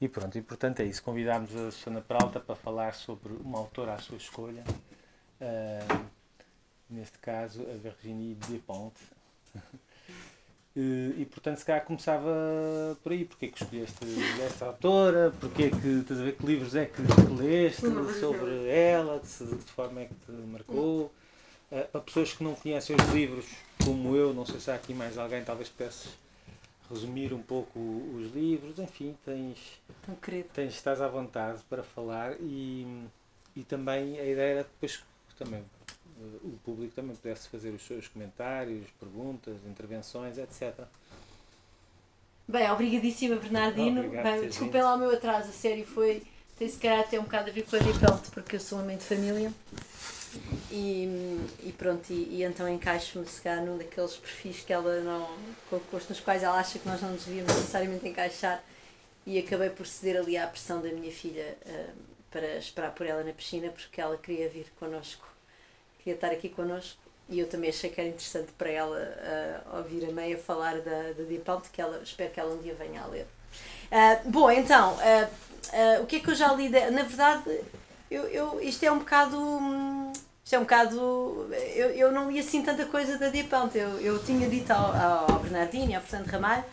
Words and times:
E 0.00 0.08
pronto, 0.08 0.36
e 0.36 0.42
portanto 0.42 0.80
é 0.80 0.84
isso. 0.84 1.02
Convidámos 1.02 1.54
a 1.54 1.70
Susana 1.70 2.00
Peralta 2.00 2.38
para 2.38 2.54
falar 2.54 2.94
sobre 2.94 3.32
uma 3.32 3.58
autora 3.58 3.94
à 3.94 3.98
sua 3.98 4.18
escolha. 4.18 4.62
Uh, 5.40 6.04
neste 6.90 7.18
caso, 7.18 7.62
a 7.62 7.76
Virginie 7.76 8.34
Despentes. 8.34 9.02
E, 10.78 11.22
e, 11.22 11.24
portanto, 11.24 11.56
se 11.56 11.64
calhar 11.64 11.82
começava 11.86 12.28
por 13.02 13.10
aí, 13.10 13.24
porque 13.24 13.46
é 13.46 13.48
que 13.48 13.62
escolheste 13.62 13.96
esta 14.44 14.66
autora, 14.66 15.32
porque 15.40 15.62
é 15.62 15.70
que, 15.70 15.88
estás 16.00 16.20
a 16.20 16.24
ver 16.24 16.36
que 16.36 16.44
livros 16.44 16.74
é 16.74 16.84
que 16.84 17.00
leste 17.34 17.86
sobre 18.20 18.68
ela, 18.68 19.18
de, 19.18 19.46
de 19.46 19.64
que 19.64 19.70
forma 19.70 20.02
é 20.02 20.04
que 20.04 20.14
te 20.14 20.32
marcou. 20.32 21.10
Uh, 21.72 21.88
para 21.90 22.00
pessoas 22.02 22.34
que 22.34 22.44
não 22.44 22.54
conhecem 22.54 22.94
os 22.94 23.08
livros, 23.10 23.46
como 23.82 24.14
eu, 24.14 24.34
não 24.34 24.44
sei 24.44 24.60
se 24.60 24.70
há 24.70 24.74
aqui 24.74 24.92
mais 24.92 25.16
alguém, 25.16 25.42
talvez 25.42 25.70
pudesses 25.70 26.10
resumir 26.90 27.32
um 27.32 27.42
pouco 27.42 27.78
os 27.78 28.32
livros, 28.32 28.78
enfim, 28.78 29.16
tens, 29.24 29.80
tens 30.54 30.74
estás 30.74 31.00
à 31.00 31.08
vontade 31.08 31.62
para 31.68 31.82
falar 31.82 32.34
e, 32.40 33.06
e 33.54 33.64
também 33.64 34.18
a 34.18 34.24
ideia 34.24 34.52
era 34.52 34.62
depois 34.62 35.02
também 35.38 35.62
o 36.42 36.58
público 36.64 36.94
também 36.94 37.14
pudesse 37.14 37.48
fazer 37.48 37.70
os 37.70 37.82
seus 37.82 38.08
comentários, 38.08 38.86
perguntas, 38.98 39.56
intervenções, 39.66 40.38
etc. 40.38 40.86
Bem, 42.48 42.70
obrigadíssima 42.70 43.36
Bernardino. 43.36 44.08
Bem, 44.08 44.46
desculpem 44.46 44.82
lá 44.82 44.94
o 44.94 44.98
meu 44.98 45.10
atraso, 45.10 45.50
a 45.50 45.52
sério 45.52 45.84
foi. 45.84 46.22
Tem 46.58 46.68
se 46.68 46.78
calhar 46.78 47.00
até 47.00 47.20
um 47.20 47.24
bocado 47.24 47.50
a 47.50 47.52
ver 47.52 47.66
com 47.66 47.76
a 47.76 48.32
porque 48.32 48.56
eu 48.56 48.60
sou 48.60 48.78
uma 48.78 48.86
mãe 48.86 48.96
de 48.96 49.04
família. 49.04 49.52
E, 50.78 51.40
e 51.64 51.72
pronto, 51.72 52.12
e, 52.12 52.36
e 52.36 52.44
então 52.44 52.68
encaixo-me 52.68 53.26
se 53.26 53.40
calhar 53.40 53.64
num 53.64 53.78
daqueles 53.78 54.14
perfis 54.16 54.60
que 54.60 54.74
ela 54.74 55.00
não. 55.00 55.26
nos 56.10 56.20
quais 56.20 56.42
ela 56.42 56.58
acha 56.58 56.78
que 56.78 56.86
nós 56.86 57.00
não 57.00 57.12
nos 57.12 57.24
devíamos 57.24 57.54
necessariamente 57.54 58.06
encaixar 58.06 58.62
e 59.24 59.38
acabei 59.38 59.70
por 59.70 59.86
ceder 59.86 60.20
ali 60.20 60.36
à 60.36 60.46
pressão 60.46 60.82
da 60.82 60.90
minha 60.90 61.10
filha 61.10 61.56
uh, 61.64 61.92
para 62.30 62.58
esperar 62.58 62.92
por 62.92 63.06
ela 63.06 63.24
na 63.24 63.32
piscina 63.32 63.70
porque 63.70 63.98
ela 63.98 64.18
queria 64.18 64.50
vir 64.50 64.70
connosco 64.78 65.26
queria 65.98 66.14
estar 66.14 66.30
aqui 66.30 66.50
connosco 66.50 67.00
e 67.30 67.40
eu 67.40 67.48
também 67.48 67.70
achei 67.70 67.88
que 67.88 67.98
era 67.98 68.10
interessante 68.10 68.52
para 68.52 68.68
ela 68.68 68.98
uh, 69.72 69.78
ouvir 69.78 70.04
a 70.04 70.12
Meia 70.12 70.36
falar 70.36 70.80
da, 70.82 71.12
da 71.16 71.24
Deep 71.26 71.44
que 71.72 71.80
ela, 71.80 72.02
espero 72.02 72.30
que 72.30 72.38
ela 72.38 72.54
um 72.54 72.58
dia 72.58 72.74
venha 72.74 73.02
a 73.02 73.06
ler. 73.06 73.26
Uh, 73.90 74.30
bom, 74.30 74.50
então, 74.50 74.96
o 76.02 76.06
que 76.06 76.16
é 76.16 76.20
que 76.20 76.30
eu 76.30 76.34
já 76.34 76.52
li? 76.52 76.68
De, 76.68 76.90
na 76.90 77.02
verdade, 77.02 77.60
eu, 78.08 78.28
eu, 78.28 78.60
isto 78.60 78.84
é 78.84 78.92
um 78.92 78.98
bocado. 78.98 79.36
Isto 80.46 80.54
é 80.54 80.58
um 80.60 80.62
bocado. 80.62 81.48
Eu, 81.74 81.90
eu 81.90 82.12
não 82.12 82.30
li 82.30 82.38
assim 82.38 82.62
tanta 82.62 82.86
coisa 82.86 83.18
da 83.18 83.30
Deep 83.30 83.50
Eu, 83.74 84.00
eu 84.00 84.24
tinha 84.24 84.48
dito 84.48 84.70
ao, 84.70 84.94
ao 84.94 85.40
Bernardino 85.40 85.90
e 85.90 85.94
ao 85.96 86.00
Fernando 86.00 86.30
Ramalho 86.30 86.64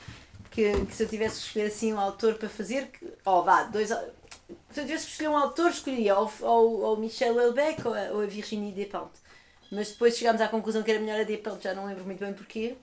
que, 0.52 0.86
que, 0.86 0.96
se 0.96 1.02
eu 1.02 1.10
tivesse 1.10 1.40
que 1.40 1.48
escolher 1.48 1.66
assim 1.66 1.92
um 1.92 2.00
autor 2.00 2.36
para 2.36 2.48
fazer, 2.48 2.90
que, 2.90 3.12
oh, 3.26 3.42
vá, 3.42 3.64
dois, 3.64 3.90
se 3.90 4.80
eu 4.80 4.86
tivesse 4.86 5.08
que 5.08 5.12
escolher 5.14 5.30
um 5.30 5.38
autor, 5.38 5.72
escolheria 5.72 6.16
ou, 6.16 6.32
ou, 6.42 6.82
ou 6.82 6.98
Michel 6.98 7.34
Houellebecq 7.34 7.88
ou 7.88 7.96
ou 8.16 8.22
a 8.22 8.26
Virginie 8.28 8.72
Despentes 8.72 9.24
mas 9.72 9.90
depois 9.90 10.16
chegámos 10.16 10.40
à 10.40 10.48
conclusão 10.48 10.84
que 10.84 10.92
era 10.92 11.00
melhor 11.00 11.20
a 11.20 11.24
Deep 11.24 11.44
já 11.60 11.74
não 11.74 11.88
lembro 11.88 12.06
muito 12.06 12.20
bem 12.20 12.32
porquê. 12.32 12.76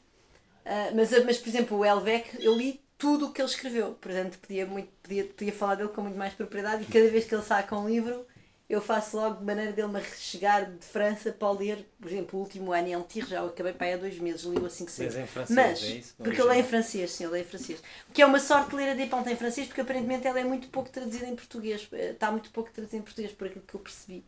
Uh, 0.65 0.97
mas, 0.97 1.25
mas, 1.25 1.39
por 1.39 1.49
exemplo, 1.49 1.79
o 1.79 1.85
Elbeck, 1.85 2.45
eu 2.45 2.57
li 2.57 2.81
tudo 2.99 3.27
o 3.27 3.33
que 3.33 3.41
ele 3.41 3.49
escreveu, 3.49 3.97
portanto, 4.01 4.39
podia, 4.41 4.67
muito, 4.67 4.89
podia, 5.01 5.25
podia 5.25 5.53
falar 5.53 5.77
dele 5.77 5.89
com 5.91 6.03
muito 6.03 6.19
mais 6.19 6.35
propriedade. 6.35 6.83
E 6.83 6.87
cada 6.87 7.09
vez 7.09 7.25
que 7.25 7.35
ele 7.35 7.45
saca 7.45 7.77
um 7.77 7.89
livro, 7.89 8.27
eu 8.71 8.81
faço 8.81 9.17
logo 9.17 9.39
de 9.39 9.45
maneira 9.45 9.73
dele 9.73 9.89
me 9.89 10.01
chegar 10.17 10.65
de 10.65 10.87
França 10.87 11.33
para 11.33 11.51
ler, 11.51 11.85
por 12.01 12.09
exemplo, 12.09 12.39
o 12.39 12.43
último 12.43 12.73
ano 12.73 12.87
em 12.87 13.03
Tir, 13.03 13.27
já 13.27 13.43
o 13.43 13.49
acabei 13.49 13.73
para 13.73 13.89
aí 13.89 13.95
há 13.95 13.97
dois 13.97 14.17
meses, 14.21 14.43
li-o 14.43 14.65
assim 14.65 14.85
que 14.85 14.93
sei. 14.93 15.07
Mas 15.07 15.17
em 15.17 15.27
francês, 15.27 15.57
Mas, 15.57 15.83
é 15.83 15.87
isso? 15.89 16.15
Porque 16.17 16.41
ele 16.41 16.53
é 16.53 16.61
em 16.61 16.63
francês, 16.63 17.11
sim, 17.11 17.25
ele 17.25 17.39
é 17.39 17.41
em 17.41 17.45
francês. 17.45 17.83
O 18.09 18.13
que 18.13 18.23
é 18.23 18.27
uma 18.27 18.39
sorte 18.39 18.77
ler 18.77 18.91
a 18.91 18.95
Despentes 18.95 19.33
em 19.33 19.37
francês, 19.37 19.67
porque 19.67 19.81
aparentemente 19.81 20.25
ela 20.25 20.39
é 20.39 20.45
muito 20.45 20.69
pouco 20.69 20.89
traduzida 20.89 21.27
em 21.27 21.35
português. 21.35 21.89
Eh, 21.91 22.13
está 22.13 22.31
muito 22.31 22.49
pouco 22.51 22.71
traduzida 22.71 22.99
em 22.99 23.03
português, 23.03 23.33
por 23.33 23.49
aquilo 23.49 23.65
que 23.67 23.75
eu 23.75 23.81
percebi. 23.81 24.19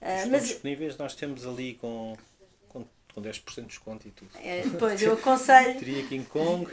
Uh, 0.00 0.30
mas 0.30 0.46
disponíveis, 0.46 0.96
nós 0.96 1.16
temos 1.16 1.44
ali 1.44 1.74
com 1.74 2.16
com 3.14 3.22
10% 3.22 3.54
de 3.54 3.62
desconto 3.62 4.08
e 4.08 4.10
tudo. 4.10 4.30
É, 4.42 4.64
pois, 4.76 5.00
eu 5.00 5.12
aconselho. 5.12 5.78
Teria 5.78 6.04
King 6.04 6.24
Kong. 6.26 6.68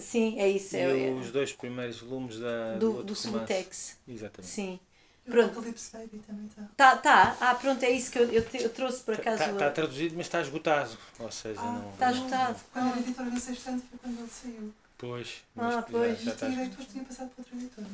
Sim, 0.00 0.40
é 0.40 0.48
isso. 0.48 0.74
E 0.74 0.80
é, 0.80 1.10
os 1.10 1.30
dois 1.30 1.52
primeiros 1.52 2.00
volumes 2.00 2.38
da, 2.38 2.78
do, 2.78 2.92
do, 2.94 3.04
do 3.04 3.14
Subutex. 3.14 3.98
Exatamente. 4.08 4.50
Sim. 4.50 4.80
Pronto. 5.24 5.58
O 5.58 5.62
Baby 5.62 6.18
também 6.26 6.46
está. 6.46 6.62
Tá, 6.76 6.96
tá. 6.96 7.36
Ah, 7.40 7.54
pronto, 7.54 7.82
é 7.84 7.90
isso 7.90 8.10
que 8.10 8.18
eu, 8.18 8.30
eu, 8.32 8.44
eu 8.54 8.70
trouxe 8.70 9.02
por 9.02 9.14
acaso. 9.14 9.42
Está 9.42 9.54
tá 9.54 9.70
traduzido, 9.70 10.16
mas 10.16 10.26
está 10.26 10.40
esgotado. 10.40 10.96
Ou 11.20 11.30
seja, 11.30 11.60
ah, 11.60 11.72
não. 11.72 11.92
Está 11.92 12.10
esgotado. 12.10 12.60
Quando 12.72 12.94
a 12.94 12.98
editora 12.98 13.30
não 13.30 13.40
sei 13.40 13.54
foi 13.54 13.80
quando 14.02 14.18
ele 14.18 14.28
saiu. 14.28 14.74
Pois. 14.98 15.42
Ah, 15.56 15.84
pois. 15.88 16.18
Já, 16.20 16.30
já 16.30 16.36
tinha 16.36 16.52
ideia 16.52 16.64
que 16.64 16.70
depois 16.70 16.88
tinha 16.88 17.04
passado 17.04 17.30
para 17.30 17.42
outra 17.42 17.56
editora. 17.56 17.86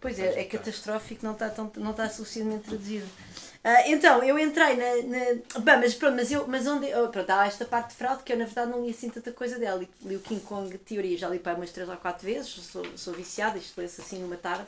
Pois 0.00 0.18
é, 0.18 0.40
é 0.40 0.44
catastrófico, 0.44 1.24
não 1.24 1.32
está, 1.32 1.50
tão, 1.50 1.70
não 1.76 1.90
está 1.90 2.08
suficientemente 2.08 2.64
traduzido. 2.64 3.04
Uh, 3.04 3.84
então, 3.88 4.22
eu 4.24 4.38
entrei 4.38 4.74
na. 4.74 5.02
na 5.06 5.60
bem, 5.60 5.76
mas 5.76 5.94
pronto, 5.94 6.16
mas, 6.16 6.32
eu, 6.32 6.48
mas 6.48 6.66
onde. 6.66 6.86
Oh, 6.94 7.08
pronto, 7.08 7.28
há 7.28 7.46
esta 7.46 7.66
parte 7.66 7.90
de 7.90 7.96
fraude 7.96 8.22
que 8.22 8.32
eu 8.32 8.38
na 8.38 8.46
verdade 8.46 8.70
não 8.70 8.82
li 8.82 8.90
assim 8.90 9.10
tanta 9.10 9.30
coisa 9.32 9.58
dela. 9.58 9.78
Li, 9.78 9.88
li 10.02 10.16
o 10.16 10.20
King 10.20 10.40
Kong 10.40 10.78
Teoria, 10.78 11.18
já 11.18 11.28
li 11.28 11.38
para 11.38 11.54
umas 11.54 11.70
3 11.70 11.86
ou 11.90 11.96
4 11.98 12.26
vezes, 12.26 12.48
sou, 12.48 12.82
sou 12.96 13.12
viciada, 13.12 13.58
isto 13.58 13.78
lê-se 13.78 14.00
assim 14.00 14.20
numa 14.20 14.38
tarde. 14.38 14.66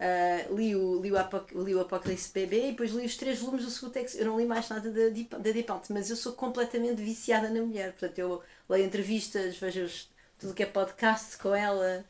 Uh, 0.00 0.56
li, 0.56 0.74
o, 0.74 0.98
li, 0.98 1.12
o 1.12 1.18
Apoc 1.18 1.52
li 1.52 1.74
o 1.74 1.80
Apocalipse 1.82 2.32
BB 2.32 2.56
e 2.56 2.70
depois 2.70 2.90
li 2.92 3.04
os 3.04 3.18
três 3.18 3.38
volumes 3.38 3.66
do 3.66 3.70
Subutex. 3.70 4.14
Eu 4.14 4.26
não 4.26 4.40
li 4.40 4.46
mais 4.46 4.66
nada 4.70 4.90
da, 4.90 5.50
Dipante, 5.50 5.92
mas 5.92 6.08
eu 6.08 6.16
sou 6.16 6.32
completamente 6.32 7.02
viciada 7.02 7.50
na 7.50 7.60
mulher. 7.60 7.92
Portanto, 7.92 8.18
eu 8.18 8.42
leio 8.66 8.86
entrevistas, 8.86 9.58
vejo 9.58 9.84
os, 9.84 10.10
tudo 10.38 10.54
que 10.54 10.62
é 10.62 10.66
podcast 10.66 11.36
com 11.36 11.54
ela, 11.54 12.02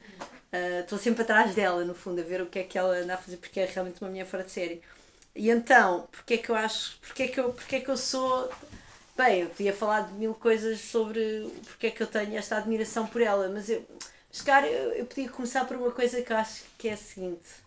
estou 0.80 0.98
uh, 0.98 1.02
sempre 1.02 1.22
atrás 1.22 1.52
dela, 1.52 1.84
no 1.84 1.92
fundo, 1.92 2.20
a 2.20 2.24
ver 2.24 2.40
o 2.40 2.46
que 2.46 2.60
é 2.60 2.62
que 2.62 2.78
ela 2.78 2.96
anda 2.96 3.14
a 3.14 3.16
fazer, 3.16 3.38
porque 3.38 3.58
é 3.58 3.66
realmente 3.66 4.00
uma 4.00 4.08
mulher 4.08 4.26
fora 4.26 4.44
de 4.44 4.52
série. 4.52 4.80
E 5.34 5.50
então, 5.50 6.08
porque 6.12 6.34
é 6.34 6.38
que 6.38 6.48
eu 6.48 6.54
acho, 6.54 6.96
porque 7.00 7.24
é 7.24 7.28
que 7.28 7.40
eu, 7.40 7.52
porque 7.52 7.76
é 7.76 7.80
que 7.80 7.88
eu 7.90 7.96
sou. 7.96 8.50
Bem, 9.16 9.42
eu 9.42 9.48
podia 9.50 9.72
falar 9.72 10.02
de 10.02 10.14
mil 10.14 10.34
coisas 10.34 10.80
sobre 10.80 11.50
porque 11.64 11.88
é 11.88 11.90
que 11.90 12.02
eu 12.02 12.06
tenho 12.06 12.36
esta 12.36 12.56
admiração 12.56 13.06
por 13.06 13.20
ela, 13.20 13.48
mas 13.48 13.68
eu. 13.68 13.84
Mas, 14.30 14.42
cara, 14.42 14.66
eu, 14.68 14.92
eu 14.92 15.06
podia 15.06 15.28
começar 15.28 15.64
por 15.66 15.76
uma 15.76 15.90
coisa 15.90 16.22
que 16.22 16.32
eu 16.32 16.36
acho 16.36 16.62
que 16.78 16.88
é 16.88 16.92
a 16.92 16.96
seguinte. 16.96 17.59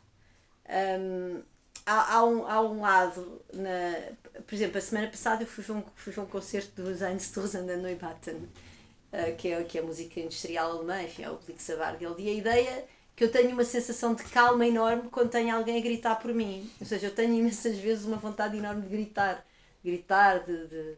Um, 0.74 1.44
há, 1.86 2.16
há, 2.16 2.24
um, 2.26 2.48
há 2.48 2.62
um 2.62 2.82
lado, 2.82 3.42
na, 3.54 4.14
por 4.42 4.56
exemplo, 4.56 4.78
a 4.78 4.82
semana 4.82 5.08
passada 5.08 5.44
eu 5.44 5.48
fui 5.48 5.64
ver 5.64 5.74
um, 5.74 5.84
fui 5.96 6.12
ver 6.12 6.22
um 6.22 6.26
concerto 6.26 6.82
do 6.82 7.06
Einstürzen 7.06 7.66
da 7.66 7.78
Neubatten, 7.78 8.36
uh, 8.36 9.36
que, 9.38 9.50
é, 9.50 9.64
que 9.64 9.78
é 9.78 9.82
a 9.82 9.84
música 9.84 10.20
industrial 10.20 10.72
alemã, 10.72 11.04
enfim, 11.04 11.24
é 11.24 11.30
o 11.30 11.38
Blitzerbargeld, 11.38 12.22
e 12.22 12.30
a 12.30 12.34
ideia 12.34 12.86
que 13.16 13.24
eu 13.24 13.32
tenho 13.32 13.52
uma 13.52 13.64
sensação 13.64 14.16
de 14.16 14.24
calma 14.24 14.66
enorme 14.66 15.10
quando 15.10 15.30
tenho 15.30 15.56
alguém 15.56 15.78
a 15.78 15.82
gritar 15.82 16.16
por 16.16 16.34
mim. 16.34 16.70
Ou 16.80 16.88
seja, 16.88 17.08
eu 17.08 17.14
tenho 17.14 17.34
imensas 17.34 17.78
vezes 17.78 18.06
uma 18.06 18.18
vontade 18.18 18.58
enorme 18.58 18.82
de 18.82 18.90
gritar. 18.90 19.46
Gritar, 19.86 20.44
de, 20.44 20.68
de, 20.68 20.98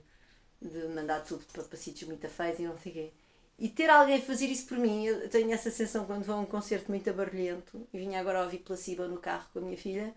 de 0.61 0.87
mandar 0.89 1.21
tudo 1.21 1.43
para, 1.51 1.63
para 1.63 1.77
sítios 1.77 2.07
muito 2.07 2.27
feios 2.29 2.59
e 2.59 2.63
não 2.63 2.77
sei 2.77 2.91
o 2.91 2.95
quê. 2.95 3.11
E 3.57 3.69
ter 3.69 3.89
alguém 3.89 4.21
fazer 4.21 4.47
isso 4.47 4.67
por 4.67 4.77
mim, 4.77 5.05
eu 5.05 5.29
tenho 5.29 5.51
essa 5.53 5.71
sensação 5.71 6.05
quando 6.05 6.25
vou 6.25 6.35
a 6.35 6.39
um 6.39 6.45
concerto 6.45 6.91
muito 6.91 7.11
barulhento, 7.13 7.87
e 7.93 7.97
vinha 7.97 8.19
agora 8.19 8.43
ouvir 8.43 8.59
Placebo 8.59 9.07
no 9.07 9.17
carro 9.17 9.45
com 9.53 9.59
a 9.59 9.61
minha 9.61 9.77
filha, 9.77 10.13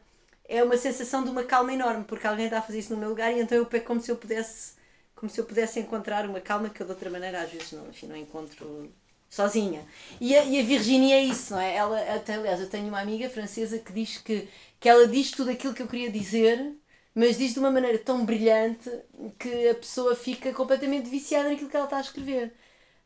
é 0.49 0.62
uma 0.62 0.76
sensação 0.76 1.22
de 1.22 1.31
uma 1.31 1.44
calma 1.44 1.72
enorme, 1.72 2.04
porque 2.04 2.26
alguém 2.26 2.47
está 2.47 2.59
a 2.59 2.62
fazer 2.62 2.81
isso 2.81 2.93
no 2.94 2.99
meu 2.99 3.10
lugar 3.10 3.32
e 3.32 3.41
então 3.41 3.56
eu 3.56 3.66
pego 3.66 3.84
como 3.84 4.00
se 4.00 4.10
eu 4.10 4.16
pudesse, 4.16 4.75
como 5.15 5.31
se 5.31 5.41
eu 5.41 5.44
pudesse 5.44 5.78
encontrar 5.78 6.26
uma 6.26 6.41
calma 6.41 6.71
que 6.71 6.81
eu 6.81 6.87
de 6.87 6.93
outra 6.93 7.10
maneira 7.10 7.43
às 7.43 7.50
vezes 7.50 7.72
não, 7.72 7.88
enfim, 7.88 8.06
não 8.06 8.16
encontro 8.16 8.91
sozinha. 9.28 9.87
E 10.20 10.34
a, 10.37 10.44
e 10.44 10.59
a 10.59 10.62
Virginia 10.65 11.16
é 11.16 11.22
isso, 11.22 11.53
não 11.53 11.60
é? 11.60 11.76
Ela, 11.76 12.00
até, 12.15 12.34
aliás, 12.34 12.60
eu 12.60 12.69
tenho 12.69 12.88
uma 12.88 13.00
amiga 13.00 13.28
francesa 13.28 13.78
que 13.78 13.93
diz 13.93 14.19
que, 14.19 14.49
que 14.81 14.88
ela 14.88 15.06
diz 15.06 15.31
tudo 15.31 15.50
aquilo 15.50 15.75
que 15.75 15.82
eu 15.82 15.88
queria 15.88 16.10
dizer, 16.10 16.75
mas 17.15 17.37
diz 17.37 17.53
de 17.53 17.59
uma 17.60 17.70
maneira 17.70 17.99
tão 17.99 18.25
brilhante 18.25 18.91
que 19.38 19.69
a 19.69 19.75
pessoa 19.75 20.16
fica 20.16 20.53
completamente 20.53 21.09
viciada 21.10 21.50
naquilo 21.50 21.69
que 21.69 21.76
ela 21.76 21.84
está 21.87 21.99
a 21.99 22.00
escrever. 22.00 22.55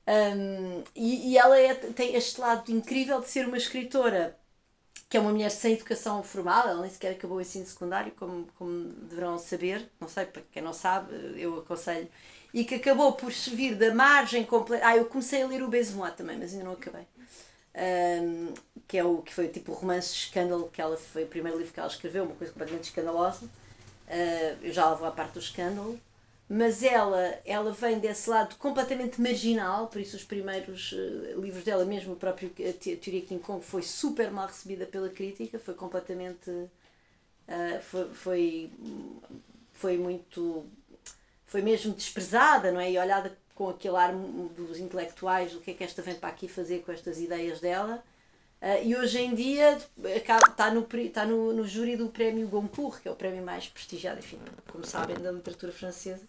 Um, 0.07 0.83
e, 0.97 1.31
e 1.31 1.39
ela 1.39 1.59
é, 1.59 1.75
tem 1.75 2.15
este 2.15 2.41
lado 2.41 2.71
incrível 2.73 3.21
de 3.21 3.29
ser 3.29 3.47
uma 3.47 3.57
escritora 3.57 4.37
que 5.09 5.17
é 5.19 5.21
uma 5.21 5.31
mulher 5.31 5.51
sem 5.51 5.75
educação 5.75 6.23
formal, 6.23 6.67
ela 6.67 6.81
nem 6.81 6.91
sequer 6.91 7.13
acabou 7.13 7.37
o 7.37 7.41
ensino 7.41 7.67
secundário, 7.67 8.13
como, 8.13 8.49
como 8.57 8.85
deverão 9.11 9.39
saber, 9.39 9.87
não 10.01 10.09
sei, 10.09 10.25
para 10.25 10.41
quem 10.51 10.63
não 10.63 10.73
sabe, 10.73 11.15
eu 11.37 11.59
aconselho 11.59 12.09
e 12.53 12.65
que 12.65 12.77
acabou 12.77 13.13
por 13.13 13.31
vir 13.31 13.75
da 13.75 13.95
margem 13.95 14.45
completa. 14.45 14.87
Ah, 14.87 14.97
eu 14.97 15.07
comecei 15.07 15.43
a 15.43 15.47
ler 15.47 15.63
o 15.63 15.69
Besmois 15.69 16.15
também, 16.15 16.39
mas 16.39 16.53
ainda 16.53 16.65
não 16.65 16.73
acabei. 16.73 17.07
Um, 17.75 18.53
que 18.87 18.99
é 18.99 19.05
o 19.05 19.23
que 19.23 19.33
foi 19.33 19.49
tipo 19.49 19.73
o 19.73 19.75
romance 19.75 20.15
escândalo 20.15 20.69
que 20.71 20.81
ela 20.81 20.97
foi 20.97 21.25
o 21.25 21.27
primeiro 21.27 21.57
livro 21.57 21.73
que 21.73 21.81
ela 21.81 21.89
escreveu, 21.89 22.25
uma 22.25 22.35
coisa 22.35 22.53
completamente 22.53 22.85
escandalosa. 22.85 23.47
Uh, 23.47 24.59
eu 24.63 24.73
já 24.73 24.85
lá 24.85 24.95
vou 24.95 25.09
à 25.09 25.11
parte 25.11 25.35
do 25.35 25.41
escândalo, 25.41 25.99
mas 26.55 26.83
ela, 26.83 27.41
ela 27.47 27.73
vem 27.73 27.99
desse 27.99 28.29
lado 28.29 28.57
completamente 28.57 29.21
marginal, 29.21 29.87
por 29.87 30.01
isso 30.01 30.17
os 30.17 30.25
primeiros 30.25 30.93
uh, 30.93 31.41
livros 31.41 31.65
dela, 31.65 31.85
mesmo 31.85 32.13
o 32.13 32.17
próprio 32.17 32.51
a 32.51 32.73
Teoria 32.73 33.23
King 33.23 33.41
Kong, 33.41 33.65
foi 33.65 33.83
super 33.83 34.31
mal 34.31 34.47
recebida 34.47 34.85
pela 34.85 35.09
crítica, 35.09 35.59
foi 35.59 35.75
completamente. 35.75 36.51
Foi, 37.83 38.09
foi, 38.15 38.71
foi 39.73 39.99
muito 39.99 40.65
foi 41.53 41.61
mesmo 41.61 41.93
desprezada, 41.93 42.73
não 42.73 42.81
é? 42.81 42.91
E 42.91 42.99
olhada 42.99 43.37
com 43.55 43.69
aquele 43.69 43.97
ar 43.97 44.15
dos 44.57 44.79
intelectuais, 44.79 45.55
o 45.55 45.61
que 45.61 45.73
é 45.73 45.75
que 45.75 45.85
esta 45.85 46.01
vem 46.01 46.15
para 46.15 46.31
aqui 46.31 46.49
fazer 46.49 46.83
com 46.83 46.91
estas 46.91 47.21
ideias 47.21 47.61
dela. 47.61 48.03
Uh, 48.63 48.79
e 48.85 48.95
hoje 48.95 49.19
em 49.19 49.35
dia 49.35 49.77
está 50.05 50.71
no, 50.71 50.87
tá 51.13 51.27
no, 51.27 51.53
no 51.53 51.67
júri 51.67 51.97
do 51.97 52.09
prémio 52.11 52.47
Goncourt, 52.47 53.03
que 53.03 53.09
é 53.09 53.11
o 53.11 53.17
prémio 53.17 53.45
mais 53.45 53.69
prestigiado, 53.69 54.21
enfim, 54.21 54.39
como 54.71 54.87
sabem, 54.87 55.17
da 55.17 55.33
literatura 55.33 55.73
francesa. 55.73 56.23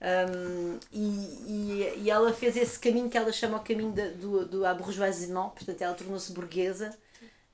Um, 0.00 0.78
e, 0.92 1.00
e, 1.48 1.94
e, 2.02 2.10
ela 2.10 2.32
fez 2.32 2.56
esse 2.56 2.78
caminho 2.78 3.10
que 3.10 3.18
ela 3.18 3.32
chama 3.32 3.56
o 3.56 3.64
caminho 3.64 3.90
de, 3.90 4.10
do, 4.10 4.46
do 4.46 4.64
abourgeoisement, 4.64 5.48
portanto, 5.48 5.82
ela 5.82 5.94
tornou-se 5.94 6.32
burguesa, 6.32 6.96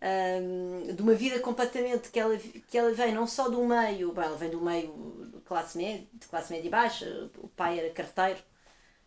um, 0.03 0.95
de 0.95 1.01
uma 1.01 1.15
vida 1.15 1.39
completamente 1.41 2.11
que 2.11 2.21
ela, 2.21 2.37
que 2.37 2.77
ela 2.77 2.93
vem 2.93 3.15
não 3.15 3.27
só 3.27 3.49
do 3.49 3.65
meio, 3.65 4.13
bem, 4.13 4.25
ela 4.25 4.37
vem 4.37 4.51
do 4.51 4.61
meio 4.61 5.31
de 5.33 5.41
classe 5.41 5.79
média, 5.79 6.07
de 6.13 6.27
classe 6.27 6.53
média 6.53 6.71
baixa, 6.71 7.31
o 7.39 7.49
pai 7.49 7.79
era 7.79 7.89
carteiro, 7.89 8.41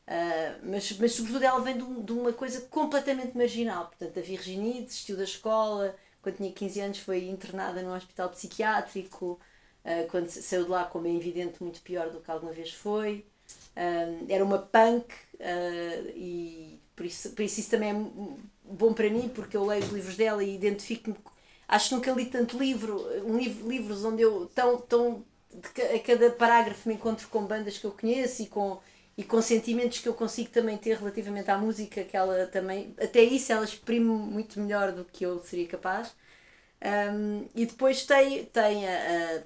Uh, 0.07 0.59
mas, 0.63 0.91
mas 0.97 1.13
sobretudo 1.13 1.43
ela 1.43 1.61
vem 1.61 1.77
de, 1.77 2.01
de, 2.03 2.11
uma 2.11 2.33
coisa 2.33 2.61
completamente 2.61 3.37
marginal. 3.37 3.87
Portanto, 3.87 4.19
a 4.19 4.21
Virginie 4.21 4.83
desistiu 4.83 5.15
da 5.15 5.23
escola, 5.23 5.95
quando 6.21 6.37
tinha 6.37 6.51
15 6.51 6.79
anos 6.81 6.99
foi 6.99 7.25
internada 7.25 7.81
num 7.81 7.95
hospital 7.95 8.29
psiquiátrico, 8.29 9.39
uh, 9.85 10.07
quando 10.09 10.29
saiu 10.29 10.65
de 10.65 10.69
lá, 10.69 10.85
como 10.85 11.07
é 11.07 11.13
evidente, 11.13 11.63
muito 11.63 11.81
pior 11.81 12.09
do 12.09 12.19
que 12.19 12.29
alguma 12.29 12.51
vez 12.51 12.73
foi. 12.73 13.25
Uh, 13.75 14.25
era 14.29 14.43
uma 14.43 14.59
punk 14.59 15.13
e 16.15 16.79
por 16.95 17.05
isso, 17.05 17.31
por 17.31 17.41
isso 17.43 17.59
isso 17.59 17.69
também 17.69 17.89
é 17.89 18.71
bom 18.71 18.93
para 18.93 19.09
mim, 19.09 19.29
porque 19.29 19.57
eu 19.57 19.65
leio 19.65 19.83
os 19.83 19.89
livros 19.89 20.15
dela 20.15 20.43
e 20.43 20.55
identifico-me. 20.55 21.15
Acho 21.67 21.89
que 21.89 21.95
nunca 21.95 22.11
li 22.11 22.25
tanto 22.25 22.57
livro, 22.57 23.01
um 23.25 23.37
livro, 23.37 23.67
livros 23.67 24.05
onde 24.05 24.21
eu 24.21 24.49
tão, 24.53 24.77
tão 24.79 25.25
a 25.93 25.99
cada 25.99 26.29
parágrafo 26.31 26.87
me 26.87 26.95
encontro 26.95 27.27
com 27.29 27.45
bandas 27.45 27.77
que 27.77 27.85
eu 27.85 27.91
conheço 27.91 28.41
e 28.43 28.47
com 28.47 28.79
e 29.17 29.23
com 29.23 29.41
sentimentos 29.41 29.99
que 29.99 30.09
eu 30.09 30.13
consigo 30.13 30.49
também 30.49 30.77
ter 30.77 30.97
relativamente 30.97 31.49
à 31.51 31.57
música, 31.57 32.03
que 32.03 32.17
ela 32.17 32.47
também, 32.47 32.95
até 32.99 33.21
isso 33.21 33.51
ela 33.51 33.63
exprime 33.63 34.05
muito 34.05 34.59
melhor 34.59 34.91
do 34.91 35.05
que 35.05 35.23
eu 35.23 35.39
seria 35.43 35.67
capaz. 35.67 36.15
Um, 36.83 37.47
e 37.55 37.65
depois 37.65 38.05
tem, 38.05 38.45
tem 38.45 38.87
a, 38.87 39.43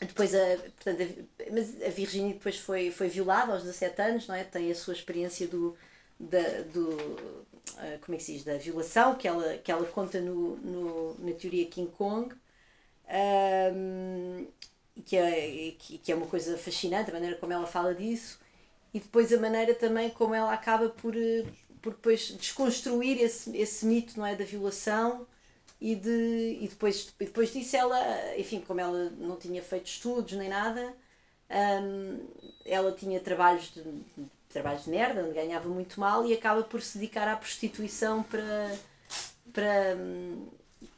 a 0.00 0.04
depois 0.04 0.34
a, 0.34 0.56
portanto, 0.56 1.02
a, 1.02 1.52
mas 1.52 1.82
a 1.82 1.88
Virginia 1.90 2.34
depois 2.34 2.58
foi, 2.58 2.90
foi 2.90 3.08
violada 3.08 3.52
aos 3.52 3.62
17 3.62 4.02
anos, 4.02 4.26
não 4.28 4.34
é? 4.34 4.44
Tem 4.44 4.70
a 4.70 4.74
sua 4.74 4.94
experiência 4.94 5.46
do, 5.46 5.76
da, 6.18 6.62
do 6.72 6.90
uh, 6.90 7.98
como 8.04 8.14
é 8.14 8.18
que 8.18 8.22
se 8.24 8.32
diz, 8.34 8.44
da 8.44 8.58
violação 8.58 9.14
que 9.16 9.28
ela, 9.28 9.58
que 9.58 9.70
ela 9.72 9.86
conta 9.86 10.20
no, 10.20 10.56
no, 10.56 11.14
na 11.20 11.32
teoria 11.34 11.66
King 11.66 11.90
Kong. 11.92 12.34
Um, 13.10 14.46
que 15.04 15.16
é, 15.16 15.74
que, 15.78 15.98
que 15.98 16.12
é 16.12 16.14
uma 16.14 16.26
coisa 16.26 16.58
fascinante, 16.58 17.10
a 17.10 17.14
maneira 17.14 17.36
como 17.36 17.52
ela 17.52 17.66
fala 17.66 17.94
disso 17.94 18.40
e 18.92 19.00
depois 19.00 19.32
a 19.32 19.38
maneira 19.38 19.74
também 19.74 20.10
como 20.10 20.34
ela 20.34 20.52
acaba 20.52 20.88
por, 20.88 21.16
eh, 21.16 21.44
por 21.82 21.92
depois 21.92 22.28
desconstruir 22.32 23.20
esse, 23.20 23.56
esse 23.56 23.86
mito 23.86 24.18
não 24.18 24.26
é, 24.26 24.34
da 24.34 24.44
violação 24.44 25.26
e, 25.80 25.94
de, 25.94 26.58
e 26.60 26.68
depois, 26.68 27.14
depois 27.18 27.52
disso 27.52 27.76
ela, 27.76 27.98
enfim, 28.36 28.60
como 28.60 28.80
ela 28.80 29.10
não 29.18 29.36
tinha 29.36 29.62
feito 29.62 29.86
estudos 29.86 30.32
nem 30.32 30.48
nada, 30.48 30.94
hum, 31.82 32.26
ela 32.64 32.92
tinha 32.92 33.20
trabalhos 33.20 33.72
de, 33.72 33.82
trabalhos 34.48 34.84
de 34.84 34.90
merda, 34.90 35.22
onde 35.22 35.34
ganhava 35.34 35.68
muito 35.68 36.00
mal 36.00 36.26
e 36.26 36.34
acaba 36.34 36.62
por 36.62 36.82
se 36.82 36.98
dedicar 36.98 37.28
à 37.28 37.36
prostituição 37.36 38.22
para. 38.22 38.76
para 39.52 39.96
hum, 39.96 40.48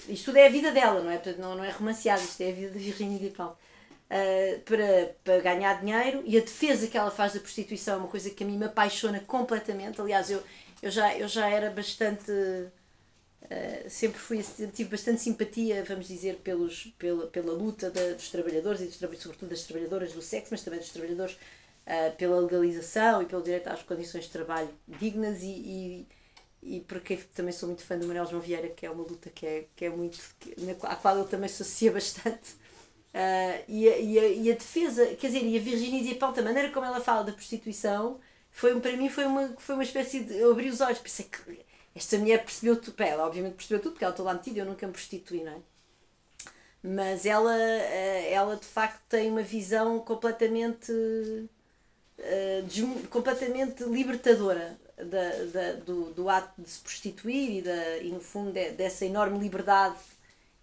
isto 0.08 0.26
tudo 0.26 0.36
é 0.38 0.46
a 0.46 0.50
vida 0.50 0.72
dela, 0.72 1.02
não 1.02 1.10
é? 1.10 1.20
Não, 1.38 1.56
não 1.56 1.64
é 1.64 1.70
romanceado, 1.70 2.22
isto 2.22 2.40
é 2.42 2.50
a 2.50 2.54
vida 2.54 2.70
de 2.70 2.78
Virginia 2.78 3.18
Despentes 3.18 3.69
uh, 4.10 4.60
para, 4.62 5.14
para 5.22 5.40
ganhar 5.40 5.80
dinheiro 5.80 6.22
e 6.26 6.36
a 6.36 6.40
defesa 6.40 6.86
que 6.88 6.98
ela 6.98 7.10
faz 7.10 7.34
da 7.34 7.40
prostituição 7.40 7.94
é 7.94 7.98
uma 7.98 8.08
coisa 8.08 8.30
que 8.30 8.42
a 8.42 8.46
mim 8.46 8.58
me 8.58 8.66
apaixona 8.66 9.20
completamente. 9.20 10.00
Aliás, 10.00 10.30
eu, 10.30 10.42
eu, 10.82 10.90
já, 10.90 11.16
eu 11.16 11.28
já 11.28 11.48
era 11.48 11.70
bastante. 11.70 12.30
Uh, 12.30 13.88
sempre 13.88 14.18
fui, 14.18 14.44
tive 14.72 14.90
bastante 14.90 15.20
simpatia, 15.20 15.84
vamos 15.84 16.06
dizer, 16.06 16.36
pelos, 16.36 16.92
pela, 16.98 17.26
pela 17.26 17.52
luta 17.52 17.90
da, 17.90 18.12
dos 18.12 18.30
trabalhadores 18.30 18.80
e 18.80 18.84
dos, 18.84 18.96
sobretudo 18.96 19.48
das 19.48 19.64
trabalhadoras 19.64 20.12
do 20.12 20.22
sexo, 20.22 20.48
mas 20.52 20.62
também 20.62 20.78
dos 20.78 20.90
trabalhadores 20.90 21.34
uh, 21.34 22.16
pela 22.16 22.38
legalização 22.40 23.22
e 23.22 23.26
pelo 23.26 23.42
direito 23.42 23.68
às 23.68 23.82
condições 23.82 24.24
de 24.24 24.30
trabalho 24.30 24.68
dignas 24.86 25.42
e, 25.42 26.06
e, 26.62 26.76
e 26.76 26.80
porque 26.82 27.16
também 27.34 27.52
sou 27.52 27.68
muito 27.68 27.82
fã 27.82 27.98
do 27.98 28.06
Manuel 28.06 28.26
João 28.26 28.40
Vieira, 28.40 28.68
que 28.68 28.86
é 28.86 28.90
uma 28.90 29.02
luta 29.02 29.30
que 29.30 29.44
é, 29.44 29.66
que 29.74 29.84
é 29.84 29.90
muito, 29.90 30.18
que, 30.38 30.54
na, 30.60 30.72
à 30.88 30.94
qual 30.94 31.18
ele 31.18 31.26
também 31.26 31.48
se 31.50 31.62
associa 31.62 31.90
bastante. 31.90 32.59
Uh, 33.12 33.64
e, 33.66 33.88
a, 33.88 33.98
e, 33.98 34.18
a, 34.18 34.28
e, 34.28 34.52
a, 34.52 34.54
defesa, 34.54 35.04
quer 35.16 35.26
dizer, 35.26 35.44
e 35.44 35.58
a 35.58 35.60
Virginia 35.60 36.02
Despentes, 36.02 36.38
a 36.38 36.42
maneira 36.42 36.70
como 36.70 36.86
ela 36.86 37.00
fala 37.00 37.24
da 37.24 37.32
prostituição, 37.32 38.20
foi, 38.52 38.78
para 38.80 38.96
mim 38.96 39.08
foi 39.08 39.26
uma, 39.26 39.48
foi 39.58 39.74
uma 39.74 39.84
espécie 39.84 40.20
de. 40.20 40.36
Eu 40.36 40.52
abri 40.52 40.68
os 40.68 40.80
olhos, 40.80 40.98
pensei 41.00 41.26
que 41.26 41.60
esta 41.94 42.18
mulher 42.18 42.44
percebeu 42.44 42.80
tudo. 42.80 43.00
Ela, 43.02 43.26
obviamente, 43.26 43.54
percebeu 43.54 43.80
tudo, 43.80 43.92
porque 43.92 44.04
ela 44.04 44.12
está 44.12 44.22
lá 44.22 44.34
metida, 44.34 44.60
eu 44.60 44.66
nunca 44.66 44.86
me 44.86 44.92
prostituí, 44.92 45.42
não 45.42 45.52
é? 45.52 45.58
Mas 46.82 47.26
ela, 47.26 47.52
ah, 47.52 48.22
ela 48.30 48.56
de 48.56 48.66
facto 48.66 49.02
tem 49.08 49.30
uma 49.30 49.42
visão 49.42 49.98
completamente. 50.00 50.92
Uh, 50.92 51.48
completamente 53.08 53.82
libertadora 53.84 54.78
da, 55.04 55.30
da, 55.52 55.72
do, 55.84 56.12
do 56.12 56.28
ato 56.28 56.60
de 56.60 56.68
se 56.68 56.80
prostituir 56.80 57.58
e, 57.58 57.62
da, 57.62 57.98
e 57.98 58.10
no 58.10 58.20
fundo, 58.20 58.52
de, 58.52 58.72
dessa 58.72 59.06
enorme 59.06 59.38
liberdade 59.38 59.96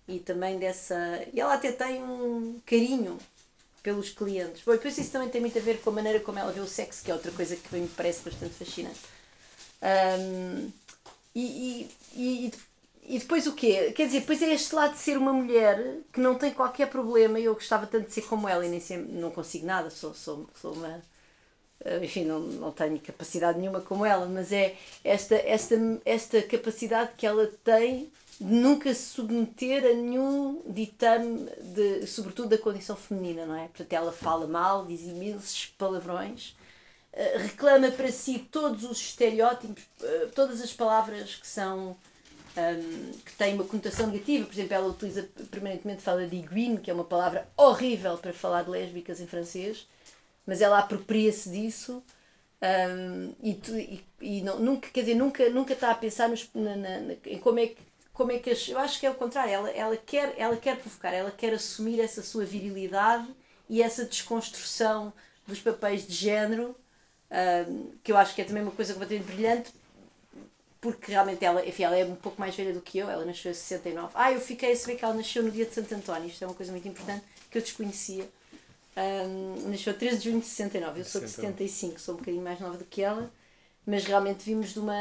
e 0.08 0.20
também 0.20 0.58
dessa. 0.58 0.96
E 1.34 1.40
ela 1.40 1.56
até 1.56 1.72
tem 1.72 2.02
um 2.02 2.60
carinho 2.66 3.18
pelos 3.84 4.10
clientes. 4.10 4.64
Bom, 4.66 4.74
depois 4.74 4.98
isso 4.98 5.12
também 5.12 5.30
tem 5.30 5.42
muito 5.42 5.58
a 5.58 5.62
ver 5.62 5.82
com 5.82 5.90
a 5.90 5.94
maneira 5.94 6.20
como 6.20 6.40
ela 6.40 6.52
vê 6.52 6.60
o 6.60 6.68
sexo, 6.68 7.04
que 7.04 7.12
é 7.12 7.14
outra 7.14 7.32
coisa 7.32 7.56
que 7.56 7.76
me 7.76 7.88
parece 7.88 8.22
bastante 8.22 8.54
fascinante. 8.54 9.00
Um, 9.82 10.72
e, 11.36 11.42
e, 11.42 11.90
e, 12.16 12.54
e, 13.04 13.20
depois 13.20 13.48
o 13.48 13.54
quê? 13.54 13.94
Quer 13.96 14.08
dizer, 14.08 14.22
depois 14.22 14.42
é 14.42 14.54
este 14.54 14.74
lado 14.74 14.94
de 14.94 15.00
ser 15.00 15.18
uma 15.18 15.32
mulher 15.32 16.00
que 16.12 16.20
não 16.20 16.36
tem 16.36 16.52
qualquer 16.52 16.90
problema. 16.90 17.40
e 17.40 17.46
Eu 17.46 17.54
gostava 17.54 17.86
tanto 17.86 18.08
de 18.08 18.14
ser 18.14 18.24
como 18.24 18.48
ela 18.48 18.66
e 18.66 18.70
nem 18.70 18.80
sempre, 18.80 19.12
não 19.14 19.32
consigo 19.32 19.66
nada, 19.66 19.90
sou, 19.90 20.14
sou, 20.14 20.50
sou 20.60 20.74
uma. 20.74 21.02
Enfim, 22.02 22.26
não, 22.26 22.40
não 22.40 22.72
tenho 22.72 23.00
capacidade 23.00 23.60
nenhuma 23.60 23.82
como 23.82 24.04
ela, 24.06 24.26
mas 24.26 24.52
é 24.52 24.76
esta, 25.04 25.36
esta, 25.36 25.76
esta 26.04 26.42
capacidade 26.42 27.12
que 27.16 27.26
ela 27.26 27.48
tem 27.64 28.12
nunca 28.40 28.94
se 28.94 29.10
submeter 29.10 29.84
a 29.84 29.94
nenhum 29.94 30.62
ditame, 30.68 31.50
de, 31.74 32.06
sobretudo 32.06 32.50
da 32.50 32.58
condição 32.58 32.96
feminina, 32.96 33.46
não 33.46 33.56
é? 33.56 33.68
Portanto, 33.68 33.94
ela 33.94 34.12
fala 34.12 34.48
mal, 34.48 34.86
diz 34.86 35.02
imensos 35.02 35.66
palavrões, 35.78 36.56
uh, 37.14 37.40
reclama 37.40 37.92
para 37.92 38.12
si 38.12 38.40
todos 38.52 38.84
os 38.84 39.00
estereótipos, 39.00 39.84
uh, 40.02 40.30
todas 40.36 40.62
as 40.62 40.74
palavras 40.74 41.36
que 41.36 41.48
são. 41.48 41.96
Um, 42.58 42.60
ehm, 42.60 43.12
que 43.24 43.34
têm 43.34 43.54
uma 43.54 43.64
conotação 43.66 44.08
negativa, 44.08 44.44
por 44.46 44.54
exemplo, 44.54 44.74
ela 44.74 44.88
utiliza 44.88 45.30
permanentemente 45.52 46.02
fala 46.02 46.26
de 46.26 46.38
iguine, 46.38 46.80
que 46.80 46.90
é 46.90 46.94
uma 46.94 47.04
palavra 47.04 47.48
horrível 47.56 48.18
para 48.18 48.34
falar 48.34 48.64
de 48.64 48.72
lésbicas 48.72 49.22
em 49.22 49.28
francês, 49.28 49.88
mas 50.44 50.60
ela 50.60 50.80
apropria-se 50.80 51.52
disso 51.52 52.02
um, 52.60 52.66
ehm, 52.66 53.36
e, 53.44 53.52
e, 53.52 54.06
e 54.40 54.42
não, 54.42 54.60
nunca, 54.60 54.90
quer 54.90 55.02
dizer, 55.02 55.14
nunca, 55.14 55.48
nunca 55.52 55.74
está 55.74 55.92
a 55.92 55.96
pensar 55.96 56.30
nos, 56.30 56.50
na, 56.56 56.76
na, 56.76 57.14
em 57.28 57.38
como 57.38 57.60
é 57.60 57.68
que 57.68 57.87
como 58.18 58.32
é 58.32 58.40
que 58.40 58.50
as, 58.50 58.68
eu 58.68 58.80
acho 58.80 59.00
que 59.00 59.06
é 59.06 59.12
o 59.12 59.14
contrário, 59.14 59.54
ela, 59.54 59.70
ela, 59.70 59.96
quer, 59.96 60.34
ela 60.40 60.58
quer 60.58 60.76
provocar, 60.78 61.14
ela 61.14 61.30
quer 61.30 61.54
assumir 61.54 62.00
essa 62.02 62.24
sua 62.24 62.44
virilidade 62.44 63.28
e 63.70 63.80
essa 63.80 64.04
desconstrução 64.04 65.14
dos 65.46 65.60
papéis 65.60 66.06
de 66.06 66.16
género, 66.16 66.76
um, 67.70 67.92
que 68.04 68.12
eu 68.12 68.18
acho 68.18 68.34
que 68.34 68.42
é 68.42 68.44
também 68.44 68.64
uma 68.64 68.72
coisa 68.72 68.94
completamente 68.94 69.32
brilhante, 69.32 69.72
porque 70.82 71.12
realmente 71.12 71.46
ela, 71.46 71.64
enfim, 71.64 71.84
ela 71.84 71.96
é 71.96 72.06
um 72.06 72.16
pouco 72.16 72.42
mais 72.42 72.56
velha 72.56 72.74
do 72.74 72.82
que 72.82 72.98
eu, 72.98 73.08
ela 73.08 73.24
nasceu 73.24 73.52
em 73.52 73.54
69. 73.54 74.12
Ah, 74.16 74.32
eu 74.32 74.42
fiquei 74.42 74.72
a 74.72 74.76
saber 74.76 74.96
que 74.96 75.06
ela 75.06 75.14
nasceu 75.14 75.44
no 75.44 75.52
dia 75.52 75.66
de 75.66 75.76
Santo 75.76 75.94
António, 75.94 76.28
isto 76.28 76.44
é 76.44 76.48
uma 76.48 76.56
coisa 76.56 76.72
muito 76.72 76.88
importante 76.88 77.24
que 77.52 77.58
eu 77.60 77.62
desconhecia. 77.62 78.28
Um, 78.98 79.70
nasceu 79.70 79.96
13 79.96 80.18
de 80.18 80.24
junho 80.24 80.40
de 80.40 80.48
69, 80.48 81.02
eu 81.02 81.06
sou 81.06 81.22
de 81.22 81.30
75, 81.30 82.00
sou 82.00 82.16
um 82.16 82.18
bocadinho 82.18 82.44
mais 82.44 82.60
nova 82.60 82.78
do 82.78 82.84
que 82.84 83.04
ela, 83.04 83.32
mas 83.86 84.06
realmente 84.06 84.44
vimos 84.44 84.74
de 84.74 84.80
uma. 84.80 84.96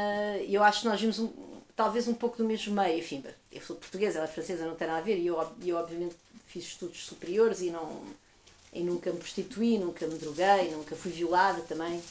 Eu 0.47 0.63
acho 0.63 0.81
que 0.81 0.87
nós 0.87 1.01
vimos 1.01 1.17
um, 1.17 1.56
talvez 1.77 2.07
um 2.07 2.13
pouco 2.13 2.37
do 2.37 2.43
mesmo 2.43 2.73
meio. 2.73 2.99
Enfim, 2.99 3.23
eu 3.51 3.61
sou 3.61 3.75
portuguesa, 3.77 4.17
ela 4.17 4.27
é 4.27 4.31
francesa, 4.31 4.65
não 4.65 4.75
tem 4.75 4.87
nada 4.87 4.99
a 4.99 5.03
ver. 5.03 5.17
E 5.17 5.27
eu, 5.27 5.39
eu, 5.63 5.77
obviamente, 5.77 6.15
fiz 6.47 6.65
estudos 6.65 7.05
superiores 7.05 7.61
e, 7.61 7.69
não, 7.69 8.01
e 8.73 8.81
nunca 8.81 9.13
me 9.13 9.19
prostituí, 9.19 9.77
nunca 9.77 10.05
me 10.07 10.17
droguei, 10.17 10.71
nunca 10.71 10.95
fui 10.95 11.11
violada 11.11 11.61
também. 11.61 12.01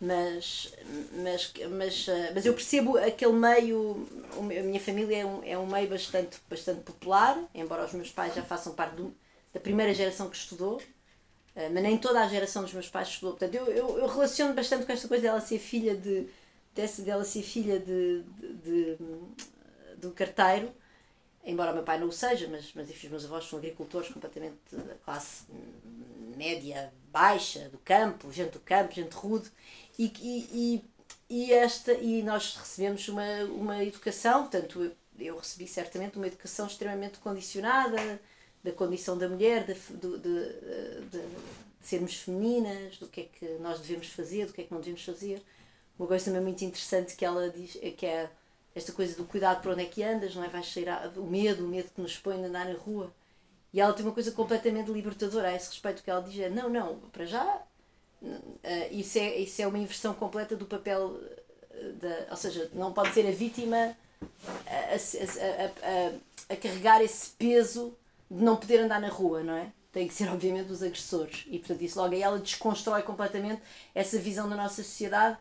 Mas, 0.00 0.72
mas, 1.12 1.52
mas, 1.70 2.06
mas 2.32 2.46
eu 2.46 2.54
percebo 2.54 2.96
aquele 2.96 3.32
meio. 3.32 4.06
A 4.34 4.62
minha 4.62 4.80
família 4.80 5.18
é 5.18 5.26
um, 5.26 5.42
é 5.44 5.58
um 5.58 5.66
meio 5.66 5.88
bastante, 5.88 6.38
bastante 6.48 6.80
popular, 6.82 7.36
embora 7.52 7.84
os 7.84 7.92
meus 7.92 8.10
pais 8.10 8.32
já 8.32 8.42
façam 8.42 8.72
parte 8.72 8.94
do, 8.94 9.12
da 9.52 9.58
primeira 9.58 9.92
geração 9.92 10.30
que 10.30 10.36
estudou 10.36 10.80
mas 11.72 11.82
nem 11.82 11.98
toda 11.98 12.20
a 12.20 12.28
geração 12.28 12.62
dos 12.62 12.72
meus 12.72 12.88
pais 12.88 13.08
estudou. 13.08 13.32
Portanto, 13.32 13.52
eu, 13.56 13.66
eu, 13.66 13.98
eu 13.98 14.06
relaciono 14.06 14.54
bastante 14.54 14.86
com 14.86 14.92
esta 14.92 15.08
coisa 15.08 15.24
dela 15.24 15.40
ser 15.40 15.58
filha 15.58 15.96
de, 15.96 16.28
desse, 16.78 17.02
dela 17.02 17.24
ser 17.24 17.42
filha 17.42 17.80
de, 17.80 18.22
de, 18.22 18.52
de, 18.54 18.98
de 19.98 20.06
um 20.06 20.12
carteiro, 20.12 20.72
embora 21.44 21.72
o 21.72 21.74
meu 21.74 21.82
pai 21.82 21.98
não 21.98 22.06
o 22.06 22.12
seja, 22.12 22.46
mas, 22.46 22.72
mas 22.72 22.88
enfim, 22.88 23.08
os 23.08 23.10
meus 23.10 23.24
avós 23.24 23.48
são 23.48 23.58
agricultores 23.58 24.08
completamente 24.08 24.56
da 24.70 24.94
classe 25.04 25.42
média, 26.36 26.92
baixa, 27.10 27.68
do 27.70 27.78
campo, 27.78 28.32
gente 28.32 28.52
do 28.52 28.60
campo, 28.60 28.94
gente 28.94 29.12
rude, 29.12 29.50
e, 29.98 30.12
e, 30.22 30.84
e, 31.28 31.52
esta, 31.52 31.92
e 31.94 32.22
nós 32.22 32.54
recebemos 32.54 33.08
uma, 33.08 33.42
uma 33.46 33.84
educação, 33.84 34.42
portanto, 34.42 34.84
eu, 34.84 34.92
eu 35.18 35.36
recebi 35.36 35.66
certamente 35.66 36.16
uma 36.16 36.28
educação 36.28 36.68
extremamente 36.68 37.18
condicionada 37.18 38.20
da 38.62 38.70
condição 38.70 39.18
da 39.18 39.28
mulher, 39.28 39.66
de, 39.66 39.74
de, 39.74 40.18
de, 40.18 41.10
de, 41.10 41.22
sermos 41.80 42.14
femininas, 42.14 42.98
do 42.98 43.08
que 43.08 43.22
é 43.22 43.24
que 43.24 43.46
nós 43.60 43.80
devemos 43.80 44.06
fazer, 44.08 44.46
do 44.46 44.52
que 44.52 44.60
é 44.60 44.64
que 44.64 44.72
não 44.72 44.80
devemos 44.80 45.04
fazer. 45.04 45.42
Uma 45.98 46.06
coisa 46.06 46.26
também 46.26 46.42
muito 46.42 46.64
interessante 46.64 47.16
que 47.16 47.24
ela 47.24 47.50
diz 47.50 47.76
é 47.82 47.90
que 47.90 48.06
é 48.06 48.30
esta 48.74 48.92
coisa 48.92 49.16
do 49.16 49.24
cuidado 49.24 49.60
por 49.60 49.72
onde 49.72 49.82
é 49.82 49.86
que 49.86 50.02
andas, 50.02 50.34
não 50.34 50.44
é? 50.44 50.48
Vais 50.48 50.66
cheirar, 50.66 51.12
o 51.18 51.26
medo, 51.26 51.64
o 51.64 51.68
medo 51.68 51.90
que 51.94 52.00
nos 52.00 52.16
põe 52.16 52.42
a 52.42 52.46
andar 52.46 52.66
na 52.66 52.78
rua. 52.78 53.12
E 53.72 53.80
ela 53.80 53.92
tem 53.92 54.04
uma 54.04 54.14
coisa 54.14 54.30
completamente 54.32 54.90
libertadora 54.90 55.48
a 55.48 55.54
esse 55.54 55.70
respeito, 55.70 56.02
que 56.02 56.10
ela 56.10 56.22
diz 56.22 56.38
é, 56.38 56.48
não, 56.48 56.70
não, 56.70 56.96
para 57.12 57.26
já, 57.26 57.62
uh, 58.22 58.38
isso, 58.90 59.18
é, 59.18 59.36
isso 59.36 59.60
é 59.60 59.66
uma 59.66 59.78
inversão 59.78 60.14
completa 60.14 60.56
do 60.56 60.64
papel, 60.64 61.20
da, 62.00 62.30
ou 62.30 62.36
seja, 62.36 62.70
não 62.72 62.92
pode 62.92 63.12
ser 63.12 63.26
a 63.26 63.30
vítima 63.30 63.96
a, 64.66 64.94
a, 64.94 66.52
a, 66.52 66.54
a, 66.54 66.56
carregar 66.56 67.02
esse 67.02 67.30
peso 67.30 67.94
de 68.30 68.42
não 68.42 68.56
poder 68.56 68.80
andar 68.80 69.00
na 69.00 69.08
rua, 69.08 69.42
não 69.42 69.54
é? 69.54 69.70
Tem 69.92 70.06
que 70.06 70.14
ser, 70.14 70.28
obviamente, 70.28 70.70
os 70.70 70.82
agressores. 70.82 71.44
E, 71.48 71.58
portanto, 71.58 71.82
isso 71.82 72.00
logo 72.00 72.14
aí 72.14 72.22
ela 72.22 72.38
desconstrói 72.38 73.02
completamente 73.02 73.62
essa 73.94 74.18
visão 74.18 74.48
da 74.48 74.56
nossa 74.56 74.82
sociedade 74.82 75.38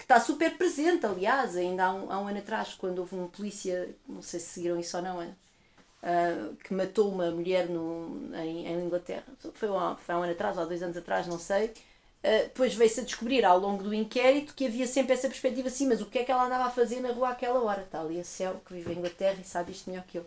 que 0.00 0.04
está 0.04 0.18
super 0.18 0.56
presente, 0.56 1.04
aliás, 1.04 1.54
ainda 1.58 1.84
há 1.84 1.92
um, 1.92 2.10
há 2.10 2.18
um 2.18 2.26
ano 2.26 2.38
atrás, 2.38 2.72
quando 2.72 3.00
houve 3.00 3.14
um 3.14 3.28
polícia, 3.28 3.94
não 4.08 4.22
sei 4.22 4.40
se 4.40 4.46
seguiram 4.46 4.80
isso 4.80 4.96
ou 4.96 5.02
não, 5.02 5.20
uh, 5.20 6.56
que 6.64 6.72
matou 6.72 7.12
uma 7.12 7.30
mulher 7.30 7.68
no, 7.68 8.34
em, 8.34 8.66
em 8.66 8.86
Inglaterra. 8.86 9.26
Foi, 9.52 9.68
um, 9.68 9.96
foi 9.96 10.14
há 10.14 10.18
um 10.18 10.22
ano 10.22 10.32
atrás, 10.32 10.56
ou 10.56 10.62
há 10.62 10.66
dois 10.66 10.82
anos 10.82 10.96
atrás, 10.96 11.26
não 11.26 11.38
sei. 11.38 11.66
Uh, 11.66 12.44
depois 12.44 12.74
veio-se 12.74 13.00
a 13.00 13.02
descobrir 13.02 13.44
ao 13.44 13.58
longo 13.58 13.82
do 13.82 13.92
inquérito 13.92 14.54
que 14.54 14.64
havia 14.64 14.86
sempre 14.86 15.12
essa 15.12 15.28
perspectiva 15.28 15.68
assim, 15.68 15.86
mas 15.86 16.00
o 16.00 16.06
que 16.06 16.20
é 16.20 16.24
que 16.24 16.32
ela 16.32 16.46
andava 16.46 16.64
a 16.64 16.70
fazer 16.70 17.00
na 17.00 17.12
rua 17.12 17.28
àquela 17.28 17.62
hora? 17.62 17.82
Está 17.82 18.00
ali 18.00 18.18
a 18.18 18.24
Céu, 18.24 18.58
que 18.64 18.72
vive 18.72 18.94
em 18.94 18.96
Inglaterra 18.96 19.36
e 19.38 19.44
sabe 19.44 19.72
isto 19.72 19.90
melhor 19.90 20.06
que 20.06 20.16
eu. 20.16 20.26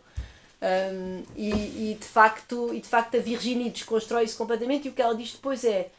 Um, 0.62 1.24
e, 1.36 1.50
e, 1.50 1.98
de 2.00 2.06
facto, 2.06 2.72
e 2.72 2.80
de 2.80 2.88
facto 2.88 3.18
a 3.18 3.20
Virginie 3.20 3.72
desconstrói 3.72 4.26
isso 4.26 4.38
completamente 4.38 4.88
e 4.88 4.92
o 4.92 4.94
que 4.94 5.02
ela 5.02 5.16
diz 5.16 5.34
depois 5.34 5.66
é, 5.66 5.90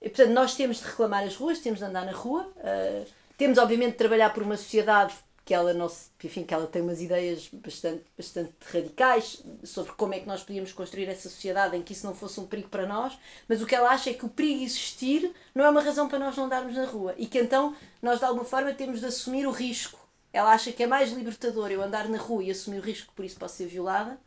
portanto, 0.00 0.30
nós 0.30 0.54
temos 0.54 0.76
de 0.76 0.84
reclamar 0.84 1.24
as 1.24 1.34
ruas, 1.34 1.58
temos 1.60 1.78
de 1.78 1.86
andar 1.86 2.04
na 2.04 2.12
rua, 2.12 2.46
uh, 2.58 3.21
temos 3.36 3.58
obviamente 3.58 3.92
de 3.92 3.98
trabalhar 3.98 4.30
por 4.30 4.42
uma 4.42 4.56
sociedade 4.56 5.14
que 5.44 5.52
ela 5.52 5.74
não 5.74 5.90
enfim, 6.22 6.44
que 6.44 6.54
ela 6.54 6.68
tem 6.68 6.82
umas 6.82 7.02
ideias 7.02 7.48
bastante, 7.52 8.04
bastante 8.16 8.52
radicais 8.72 9.42
sobre 9.64 9.92
como 9.92 10.14
é 10.14 10.20
que 10.20 10.26
nós 10.26 10.44
podíamos 10.44 10.72
construir 10.72 11.08
essa 11.08 11.28
sociedade 11.28 11.76
em 11.76 11.82
que 11.82 11.92
isso 11.92 12.06
não 12.06 12.14
fosse 12.14 12.38
um 12.38 12.46
perigo 12.46 12.68
para 12.68 12.86
nós, 12.86 13.18
mas 13.48 13.60
o 13.60 13.66
que 13.66 13.74
ela 13.74 13.90
acha 13.90 14.10
é 14.10 14.14
que 14.14 14.24
o 14.24 14.28
perigo 14.28 14.62
existir 14.62 15.32
não 15.52 15.64
é 15.64 15.70
uma 15.70 15.82
razão 15.82 16.08
para 16.08 16.18
nós 16.18 16.36
não 16.36 16.44
andarmos 16.44 16.76
na 16.76 16.84
rua 16.84 17.14
e 17.18 17.26
que 17.26 17.40
então 17.40 17.74
nós 18.00 18.20
de 18.20 18.24
alguma 18.24 18.44
forma 18.44 18.72
temos 18.72 19.00
de 19.00 19.06
assumir 19.06 19.46
o 19.46 19.50
risco 19.50 20.02
ela 20.32 20.52
acha 20.52 20.72
que 20.72 20.82
é 20.82 20.86
mais 20.86 21.12
libertador 21.12 21.70
eu 21.70 21.82
andar 21.82 22.08
na 22.08 22.18
rua 22.18 22.42
e 22.42 22.50
assumir 22.50 22.78
o 22.78 22.82
risco 22.82 23.08
que 23.08 23.14
por 23.14 23.24
isso 23.24 23.38
posso 23.38 23.56
ser 23.56 23.66
violada 23.66 24.18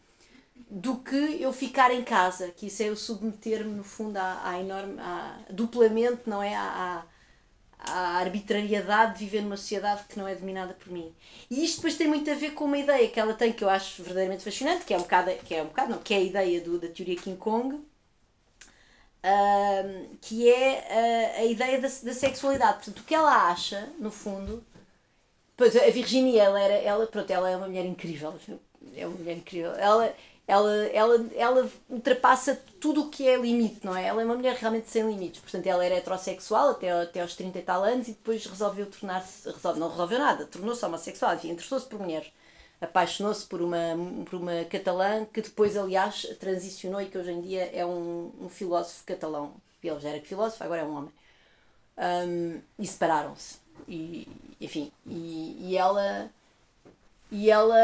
do 0.70 0.98
que 0.98 1.42
eu 1.42 1.52
ficar 1.52 1.92
em 1.92 2.04
casa, 2.04 2.50
que 2.50 2.68
isso 2.68 2.82
é 2.84 2.90
eu 2.90 2.96
submeter-me 2.96 3.74
no 3.74 3.84
fundo 3.84 4.18
à, 4.18 4.50
à 4.50 4.60
enorme, 4.60 4.96
à, 5.00 5.40
duplamente, 5.50 6.22
não 6.28 6.42
é? 6.42 6.56
À, 6.56 6.64
à, 6.64 7.04
arbitrariedade 7.92 9.20
de 9.20 9.26
viver 9.26 9.42
numa 9.42 9.58
sociedade 9.58 10.04
que 10.10 10.18
não 10.18 10.28
é 10.28 10.36
dominada 10.36 10.74
por 10.74 10.92
mim. 10.92 11.14
E 11.50 11.64
isto 11.64 11.78
depois 11.78 11.96
tem 11.96 12.08
muito 12.08 12.30
a 12.30 12.36
ver 12.36 12.52
com 12.52 12.66
uma 12.66 12.78
ideia 12.78 13.08
que 13.08 13.20
ela 13.20 13.34
tem 13.34 13.52
que 13.54 13.64
eu 13.64 13.70
acho 13.70 14.02
verdadeiramente 14.04 14.44
fascinante, 14.44 14.86
que 14.86 14.94
é 14.94 14.98
um 14.98 15.02
bocado, 15.02 15.32
que 15.46 15.56
é 15.56 15.62
um 15.62 15.68
bocado 15.68 15.92
não, 15.92 16.00
que 16.00 16.14
é 16.14 16.18
a 16.18 16.22
ideia 16.22 16.62
do, 16.62 16.80
da 16.80 16.88
teoria 16.88 17.16
King 17.16 17.38
Kong, 17.38 17.76
uh, 17.76 17.86
que 20.22 20.50
é 20.50 21.36
a, 21.38 21.42
a 21.42 21.46
ideia 21.46 21.80
da, 21.80 21.88
da 21.88 22.14
sexualidade. 22.14 22.76
Portanto, 22.76 23.00
o 23.00 23.04
que 23.04 23.16
ela 23.16 23.50
acha, 23.50 23.90
no 24.00 24.12
fundo, 24.12 24.64
a 25.58 25.92
Virginia, 25.92 26.44
ela 26.44 26.60
era, 26.60 26.74
ela, 26.74 27.08
pronto, 27.08 27.32
ela 27.32 27.50
é 27.50 27.56
uma 27.56 27.68
mulher 27.68 27.86
incrível. 27.86 28.34
É 28.96 29.08
uma 29.08 29.18
mulher 29.18 29.38
incrível. 29.38 29.74
Ela, 29.76 30.14
ela, 30.48 30.72
ela, 30.88 31.26
ela 31.36 31.72
ultrapassa 31.90 32.62
tudo 32.80 33.02
o 33.02 33.10
que 33.10 33.28
é 33.28 33.36
limite, 33.36 33.84
não 33.84 33.96
é? 33.96 34.06
Ela 34.06 34.22
é 34.22 34.26
uma 34.26 34.36
mulher 34.36 34.56
realmente 34.56 34.90
sem 34.90 35.08
limites. 35.08 35.42
Portanto, 35.42 35.66
ela 35.66 35.84
era 35.84 35.96
heterossexual 35.96 36.70
até, 36.70 36.92
até 36.92 37.22
aos 37.22 37.36
30 37.36 37.58
e 37.58 37.62
tal 37.64 37.84
anos 37.84 38.08
e 38.08 38.12
depois 38.12 38.46
resolveu 38.46 38.86
tornar-se. 38.86 39.50
Resolve, 39.50 39.80
não 39.80 39.90
resolveu 39.90 40.20
nada, 40.20 40.46
tornou-se 40.46 40.86
homossexual, 40.86 41.36
enfim, 41.36 41.52
interessou-se 41.52 41.88
por 41.88 42.00
mulheres. 42.00 42.32
Apaixonou-se 42.80 43.46
por 43.46 43.62
uma, 43.62 43.78
por 44.30 44.36
uma 44.36 44.64
catalã 44.66 45.26
que 45.26 45.42
depois, 45.42 45.76
aliás, 45.76 46.28
transicionou 46.40 47.02
e 47.02 47.08
que 47.08 47.18
hoje 47.18 47.32
em 47.32 47.42
dia 47.42 47.70
é 47.74 47.86
um, 47.86 48.32
um 48.40 48.50
filósofo 48.50 49.04
catalão. 49.06 49.54
Ele 49.84 50.00
já 50.00 50.10
era 50.10 50.22
filósofo, 50.22 50.64
agora 50.64 50.82
é 50.82 50.84
um 50.84 50.96
homem. 50.96 51.12
Um, 51.98 52.62
e 52.78 52.86
separaram-se 52.86 53.66
e 53.88 54.28
enfim 54.60 54.92
e, 55.06 55.58
e 55.62 55.78
ela 55.78 56.30
e 57.32 57.50
ela 57.50 57.78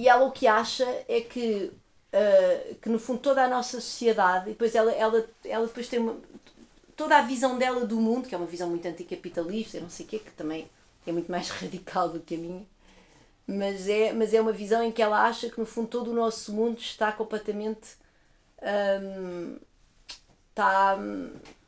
e 0.00 0.08
ela 0.08 0.24
o 0.24 0.32
que 0.32 0.46
acha 0.46 0.84
é 1.06 1.20
que 1.20 1.70
uh, 2.14 2.74
que 2.76 2.88
no 2.88 2.98
fundo 2.98 3.20
toda 3.20 3.44
a 3.44 3.48
nossa 3.48 3.80
sociedade 3.80 4.46
e 4.46 4.52
depois 4.52 4.74
ela 4.74 4.90
ela 4.92 5.28
ela 5.44 5.66
depois 5.66 5.88
tem 5.88 5.98
uma, 5.98 6.16
toda 6.96 7.18
a 7.18 7.22
visão 7.22 7.58
dela 7.58 7.84
do 7.84 8.00
mundo 8.00 8.26
que 8.26 8.34
é 8.34 8.38
uma 8.38 8.46
visão 8.46 8.70
muito 8.70 8.88
anticapitalista 8.88 9.78
não 9.78 9.90
sei 9.90 10.06
o 10.06 10.08
quê 10.08 10.18
que 10.18 10.30
também 10.32 10.70
é 11.06 11.12
muito 11.12 11.30
mais 11.30 11.50
radical 11.52 12.08
do 12.08 12.20
que 12.20 12.34
a 12.34 12.38
minha 12.38 12.66
mas 13.46 13.88
é 13.88 14.12
mas 14.12 14.32
é 14.32 14.40
uma 14.40 14.52
visão 14.52 14.82
em 14.82 14.90
que 14.90 15.02
ela 15.02 15.22
acha 15.26 15.50
que 15.50 15.60
no 15.60 15.66
fundo 15.66 15.88
todo 15.88 16.10
o 16.10 16.14
nosso 16.14 16.52
mundo 16.52 16.78
está 16.78 17.12
completamente 17.12 17.98
um, 19.02 19.58
está 20.48 20.98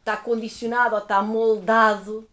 está 0.02 0.16
condicionado 0.16 0.94
ou 0.94 1.02
está 1.02 1.22
moldado 1.22 2.28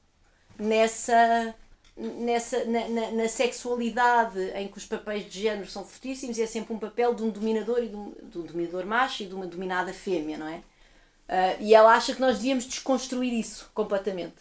nessa, 0.57 1.53
nessa 1.99 2.63
na, 2.63 2.87
na, 2.87 3.11
na, 3.11 3.27
sexualidade 3.27 4.39
em 4.55 4.67
que 4.69 4.77
os 4.77 4.85
papéis 4.85 5.29
de 5.29 5.41
género 5.41 5.69
são 5.69 5.83
fortíssimos 5.83 6.37
e 6.37 6.41
é 6.41 6.47
sempre 6.47 6.73
um 6.73 6.79
papel 6.79 7.13
de 7.13 7.23
um 7.23 7.29
dominador 7.29 7.83
e 7.83 7.89
de 7.89 7.95
um, 7.95 8.13
de 8.23 8.39
um 8.39 8.43
dominador 8.43 8.85
macho 8.85 9.23
e 9.23 9.25
de 9.25 9.35
uma 9.35 9.45
dominada 9.45 9.91
fêmea, 9.91 10.37
não 10.37 10.47
é? 10.47 10.57
Uh, 10.57 11.61
e 11.61 11.75
ela 11.75 11.93
acha 11.93 12.15
que 12.15 12.21
nós 12.21 12.37
devíamos 12.37 12.65
desconstruir 12.65 13.33
isso 13.33 13.69
completamente. 13.73 14.37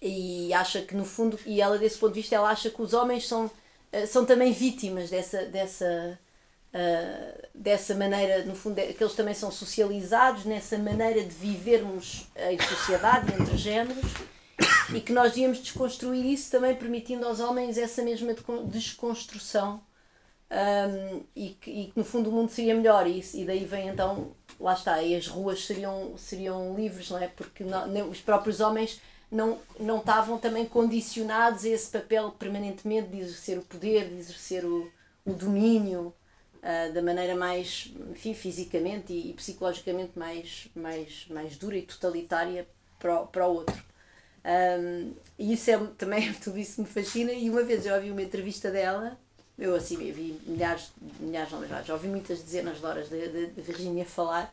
E 0.00 0.52
acha 0.52 0.82
que 0.82 0.94
no 0.94 1.04
fundo, 1.04 1.38
e 1.46 1.60
ela 1.60 1.78
desse 1.78 1.98
ponto 1.98 2.12
de 2.12 2.20
vista, 2.20 2.36
ela 2.36 2.50
acha 2.50 2.70
que 2.70 2.82
os 2.82 2.92
homens 2.92 3.26
são, 3.26 3.46
uh, 3.46 4.06
são 4.06 4.24
também 4.24 4.52
vítimas 4.52 5.08
dessa, 5.08 5.46
dessa, 5.46 6.18
uh, 6.74 7.48
dessa 7.54 7.94
maneira, 7.94 8.44
no 8.44 8.54
fundo, 8.54 8.78
é, 8.78 8.92
que 8.92 9.02
eles 9.02 9.14
também 9.14 9.34
são 9.34 9.50
socializados 9.50 10.44
nessa 10.44 10.76
maneira 10.76 11.22
de 11.22 11.34
vivermos 11.34 12.28
em 12.36 12.60
sociedade, 12.60 13.32
entre 13.32 13.56
géneros, 13.56 14.12
e 14.94 15.00
que 15.00 15.12
nós 15.12 15.32
devíamos 15.32 15.58
desconstruir 15.58 16.24
isso 16.24 16.50
também 16.50 16.74
permitindo 16.74 17.26
aos 17.26 17.40
homens 17.40 17.78
essa 17.78 18.02
mesma 18.02 18.34
desconstrução 18.66 19.80
um, 20.52 21.22
e, 21.34 21.50
que, 21.50 21.70
e 21.70 21.86
que 21.86 21.92
no 21.98 22.04
fundo 22.04 22.28
o 22.28 22.32
mundo 22.32 22.50
seria 22.50 22.74
melhor. 22.74 23.06
E, 23.06 23.22
e 23.34 23.44
daí 23.44 23.64
vem 23.64 23.88
então 23.88 24.32
lá 24.60 24.74
está 24.74 25.02
e 25.02 25.16
as 25.16 25.26
ruas 25.26 25.64
seriam 25.64 26.16
seriam 26.16 26.74
livres 26.76 27.10
não 27.10 27.18
é? 27.18 27.28
Porque 27.28 27.64
não, 27.64 28.10
os 28.10 28.20
próprios 28.20 28.60
homens 28.60 29.00
não 29.30 29.58
não 29.80 29.98
estavam 29.98 30.38
também 30.38 30.66
condicionados 30.66 31.64
a 31.64 31.68
esse 31.68 31.90
papel 31.90 32.30
permanentemente 32.32 33.08
de 33.08 33.20
exercer 33.20 33.58
o 33.58 33.62
poder 33.62 34.08
de 34.08 34.18
exercer 34.18 34.64
o, 34.64 34.90
o 35.24 35.32
domínio 35.32 36.14
uh, 36.58 36.92
da 36.92 37.00
maneira 37.00 37.34
mais 37.34 37.90
enfim 38.10 38.34
fisicamente 38.34 39.12
e, 39.12 39.30
e, 39.30 39.32
psicologicamente 39.32 40.18
mais 40.18 40.68
mais 40.74 41.26
mais 41.30 41.56
dura 41.56 41.78
e 41.78 41.82
totalitária 41.82 42.68
para 42.98 43.20
para 43.22 43.48
o 43.48 43.54
outro 43.54 43.91
um, 44.44 45.12
e 45.38 45.52
isso 45.52 45.70
é 45.70 45.78
também, 45.96 46.32
tudo 46.42 46.58
isso 46.58 46.80
me 46.80 46.86
fascina. 46.86 47.32
E 47.32 47.48
uma 47.48 47.62
vez 47.62 47.86
eu 47.86 47.94
ouvi 47.94 48.10
uma 48.10 48.22
entrevista 48.22 48.70
dela, 48.70 49.18
eu 49.58 49.74
assim, 49.74 49.94
eu 50.06 50.14
vi 50.14 50.38
milhares, 50.46 50.92
milhares 51.20 51.52
não, 51.52 51.84
já, 51.84 51.94
ouvi 51.94 52.08
muitas 52.08 52.40
dezenas 52.40 52.78
de 52.78 52.86
horas 52.86 53.08
de, 53.08 53.48
de, 53.48 53.62
Virginia 53.62 54.04
falar, 54.04 54.52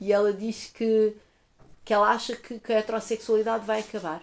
e 0.00 0.12
ela 0.12 0.32
diz 0.32 0.70
que, 0.72 1.16
que 1.84 1.92
ela 1.92 2.10
acha 2.10 2.36
que, 2.36 2.58
que 2.58 2.72
a 2.72 2.78
heterossexualidade 2.78 3.66
vai 3.66 3.80
acabar. 3.80 4.22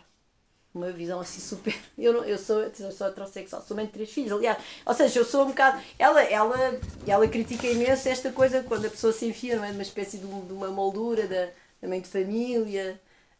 Uma 0.73 0.89
visão 0.89 1.19
assim 1.19 1.41
super. 1.41 1.75
Eu, 1.97 2.13
não, 2.13 2.23
eu, 2.23 2.37
sou, 2.37 2.61
eu 2.61 2.91
sou 2.93 3.07
heterossexual, 3.07 3.61
sou 3.61 3.75
mãe 3.75 3.85
de 3.85 3.91
três 3.91 4.09
filhos, 4.09 4.31
aliás. 4.31 4.57
Ou 4.85 4.93
seja, 4.93 5.19
eu 5.19 5.25
sou 5.25 5.43
um 5.43 5.47
bocado. 5.49 5.81
Ela, 5.99 6.23
ela, 6.23 6.79
ela 7.05 7.27
critica 7.27 7.67
imenso 7.67 8.07
esta 8.07 8.31
coisa 8.31 8.63
quando 8.63 8.85
a 8.85 8.89
pessoa 8.89 9.11
se 9.11 9.25
enfia 9.25 9.57
não 9.57 9.65
é, 9.65 9.71
numa 9.73 9.81
espécie 9.81 10.17
de, 10.17 10.25
de 10.25 10.53
uma 10.53 10.69
moldura 10.69 11.27
da, 11.27 11.49
da 11.81 11.89
mãe 11.89 11.99
de 11.99 12.07
família 12.07 12.97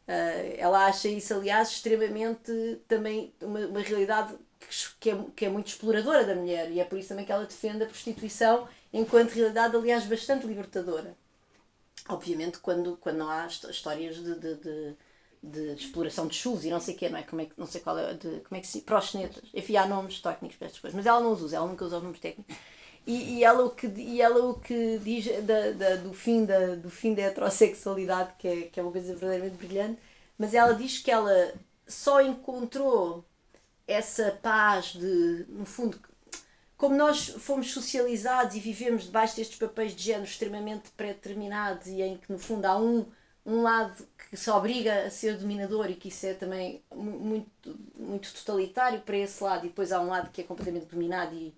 Uh, 0.07 0.55
ela 0.57 0.87
acha 0.87 1.07
isso, 1.07 1.33
aliás, 1.33 1.69
extremamente 1.69 2.51
também 2.87 3.33
uma, 3.41 3.59
uma 3.67 3.79
realidade 3.81 4.35
que 4.99 5.09
é, 5.09 5.25
que 5.35 5.45
é 5.45 5.49
muito 5.49 5.67
exploradora 5.67 6.25
da 6.25 6.35
mulher 6.35 6.71
e 6.71 6.79
é 6.79 6.85
por 6.85 6.97
isso 6.97 7.09
também 7.09 7.25
que 7.25 7.31
ela 7.31 7.45
defende 7.45 7.83
a 7.83 7.87
prostituição 7.87 8.67
enquanto 8.93 9.31
realidade, 9.31 9.75
aliás, 9.75 10.05
bastante 10.05 10.45
libertadora. 10.45 11.15
Obviamente, 12.09 12.59
quando, 12.59 12.97
quando 12.97 13.17
não 13.17 13.29
há 13.29 13.45
histórias 13.45 14.15
de, 14.17 14.35
de, 14.35 14.55
de, 14.55 14.95
de 15.43 15.73
exploração 15.83 16.27
de 16.27 16.35
chus 16.35 16.65
e 16.65 16.69
não 16.69 16.79
sei 16.79 16.95
o 16.95 16.97
quê, 16.97 17.09
não 17.09 17.17
é? 17.17 17.23
Como 17.23 17.41
é 17.41 17.45
que, 17.45 17.53
não 17.57 17.65
sei 17.65 17.81
qual 17.81 17.97
é, 17.97 18.13
de, 18.13 18.39
como 18.41 18.57
é 18.57 18.59
que 18.59 18.67
se. 18.67 18.81
proxenetas. 18.81 19.43
Enfim, 19.53 19.77
há 19.77 19.87
nomes 19.87 20.19
técnicos 20.19 20.57
para 20.57 20.67
estas 20.67 20.81
coisas, 20.81 20.95
mas 20.95 21.05
ela 21.05 21.19
não 21.19 21.31
os 21.31 21.41
usa, 21.41 21.57
ela 21.57 21.67
nunca 21.67 21.85
usa 21.85 21.97
os 21.97 22.03
nomes 22.03 22.19
técnicos. 22.19 22.55
E, 23.05 23.37
e, 23.37 23.43
ela 23.43 23.65
o 23.65 23.71
que, 23.71 23.87
e 23.87 24.21
ela 24.21 24.45
o 24.45 24.59
que 24.59 24.99
diz 24.99 25.25
da, 25.43 25.71
da, 25.71 25.95
do, 25.95 26.13
fim 26.13 26.45
da, 26.45 26.75
do 26.75 26.89
fim 26.89 27.13
da 27.15 27.23
heterossexualidade, 27.23 28.33
que 28.37 28.47
é, 28.47 28.61
que 28.63 28.79
é 28.79 28.83
uma 28.83 28.91
coisa 28.91 29.13
verdadeiramente 29.13 29.57
brilhante, 29.57 29.99
mas 30.37 30.53
ela 30.53 30.73
diz 30.73 30.99
que 30.99 31.09
ela, 31.09 31.53
só 31.91 32.21
encontrou 32.21 33.25
essa 33.87 34.31
paz 34.41 34.93
de, 34.93 35.45
no 35.49 35.65
fundo, 35.65 35.99
como 36.77 36.95
nós 36.95 37.27
fomos 37.27 37.71
socializados 37.71 38.55
e 38.55 38.59
vivemos 38.59 39.03
debaixo 39.03 39.35
destes 39.35 39.59
papéis 39.59 39.95
de 39.95 40.03
género 40.03 40.25
extremamente 40.25 40.89
pré-determinados 40.91 41.87
e 41.87 42.01
em 42.01 42.17
que, 42.17 42.31
no 42.31 42.39
fundo, 42.39 42.65
há 42.65 42.77
um, 42.77 43.05
um 43.45 43.61
lado 43.61 44.07
que 44.29 44.37
se 44.37 44.49
obriga 44.49 45.05
a 45.05 45.09
ser 45.11 45.37
dominador 45.37 45.91
e 45.91 45.95
que 45.95 46.07
isso 46.07 46.25
é 46.25 46.33
também 46.33 46.81
muito, 46.95 47.77
muito 47.95 48.33
totalitário 48.33 49.01
para 49.01 49.17
esse 49.17 49.43
lado, 49.43 49.65
e 49.65 49.69
depois 49.69 49.91
há 49.91 49.99
um 49.99 50.07
lado 50.07 50.31
que 50.31 50.41
é 50.41 50.43
completamente 50.43 50.85
dominado 50.85 51.35
e, 51.35 51.53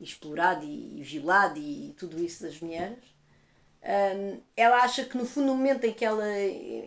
explorado 0.00 0.64
e, 0.64 1.02
violado 1.02 1.58
e 1.58 1.94
tudo 1.98 2.22
isso 2.22 2.42
das 2.42 2.60
mulheres. 2.60 2.98
Um, 3.82 4.40
ela 4.56 4.78
acha 4.78 5.04
que, 5.04 5.16
no 5.16 5.24
fundo, 5.24 5.46
no 5.46 5.54
momento 5.54 5.84
em 5.84 5.92
que 5.92 6.04
ela, 6.04 6.24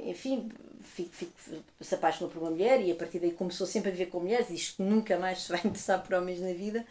enfim, 0.06 0.50
fico, 0.82 1.12
fico, 1.14 1.34
se 1.80 1.96
apaixonou 1.96 2.30
por 2.30 2.42
uma 2.42 2.52
mulher 2.52 2.82
e 2.82 2.92
a 2.92 2.96
partir 2.96 3.20
daí 3.20 3.32
começou 3.32 3.66
sempre 3.66 3.90
a 3.90 3.92
viver 3.92 4.08
com 4.08 4.20
mulheres, 4.20 4.48
diz 4.50 4.72
que 4.72 4.82
nunca 4.82 5.18
mais 5.18 5.44
se 5.44 5.50
vai 5.50 5.62
interessar 5.66 6.04
por 6.04 6.14
homens 6.16 6.42
na 6.42 6.54
vida, 6.54 6.86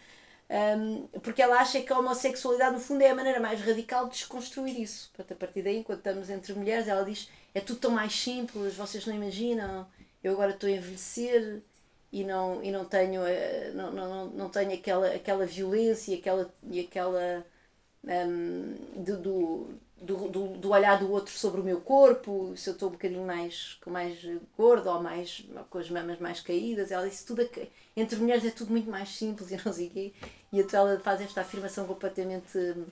um, 0.51 1.07
porque 1.21 1.43
ela 1.43 1.61
acha 1.61 1.83
que 1.83 1.93
a 1.93 1.99
homossexualidade, 1.99 2.75
no 2.75 2.81
fundo, 2.81 3.03
é 3.03 3.11
a 3.11 3.15
maneira 3.15 3.39
mais 3.39 3.61
radical 3.61 4.07
de 4.07 4.13
desconstruir 4.13 4.81
isso. 4.81 5.11
Portanto, 5.15 5.37
a 5.37 5.39
partir 5.39 5.63
daí, 5.63 5.79
enquanto 5.79 5.99
estamos 5.99 6.31
entre 6.31 6.55
mulheres, 6.55 6.89
ela 6.89 7.05
diz: 7.05 7.29
é 7.55 7.61
tudo 7.61 7.81
tão 7.81 7.91
mais 7.91 8.19
simples, 8.19 8.75
vocês 8.75 9.05
não 9.05 9.15
imaginam, 9.15 9.87
eu 10.25 10.33
agora 10.33 10.53
estou 10.53 10.69
a 10.69 10.73
envelhecer 10.73 11.63
e 12.13 12.25
não, 12.25 12.63
e 12.63 12.71
não 12.71 12.85
tenho, 12.85 13.23
eh, 13.27 13.73
não, 13.75 13.93
não, 13.93 14.27
não 14.31 14.49
tenho 14.51 14.73
aquela, 14.75 15.09
aquela 15.09 15.47
violência 15.47 16.17
aquela, 16.17 16.53
e 16.71 16.81
aquela 16.81 17.45
um, 18.05 18.75
do, 18.97 19.19
do 19.19 19.81
do, 20.01 20.29
do, 20.59 20.71
olhar 20.71 20.99
do 20.99 21.11
outro 21.11 21.37
sobre 21.37 21.61
o 21.61 21.65
meu 21.65 21.81
corpo, 21.81 22.53
se 22.57 22.71
eu 22.71 22.75
estou 22.75 22.89
um 22.89 22.93
bocadinho 22.93 23.27
mais, 23.27 23.79
mais 23.87 24.19
gorda 24.57 24.93
ou 24.93 25.03
mais, 25.03 25.45
com 25.69 25.79
as 25.79 25.91
mamas 25.91 26.19
mais 26.21 26.41
caídas. 26.41 26.93
Ela 26.93 27.09
disse 27.09 27.27
tudo 27.27 27.49
entre 27.97 28.17
mulheres 28.19 28.45
é 28.45 28.51
tudo 28.51 28.71
muito 28.71 28.89
mais 28.91 29.09
simples 29.09 29.51
e 29.53 29.61
não 29.65 29.73
sei 29.73 29.89
o 29.89 29.91
quê. 29.91 30.13
E 30.53 30.61
então 30.61 30.87
ela 30.87 31.01
faz 31.01 31.21
esta 31.21 31.41
afirmação 31.41 31.87
completamente 31.87 32.57
hum, 32.57 32.87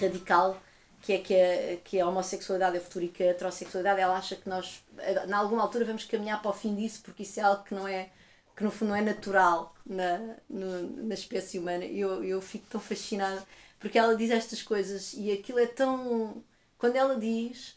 radical 0.00 0.60
que 1.02 1.12
é 1.12 1.18
que 1.18 1.34
a, 1.34 1.76
que 1.84 2.00
a 2.00 2.08
homossexualidade 2.08 2.78
é 2.78 2.80
futuro 2.80 3.04
e 3.04 3.08
que 3.08 3.22
a 3.22 3.26
heterossexualidade 3.26 4.00
ela 4.00 4.16
acha 4.16 4.36
que 4.36 4.48
nós, 4.48 4.82
em 5.28 5.32
alguma 5.32 5.62
altura, 5.62 5.84
vamos 5.84 6.04
caminhar 6.04 6.40
para 6.40 6.50
o 6.50 6.54
fim 6.54 6.74
disso 6.74 7.02
porque 7.04 7.24
isso 7.24 7.38
é 7.40 7.42
algo 7.42 7.62
que 7.64 7.74
não 7.74 7.86
é 7.86 8.08
que 8.56 8.64
no 8.64 8.70
fundo 8.70 8.90
não 8.90 8.96
é 8.96 9.02
natural 9.02 9.74
na, 9.84 10.36
no, 10.48 11.04
na 11.04 11.14
espécie 11.14 11.58
humana. 11.58 11.84
Eu, 11.84 12.24
eu 12.24 12.40
fico 12.40 12.66
tão 12.68 12.80
fascinada 12.80 13.44
porque 13.78 13.98
ela 13.98 14.16
diz 14.16 14.30
estas 14.30 14.62
coisas 14.62 15.12
e 15.14 15.32
aquilo 15.32 15.58
é 15.58 15.66
tão. 15.66 16.42
Quando 16.78 16.96
ela 16.96 17.18
diz. 17.18 17.76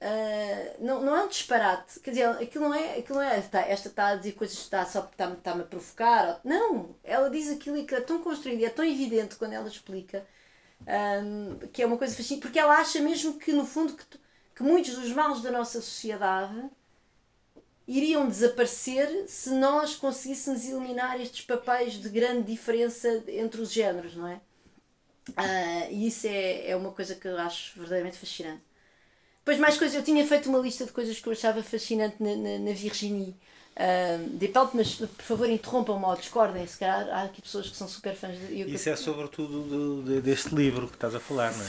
Uh, 0.00 0.84
não, 0.84 1.02
não 1.02 1.16
é 1.16 1.24
um 1.24 1.28
disparate, 1.28 1.98
quer 2.00 2.10
dizer, 2.10 2.28
aquilo 2.28 2.68
não 2.68 2.74
é, 2.74 2.98
aquilo 2.98 3.20
não 3.20 3.22
é 3.24 3.40
tá, 3.40 3.60
esta 3.60 3.88
está 3.88 4.08
a 4.08 4.16
dizer 4.16 4.32
coisas 4.32 4.58
está 4.58 4.84
só 4.84 5.00
porque 5.00 5.14
está-me 5.14 5.36
está 5.36 5.52
a 5.52 5.62
provocar. 5.62 6.40
Não, 6.44 6.94
ela 7.02 7.30
diz 7.30 7.48
aquilo 7.50 7.78
e 7.78 7.86
que 7.86 7.94
é 7.94 8.00
tão 8.02 8.22
construído 8.22 8.62
é 8.64 8.68
tão 8.68 8.84
evidente 8.84 9.36
quando 9.36 9.54
ela 9.54 9.66
explica 9.66 10.26
um, 10.86 11.58
que 11.68 11.82
é 11.82 11.86
uma 11.86 11.96
coisa 11.96 12.14
fascinante, 12.14 12.42
porque 12.42 12.58
ela 12.58 12.76
acha 12.76 13.00
mesmo 13.00 13.38
que, 13.38 13.52
no 13.52 13.64
fundo, 13.66 13.94
que, 13.94 14.04
que 14.54 14.62
muitos 14.62 14.94
dos 14.96 15.10
males 15.12 15.40
da 15.40 15.50
nossa 15.50 15.80
sociedade 15.80 16.70
iriam 17.86 18.26
desaparecer 18.26 19.24
se 19.28 19.50
nós 19.50 19.94
conseguíssemos 19.94 20.64
eliminar 20.64 21.20
estes 21.20 21.44
papéis 21.44 21.94
de 21.94 22.08
grande 22.08 22.50
diferença 22.52 23.22
entre 23.28 23.60
os 23.60 23.70
géneros, 23.72 24.16
não 24.16 24.26
é? 24.26 24.40
Uh, 25.30 25.90
e 25.90 26.06
isso 26.06 26.26
é, 26.26 26.70
é 26.70 26.76
uma 26.76 26.92
coisa 26.92 27.14
que 27.14 27.26
eu 27.26 27.36
acho 27.38 27.74
verdadeiramente 27.74 28.18
fascinante. 28.18 28.62
Depois, 29.38 29.58
mais 29.58 29.76
coisas, 29.76 29.94
eu 29.94 30.02
tinha 30.02 30.26
feito 30.26 30.48
uma 30.48 30.58
lista 30.58 30.86
de 30.86 30.92
coisas 30.92 31.18
que 31.20 31.26
eu 31.26 31.32
achava 31.32 31.62
fascinante 31.62 32.16
na, 32.18 32.34
na, 32.34 32.58
na 32.58 32.72
Virginie 32.72 33.36
uh, 33.76 34.28
Despelt, 34.38 34.70
mas 34.74 34.94
por 34.94 35.22
favor 35.22 35.48
interrompam-me 35.48 36.04
ou 36.04 36.16
discordem, 36.16 36.66
se 36.66 36.78
calhar 36.78 37.08
há 37.10 37.24
aqui 37.24 37.42
pessoas 37.42 37.68
que 37.68 37.76
são 37.76 37.86
super 37.88 38.14
fãs 38.14 38.38
de. 38.38 38.60
Eu, 38.60 38.68
isso 38.68 38.88
é 38.88 38.96
sobretudo 38.96 39.62
do, 39.62 40.02
de, 40.02 40.20
deste 40.20 40.54
livro 40.54 40.88
que 40.88 40.94
estás 40.94 41.14
a 41.14 41.20
falar, 41.20 41.52
não 41.52 41.64
é? 41.64 41.68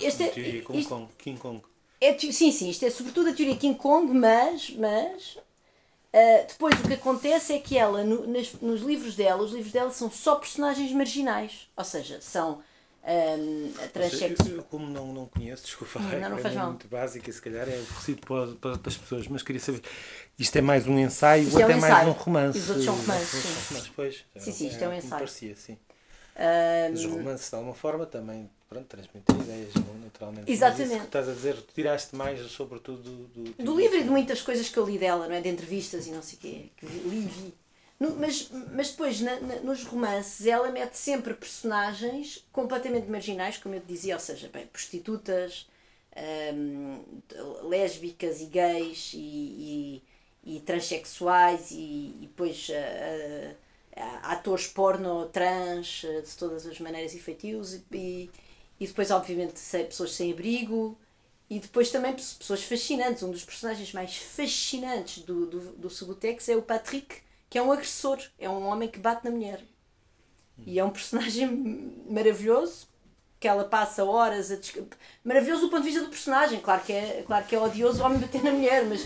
Este 0.00 0.22
é, 0.24 0.28
teoria 0.28 0.62
King, 0.62 0.84
Kong, 0.84 1.08
King 1.18 1.38
Kong. 1.38 1.62
É, 2.02 2.18
sim, 2.18 2.50
sim, 2.50 2.68
isto 2.68 2.84
é 2.84 2.90
sobretudo 2.90 3.30
a 3.30 3.32
teoria 3.32 3.56
King 3.56 3.78
Kong, 3.78 4.12
mas, 4.12 4.70
mas 4.70 5.36
uh, 5.36 6.46
depois 6.48 6.74
o 6.80 6.88
que 6.88 6.94
acontece 6.94 7.52
é 7.52 7.60
que 7.60 7.78
ela, 7.78 8.02
no, 8.02 8.26
nas, 8.26 8.52
nos 8.54 8.80
livros 8.80 9.14
dela, 9.14 9.40
os 9.40 9.52
livros 9.52 9.72
dela 9.72 9.90
são 9.92 10.10
só 10.10 10.34
personagens 10.34 10.90
marginais, 10.90 11.68
ou 11.76 11.84
seja, 11.84 12.20
são 12.20 12.60
um, 13.04 13.72
transexual. 13.92 14.66
Como 14.68 14.90
não, 14.90 15.12
não 15.12 15.26
conheço, 15.26 15.64
desculpa, 15.64 16.00
não, 16.00 16.30
não 16.30 16.38
é 16.38 16.54
mal. 16.54 16.66
muito 16.70 16.88
básica, 16.88 17.30
se 17.30 17.40
calhar 17.40 17.68
é 17.68 17.78
oferecido 17.78 18.26
para, 18.26 18.46
para 18.56 18.70
outras 18.72 18.96
pessoas, 18.96 19.28
mas 19.28 19.44
queria 19.44 19.60
saber, 19.60 19.82
isto 20.36 20.56
é 20.56 20.60
mais 20.60 20.88
um 20.88 20.98
ensaio 20.98 21.44
isto 21.44 21.54
ou 21.54 21.60
é 21.60 21.64
até 21.64 21.76
um 21.76 21.80
mais 21.80 22.08
um 22.08 22.10
romance? 22.10 22.58
Os 22.58 22.68
outros 22.68 22.84
são 22.84 22.96
romances, 22.96 23.28
sim. 23.28 23.48
Romances, 23.68 23.92
pois, 23.94 24.24
sim, 24.38 24.52
sim, 24.52 24.66
isto 24.66 24.82
é, 24.82 24.84
é 24.86 24.88
um 24.88 24.92
ensaio. 24.92 25.10
Parecia, 25.10 25.54
sim. 25.54 25.78
Um... 26.36 26.92
Os 26.94 27.04
romances, 27.04 27.50
de 27.50 27.56
alguma 27.56 27.74
forma, 27.74 28.06
também 28.06 28.48
pronto, 28.68 28.86
transmitem 28.86 29.36
ideias, 29.40 29.74
naturalmente. 30.02 30.50
Exatamente. 30.50 30.94
Mas 30.94 31.04
estás 31.04 31.28
a 31.28 31.32
dizer, 31.32 31.56
tiraste 31.74 32.16
mais, 32.16 32.40
sobretudo, 32.50 33.02
do, 33.02 33.44
do, 33.44 33.64
do 33.64 33.76
livro 33.76 33.98
e 33.98 34.02
de 34.02 34.08
muitas 34.08 34.40
coisas 34.40 34.68
que 34.68 34.78
eu 34.78 34.86
li 34.86 34.98
dela, 34.98 35.28
não 35.28 35.34
é? 35.34 35.40
de 35.40 35.48
entrevistas 35.48 36.06
e 36.06 36.10
não 36.10 36.22
sei 36.22 36.38
o 36.38 36.40
quê, 36.40 36.68
que 36.76 36.86
li 36.86 37.18
e 37.18 37.26
vi. 37.26 37.54
No, 38.00 38.16
mas, 38.16 38.50
mas 38.72 38.90
depois, 38.90 39.20
na, 39.20 39.38
na, 39.40 39.56
nos 39.60 39.84
romances, 39.84 40.46
ela 40.46 40.70
mete 40.70 40.94
sempre 40.94 41.34
personagens 41.34 42.44
completamente 42.50 43.08
marginais, 43.08 43.58
como 43.58 43.74
eu 43.76 43.80
te 43.80 43.86
dizia, 43.86 44.14
ou 44.14 44.20
seja, 44.20 44.48
bem, 44.52 44.66
prostitutas, 44.66 45.68
um, 46.54 47.00
lésbicas 47.68 48.40
e 48.40 48.46
gays 48.46 49.12
e, 49.14 50.02
e, 50.44 50.56
e 50.56 50.60
transexuais 50.60 51.70
e, 51.70 51.74
e 51.74 52.18
depois 52.22 52.68
uh, 52.70 52.72
uh, 52.72 53.56
atores 54.22 54.66
porno 54.66 55.26
trans 55.26 56.04
uh, 56.04 56.22
de 56.22 56.36
todas 56.36 56.66
as 56.66 56.78
maneiras 56.80 57.14
e 57.14 57.18
feitios 57.18 57.74
e, 57.92 58.30
e 58.80 58.86
depois, 58.86 59.10
obviamente, 59.10 59.60
pessoas 59.86 60.14
sem 60.14 60.32
abrigo 60.32 60.96
e 61.50 61.58
depois 61.58 61.90
também 61.90 62.14
pessoas 62.14 62.62
fascinantes. 62.62 63.22
Um 63.22 63.30
dos 63.30 63.44
personagens 63.44 63.92
mais 63.92 64.16
fascinantes 64.16 65.22
do, 65.22 65.46
do, 65.46 65.60
do 65.72 65.90
Subutex 65.90 66.48
é 66.48 66.56
o 66.56 66.62
Patrick 66.62 67.22
que 67.52 67.58
é 67.58 67.62
um 67.62 67.70
agressor, 67.70 68.18
é 68.38 68.48
um 68.48 68.66
homem 68.66 68.88
que 68.88 68.98
bate 68.98 69.26
na 69.26 69.30
mulher. 69.30 69.60
E 70.64 70.78
é 70.78 70.84
um 70.84 70.88
personagem 70.88 71.92
maravilhoso, 72.08 72.88
que 73.38 73.46
ela 73.46 73.64
passa 73.64 74.02
horas 74.06 74.50
a 74.50 74.56
maravilhoso 75.22 75.60
do 75.60 75.68
ponto 75.68 75.82
de 75.82 75.90
vista 75.90 76.02
do 76.02 76.08
personagem, 76.08 76.60
claro 76.60 76.82
que 76.82 76.94
é, 76.94 77.22
claro 77.26 77.44
que 77.44 77.54
é 77.54 77.60
odioso 77.60 78.00
o 78.02 78.06
homem 78.06 78.18
bater 78.18 78.42
na 78.42 78.52
mulher, 78.52 78.86
mas, 78.86 79.02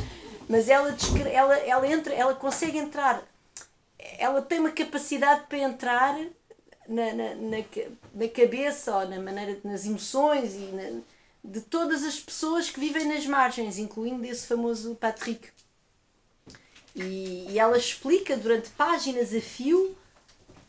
mas 0.48 0.68
ela, 0.68 0.94
ela, 1.28 1.56
ela 1.56 1.88
entra, 1.88 2.14
ela 2.14 2.36
consegue 2.36 2.78
entrar, 2.78 3.26
ela 4.18 4.42
tem 4.42 4.60
uma 4.60 4.70
capacidade 4.70 5.46
para 5.48 5.58
entrar 5.58 6.18
na, 6.88 7.12
na, 7.12 7.34
na, 7.34 7.58
na 8.14 8.28
cabeça 8.28 8.96
ou 8.96 9.08
na 9.08 9.20
maneira, 9.20 9.58
nas 9.64 9.84
emoções 9.86 10.54
e 10.54 10.72
na, 10.72 11.00
de 11.44 11.60
todas 11.60 12.02
as 12.04 12.18
pessoas 12.18 12.70
que 12.70 12.80
vivem 12.80 13.06
nas 13.06 13.26
margens, 13.26 13.78
incluindo 13.78 14.24
esse 14.26 14.46
famoso 14.46 14.94
Patrick. 14.96 15.48
E, 16.94 17.46
e 17.50 17.58
ela 17.58 17.76
explica 17.76 18.36
durante 18.36 18.70
páginas 18.70 19.34
a 19.34 19.40
fio 19.40 19.96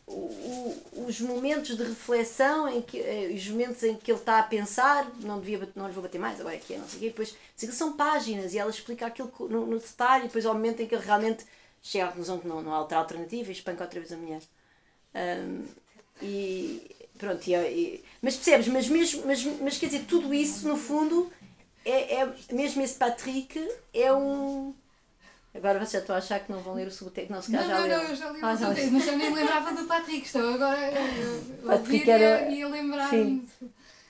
o, 0.06 0.12
o, 0.12 1.04
os 1.06 1.20
momentos 1.20 1.76
de 1.76 1.82
reflexão, 1.82 2.68
em 2.68 2.80
que, 2.80 2.98
eh, 2.98 3.30
os 3.34 3.46
momentos 3.48 3.82
em 3.82 3.94
que 3.94 4.10
ele 4.10 4.18
está 4.18 4.38
a 4.38 4.42
pensar, 4.42 5.10
não, 5.20 5.38
devia, 5.38 5.68
não 5.74 5.86
lhe 5.86 5.92
vou 5.92 6.02
bater 6.02 6.18
mais, 6.18 6.40
agora 6.40 6.54
é 6.54 6.58
que 6.58 6.74
é, 6.74 6.78
não 6.78 6.88
sei 6.88 6.96
o 6.96 7.00
quê, 7.00 7.08
depois 7.08 7.36
são 7.74 7.94
páginas 7.94 8.54
e 8.54 8.58
ela 8.58 8.70
explica 8.70 9.06
aquilo 9.06 9.30
no, 9.50 9.66
no 9.66 9.78
detalhe, 9.78 10.24
depois 10.24 10.46
ao 10.46 10.54
momento 10.54 10.80
em 10.80 10.86
que 10.86 10.94
ele 10.94 11.04
realmente 11.04 11.44
chega 11.82 12.04
à 12.04 12.08
conclusão 12.08 12.38
que 12.38 12.48
não, 12.48 12.62
não 12.62 12.74
há 12.74 12.80
outra 12.80 12.98
alternativa 12.98 13.48
e 13.48 13.52
espanca 13.52 13.84
outra 13.84 14.00
vez 14.00 14.12
a 14.12 14.16
mulher. 14.16 14.42
Um, 15.14 15.64
e 16.20 16.96
pronto, 17.16 17.48
e, 17.48 17.54
e, 17.54 18.04
mas 18.20 18.36
percebes, 18.36 18.68
mas, 18.68 18.88
mesmo, 18.88 19.22
mas, 19.26 19.44
mas 19.60 19.78
quer 19.78 19.86
dizer, 19.86 20.04
tudo 20.06 20.32
isso 20.34 20.68
no 20.68 20.76
fundo 20.76 21.30
é, 21.84 22.22
é 22.22 22.34
mesmo 22.52 22.82
esse 22.82 22.94
Patrick 22.94 23.68
é 23.94 24.12
um 24.12 24.74
Agora 25.54 25.78
vocês 25.78 25.92
já 25.92 25.98
estão 26.00 26.14
a 26.14 26.18
achar 26.18 26.40
que 26.40 26.52
não 26.52 26.60
vão 26.60 26.74
ler 26.74 26.86
o 26.86 26.90
Suboteco, 26.90 27.32
não, 27.32 27.42
se 27.42 27.50
calhar 27.50 27.68
já 27.68 27.80
não, 27.80 27.88
Não, 27.88 28.02
eu 28.02 28.14
já 28.14 28.30
li 28.30 28.40
o 28.40 28.46
ah, 28.46 28.56
Suboteco, 28.56 28.90
mas 28.92 29.06
eu 29.06 29.18
nem 29.18 29.34
lembrava 29.34 29.72
do 29.72 29.86
Patrick, 29.86 30.26
estou 30.26 30.54
agora 30.54 30.92
a 31.66 31.74
ouvir 31.74 32.08
era... 32.08 32.50
e 32.50 32.62
a 32.62 32.68
lembrar-me. 32.68 33.48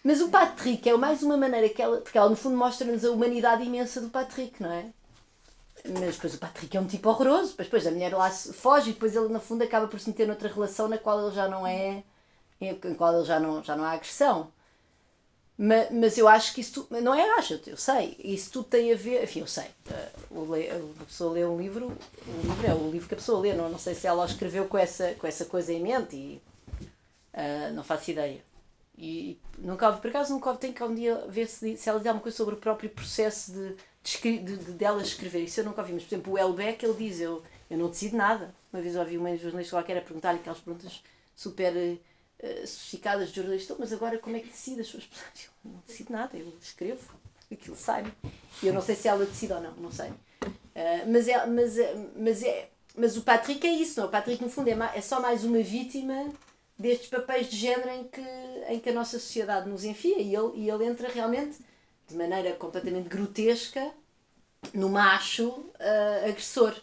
Mas 0.04 0.20
o 0.20 0.28
Patrick 0.28 0.88
é 0.88 0.96
mais 0.96 1.22
uma 1.22 1.36
maneira 1.36 1.68
que 1.68 1.80
ela, 1.80 2.00
porque 2.00 2.18
ela 2.18 2.28
no 2.28 2.36
fundo 2.36 2.56
mostra-nos 2.56 3.04
a 3.04 3.10
humanidade 3.10 3.62
imensa 3.62 4.00
do 4.00 4.10
Patrick, 4.10 4.62
não 4.62 4.72
é? 4.72 4.86
Mas 5.84 6.14
depois 6.16 6.34
o 6.34 6.38
Patrick 6.38 6.76
é 6.76 6.80
um 6.80 6.86
tipo 6.86 7.08
horroroso, 7.08 7.50
depois, 7.50 7.66
depois 7.68 7.86
a 7.86 7.90
mulher 7.90 8.14
lá 8.14 8.30
foge 8.30 8.90
e 8.90 8.92
depois 8.92 9.14
ele 9.14 9.28
no 9.28 9.40
fundo 9.40 9.62
acaba 9.64 9.86
por 9.86 9.98
se 10.00 10.08
meter 10.08 10.26
noutra 10.26 10.48
relação 10.48 10.88
na 10.88 10.98
qual 10.98 11.26
ele 11.26 11.34
já 11.34 11.48
não 11.48 11.66
é, 11.66 12.02
em 12.60 12.94
qual 12.94 13.14
ele 13.14 13.24
já 13.24 13.38
não, 13.38 13.62
já 13.62 13.76
não 13.76 13.84
há 13.84 13.92
agressão. 13.92 14.50
Mas, 15.60 15.90
mas 15.90 16.16
eu 16.16 16.28
acho 16.28 16.54
que 16.54 16.60
isso 16.60 16.86
tudo, 16.86 17.00
não 17.00 17.12
é 17.12 17.30
acho, 17.36 17.60
eu 17.66 17.76
sei, 17.76 18.16
isso 18.22 18.48
tudo 18.52 18.68
tem 18.68 18.92
a 18.92 18.96
ver, 18.96 19.24
enfim, 19.24 19.40
eu 19.40 19.46
sei, 19.48 19.64
uh, 19.90 20.94
a 21.00 21.04
pessoa 21.04 21.32
lê 21.32 21.44
um 21.44 21.58
livro, 21.60 21.86
o 21.88 22.46
livro 22.46 22.66
é 22.66 22.72
o 22.72 22.90
livro 22.90 23.08
que 23.08 23.14
a 23.14 23.16
pessoa 23.16 23.40
lê, 23.40 23.52
não, 23.54 23.68
não 23.68 23.78
sei 23.78 23.92
se 23.92 24.06
ela 24.06 24.22
o 24.22 24.26
escreveu 24.26 24.66
com 24.66 24.78
essa, 24.78 25.14
com 25.14 25.26
essa 25.26 25.44
coisa 25.44 25.72
em 25.72 25.82
mente 25.82 26.14
e 26.14 26.40
uh, 27.34 27.74
não 27.74 27.82
faço 27.82 28.12
ideia. 28.12 28.40
E 28.96 29.36
nunca, 29.58 29.92
por 29.92 30.08
acaso 30.10 30.32
nunca 30.32 30.54
tenho 30.54 30.74
que 30.74 30.82
um 30.82 30.94
dia 30.94 31.24
ver 31.28 31.48
se, 31.48 31.76
se 31.76 31.88
ela 31.88 31.98
diz 31.98 32.06
alguma 32.06 32.22
coisa 32.22 32.36
sobre 32.36 32.54
o 32.54 32.58
próprio 32.58 32.90
processo 32.90 33.50
de, 33.52 33.74
de 34.08 34.18
de, 34.20 34.38
de, 34.38 34.56
de 34.56 34.72
dela 34.72 35.02
escrever. 35.02 35.44
Isso 35.44 35.60
eu 35.60 35.64
nunca 35.64 35.82
ouvi. 35.82 35.92
Mas, 35.92 36.04
por 36.04 36.14
exemplo, 36.14 36.32
o 36.32 36.38
Elbeck, 36.38 36.84
ele 36.84 36.94
diz: 36.94 37.20
eu, 37.20 37.42
eu 37.70 37.78
não 37.78 37.88
decido 37.88 38.16
nada. 38.16 38.54
Uma 38.72 38.82
vez 38.82 38.96
ouvi 38.96 39.18
uma 39.18 39.36
jornalista 39.36 39.76
qualquer 39.76 39.98
a 39.98 40.02
perguntar-lhe 40.02 40.38
aquelas 40.38 40.60
perguntas 40.60 41.02
super 41.36 41.72
uh, 41.74 42.66
sofisticadas 42.66 43.28
de 43.28 43.36
jornalista: 43.36 43.76
mas 43.78 43.92
agora 43.92 44.18
como 44.18 44.36
é 44.36 44.40
que 44.40 44.48
decide 44.48 44.80
as 44.80 44.86
suas 44.86 45.04
personagens? 45.06 45.50
Eu 45.64 45.70
não 45.70 45.82
decido 45.86 46.12
nada, 46.12 46.36
eu 46.36 46.52
escrevo, 46.60 47.14
aquilo 47.50 47.76
sai-me. 47.76 48.12
E 48.62 48.66
eu 48.66 48.72
não 48.72 48.82
sei 48.82 48.94
se 48.94 49.08
ela 49.08 49.24
decide 49.24 49.52
ou 49.52 49.60
não, 49.60 49.72
não 49.74 49.92
sei. 49.92 50.10
Uh, 50.10 51.10
mas, 51.12 51.28
é, 51.28 51.46
mas, 51.46 51.74
mas, 52.16 52.42
é, 52.42 52.70
mas 52.96 53.16
o 53.16 53.22
Patrick 53.22 53.66
é 53.66 53.72
isso, 53.72 54.00
não? 54.00 54.08
O 54.08 54.10
Patrick, 54.10 54.42
no 54.42 54.50
fundo, 54.50 54.68
é, 54.68 54.76
é 54.94 55.00
só 55.00 55.20
mais 55.20 55.44
uma 55.44 55.60
vítima 55.60 56.32
destes 56.78 57.08
papéis 57.08 57.48
de 57.48 57.56
género 57.56 57.90
em 57.90 58.04
que, 58.04 58.24
em 58.68 58.78
que 58.78 58.88
a 58.88 58.92
nossa 58.92 59.18
sociedade 59.18 59.68
nos 59.68 59.84
enfia 59.84 60.18
e 60.18 60.34
ele, 60.34 60.52
e 60.54 60.70
ele 60.70 60.84
entra 60.84 61.08
realmente 61.08 61.58
de 62.08 62.16
maneira 62.16 62.52
completamente 62.54 63.08
grotesca 63.08 63.92
no 64.72 64.88
macho 64.88 65.48
uh, 65.48 66.28
agressor, 66.28 66.74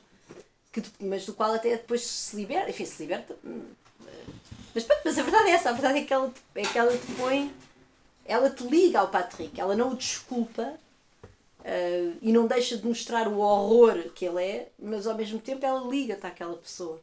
que, 0.71 0.83
mas 0.99 1.25
do 1.25 1.33
qual 1.33 1.53
até 1.53 1.71
depois 1.71 2.05
se 2.05 2.35
liberta, 2.35 2.69
enfim, 2.69 2.85
se 2.85 3.01
liberta. 3.01 3.35
Hum, 3.43 3.65
mas, 4.73 4.85
mas 5.05 5.17
a 5.17 5.23
verdade 5.23 5.49
é 5.49 5.51
essa, 5.51 5.69
a 5.69 5.73
verdade 5.73 5.99
é 5.99 6.03
que 6.03 6.13
ela, 6.13 6.33
é 6.55 6.61
que 6.61 6.77
ela 6.77 6.91
te 6.91 7.11
põe, 7.17 7.53
ela 8.25 8.49
te 8.49 8.63
liga 8.63 8.99
ao 8.99 9.07
Patrick, 9.07 9.59
ela 9.59 9.75
não 9.75 9.91
o 9.91 9.95
desculpa 9.95 10.63
uh, 10.63 12.17
e 12.21 12.31
não 12.33 12.45
deixa 12.45 12.77
de 12.77 12.85
mostrar 12.85 13.27
o 13.27 13.39
horror 13.39 14.09
que 14.13 14.25
ele 14.25 14.43
é, 14.43 14.69
mas 14.77 15.07
ao 15.07 15.15
mesmo 15.15 15.39
tempo 15.39 15.65
ela 15.65 15.87
liga-te 15.87 16.27
àquela 16.27 16.57
pessoa. 16.57 17.01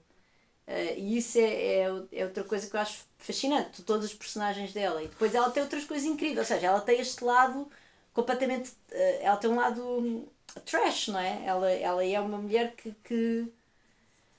Uh, 0.67 0.99
e 0.99 1.17
isso 1.17 1.39
é, 1.39 1.43
é, 1.43 2.03
é, 2.13 2.25
outra 2.25 2.45
coisa 2.45 2.69
que 2.69 2.77
eu 2.77 2.81
acho 2.81 3.05
fascinante, 3.19 3.83
todos 3.83 4.07
os 4.07 4.15
personagens 4.15 4.73
dela. 4.73 5.03
E 5.03 5.09
depois 5.09 5.35
ela 5.35 5.51
tem 5.51 5.63
outras 5.63 5.85
coisas 5.85 6.07
incríveis, 6.07 6.39
ou 6.39 6.45
seja, 6.45 6.67
ela 6.67 6.81
tem 6.81 7.01
este 7.01 7.25
lado 7.25 7.69
completamente. 8.13 8.71
Uh, 8.91 9.19
ela 9.21 9.37
tem 9.37 9.51
um 9.51 9.57
lado 9.57 10.29
trash, 10.65 11.09
não 11.09 11.19
é? 11.19 11.45
Ela, 11.45 11.71
ela 11.71 12.05
é 12.05 12.21
uma 12.21 12.39
mulher 12.39 12.75
que. 12.77 12.93
que 13.05 13.47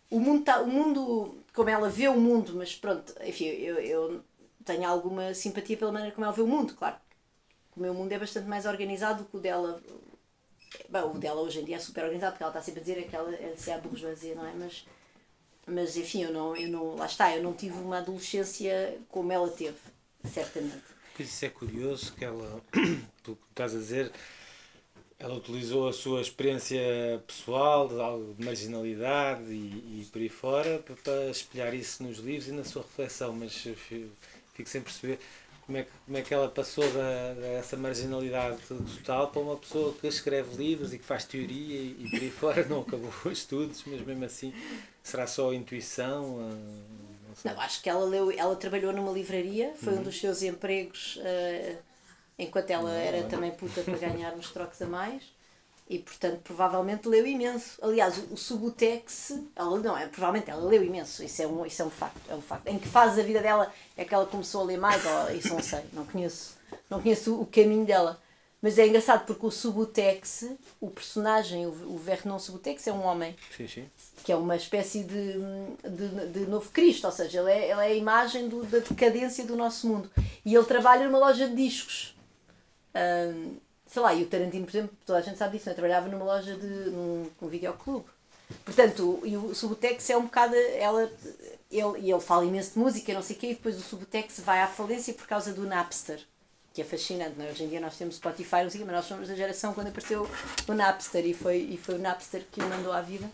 o, 0.09 0.19
mundo 0.19 0.43
tá, 0.43 0.62
o 0.62 0.67
mundo, 0.67 1.43
como 1.53 1.69
ela 1.69 1.89
vê 1.89 2.07
o 2.07 2.19
mundo, 2.19 2.53
mas 2.55 2.75
pronto, 2.75 3.15
enfim, 3.23 3.45
eu, 3.45 3.79
eu 3.79 4.23
tenho 4.63 4.88
alguma 4.88 5.33
simpatia 5.33 5.75
pela 5.75 5.91
maneira 5.91 6.13
como 6.13 6.25
ela 6.25 6.33
vê 6.33 6.41
o 6.41 6.47
mundo, 6.47 6.75
claro. 6.75 6.97
O 7.75 7.79
meu 7.79 7.93
mundo 7.93 8.12
é 8.12 8.19
bastante 8.19 8.47
mais 8.47 8.65
organizado 8.65 9.23
do 9.23 9.29
que 9.29 9.38
o 9.38 9.39
dela. 9.39 9.81
Bom, 10.89 11.13
o 11.13 11.19
dela 11.19 11.41
hoje 11.41 11.59
em 11.59 11.65
dia 11.65 11.77
é 11.77 11.79
super 11.79 12.03
organizado, 12.03 12.33
porque 12.33 12.43
ela 12.43 12.51
está 12.51 12.62
sempre 12.62 12.81
a 12.81 12.83
dizer 12.83 13.07
que 13.07 13.15
ela 13.15 13.33
é 13.33 13.73
a 13.73 13.77
burguesia, 13.79 14.36
não 14.36 14.45
é? 14.45 14.53
Mas 14.53 14.86
mas 15.65 15.95
enfim, 15.95 16.23
eu 16.23 16.33
não, 16.33 16.55
eu 16.55 16.69
não, 16.69 16.95
lá 16.95 17.05
está, 17.05 17.36
eu 17.36 17.41
não 17.41 17.53
tive 17.53 17.77
uma 17.79 17.99
adolescência 17.99 18.99
como 19.09 19.31
ela 19.31 19.49
teve, 19.49 19.77
certamente. 20.25 20.92
Pois 21.15 21.30
isso 21.30 21.45
é 21.45 21.49
curioso 21.49 22.13
que 22.13 22.26
ela, 22.26 22.62
pelo 23.23 23.38
que 23.38 23.49
estás 23.49 23.76
a 23.76 23.78
dizer, 23.78 24.12
ela 25.19 25.36
utilizou 25.36 25.88
a 25.88 25.93
sua 25.93 26.21
experiência 26.21 26.82
pessoal, 27.28 27.88
de 27.88 28.43
marginalidade 28.43 29.52
e, 29.52 30.02
e 30.02 30.08
por 30.12 30.21
aí 30.21 30.30
fora, 30.30 30.84
para, 31.04 31.30
espelhar 31.30 31.73
isso 31.73 32.04
nos 32.04 32.17
livros 32.17 32.47
e 32.47 32.52
na 32.52 32.63
sua 32.63 32.82
reflexão, 32.82 33.32
mas 33.32 33.54
fico 33.54 34.10
sem 34.65 34.82
perceber 34.82 35.19
como 35.65 35.78
é 35.78 35.84
que, 35.84 35.91
como 36.06 36.17
é 36.17 36.21
que 36.21 36.34
ela 36.34 36.49
passou 36.49 36.84
da, 36.91 37.34
dessa 37.36 37.78
marginalidade 37.78 38.58
total 38.67 39.30
para 39.30 39.41
uma 39.41 39.56
pessoa 39.56 39.93
que 39.93 40.08
escreve 40.08 40.58
livros 40.58 40.93
e 40.93 40.97
que 40.97 41.06
faz 41.06 41.23
teoria 41.23 41.78
e, 41.80 41.95
e 41.99 42.10
por 42.10 42.19
aí 42.19 42.32
fora 42.32 42.65
não 42.67 42.82
acabou 42.82 43.12
os 43.26 43.32
estudos, 43.32 43.84
mas 43.86 44.02
mesmo 44.02 44.26
assim 44.26 44.54
será 45.02 45.26
só 45.26 45.54
intuição? 45.54 46.49
Não, 47.43 47.54
não, 47.54 47.62
acho 47.62 47.82
que 47.82 47.89
ela 47.89 48.06
leu, 48.06 48.32
ela 48.32 48.56
trabalhou 48.56 48.93
numa 48.93 49.12
livraria, 49.12 49.74
foi 49.76 49.93
uhum. 49.93 50.00
um 50.00 50.04
dos 50.04 50.19
seus 50.19 50.41
empregos 50.41 51.17
uh, 51.17 51.78
enquanto 52.38 52.69
ela 52.72 52.89
não, 52.89 52.98
era 52.98 53.22
não. 53.22 53.30
também 53.30 53.52
puta 53.52 53.82
para 53.82 53.98
ganhar 53.98 54.34
uns 54.34 54.52
trocos 54.52 54.82
a 54.82 54.86
mais. 54.86 55.24
E 55.89 56.00
portanto, 56.00 56.39
provavelmente 56.43 57.08
leu 57.08 57.28
imenso. 57.28 57.78
Aliás, 57.82 58.17
o, 58.32 58.38
Subutex, 58.38 59.38
ela 59.56 59.78
não, 59.80 59.98
é, 59.98 60.08
provavelmente 60.08 60.50
ela 60.50 60.63
leu 60.63 60.84
imenso, 60.84 61.24
isso 61.24 61.41
é, 61.41 61.48
um, 61.48 61.65
isso 61.65 61.82
é 61.82 61.86
um 61.86 61.89
facto, 61.89 62.22
é 62.30 62.36
um 62.36 62.41
facto. 62.41 62.67
Em 62.67 62.80
que 62.80 62.88
fase 62.88 63.17
da 63.17 63.24
vida 63.24 63.41
dela 63.41 63.72
é 63.98 64.06
que 64.06 64.13
ela 64.13 64.26
começou 64.26 64.62
a 64.62 64.63
ler 64.63 64.78
mais? 64.78 65.06
Ou, 65.06 65.36
isso 65.36 65.50
não 65.50 65.62
sei, 65.62 65.84
não 65.91 66.06
conheço, 66.06 66.58
não 66.89 67.02
conheço 67.02 67.39
o 67.39 67.46
caminho 67.46 67.86
dela. 67.86 68.22
Mas 68.63 68.80
é 68.80 68.88
engraçado 68.88 69.26
porque 69.26 69.45
o 69.45 69.52
Subutex, 69.52 70.49
o 70.80 70.89
personagem, 70.89 71.67
o, 71.67 71.97
Vernon 71.97 72.39
Subutex, 72.39 72.88
é 72.88 72.93
um 72.93 73.04
homem. 73.04 73.36
Sim, 73.58 73.67
sim. 73.67 73.86
Que 74.23 74.32
é 74.32 74.38
uma 74.38 74.56
espécie 74.56 75.04
de, 75.04 75.34
de, 75.84 76.28
de 76.32 76.39
novo 76.47 76.71
Cristo, 76.71 77.04
ou 77.06 77.12
seja, 77.12 77.41
ele 77.41 77.52
é, 77.52 77.71
ele 77.71 77.82
é 77.82 77.88
a 77.88 77.93
imagem 77.93 78.47
do, 78.47 78.63
da 78.63 78.80
decadência 78.80 79.43
do 79.43 79.58
nosso 79.58 79.86
mundo. 79.86 80.10
E 80.45 80.56
ele 80.56 80.63
trabalha 80.63 81.06
numa 81.06 81.19
loja 81.19 81.45
de 81.49 81.56
discos. 81.58 82.15
Um, 82.95 83.58
sei 83.86 84.02
lá, 84.02 84.13
e 84.13 84.23
o 84.23 84.28
Tarantino, 84.28 84.63
por 84.65 84.71
exemplo, 84.71 84.97
toda 85.06 85.19
a 85.19 85.21
gente 85.21 85.38
sabe 85.38 85.58
disso, 85.58 85.67
né? 85.67 85.76
trabalhava 85.76 86.08
numa 86.08 86.23
loja 86.23 86.56
de. 86.56 86.65
num, 86.65 87.30
num 87.41 87.47
videoclube. 87.49 88.06
Portanto, 88.63 89.19
e 89.26 89.36
o 89.36 89.54
Subutex 89.54 90.10
é 90.10 90.15
um 90.15 90.23
bocado. 90.23 90.56
Ela, 90.56 91.12
ele, 91.69 91.99
e 91.99 92.10
ele 92.10 92.21
fala 92.21 92.45
imenso 92.45 92.76
de 92.76 92.80
música, 92.80 93.13
não 93.13 93.21
sei 93.21 93.36
o 93.36 93.39
quê, 93.39 93.47
e 93.47 93.56
depois 93.56 93.78
o 93.78 93.82
Subutex 93.82 94.39
vai 94.39 94.62
à 94.62 94.67
falência 94.67 95.13
por 95.13 95.28
causa 95.28 95.52
do 95.52 95.67
Napster. 95.67 96.26
Que 96.73 96.81
é 96.81 96.83
fascinante, 96.83 97.36
não 97.38 97.45
é? 97.45 97.51
Hoje 97.51 97.63
em 97.63 97.67
dia 97.69 97.79
nós 97.79 97.95
temos 97.95 98.15
Spotify, 98.15 98.63
mas 98.63 98.75
nós 98.75 99.05
somos 99.05 99.27
da 99.27 99.36
geração 99.36 99.73
quando 99.73 99.88
apareceu 99.88 100.27
o 100.67 100.73
Napster 100.73 101.25
e 101.25 101.33
foi, 101.33 101.57
e 101.57 101.77
foi 101.77 101.95
o 101.95 101.99
Napster 101.99 102.43
que 102.51 102.59
o 102.62 102.67
mandou 102.67 102.91
à 102.91 103.01
vida. 103.01 103.29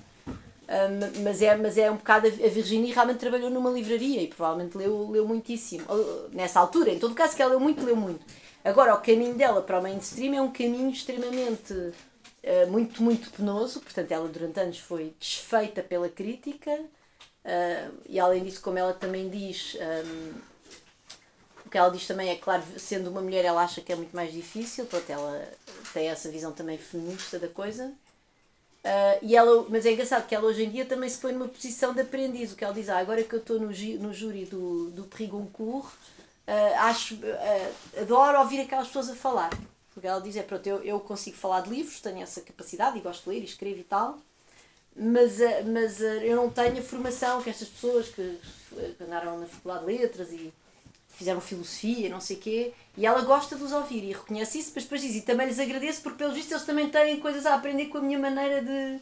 Um, 0.70 1.24
mas, 1.24 1.42
é, 1.42 1.56
mas 1.56 1.78
é 1.78 1.90
um 1.90 1.96
bocado. 1.96 2.28
A 2.28 2.50
Virginia 2.50 2.94
realmente 2.94 3.18
trabalhou 3.18 3.50
numa 3.50 3.72
livraria 3.72 4.22
e 4.22 4.28
provavelmente 4.28 4.78
leu, 4.78 5.10
leu 5.10 5.28
muitíssimo. 5.28 5.84
Nessa 6.32 6.60
altura, 6.60 6.92
em 6.92 7.00
todo 7.00 7.16
caso, 7.16 7.36
que 7.36 7.42
ela 7.42 7.52
leu 7.52 7.60
muito, 7.60 7.84
leu 7.84 7.96
muito. 7.96 8.24
Agora, 8.64 8.94
o 8.94 9.02
caminho 9.02 9.34
dela 9.34 9.62
para 9.62 9.80
o 9.80 9.82
mainstream 9.82 10.36
é 10.36 10.42
um 10.42 10.52
caminho 10.52 10.90
extremamente. 10.90 11.74
Uh, 11.74 12.72
muito, 12.72 13.04
muito 13.04 13.30
penoso, 13.32 13.82
portanto, 13.82 14.12
ela 14.12 14.28
durante 14.30 14.60
anos 14.62 14.80
foi 14.80 15.14
desfeita 15.20 15.84
pela 15.84 16.08
crítica, 16.08 16.72
uh, 16.72 17.94
e 18.08 18.18
além 18.18 18.46
disso, 18.46 18.62
como 18.62 18.78
ela 18.78 18.94
também 18.94 19.30
diz, 19.30 19.76
um, 19.76 20.34
o 21.70 21.72
que 21.72 21.78
ela 21.78 21.92
diz 21.92 22.08
também 22.08 22.30
é 22.30 22.36
claro, 22.36 22.64
sendo 22.80 23.12
uma 23.12 23.22
mulher, 23.22 23.46
ela 23.46 23.62
acha 23.62 23.80
que 23.80 23.94
é 23.94 23.96
muito 23.96 24.16
mais 24.16 24.34
difícil, 24.34 24.88
portanto, 24.88 25.12
ela 25.12 25.48
tem 25.94 26.08
essa 26.08 26.28
visão 26.28 26.52
também 26.52 26.80
feminista 26.80 27.38
da 27.38 27.48
coisa. 27.48 27.94
Uh, 28.84 29.20
e 29.22 29.36
ela, 29.36 29.68
mas 29.70 29.86
é 29.86 29.92
engraçado 29.92 30.26
que 30.26 30.34
ela 30.34 30.48
hoje 30.48 30.64
em 30.64 30.72
dia 30.72 30.84
também 30.84 31.08
se 31.08 31.20
põe 31.20 31.32
numa 31.32 31.48
posição 31.48 31.94
de 31.94 32.02
aprendiz, 32.02 32.52
o 32.52 32.56
que 32.56 32.64
ela 32.64 32.74
diz, 32.74 32.90
ah, 32.90 32.98
agora 32.98 33.24
que 33.24 33.36
eu 33.36 33.40
estou 33.40 33.60
no, 33.60 33.68
no 33.68 34.14
júri 34.14 34.46
do, 34.46 34.90
do 34.90 35.04
uh, 35.04 35.90
acho, 36.80 37.14
uh, 37.14 38.02
adoro 38.02 38.40
ouvir 38.40 38.62
aquelas 38.62 38.88
pessoas 38.88 39.12
a 39.12 39.16
falar. 39.16 39.52
Porque 39.94 40.08
ela 40.08 40.20
diz, 40.20 40.36
é 40.38 40.42
pronto, 40.42 40.66
eu, 40.66 40.82
eu 40.84 41.00
consigo 41.00 41.38
falar 41.38 41.62
de 41.62 41.70
livros, 41.70 42.02
tenho 42.02 42.24
essa 42.24 42.42
capacidade 42.42 42.98
e 42.98 43.02
gosto 43.02 43.26
de 43.26 43.30
ler 43.30 43.42
e 43.42 43.46
escrevo 43.46 43.80
e 43.80 43.84
tal, 43.84 44.18
mas, 44.96 45.38
mas 45.72 46.02
eu 46.02 46.36
não 46.36 46.50
tenho 46.50 46.80
a 46.80 46.82
formação 46.82 47.44
que 47.44 47.52
estas 47.52 47.68
pessoas 47.68 48.08
que, 48.08 48.40
que 48.98 49.04
andaram 49.04 49.40
na 49.40 49.46
faculdade 49.46 49.86
de 49.86 49.92
letras 49.92 50.32
e 50.32 50.52
fizeram 51.20 51.42
filosofia, 51.42 52.10
não 52.10 52.22
sei 52.22 52.38
quê, 52.38 52.74
e 52.96 53.06
ela 53.06 53.22
gosta 53.22 53.58
de 53.58 53.62
os 53.62 53.74
ouvir 53.74 54.06
e 54.06 54.14
reconhece 54.14 54.58
isso, 54.58 54.72
mas 54.74 54.86
depois 54.86 55.02
diz, 55.02 55.18
e 55.18 55.22
também 55.22 55.48
lhes 55.48 55.60
agradeço 55.60 56.02
porque 56.02 56.18
pelos 56.18 56.34
vistos 56.34 56.54
eles 56.54 56.66
também 56.66 56.90
têm 56.90 57.20
coisas 57.20 57.46
a 57.46 57.56
aprender 57.56 57.88
com 57.88 57.98
a 57.98 58.02
minha 58.02 58.18
maneira 58.18 58.62
de, 58.62 59.02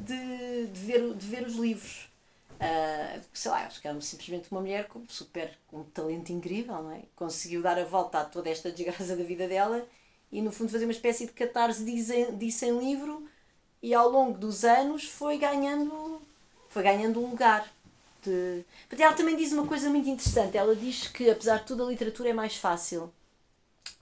de, 0.00 0.66
de, 0.68 0.80
ver, 0.80 1.14
de 1.14 1.26
ver 1.26 1.44
os 1.44 1.56
livros. 1.56 2.08
Uh, 2.60 3.20
sei 3.32 3.50
lá, 3.50 3.66
acho 3.66 3.80
que 3.80 3.88
era 3.88 4.00
simplesmente 4.00 4.50
uma 4.52 4.60
mulher 4.60 4.86
com, 4.86 5.02
super, 5.08 5.50
com 5.66 5.78
um 5.78 5.84
talento 5.84 6.30
incrível, 6.30 6.80
não 6.80 6.92
é? 6.92 7.02
Conseguiu 7.16 7.60
dar 7.60 7.76
a 7.76 7.84
volta 7.84 8.20
a 8.20 8.24
toda 8.24 8.48
esta 8.48 8.70
desgraça 8.70 9.16
da 9.16 9.24
vida 9.24 9.48
dela 9.48 9.84
e, 10.30 10.40
no 10.40 10.52
fundo, 10.52 10.70
fazer 10.70 10.84
uma 10.84 10.92
espécie 10.92 11.26
de 11.26 11.32
catarse 11.32 11.84
disso 11.84 12.64
em 12.64 12.78
livro 12.78 13.28
e, 13.82 13.92
ao 13.92 14.08
longo 14.08 14.38
dos 14.38 14.64
anos, 14.64 15.04
foi 15.08 15.38
ganhando, 15.38 16.22
foi 16.68 16.84
ganhando 16.84 17.20
um 17.20 17.30
lugar. 17.30 17.68
De... 18.22 18.64
Mas 18.90 19.00
ela 19.00 19.14
também 19.14 19.36
diz 19.36 19.52
uma 19.52 19.66
coisa 19.66 19.88
muito 19.90 20.08
interessante. 20.08 20.56
Ela 20.56 20.74
diz 20.74 21.08
que, 21.08 21.30
apesar 21.30 21.58
de 21.58 21.66
tudo, 21.66 21.84
a 21.84 21.90
literatura 21.90 22.30
é 22.30 22.32
mais 22.32 22.56
fácil. 22.56 23.12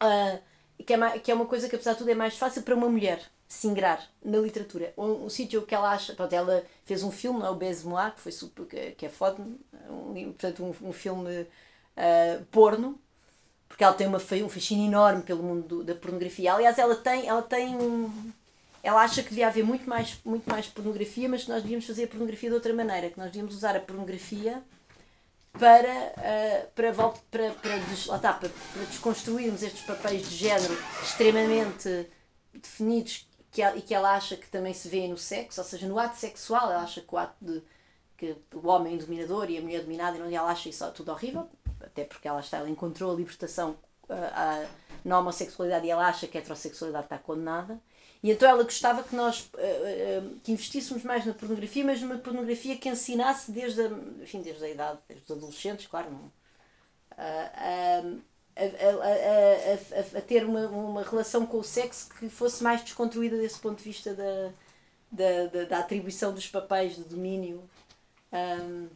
Uh, 0.02 0.38
que, 0.85 0.92
é, 0.92 1.18
que 1.18 1.31
é 1.31 1.35
uma 1.35 1.46
coisa 1.46 1.68
que, 1.68 1.76
apesar 1.76 1.92
de 1.92 1.98
tudo, 1.98 2.11
é 2.11 2.14
mais 2.14 2.37
fácil 2.37 2.62
para 2.62 2.74
uma 2.74 2.88
mulher 2.88 3.20
se 3.48 3.66
ingrar 3.66 4.09
na 4.24 4.38
literatura. 4.38 4.92
Um, 4.96 5.26
um 5.26 5.31
sítio 5.31 5.62
que 5.62 5.74
ela 5.74 5.90
acha. 5.90 6.14
Pronto, 6.14 6.33
ela 6.33 6.64
fez 6.85 7.02
um 7.02 7.11
filme, 7.11 7.40
não 7.40 7.46
é? 7.46 7.50
o 7.50 7.55
Besmoir, 7.55 8.14
que, 8.14 8.20
foi 8.20 8.33
super, 8.33 8.66
que, 8.66 9.07
é 9.07 9.09
foda, 9.09 9.42
um, 9.90 10.33
portanto, 10.33 10.64
um, 10.64 10.88
um 10.88 10.92
filme 10.92 11.42
uh, 11.42 12.44
porno, 12.50 12.98
porque 13.68 13.85
ela 13.85 13.94
tem 13.94 14.07
uma, 14.07 14.18
um 14.18 14.48
fascínio 14.48 14.87
enorme 14.87 15.22
pelo 15.22 15.42
mundo 15.42 15.66
do, 15.66 15.85
da 15.85 15.94
pornografia. 15.94 16.52
Aliás, 16.52 16.79
ela 16.79 16.96
tem, 16.96 17.26
ela 17.26 17.42
tem 17.42 17.76
um. 17.76 18.33
Ela 18.82 19.02
acha 19.02 19.22
que 19.22 19.30
devia 19.30 19.48
haver 19.48 19.64
muito 19.64 19.88
mais, 19.88 20.18
muito 20.24 20.48
mais 20.48 20.66
pornografia, 20.66 21.28
mas 21.28 21.44
que 21.44 21.50
nós 21.50 21.62
devíamos 21.62 21.86
fazer 21.86 22.04
a 22.04 22.08
pornografia 22.08 22.48
de 22.48 22.54
outra 22.54 22.72
maneira, 22.72 23.10
que 23.10 23.18
nós 23.18 23.26
devíamos 23.26 23.54
usar 23.54 23.76
a 23.76 23.80
pornografia 23.80 24.62
para, 25.52 25.88
uh, 25.88 26.70
para, 26.74 26.92
para, 26.92 27.10
para, 27.30 27.54
para, 27.54 28.18
para, 28.18 28.48
para 28.48 28.84
desconstruirmos 28.88 29.62
estes 29.62 29.82
papéis 29.82 30.28
de 30.28 30.36
género 30.36 30.76
extremamente 31.02 32.08
definidos 32.52 33.26
que 33.50 33.62
ela, 33.62 33.76
e 33.76 33.82
que 33.82 33.94
ela 33.94 34.14
acha 34.14 34.36
que 34.36 34.48
também 34.48 34.74
se 34.74 34.88
vê 34.88 35.08
no 35.08 35.16
sexo, 35.16 35.60
ou 35.60 35.66
seja, 35.66 35.88
no 35.88 35.98
ato 35.98 36.16
sexual, 36.16 36.70
ela 36.70 36.82
acha 36.82 37.00
que 37.00 37.14
o 37.14 37.18
ato 37.18 37.36
de 37.40 37.62
que 38.16 38.34
o 38.54 38.66
homem 38.68 38.96
dominador 38.96 39.50
e 39.50 39.58
a 39.58 39.60
mulher 39.60 39.82
dominada, 39.82 40.16
ela 40.16 40.50
acha 40.50 40.68
isso 40.68 40.90
tudo 40.92 41.12
horrível, 41.12 41.48
até 41.80 42.04
porque 42.04 42.26
ela 42.26 42.40
está, 42.40 42.58
ela 42.58 42.70
encontrou 42.70 43.12
a 43.12 43.14
libertação 43.14 43.76
a, 44.08 44.62
a, 44.62 44.66
na 45.04 45.18
homossexualidade 45.18 45.86
e 45.86 45.90
ela 45.90 46.06
acha 46.06 46.26
que 46.26 46.38
a 46.38 46.40
heterossexualidade 46.40 47.06
está 47.06 47.18
condenada. 47.18 47.78
E 48.26 48.30
então 48.32 48.50
ela 48.50 48.64
gostava 48.64 49.04
que 49.04 49.14
nós 49.14 49.48
uh, 49.54 50.26
uh, 50.26 50.40
que 50.42 50.50
investíssemos 50.50 51.04
mais 51.04 51.24
na 51.24 51.32
pornografia, 51.32 51.84
mas 51.84 52.02
numa 52.02 52.18
pornografia 52.18 52.76
que 52.76 52.88
ensinasse 52.88 53.52
desde 53.52 53.82
a, 53.82 53.86
enfim, 54.20 54.42
desde 54.42 54.64
a 54.64 54.68
idade, 54.68 54.98
desde 55.06 55.24
os 55.26 55.38
adolescentes, 55.38 55.86
claro, 55.86 56.10
não, 56.10 56.24
uh, 56.24 58.20
a, 58.56 58.62
a, 58.64 60.16
a, 60.16 60.18
a, 60.18 60.22
ter 60.22 60.44
uma, 60.44 60.66
uma 60.66 61.04
relação 61.04 61.46
com 61.46 61.58
o 61.58 61.62
sexo 61.62 62.08
que 62.18 62.28
fosse 62.28 62.64
mais 62.64 62.82
desconstruída 62.82 63.36
desse 63.36 63.60
ponto 63.60 63.78
de 63.78 63.84
vista 63.84 64.12
da, 64.12 64.52
da, 65.12 65.46
da, 65.46 65.64
da 65.66 65.78
atribuição 65.78 66.34
dos 66.34 66.48
papéis 66.48 66.96
de 66.96 67.04
domínio. 67.04 67.62
Um, 68.32 68.88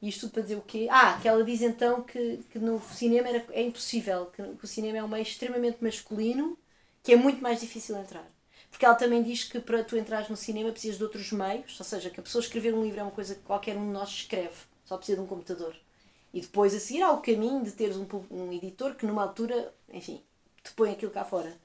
isto 0.00 0.20
tudo 0.20 0.32
para 0.34 0.42
dizer 0.42 0.56
o 0.58 0.62
quê? 0.62 0.86
Ah, 0.92 1.18
que 1.20 1.26
ela 1.26 1.42
diz 1.42 1.60
então 1.60 2.04
que, 2.04 2.38
que 2.52 2.60
no 2.60 2.80
cinema 2.92 3.30
era, 3.30 3.44
é 3.50 3.62
impossível, 3.62 4.26
que, 4.26 4.44
que 4.44 4.64
o 4.64 4.68
cinema 4.68 4.98
é 4.98 5.02
um 5.02 5.08
meio 5.08 5.22
extremamente 5.22 5.82
masculino, 5.82 6.56
que 7.02 7.12
é 7.12 7.16
muito 7.16 7.42
mais 7.42 7.60
difícil 7.60 7.96
entrar. 7.96 8.35
Porque 8.76 8.84
ela 8.84 8.94
também 8.94 9.22
diz 9.22 9.42
que 9.42 9.58
para 9.58 9.82
tu 9.82 9.96
entrares 9.96 10.28
no 10.28 10.36
cinema 10.36 10.70
precisas 10.70 10.98
de 10.98 11.02
outros 11.02 11.32
meios, 11.32 11.80
ou 11.80 11.86
seja, 11.86 12.10
que 12.10 12.20
a 12.20 12.22
pessoa 12.22 12.42
escrever 12.42 12.74
um 12.74 12.84
livro 12.84 13.00
é 13.00 13.02
uma 13.02 13.10
coisa 13.10 13.34
que 13.34 13.40
qualquer 13.40 13.74
um 13.74 13.86
de 13.86 13.90
nós 13.90 14.10
escreve, 14.10 14.54
só 14.84 14.98
precisa 14.98 15.16
de 15.16 15.24
um 15.24 15.26
computador. 15.26 15.74
E 16.30 16.42
depois 16.42 16.74
a 16.74 16.78
seguir 16.78 17.00
há 17.00 17.10
o 17.10 17.22
caminho 17.22 17.64
de 17.64 17.70
teres 17.72 17.96
um, 17.96 18.06
um 18.30 18.52
editor 18.52 18.94
que 18.94 19.06
numa 19.06 19.22
altura, 19.22 19.72
enfim, 19.90 20.22
te 20.62 20.74
põe 20.74 20.90
aquilo 20.90 21.10
cá 21.10 21.24
fora. 21.24 21.56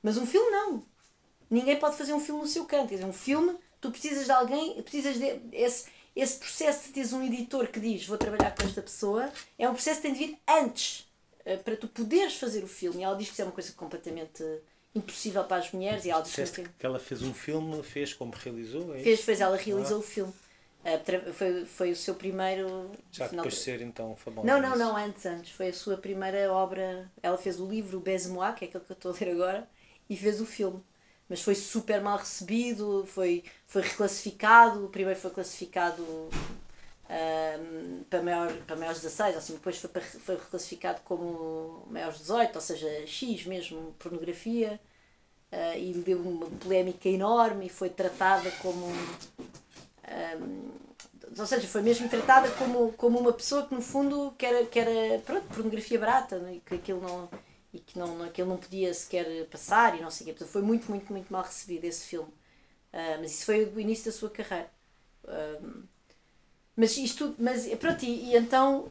Mas 0.00 0.16
um 0.16 0.24
filme 0.24 0.48
não. 0.48 0.84
Ninguém 1.50 1.76
pode 1.76 1.96
fazer 1.96 2.12
um 2.12 2.20
filme 2.20 2.42
no 2.42 2.46
seu 2.46 2.64
canto. 2.64 2.90
Quer 2.90 2.94
dizer, 2.94 3.06
um 3.06 3.12
filme, 3.12 3.58
tu 3.80 3.90
precisas 3.90 4.26
de 4.26 4.30
alguém, 4.30 4.80
precisas 4.82 5.18
de. 5.18 5.40
Esse, 5.50 5.88
esse 6.14 6.38
processo 6.38 6.86
de 6.86 6.92
teres 6.92 7.12
um 7.12 7.24
editor 7.24 7.66
que 7.66 7.80
diz 7.80 8.06
vou 8.06 8.16
trabalhar 8.16 8.54
com 8.54 8.62
esta 8.62 8.80
pessoa 8.80 9.28
é 9.58 9.68
um 9.68 9.72
processo 9.72 10.00
que 10.00 10.06
tem 10.06 10.12
de 10.12 10.24
vir 10.24 10.38
antes 10.46 11.10
eh, 11.44 11.56
para 11.56 11.76
tu 11.76 11.88
poderes 11.88 12.36
fazer 12.36 12.62
o 12.62 12.68
filme. 12.68 13.00
E 13.00 13.02
ela 13.02 13.16
diz 13.16 13.26
que 13.26 13.32
isso 13.32 13.42
é 13.42 13.44
uma 13.44 13.50
coisa 13.50 13.72
completamente 13.72 14.44
impossível 14.94 15.44
para 15.44 15.58
as 15.58 15.70
mulheres. 15.72 16.04
E 16.04 16.10
ela 16.10 16.22
diz 16.22 16.50
que, 16.50 16.66
ela 16.80 16.98
fez 16.98 17.22
um 17.22 17.32
filme, 17.32 17.82
fez 17.82 18.12
como 18.12 18.32
realizou? 18.32 18.94
É 18.94 19.00
fez, 19.00 19.20
fez, 19.20 19.40
ela 19.40 19.56
realizou 19.56 19.98
ah. 19.98 20.00
o 20.00 20.02
filme. 20.02 20.32
Uh, 20.82 21.32
foi, 21.32 21.64
foi 21.66 21.92
o 21.92 21.96
seu 21.96 22.14
primeiro. 22.14 22.90
Já 23.12 23.28
depois 23.28 23.54
de 23.54 23.60
ser 23.60 23.82
então 23.82 24.16
famosa. 24.16 24.46
Não, 24.46 24.60
não, 24.60 24.76
não, 24.76 24.96
antes, 24.96 25.26
antes. 25.26 25.52
Foi 25.52 25.68
a 25.68 25.74
sua 25.74 25.96
primeira 25.96 26.50
obra. 26.52 27.10
Ela 27.22 27.36
fez 27.36 27.60
o 27.60 27.66
livro 27.68 28.00
Besmois, 28.00 28.54
que 28.54 28.64
é 28.64 28.68
aquele 28.68 28.84
que 28.84 28.92
eu 28.92 28.94
estou 28.94 29.12
a 29.12 29.14
ler 29.20 29.30
agora, 29.32 29.68
e 30.08 30.16
fez 30.16 30.40
o 30.40 30.46
filme. 30.46 30.82
Mas 31.28 31.42
foi 31.42 31.54
super 31.54 32.00
mal 32.00 32.18
recebido, 32.18 33.04
foi, 33.06 33.44
foi 33.66 33.82
reclassificado. 33.82 34.86
O 34.86 34.88
primeiro 34.88 35.20
foi 35.20 35.30
classificado 35.30 36.02
para, 38.08 38.22
maior, 38.22 38.52
para 38.66 38.76
maiores 38.76 39.00
16, 39.00 39.36
assim, 39.36 39.54
depois 39.54 39.78
foi, 39.78 39.90
para, 39.90 40.02
foi 40.02 40.36
reclassificado 40.36 41.00
como 41.04 41.86
maiores 41.90 42.18
18, 42.18 42.54
ou 42.54 42.60
seja, 42.60 43.06
X 43.06 43.46
mesmo, 43.46 43.94
pornografia. 43.98 44.80
Uh, 45.52 45.76
e 45.76 45.92
deu 45.94 46.20
uma 46.20 46.46
polémica 46.46 47.08
enorme 47.08 47.66
e 47.66 47.68
foi 47.68 47.90
tratada 47.90 48.48
como 48.62 48.86
um, 48.86 50.70
ou 51.38 51.46
seja, 51.46 51.66
foi 51.68 51.82
mesmo 51.82 52.08
tratada 52.08 52.50
como, 52.52 52.92
como 52.92 53.18
uma 53.18 53.32
pessoa 53.32 53.66
que 53.66 53.74
no 53.74 53.80
fundo 53.80 54.34
que 54.36 54.44
era, 54.44 54.66
que 54.66 54.78
era 54.78 55.18
pronto, 55.20 55.46
pornografia 55.48 55.98
barata 55.98 56.38
né? 56.38 56.54
e 56.54 56.60
que 56.60 56.74
aquilo 56.74 57.00
não 57.00 57.28
e 57.72 57.78
que 57.78 57.96
não, 57.96 58.18
não, 58.18 58.26
aquilo 58.26 58.48
não 58.48 58.56
podia 58.56 58.92
sequer 58.92 59.46
passar 59.46 59.96
e 59.96 60.02
não 60.02 60.10
sei 60.10 60.32
o 60.32 60.34
quê. 60.34 60.44
Foi 60.44 60.60
muito, 60.60 60.90
muito, 60.90 61.12
muito 61.12 61.32
mal 61.32 61.42
recebido 61.44 61.84
esse 61.84 62.04
filme. 62.04 62.28
Uh, 62.28 63.18
mas 63.20 63.30
isso 63.30 63.46
foi 63.46 63.64
o 63.64 63.78
início 63.78 64.06
da 64.06 64.12
sua 64.12 64.28
carreira. 64.28 64.68
Uh, 65.22 65.84
mas 66.80 66.96
isto, 66.96 67.34
mas 67.38 67.66
pronto, 67.74 68.02
e, 68.06 68.30
e, 68.30 68.36
então, 68.36 68.90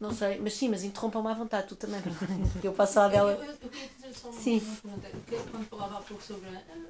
não 0.00 0.12
sei, 0.12 0.40
mas 0.40 0.54
sim, 0.54 0.68
mas 0.68 0.82
interrompam-me 0.82 1.28
à 1.28 1.34
vontade, 1.34 1.68
tu 1.68 1.76
também, 1.76 2.00
eu 2.60 2.72
passo 2.72 2.98
a 2.98 3.06
dela. 3.06 3.30
Eu, 3.30 3.44
eu, 3.44 3.50
eu 3.52 3.68
queria 3.68 3.88
dizer 3.88 4.12
só 4.12 4.30
uma, 4.30 4.40
sim. 4.40 4.60
uma 4.82 4.98
pergunta, 4.98 5.50
quando 5.52 5.68
falava 5.68 5.98
há 5.98 6.02
pouco 6.02 6.20
sobre 6.20 6.48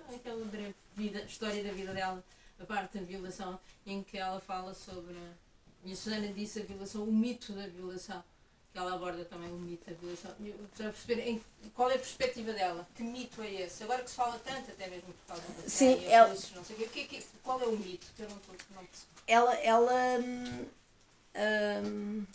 aquela 0.09 0.43
breve 0.47 0.75
vida, 0.97 1.21
história 1.25 1.63
da 1.63 1.73
vida 1.73 1.93
dela 1.93 2.25
a 2.59 2.65
parte 2.65 2.97
da 2.99 3.05
violação, 3.05 3.61
em 3.87 4.03
que 4.03 4.17
ela 4.17 4.41
fala 4.41 4.73
sobre. 4.73 5.15
E 5.85 5.93
a 5.93 5.97
Susana 5.97 6.29
disse 6.29 6.61
a 6.61 6.65
violação, 6.65 7.05
o 7.05 7.13
mito 7.13 7.53
da 7.53 7.67
violação, 7.67 8.25
que 8.73 8.79
ela 8.79 8.95
aborda 8.95 9.25
também 9.25 9.51
o 9.51 9.57
mito 9.57 9.89
da 9.89 9.97
violação. 9.97 10.33
Para 10.77 10.91
perceber 10.91 11.41
qual 11.75 11.91
é 11.91 11.95
a 11.95 11.99
perspectiva 11.99 12.53
dela, 12.53 12.89
que 12.95 13.03
mito 13.03 13.43
é 13.43 13.63
esse? 13.63 13.83
Agora 13.83 14.03
que 14.03 14.11
se 14.11 14.17
fala 14.17 14.41
tanto, 14.45 14.71
até 14.71 14.89
mesmo 14.89 15.13
por 15.13 15.27
causa 15.27 15.43
da 15.43 15.69
Sim, 15.69 16.05
ela... 16.07 16.29
não 16.29 16.65
sei 16.65 16.77
o 16.77 16.89
quê, 16.89 17.05
que, 17.05 17.25
qual 17.43 17.61
é 17.61 17.67
o 17.67 17.77
mito? 17.77 18.07
Que 18.17 18.23
eu 18.23 18.29
não, 18.29 18.37
não 18.75 18.89
Ela. 19.27 19.55
ela 19.57 20.19
hum, 20.21 20.67
hum, 21.85 22.27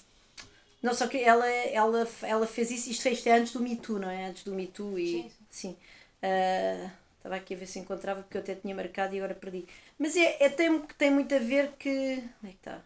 não, 0.85 0.93
só 0.93 1.07
que 1.07 1.17
ela, 1.17 1.47
ela, 1.47 2.07
ela 2.21 2.45
fez 2.45 2.69
isso, 2.69 2.91
isto 2.91 3.01
fez 3.01 3.25
antes 3.25 3.53
do 3.53 3.59
Me 3.59 3.75
Too, 3.75 3.97
não 3.97 4.09
é? 4.09 4.27
Antes 4.27 4.43
do 4.43 4.53
Me 4.53 4.67
Too 4.67 4.99
e. 4.99 5.07
Sim. 5.07 5.31
sim. 5.49 5.77
Uh, 6.21 6.91
estava 7.17 7.35
aqui 7.37 7.55
a 7.55 7.57
ver 7.57 7.65
se 7.65 7.79
encontrava 7.79 8.21
porque 8.21 8.37
eu 8.37 8.41
até 8.41 8.53
tinha 8.53 8.75
marcado 8.75 9.15
e 9.15 9.17
agora 9.17 9.33
perdi. 9.33 9.65
Mas 9.97 10.15
é, 10.15 10.43
é 10.43 10.47
tem, 10.47 10.79
tem 10.97 11.09
muito 11.09 11.33
a 11.33 11.39
ver 11.39 11.71
que. 11.79 12.23
Onde 12.43 12.43
é 12.43 12.49
que 12.49 12.57
está? 12.57 12.81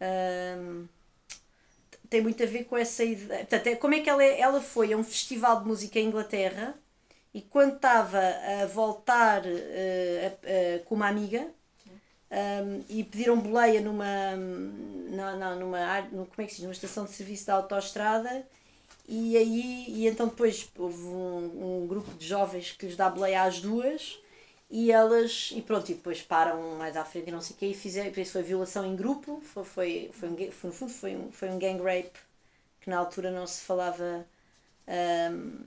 Um, 0.00 0.88
tem 2.12 2.20
muito 2.20 2.42
a 2.42 2.46
ver 2.46 2.64
com 2.64 2.76
essa 2.76 3.02
ideia. 3.02 3.40
Portanto, 3.40 3.66
é, 3.68 3.74
como 3.74 3.94
é 3.94 4.00
que 4.00 4.10
ela, 4.10 4.22
é, 4.22 4.38
ela 4.38 4.60
foi 4.60 4.92
a 4.92 4.96
um 4.98 5.02
festival 5.02 5.62
de 5.62 5.66
música 5.66 5.98
em 5.98 6.08
Inglaterra 6.08 6.74
e 7.32 7.40
quando 7.40 7.76
estava 7.76 8.18
a 8.18 8.66
voltar 8.66 9.42
uh, 9.46 10.84
com 10.84 10.94
uma 10.94 11.08
amiga 11.08 11.48
um, 12.30 12.84
e 12.90 13.02
pediram 13.02 13.40
boleia 13.40 13.80
numa, 13.80 14.36
não, 14.36 15.38
não, 15.38 15.58
numa, 15.58 16.02
como 16.10 16.26
é 16.36 16.44
que 16.44 16.50
se 16.50 16.56
diz, 16.56 16.64
numa 16.64 16.72
estação 16.72 17.06
de 17.06 17.12
serviço 17.12 17.46
da 17.46 17.54
autoestrada 17.54 18.46
e 19.08 19.34
aí 19.34 19.86
e 19.88 20.06
então 20.06 20.28
depois 20.28 20.68
houve 20.78 21.02
um, 21.02 21.82
um 21.82 21.86
grupo 21.86 22.12
de 22.12 22.26
jovens 22.26 22.72
que 22.72 22.84
lhes 22.84 22.96
dá 22.96 23.08
boleia 23.08 23.42
às 23.42 23.58
duas 23.58 24.18
e 24.72 24.90
elas, 24.90 25.52
e 25.54 25.60
pronto, 25.60 25.90
e 25.90 25.94
depois 25.94 26.22
param 26.22 26.76
mais 26.78 26.96
à 26.96 27.04
frente 27.04 27.28
e 27.28 27.30
não 27.30 27.42
sei 27.42 27.54
o 27.54 27.58
quê, 27.58 27.66
e 27.66 27.74
fizeram, 27.74 28.10
por 28.10 28.20
isso 28.20 28.32
foi 28.32 28.42
violação 28.42 28.86
em 28.86 28.96
grupo, 28.96 29.42
foi, 29.44 29.64
foi, 29.64 30.10
foi, 30.14 30.28
um, 30.30 30.50
foi 30.50 30.70
no 30.70 30.74
fundo 30.74 30.92
foi 30.92 31.14
um, 31.14 31.30
foi 31.30 31.50
um 31.50 31.58
gang 31.58 31.78
rape, 31.82 32.18
que 32.80 32.88
na 32.88 32.96
altura 32.96 33.30
não 33.30 33.46
se 33.46 33.60
falava, 33.60 34.24
um, 35.30 35.60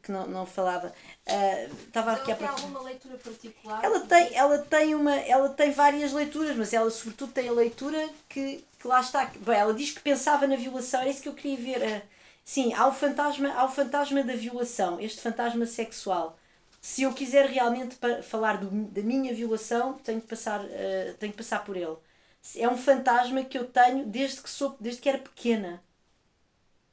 que 0.00 0.12
não, 0.12 0.28
não 0.28 0.46
falava. 0.46 0.94
Uh, 1.26 1.74
estava 1.88 2.12
aqui 2.12 2.30
ela 2.30 2.38
tem 2.38 2.46
alguma 2.46 2.82
leitura 2.82 3.18
particular? 3.18 3.84
Ela 3.84 4.00
tem, 4.06 4.32
ela, 4.32 4.58
tem 4.60 4.94
uma, 4.94 5.16
ela 5.16 5.48
tem 5.48 5.72
várias 5.72 6.12
leituras, 6.12 6.56
mas 6.56 6.72
ela 6.72 6.88
sobretudo 6.88 7.32
tem 7.32 7.48
a 7.48 7.52
leitura 7.52 8.08
que, 8.28 8.64
que 8.78 8.86
lá 8.86 9.00
está. 9.00 9.28
Bem, 9.40 9.56
ela 9.56 9.74
diz 9.74 9.90
que 9.90 10.00
pensava 10.00 10.46
na 10.46 10.54
violação, 10.54 11.00
era 11.00 11.10
isso 11.10 11.20
que 11.20 11.28
eu 11.28 11.34
queria 11.34 11.56
ver. 11.56 11.96
Uh, 11.98 12.02
sim, 12.44 12.72
há 12.74 12.86
o 12.86 12.92
fantasma, 12.92 13.52
há 13.54 13.64
o 13.64 13.68
fantasma 13.68 14.22
da 14.22 14.36
violação, 14.36 15.00
este 15.00 15.20
fantasma 15.20 15.66
sexual 15.66 16.38
se 16.82 17.02
eu 17.04 17.14
quiser 17.14 17.46
realmente 17.46 17.96
falar 18.24 18.58
do, 18.58 18.68
da 18.88 19.02
minha 19.02 19.32
violação, 19.32 19.94
tenho 19.98 20.20
que, 20.20 20.26
passar, 20.26 20.60
uh, 20.64 21.14
tenho 21.18 21.32
que 21.32 21.38
passar 21.38 21.64
por 21.64 21.76
ele. 21.76 21.96
É 22.56 22.68
um 22.68 22.76
fantasma 22.76 23.44
que 23.44 23.56
eu 23.56 23.66
tenho 23.66 24.04
desde 24.06 24.42
que, 24.42 24.50
sou, 24.50 24.76
desde 24.80 25.00
que 25.00 25.08
era 25.08 25.18
pequena. 25.18 25.82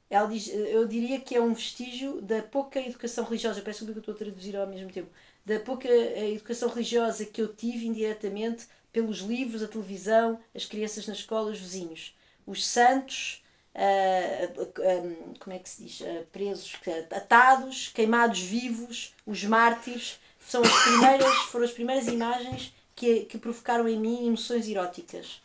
Ela 0.08 0.28
diz, 0.28 0.48
eh, 0.48 0.74
eu 0.76 0.86
diria 0.86 1.20
que 1.20 1.34
é 1.34 1.40
um 1.40 1.52
vestígio 1.54 2.20
da 2.22 2.42
pouca 2.42 2.80
educação 2.80 3.24
religiosa, 3.24 3.62
peço 3.62 3.84
que 3.84 3.90
eu 3.92 3.98
estou 3.98 4.14
a 4.14 4.16
traduzir 4.16 4.56
ao 4.56 4.66
mesmo 4.66 4.90
tempo, 4.92 5.10
da 5.44 5.58
pouca 5.60 5.88
eh, 5.88 6.32
educação 6.32 6.68
religiosa 6.68 7.24
que 7.26 7.42
eu 7.42 7.52
tive 7.54 7.86
indiretamente 7.86 8.66
pelos 8.92 9.18
livros, 9.18 9.62
a 9.62 9.68
televisão, 9.68 10.38
as 10.54 10.64
crianças 10.66 11.06
na 11.06 11.14
escola, 11.14 11.50
os 11.50 11.58
vizinhos. 11.58 12.16
Os 12.46 12.66
santos, 12.66 13.42
uh, 13.80 14.62
uh, 14.62 15.38
como 15.38 15.56
é 15.56 15.58
que 15.58 15.68
se 15.68 15.84
diz, 15.84 16.00
uh, 16.00 16.26
presos, 16.30 16.76
atados, 17.10 17.88
queimados 17.88 18.40
vivos, 18.40 19.14
os 19.26 19.42
mártires, 19.44 20.20
são 20.38 20.62
as 20.62 20.82
primeiras, 20.82 21.34
foram 21.50 21.64
as 21.64 21.72
primeiras 21.72 22.06
imagens 22.06 22.74
que, 22.94 23.20
que 23.20 23.38
provocaram 23.38 23.88
em 23.88 23.98
mim 23.98 24.26
emoções 24.26 24.68
eróticas. 24.68 25.42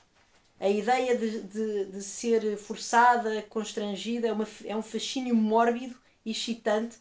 A 0.60 0.70
ideia 0.70 1.18
de, 1.18 1.42
de, 1.42 1.86
de 1.86 2.02
ser 2.02 2.58
forçada, 2.58 3.42
constrangida, 3.44 4.28
é, 4.28 4.32
uma, 4.32 4.48
é 4.66 4.76
um 4.76 4.82
fascínio 4.82 5.36
mórbido 5.36 5.96
e 6.26 6.32
excitante 6.32 6.98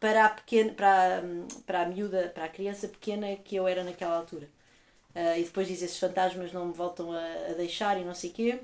para 0.00 0.26
a, 0.26 0.28
pequena, 0.30 0.72
para, 0.72 1.22
para 1.66 1.82
a 1.82 1.86
miúda, 1.86 2.30
para 2.34 2.44
a 2.44 2.48
criança 2.48 2.88
pequena 2.88 3.36
que 3.36 3.56
eu 3.56 3.66
era 3.68 3.84
naquela 3.84 4.16
altura. 4.16 4.48
Uh, 5.14 5.38
e 5.38 5.44
depois 5.44 5.68
diz 5.68 5.80
esses 5.80 5.98
fantasmas 5.98 6.52
não 6.52 6.66
me 6.66 6.72
voltam 6.72 7.12
a, 7.12 7.24
a 7.50 7.52
deixar 7.54 7.98
e 8.00 8.04
não 8.04 8.14
sei 8.14 8.30
quê. 8.30 8.60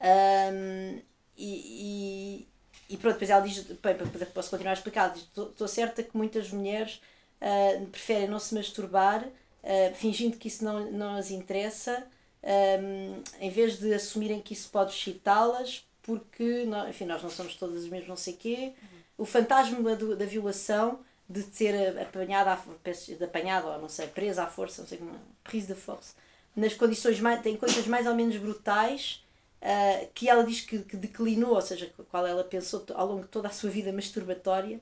Um, 0.00 1.00
e, 1.36 2.46
e, 2.88 2.94
e, 2.94 2.96
pronto, 2.96 3.14
depois 3.14 3.30
ela 3.30 3.40
diz, 3.40 3.62
bem, 3.62 3.96
posso 4.32 4.50
continuar 4.50 4.72
a 4.72 4.74
explicar, 4.74 5.14
estou 5.16 5.68
certa 5.68 6.02
que 6.02 6.16
muitas 6.16 6.50
mulheres 6.50 7.00
uh, 7.40 7.86
preferem 7.86 8.28
não 8.28 8.38
se 8.38 8.54
masturbar, 8.54 9.24
uh, 9.24 9.94
fingindo 9.94 10.36
que 10.36 10.48
isso 10.48 10.64
não, 10.64 10.90
não 10.90 11.16
as 11.16 11.30
interessa, 11.30 12.06
um, 12.44 13.22
em 13.40 13.50
vez 13.50 13.78
de 13.78 13.92
assumirem 13.94 14.40
que 14.40 14.52
isso 14.52 14.68
pode 14.70 14.92
excitá-las, 14.92 15.86
porque, 16.02 16.64
não, 16.66 16.88
enfim, 16.88 17.06
nós 17.06 17.22
não 17.22 17.30
somos 17.30 17.56
todas 17.56 17.84
as 17.84 17.88
mesmas, 17.88 18.08
não 18.08 18.16
sei 18.16 18.34
quê. 18.34 18.72
O 19.16 19.24
fantasma 19.24 19.96
do, 19.96 20.14
da 20.14 20.26
violação, 20.26 21.00
de 21.26 21.42
ser 21.42 21.98
apanhada, 21.98 22.58
de 22.84 23.24
apanhada, 23.24 23.66
ou 23.68 23.80
não 23.80 23.88
sei, 23.88 24.08
presa 24.08 24.42
à 24.42 24.46
força, 24.46 24.82
não 24.82 24.88
sei 24.88 24.98
como, 24.98 25.18
prise 25.42 25.68
de 25.68 25.74
força, 25.74 26.14
nas 26.54 26.74
condições 26.74 27.18
mais, 27.20 27.40
tem 27.40 27.56
coisas 27.56 27.86
mais 27.86 28.06
ou 28.06 28.14
menos 28.14 28.36
brutais, 28.36 29.23
uh, 29.64 30.08
que 30.12 30.28
ela 30.28 30.44
diz 30.44 30.60
que, 30.60 30.80
que, 30.80 30.96
declinou, 30.96 31.54
ou 31.54 31.62
seja, 31.62 31.90
qual 32.10 32.26
ela 32.26 32.44
pensou 32.44 32.84
ao 32.94 33.06
longo 33.06 33.22
de 33.22 33.28
toda 33.28 33.48
a 33.48 33.50
sua 33.50 33.70
vida 33.70 33.92
masturbatória, 33.92 34.76
uh, 34.76 34.80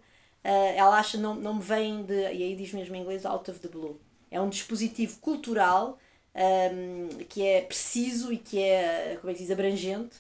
ela 0.77 0.99
acha 0.99 1.16
não, 1.16 1.35
não 1.35 1.55
me 1.55 1.62
vem 1.62 2.03
de, 2.03 2.14
e 2.14 2.42
aí 2.42 2.57
diz 2.57 2.73
mesmo 2.73 2.97
em 2.97 3.01
inglês, 3.01 3.25
out 3.25 3.49
of 3.51 3.61
the 3.61 3.68
blue. 3.68 3.99
É 4.31 4.40
um 4.40 4.49
dispositivo 4.49 5.18
cultural 5.21 5.99
um, 6.35 7.25
que 7.29 7.47
é 7.47 7.61
preciso 7.61 8.33
e 8.33 8.38
que 8.38 8.59
é, 8.59 9.16
como 9.21 9.31
é 9.31 9.35
que 9.35 9.42
diz, 9.42 9.51
abrangente 9.51 10.16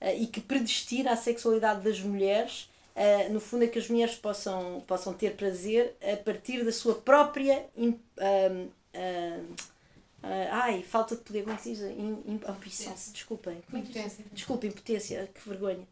uh, 0.00 0.14
e 0.16 0.26
que 0.26 0.40
predestina 0.40 1.12
a 1.12 1.16
sexualidade 1.16 1.82
das 1.82 2.00
mulheres. 2.00 2.68
Uh, 2.94 3.32
no 3.32 3.40
fundo, 3.40 3.64
é 3.64 3.68
que 3.68 3.78
as 3.78 3.88
mulheres 3.88 4.16
possam, 4.16 4.82
possam 4.86 5.14
ter 5.14 5.34
prazer 5.34 5.96
a 6.02 6.16
partir 6.18 6.62
da 6.62 6.72
sua 6.72 6.96
própria. 6.96 7.66
Um, 7.76 7.98
ai, 10.50 10.82
falta 10.82 11.16
de 11.16 11.22
poder, 11.22 11.42
como 11.42 11.54
é 11.54 11.56
que 11.56 11.62
se 11.62 11.74
diz? 11.74 11.82
Ambição, 12.48 12.94
desculpem. 13.12 13.62
É 13.72 13.76
impotência. 13.78 14.24
Desculpa, 14.32 14.66
impotência, 14.66 15.30
que 15.34 15.48
vergonha. 15.48 15.86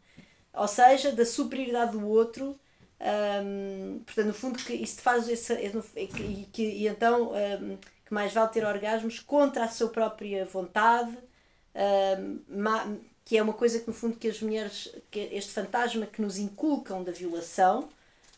Ou 0.53 0.67
seja, 0.67 1.11
da 1.11 1.25
superioridade 1.25 1.91
do 1.93 2.07
outro. 2.07 2.57
Um, 3.01 3.99
portanto, 4.05 4.27
no 4.27 4.33
fundo, 4.33 4.59
que 4.59 4.73
isso 4.73 4.97
te 4.97 5.01
faz 5.01 5.27
esse, 5.27 5.53
e, 5.53 6.07
que, 6.07 6.45
que, 6.51 6.61
e 6.61 6.87
então 6.87 7.31
um, 7.31 7.77
que 8.05 8.13
mais 8.13 8.31
vale 8.31 8.49
ter 8.49 8.63
orgasmos 8.63 9.19
contra 9.19 9.63
a 9.63 9.67
sua 9.67 9.89
própria 9.89 10.45
vontade, 10.45 11.17
um, 11.75 12.99
que 13.25 13.37
é 13.37 13.41
uma 13.41 13.53
coisa 13.53 13.79
que 13.79 13.87
no 13.87 13.93
fundo 13.93 14.17
que 14.17 14.27
as 14.27 14.39
mulheres, 14.41 14.93
que 15.09 15.19
este 15.31 15.51
fantasma 15.51 16.05
que 16.05 16.21
nos 16.21 16.37
inculcam 16.37 17.03
da 17.03 17.11
violação, 17.11 17.89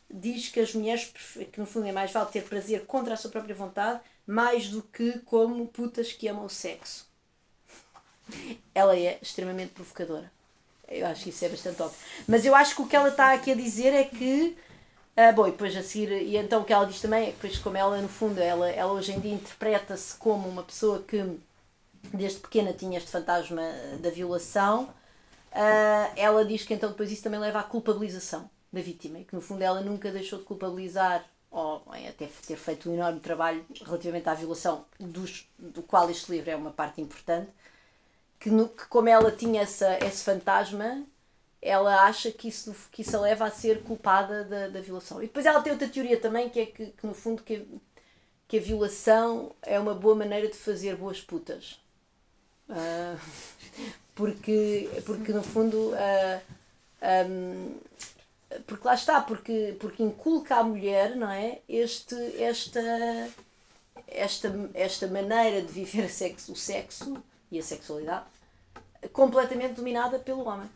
diz 0.10 0.48
que 0.48 0.62
as 0.62 0.74
mulheres, 0.74 1.12
que 1.52 1.60
no 1.60 1.66
fundo 1.66 1.88
é 1.88 1.92
mais 1.92 2.12
vale 2.12 2.32
ter 2.32 2.44
prazer 2.44 2.86
contra 2.86 3.16
a 3.16 3.18
sua 3.18 3.32
própria 3.32 3.56
vontade 3.56 4.00
mais 4.26 4.70
do 4.70 4.82
que 4.82 5.20
como 5.20 5.68
putas 5.68 6.12
que 6.12 6.28
amam 6.28 6.46
o 6.46 6.50
sexo. 6.50 7.08
Ela 8.74 8.98
é 8.98 9.20
extremamente 9.22 9.74
provocadora. 9.74 10.32
Eu 10.88 11.08
acho 11.08 11.24
que 11.24 11.30
isso 11.30 11.44
é 11.46 11.50
bastante 11.50 11.82
óbvio. 11.82 11.98
Mas 12.28 12.46
eu 12.46 12.56
acho 12.56 12.76
que 12.76 12.82
o 12.82 12.88
que 12.88 12.96
ela 12.96 13.10
está 13.10 13.34
aqui 13.34 13.52
a 13.52 13.56
dizer 13.56 13.94
é 13.94 14.04
que. 14.04 14.58
Ah, 15.16 15.32
bom, 15.32 15.48
e 15.48 15.52
depois 15.52 15.76
a 15.76 15.84
seguir. 15.84 16.12
E 16.12 16.38
então 16.38 16.62
o 16.62 16.66
que 16.66 16.74
ela 16.74 16.86
diz 16.86 17.02
também 17.02 17.24
é 17.24 17.26
que, 17.28 17.34
depois, 17.34 17.58
como 17.60 17.78
ela, 17.78 18.02
no 18.02 18.08
fundo, 18.08 18.40
ela, 18.40 18.70
ela 18.70 18.94
hoje 18.94 19.12
em 19.12 19.20
dia 19.20 19.34
interpreta-se 19.34 20.16
como 20.16 20.48
uma 20.48 20.64
pessoa 20.64 21.04
que 21.04 21.38
desde 22.14 22.40
pequena 22.40 22.74
tinha 22.74 22.98
este 22.98 23.12
fantasma 23.12 23.62
da 24.00 24.10
violação. 24.10 24.94
Uh, 25.52 26.10
ela 26.16 26.44
diz 26.44 26.64
que 26.64 26.74
então 26.74 26.90
depois 26.90 27.12
isso 27.12 27.22
também 27.22 27.40
leva 27.40 27.60
à 27.60 27.64
culpabilização 27.64 28.50
da 28.72 28.82
vítima 28.82 29.20
e 29.20 29.24
que 29.24 29.36
no 29.36 29.42
fundo 29.42 29.62
ela 29.62 29.82
nunca 29.82 30.12
deixou 30.12 30.40
de 30.40 30.46
culpabilizar 30.46 31.24
ou 31.54 31.84
até 32.10 32.28
ter 32.48 32.58
feito 32.58 32.89
um 32.89 32.96
enorme 32.96 33.20
trabalho 33.20 33.63
relativamente 33.86 34.28
à 34.28 34.34
violação, 34.34 34.86
dos, 35.00 35.48
do 35.58 35.84
qual 35.84 36.10
este 36.10 36.32
livro 36.32 36.50
é 36.50 36.56
uma 36.56 36.72
parte 36.72 37.00
importante, 37.00 37.52
que, 38.39 38.50
no, 38.50 38.68
que 38.68 38.88
como 38.88 39.08
ela 39.08 39.32
tinha 39.32 39.62
essa, 39.62 40.00
esse 40.04 40.24
fantasma, 40.24 41.06
ela 41.62 42.06
acha 42.06 42.32
que 42.32 42.48
isso, 42.48 42.76
que 42.92 43.04
isso 43.04 43.16
a 43.16 43.22
leva 43.22 43.46
a 43.46 43.52
ser 43.52 43.84
culpada 43.84 44.44
da, 44.44 44.68
da 44.68 44.82
violação. 44.82 45.22
E 45.22 45.28
depois 45.28 45.46
ela 45.46 45.62
tem 45.62 45.72
outra 45.72 45.88
teoria 45.88 46.20
também, 46.20 46.50
que 46.50 46.60
é 46.60 46.66
que, 46.66 46.88
que 46.88 47.06
no 47.06 47.13
fundo 47.13 47.44
que, 47.44 47.66
que 48.48 48.58
a 48.58 48.62
violação 48.62 49.52
é 49.62 49.80
uma 49.80 49.94
boa 49.94 50.16
maneira 50.16 50.48
de 50.48 50.58
fazer 50.58 50.96
boas 50.96 51.22
putas. 51.22 51.80
Uh, 52.68 53.20
porque, 54.16 54.89
porque 55.06 55.32
no 55.32 55.44
fundo 55.44 55.92
uh, 55.92 56.42
ah, 57.00 57.26
um, 57.28 57.78
porque 58.66 58.88
lá 58.88 58.94
está, 58.94 59.22
porque, 59.22 59.76
porque 59.80 60.04
inculca 60.04 60.58
à 60.58 60.63
mulher, 60.63 61.16
não 61.16 61.30
é? 61.30 61.62
Este, 61.68 62.16
esta, 62.42 62.82
esta, 64.08 64.50
esta 64.74 65.08
maneira 65.08 65.62
de 65.62 65.72
viver 65.72 66.10
sexo, 66.10 66.54
o 66.54 66.56
sexo 66.56 67.22
e 67.52 67.60
a 67.60 67.63
sexualidade 67.63 68.26
completamente 69.12 69.76
dominada 69.76 70.20
pelo 70.20 70.48
homem. 70.48 70.70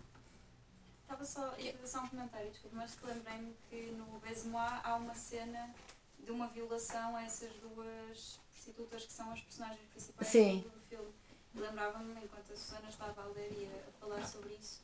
Estava 1.04 1.24
só, 1.24 1.54
ia 1.58 1.74
fazer 1.74 1.88
só 1.88 2.04
um 2.04 2.08
comentário, 2.08 2.50
desculpa, 2.50 2.76
mas 2.76 2.96
que 2.96 3.06
lembrei-me 3.06 3.56
que 3.70 3.92
no 3.92 4.20
Besmois 4.20 4.74
há 4.84 4.96
uma 4.96 5.16
cena 5.16 5.74
de 6.20 6.32
uma 6.32 6.48
violação 6.48 7.16
a 7.16 7.24
essas 7.24 7.52
duas 7.62 8.40
prostitutas 8.52 9.06
que 9.06 9.14
são 9.14 9.32
as 9.32 9.40
personagens 9.42 9.88
principais 9.90 10.28
Sim. 10.28 10.66
do 10.74 10.82
filme. 10.82 11.14
Lembrava-me, 11.56 12.12
enquanto 12.24 12.52
a 12.52 12.56
Susana 12.56 12.90
estava 12.90 13.24
a 13.24 13.26
ler 13.28 13.52
e 13.52 13.66
a 13.66 14.00
falar 14.00 14.26
sobre 14.28 14.54
isso, 14.54 14.82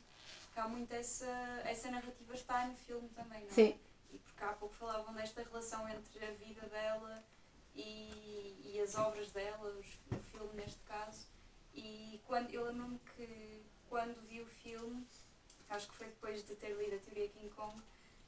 que 0.54 0.60
há 0.60 0.68
muito 0.68 0.92
essa, 0.92 1.26
essa 1.64 1.90
narrativa 1.90 2.32
está 2.32 2.66
no 2.66 2.74
filme 2.76 3.08
também, 3.08 3.40
não 3.40 3.48
é? 3.48 3.52
Sim. 3.52 3.78
E 4.12 4.18
porque 4.18 4.44
há 4.44 4.52
pouco 4.52 4.72
falavam 4.72 5.12
desta 5.12 5.42
relação 5.42 5.86
entre 5.88 6.24
a 6.24 6.30
vida 6.30 6.66
dela 6.68 7.24
e, 7.74 8.72
e 8.72 8.80
as 8.80 8.94
obras 8.94 9.32
dela, 9.32 9.68
os, 9.68 9.86
o 10.16 10.22
filme 10.30 10.54
neste 10.54 10.80
caso. 10.84 11.26
E 11.74 12.22
quando, 12.24 12.52
eu 12.52 12.64
lembro-me 12.66 13.00
que 13.16 13.64
quando 13.88 14.14
vi 14.28 14.40
o 14.40 14.46
filme, 14.46 15.04
acho 15.68 15.88
que 15.88 15.94
foi 15.94 16.06
depois 16.06 16.44
de 16.44 16.54
ter 16.54 16.72
lido 16.76 16.94
a 16.94 16.98
teoria 17.00 17.28
King 17.28 17.50
Kong, 17.50 17.82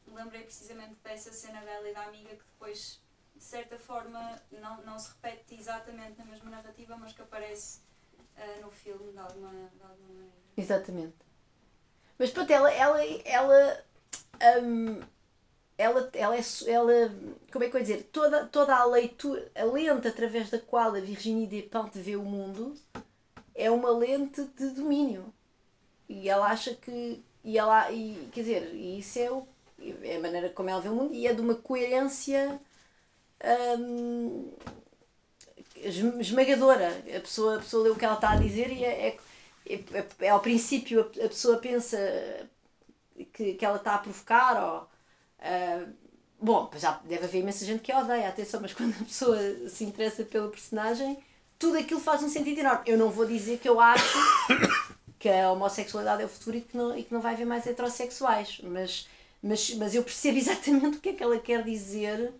me 0.05 0.15
lembrei 0.15 0.43
precisamente 0.43 0.97
dessa 1.05 1.33
cena 1.33 1.61
dela 1.61 1.89
e 1.89 1.95
da 1.95 2.03
amiga 2.07 2.31
que 2.31 2.45
depois, 2.45 3.01
de 3.37 3.45
certa 3.45 3.79
forma, 3.79 4.43
não, 4.51 4.83
não 4.83 4.99
se 4.99 5.11
repete 5.11 5.55
exatamente 5.55 6.19
na 6.19 6.25
mesma 6.25 6.51
narrativa, 6.51 6.97
mas 6.97 7.13
que 7.13 7.23
aparece 7.23 7.81
uh, 8.19 8.61
no 8.63 8.71
filme 8.71 9.13
de 9.13 9.19
alguma, 9.19 9.51
de 9.51 9.83
alguma 9.83 10.09
maneira. 10.09 10.37
Exatamente. 10.57 11.26
Mas 12.19 12.31
pronto, 12.31 12.51
ela. 12.51 12.73
ela, 12.73 13.05
ela 13.25 13.85
um, 14.63 15.01
ela, 15.79 16.09
ela, 16.15 16.37
é, 16.37 16.41
ela, 16.67 17.15
como 17.53 17.65
é 17.65 17.69
que 17.69 17.77
eu 17.77 17.81
ia 17.81 17.87
dizer, 17.87 18.09
toda, 18.11 18.47
toda 18.47 18.75
a 18.75 18.85
leitura, 18.87 19.51
a 19.55 19.65
lente 19.65 20.09
através 20.09 20.49
da 20.49 20.59
qual 20.59 20.95
a 20.95 21.01
Virginie 21.01 21.47
Despentes 21.47 22.01
vê 22.01 22.17
o 22.17 22.23
mundo 22.23 22.75
é 23.55 23.71
uma 23.71 23.91
lente 23.91 24.43
de 24.59 24.71
domínio. 24.71 25.33
E 26.09 26.29
ela 26.29 26.47
acha 26.47 26.75
que, 26.75 27.23
e 27.45 27.59
ela, 27.59 27.91
e, 27.91 28.29
quer 28.33 28.41
dizer, 28.41 28.75
e 28.75 28.99
isso 28.99 29.19
é, 29.19 29.31
o, 29.31 29.47
é 30.03 30.17
a 30.17 30.21
maneira 30.21 30.51
como 30.51 30.71
ela 30.71 30.81
vê 30.81 30.89
o 30.89 30.95
mundo 30.95 31.15
e 31.15 31.27
é 31.27 31.35
de 31.35 31.41
uma 31.41 31.55
coerência 31.55 32.61
hum, 33.79 34.53
esmagadora. 36.21 36.89
A 37.15 37.21
pessoa, 37.21 37.57
a 37.57 37.59
pessoa 37.59 37.85
lê 37.85 37.91
o 37.91 37.97
que 37.97 38.05
ela 38.05 38.15
está 38.15 38.33
a 38.33 38.37
dizer 38.37 38.71
e 38.71 38.85
é, 38.85 39.09
é 39.09 39.19
ao 40.31 40.41
princípio 40.41 41.01
a, 41.01 41.29
pessoa 41.29 41.59
pensa 41.59 41.99
que, 43.33 43.55
que 43.55 43.65
ela 43.65 43.77
está 43.77 43.95
a 43.95 43.99
provocar 43.99 44.63
ou 44.63 44.83
uh, 44.83 45.93
bom, 46.41 46.71
já 46.77 47.01
deve 47.05 47.25
haver 47.25 47.41
imensa 47.41 47.65
gente 47.65 47.83
que 47.83 47.93
a 47.93 48.01
odeia, 48.01 48.29
atenção, 48.29 48.61
mas 48.61 48.73
quando 48.75 48.95
a 49.01 49.05
pessoa 49.05 49.39
se 49.69 49.85
interessa 49.85 50.25
pelo 50.25 50.51
personagem, 50.51 51.19
tudo 51.59 51.79
aquilo 51.79 52.01
faz 52.01 52.23
um 52.23 52.29
sentido 52.29 52.59
enorme. 52.61 52.85
Eu 52.87 52.99
não 52.99 53.11
vou 53.11 53.27
dizer 53.27 53.59
que 53.59 53.69
eu 53.69 53.81
acho 53.81 54.19
que 55.19 55.29
a 55.29 55.51
homossexualidade 55.53 56.23
é 56.23 56.27
o 56.27 56.29
futuro 56.29 56.57
e 56.57 56.61
que 56.61 56.77
não, 56.77 56.97
e 56.97 57.03
que 57.03 57.13
não 57.13 57.21
vai 57.21 57.35
haver 57.35 57.47
mais 57.47 57.67
heterossexuais, 57.67 58.61
mas, 58.63 59.09
mas, 59.43 59.75
mas 59.75 59.95
eu 59.95 60.03
percebo 60.03 60.37
exatamente 60.39 60.99
o 60.99 61.01
que 61.01 61.11
é 61.11 61.13
que 61.13 61.23
ela 61.23 61.39
quer 61.39 61.65
dizer 61.65 62.33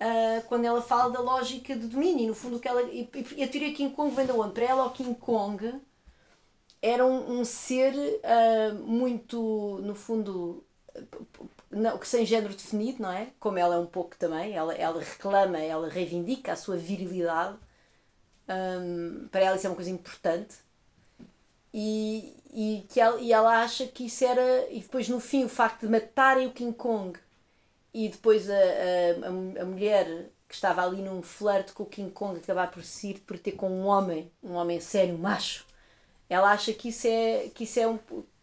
uh, 0.00 0.42
quando 0.48 0.64
ela 0.64 0.80
fala 0.82 1.10
da 1.10 1.20
lógica 1.20 1.76
do 1.76 1.88
domínio. 1.88 2.28
No 2.28 2.34
fundo, 2.34 2.58
que 2.58 2.68
ela, 2.68 2.82
e, 2.82 3.08
e 3.36 3.42
a 3.42 3.48
teoria 3.48 3.74
King 3.74 3.94
Kong 3.94 4.14
vem 4.14 4.26
da 4.26 4.34
onde? 4.34 4.54
Para 4.54 4.64
ela, 4.64 4.86
o 4.86 4.90
King 4.90 5.14
Kong 5.14 5.80
era 6.84 7.04
um, 7.04 7.40
um 7.40 7.44
ser 7.46 7.94
uh, 7.94 8.74
muito, 8.74 9.80
no 9.82 9.94
fundo, 9.94 10.62
não, 11.70 12.00
sem 12.02 12.26
género 12.26 12.52
definido, 12.52 13.02
não 13.02 13.10
é? 13.10 13.28
Como 13.40 13.56
ela 13.58 13.76
é 13.76 13.78
um 13.78 13.86
pouco 13.86 14.14
também, 14.18 14.52
ela, 14.52 14.74
ela 14.74 15.00
reclama, 15.00 15.58
ela 15.58 15.88
reivindica 15.88 16.52
a 16.52 16.56
sua 16.56 16.76
virilidade. 16.76 17.56
Um, 18.46 19.28
para 19.28 19.40
ela 19.40 19.56
isso 19.56 19.66
é 19.66 19.70
uma 19.70 19.76
coisa 19.76 19.90
importante. 19.90 20.56
E, 21.72 22.36
e, 22.52 22.86
que 22.88 23.00
ela, 23.00 23.18
e 23.18 23.32
ela 23.32 23.62
acha 23.62 23.86
que 23.86 24.04
isso 24.04 24.22
era. 24.22 24.70
E 24.70 24.80
depois, 24.80 25.08
no 25.08 25.18
fim, 25.20 25.44
o 25.44 25.48
facto 25.48 25.80
de 25.80 25.88
matarem 25.88 26.46
o 26.46 26.52
King 26.52 26.74
Kong 26.74 27.18
e 27.94 28.10
depois 28.10 28.50
a, 28.50 28.54
a, 28.54 29.62
a 29.62 29.64
mulher 29.64 30.26
que 30.46 30.54
estava 30.54 30.84
ali 30.84 31.00
num 31.00 31.22
flerte 31.22 31.72
com 31.72 31.84
o 31.84 31.86
King 31.86 32.10
Kong 32.10 32.38
acabar 32.38 32.70
por 32.70 32.84
se 32.84 33.14
por 33.14 33.38
ter 33.38 33.52
com 33.52 33.70
um 33.70 33.86
homem, 33.86 34.30
um 34.42 34.52
homem 34.52 34.80
sério, 34.80 35.16
macho, 35.18 35.66
ela 36.34 36.50
acha 36.50 36.72
que 36.72 36.88
isso 36.88 37.06
é, 37.06 37.50
que 37.54 37.64
isso 37.64 37.78
é, 37.78 37.86
um, 37.86 37.98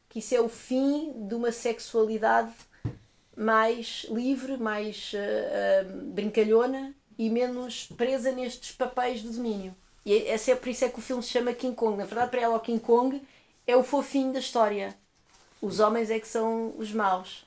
que 0.10 0.19
isso 0.19 0.34
é 0.34 0.41
o 0.41 0.49
fim 0.49 1.27
de 1.27 1.36
uma 1.36 1.51
sexualidade 1.51 2.54
mais 3.36 4.06
livre, 4.10 4.58
mais 4.58 5.12
uh, 5.13 5.17
uh, 5.17 6.06
brincalhona 6.06 6.93
e 7.17 7.30
menos 7.30 7.88
presa 7.97 8.32
nestes 8.32 8.71
papéis 8.71 9.21
de 9.21 9.29
domínio. 9.29 9.75
E 10.06 10.13
é, 10.13 10.33
é 10.33 10.56
por 10.56 10.69
isso 10.69 10.85
é 10.85 10.89
que 10.89 11.00
o 11.00 11.02
filme 11.02 11.21
se 11.21 11.29
chama 11.29 11.54
King 11.54 11.75
Kong. 11.75 11.98
Na 11.98 12.06
verdade, 12.06 12.31
para 12.31 12.42
ela, 12.42 12.56
o 12.56 12.62
King 12.62 12.79
Kong 12.79 13.21
é 13.67 13.75
o 13.75 13.83
fofinho 13.83 14.33
da 14.33 14.39
história. 14.39 14.96
Os 15.62 15.79
homens 15.79 16.10
é 16.10 16.19
que 16.19 16.27
são 16.27 16.73
os 16.77 16.92
maus. 16.92 17.46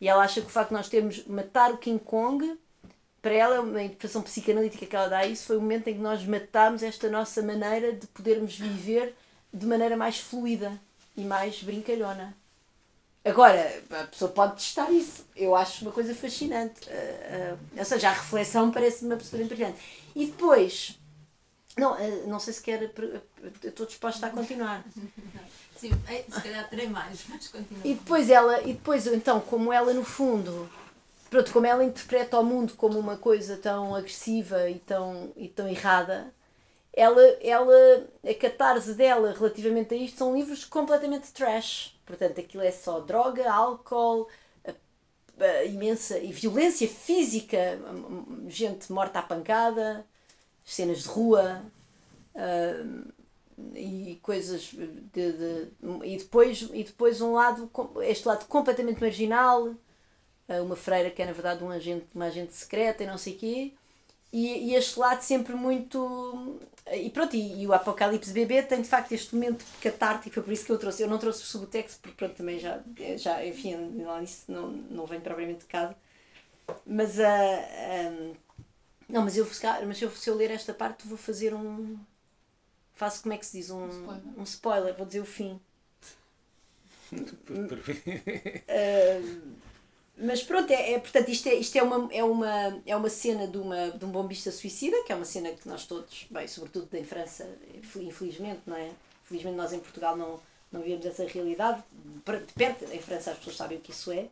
E 0.00 0.08
ela 0.08 0.24
acha 0.24 0.40
que 0.40 0.46
o 0.46 0.50
facto 0.50 0.68
de 0.68 0.74
nós 0.74 0.88
termos 0.88 1.26
matar 1.26 1.72
o 1.72 1.78
King 1.78 2.02
Kong, 2.02 2.58
para 3.20 3.32
ela, 3.34 3.60
uma 3.60 3.82
interpretação 3.82 4.22
psicanalítica 4.22 4.86
que 4.86 4.96
ela 4.96 5.08
dá 5.08 5.18
a 5.18 5.26
isso, 5.26 5.46
foi 5.46 5.56
o 5.56 5.60
momento 5.60 5.88
em 5.88 5.94
que 5.94 6.00
nós 6.00 6.24
matámos 6.24 6.82
esta 6.82 7.08
nossa 7.08 7.42
maneira 7.42 7.92
de 7.92 8.06
podermos 8.06 8.58
viver 8.58 9.14
de 9.54 9.66
maneira 9.66 9.96
mais 9.96 10.18
fluida 10.18 10.72
e 11.16 11.22
mais 11.22 11.62
brincalhona. 11.62 12.36
Agora, 13.24 13.82
a 13.90 14.04
pessoa 14.04 14.30
pode 14.30 14.56
testar 14.56 14.90
isso. 14.90 15.24
Eu 15.34 15.54
acho 15.54 15.82
uma 15.82 15.92
coisa 15.92 16.14
fascinante. 16.14 16.80
Uh, 16.88 17.54
uh, 17.54 17.58
ou 17.78 17.84
seja, 17.84 18.10
a 18.10 18.12
reflexão 18.12 18.70
parece-me 18.70 19.10
uma 19.10 19.16
postura 19.16 19.42
importante. 19.42 19.78
E 20.14 20.26
depois, 20.26 20.98
não, 21.74 21.92
uh, 21.94 22.26
não 22.26 22.38
sei 22.38 22.52
se 22.52 22.62
quer. 22.62 22.92
Estou 23.62 23.86
disposta 23.86 24.26
a 24.26 24.30
continuar. 24.30 24.84
Sim, 25.76 25.90
se 26.30 26.42
calhar 26.42 26.68
terei 26.68 26.88
mais, 26.88 27.24
mas 27.28 27.48
continua. 27.48 27.82
E 27.84 27.94
depois 27.94 28.30
ela, 28.30 28.60
e 28.62 28.74
depois 28.74 29.06
então, 29.06 29.40
como 29.40 29.72
ela 29.72 29.92
no 29.92 30.04
fundo, 30.04 30.70
pronto, 31.28 31.52
como 31.52 31.66
ela 31.66 31.84
interpreta 31.84 32.38
o 32.38 32.44
mundo 32.44 32.74
como 32.74 32.98
uma 32.98 33.16
coisa 33.16 33.56
tão 33.56 33.94
agressiva 33.94 34.70
e 34.70 34.78
tão, 34.78 35.32
e 35.36 35.48
tão 35.48 35.68
errada, 35.68 36.32
ela, 36.96 37.22
ela, 37.42 38.06
a 38.24 38.34
catarse 38.34 38.94
dela 38.94 39.32
relativamente 39.32 39.94
a 39.94 39.96
isto 39.96 40.18
são 40.18 40.34
livros 40.36 40.64
completamente 40.64 41.32
trash. 41.32 41.98
Portanto, 42.06 42.40
aquilo 42.40 42.62
é 42.62 42.70
só 42.72 43.00
droga, 43.00 43.50
álcool, 43.50 44.28
a- 44.64 45.44
a 45.44 45.64
imensa 45.64 46.18
e 46.18 46.32
violência 46.32 46.88
física, 46.88 47.78
gente 48.48 48.92
morta 48.92 49.20
à 49.20 49.22
pancada, 49.22 50.06
cenas 50.64 51.02
de 51.04 51.08
rua. 51.08 51.62
e 53.74 54.18
coisas 54.22 54.62
de, 54.62 55.32
de- 55.32 55.68
e 56.04 56.16
depois 56.16 56.62
e 56.72 56.82
depois 56.84 57.20
um 57.20 57.32
lado 57.34 57.70
este 58.02 58.26
lado 58.26 58.46
completamente 58.46 59.00
marginal 59.00 59.74
uma 60.62 60.76
freira 60.76 61.10
que 61.10 61.22
é 61.22 61.26
na 61.26 61.32
verdade 61.32 61.62
um 61.64 61.70
agente 61.70 62.06
uma 62.14 62.26
agente 62.26 62.54
secreta 62.54 63.04
e 63.04 63.06
não 63.06 63.18
sei 63.18 63.34
quê 63.34 63.72
e, 64.34 64.70
e 64.70 64.74
este 64.74 64.98
lado 64.98 65.22
sempre 65.22 65.54
muito 65.54 66.58
e 66.92 67.08
pronto 67.08 67.36
e, 67.36 67.62
e 67.62 67.66
o 67.68 67.72
Apocalipse 67.72 68.32
Bebê 68.32 68.64
tem 68.64 68.82
de 68.82 68.88
facto 68.88 69.12
este 69.12 69.32
momento 69.32 69.64
catártico 69.80 70.34
foi 70.34 70.42
por 70.42 70.52
isso 70.52 70.66
que 70.66 70.72
eu 70.72 70.78
trouxe. 70.78 71.04
Eu 71.04 71.08
não 71.08 71.18
trouxe 71.18 71.44
o 71.44 71.46
subtexto 71.46 72.00
porque 72.00 72.16
pronto 72.16 72.34
também 72.34 72.58
já 72.58 72.80
já 73.16 73.46
enfim 73.46 74.02
lá 74.02 74.20
nisso 74.20 74.50
não 74.50 74.72
não 74.72 75.06
venho 75.06 75.22
propriamente 75.22 75.60
de 75.60 75.66
casa. 75.66 75.94
Mas 76.84 77.20
a 77.20 77.30
não 79.08 79.22
mas 79.22 79.36
eu 79.36 79.46
mas 79.86 80.02
eu, 80.02 80.10
se 80.10 80.28
eu 80.28 80.34
ler 80.34 80.50
esta 80.50 80.74
parte 80.74 81.06
vou 81.06 81.16
fazer 81.16 81.54
um 81.54 81.96
faço 82.94 83.22
como 83.22 83.34
é 83.34 83.38
que 83.38 83.46
se 83.46 83.56
diz? 83.58 83.70
Um, 83.70 83.88
spoiler. 83.88 84.22
um 84.36 84.42
spoiler, 84.42 84.96
vou 84.96 85.06
dizer 85.06 85.20
o 85.20 85.24
fim. 85.24 85.60
Uh, 88.66 89.73
mas 90.16 90.42
pronto, 90.42 90.70
é, 90.70 90.92
é- 90.92 90.98
portanto, 90.98 91.28
isto, 91.28 91.48
é, 91.48 91.54
isto 91.54 91.76
é, 91.76 91.82
uma, 91.82 92.08
é, 92.12 92.22
uma, 92.22 92.82
é 92.86 92.96
uma 92.96 93.08
cena 93.08 93.46
de, 93.48 93.58
uma, 93.58 93.90
de 93.90 94.04
um 94.04 94.10
bombista 94.10 94.50
suicida, 94.52 95.02
que 95.04 95.12
é 95.12 95.16
uma 95.16 95.24
cena 95.24 95.50
que 95.50 95.68
nós 95.68 95.86
todos, 95.86 96.26
bem, 96.30 96.46
sobretudo 96.46 96.94
em 96.94 97.04
França, 97.04 97.48
infelizmente, 97.96 98.60
não 98.66 98.76
é? 98.76 98.90
Felizmente 99.24 99.56
nós 99.56 99.72
em 99.72 99.80
Portugal 99.80 100.16
não, 100.16 100.38
não 100.70 100.82
vemos 100.82 101.04
essa 101.04 101.24
realidade. 101.26 101.82
De 101.92 102.52
perto, 102.54 102.84
em 102.92 103.00
França 103.00 103.32
as 103.32 103.38
pessoas 103.38 103.56
sabem 103.56 103.78
o 103.78 103.80
que 103.80 103.90
isso 103.90 104.12
é. 104.12 104.28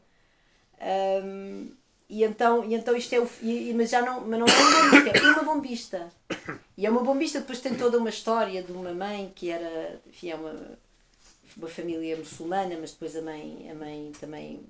Um, 1.25 1.71
e 2.09 2.25
então, 2.25 2.65
e 2.65 2.75
então 2.75 2.95
isto 2.95 3.13
é 3.15 3.21
o. 3.21 3.29
E, 3.41 3.73
mas 3.75 3.91
já 3.91 4.03
não, 4.03 4.21
mas 4.21 4.39
não 4.39 4.47
é 4.47 4.53
uma 4.53 4.91
bombista, 4.91 5.19
é 5.19 5.31
uma 5.31 5.43
bombista. 5.43 6.13
E 6.77 6.87
é 6.87 6.91
uma 6.91 7.03
bombista, 7.03 7.41
depois 7.41 7.61
tem 7.61 7.75
toda 7.75 7.99
uma 7.99 8.11
história 8.11 8.63
de 8.63 8.71
uma 8.71 8.93
mãe 8.93 9.33
que 9.35 9.51
era. 9.51 10.01
Enfim, 10.07 10.31
é 10.31 10.35
uma, 10.35 10.79
uma 11.57 11.69
família 11.69 12.17
muçulmana, 12.17 12.77
mas 12.79 12.93
depois 12.93 13.17
a 13.17 13.23
mãe, 13.23 13.69
a 13.71 13.75
mãe 13.75 14.13
também 14.21 14.61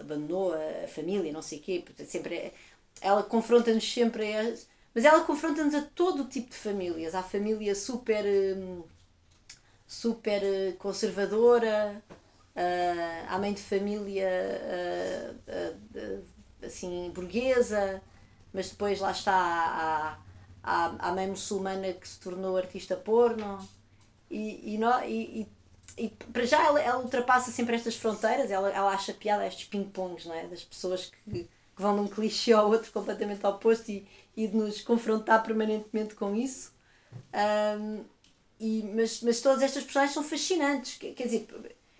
abandonou 0.00 0.52
a, 0.54 0.88
família, 0.88 1.32
não 1.32 1.42
sei 1.42 1.58
o 1.58 1.62
quê. 1.62 1.82
Portanto, 1.84 2.08
sempre 2.08 2.34
é- 2.36 2.52
ela 3.00 3.22
confronta-nos 3.22 3.92
sempre 3.92 4.34
a. 4.36 4.54
Mas 4.94 5.04
ela 5.04 5.24
confronta-nos 5.24 5.74
a 5.74 5.82
todo 5.82 6.22
o 6.22 6.28
tipo 6.28 6.50
de 6.50 6.56
famílias. 6.56 7.14
Há 7.14 7.22
família 7.22 7.74
super. 7.74 8.24
hum, 8.56 8.82
super 9.86 10.42
eh, 10.42 10.72
conservadora, 10.78 12.02
ah, 12.56 13.26
há 13.28 13.38
mãe 13.38 13.52
de 13.52 13.62
família 13.62 14.28
ah, 14.28 15.34
ah, 15.48 16.66
assim 16.66 17.10
burguesa, 17.14 18.02
mas 18.52 18.70
depois 18.70 19.00
lá 19.00 19.10
está 19.10 19.34
a, 19.34 20.18
a, 20.62 21.08
a 21.10 21.12
mãe 21.12 21.26
muçulmana 21.28 21.92
que 21.92 22.08
se 22.08 22.18
tornou 22.20 22.56
artista 22.56 22.96
porno 22.96 23.66
e, 24.30 24.76
e, 24.76 25.40
e, 25.40 25.48
e, 25.96 26.08
para 26.08 26.44
já 26.44 26.64
ela, 26.64 26.80
ela 26.80 27.02
ultrapassa 27.02 27.50
sempre 27.50 27.76
estas 27.76 27.96
fronteiras, 27.96 28.50
ela, 28.50 28.70
ela 28.70 28.90
acha 28.90 29.12
piada 29.12 29.46
estes 29.46 29.66
ping-pongs, 29.68 30.26
não 30.26 30.34
é? 30.34 30.46
das 30.46 30.62
pessoas 30.62 31.12
que, 31.24 31.44
que 31.44 31.82
vão 31.82 31.94
de 31.94 32.00
um 32.02 32.08
clichê 32.08 32.52
ao 32.52 32.68
outro 32.68 32.90
completamente 32.92 33.46
oposto 33.46 33.90
e, 33.90 34.06
e 34.36 34.46
de 34.46 34.56
nos 34.56 34.80
confrontar 34.80 35.42
permanentemente 35.42 36.14
com 36.14 36.34
isso. 36.34 36.72
Ahm, 37.32 38.04
e, 38.58 38.82
mas, 38.94 39.20
mas 39.22 39.40
todas 39.40 39.62
estas 39.62 39.84
personagens 39.84 40.14
são 40.14 40.24
fascinantes. 40.24 40.96
Quer, 40.96 41.24
dizer, 41.24 41.46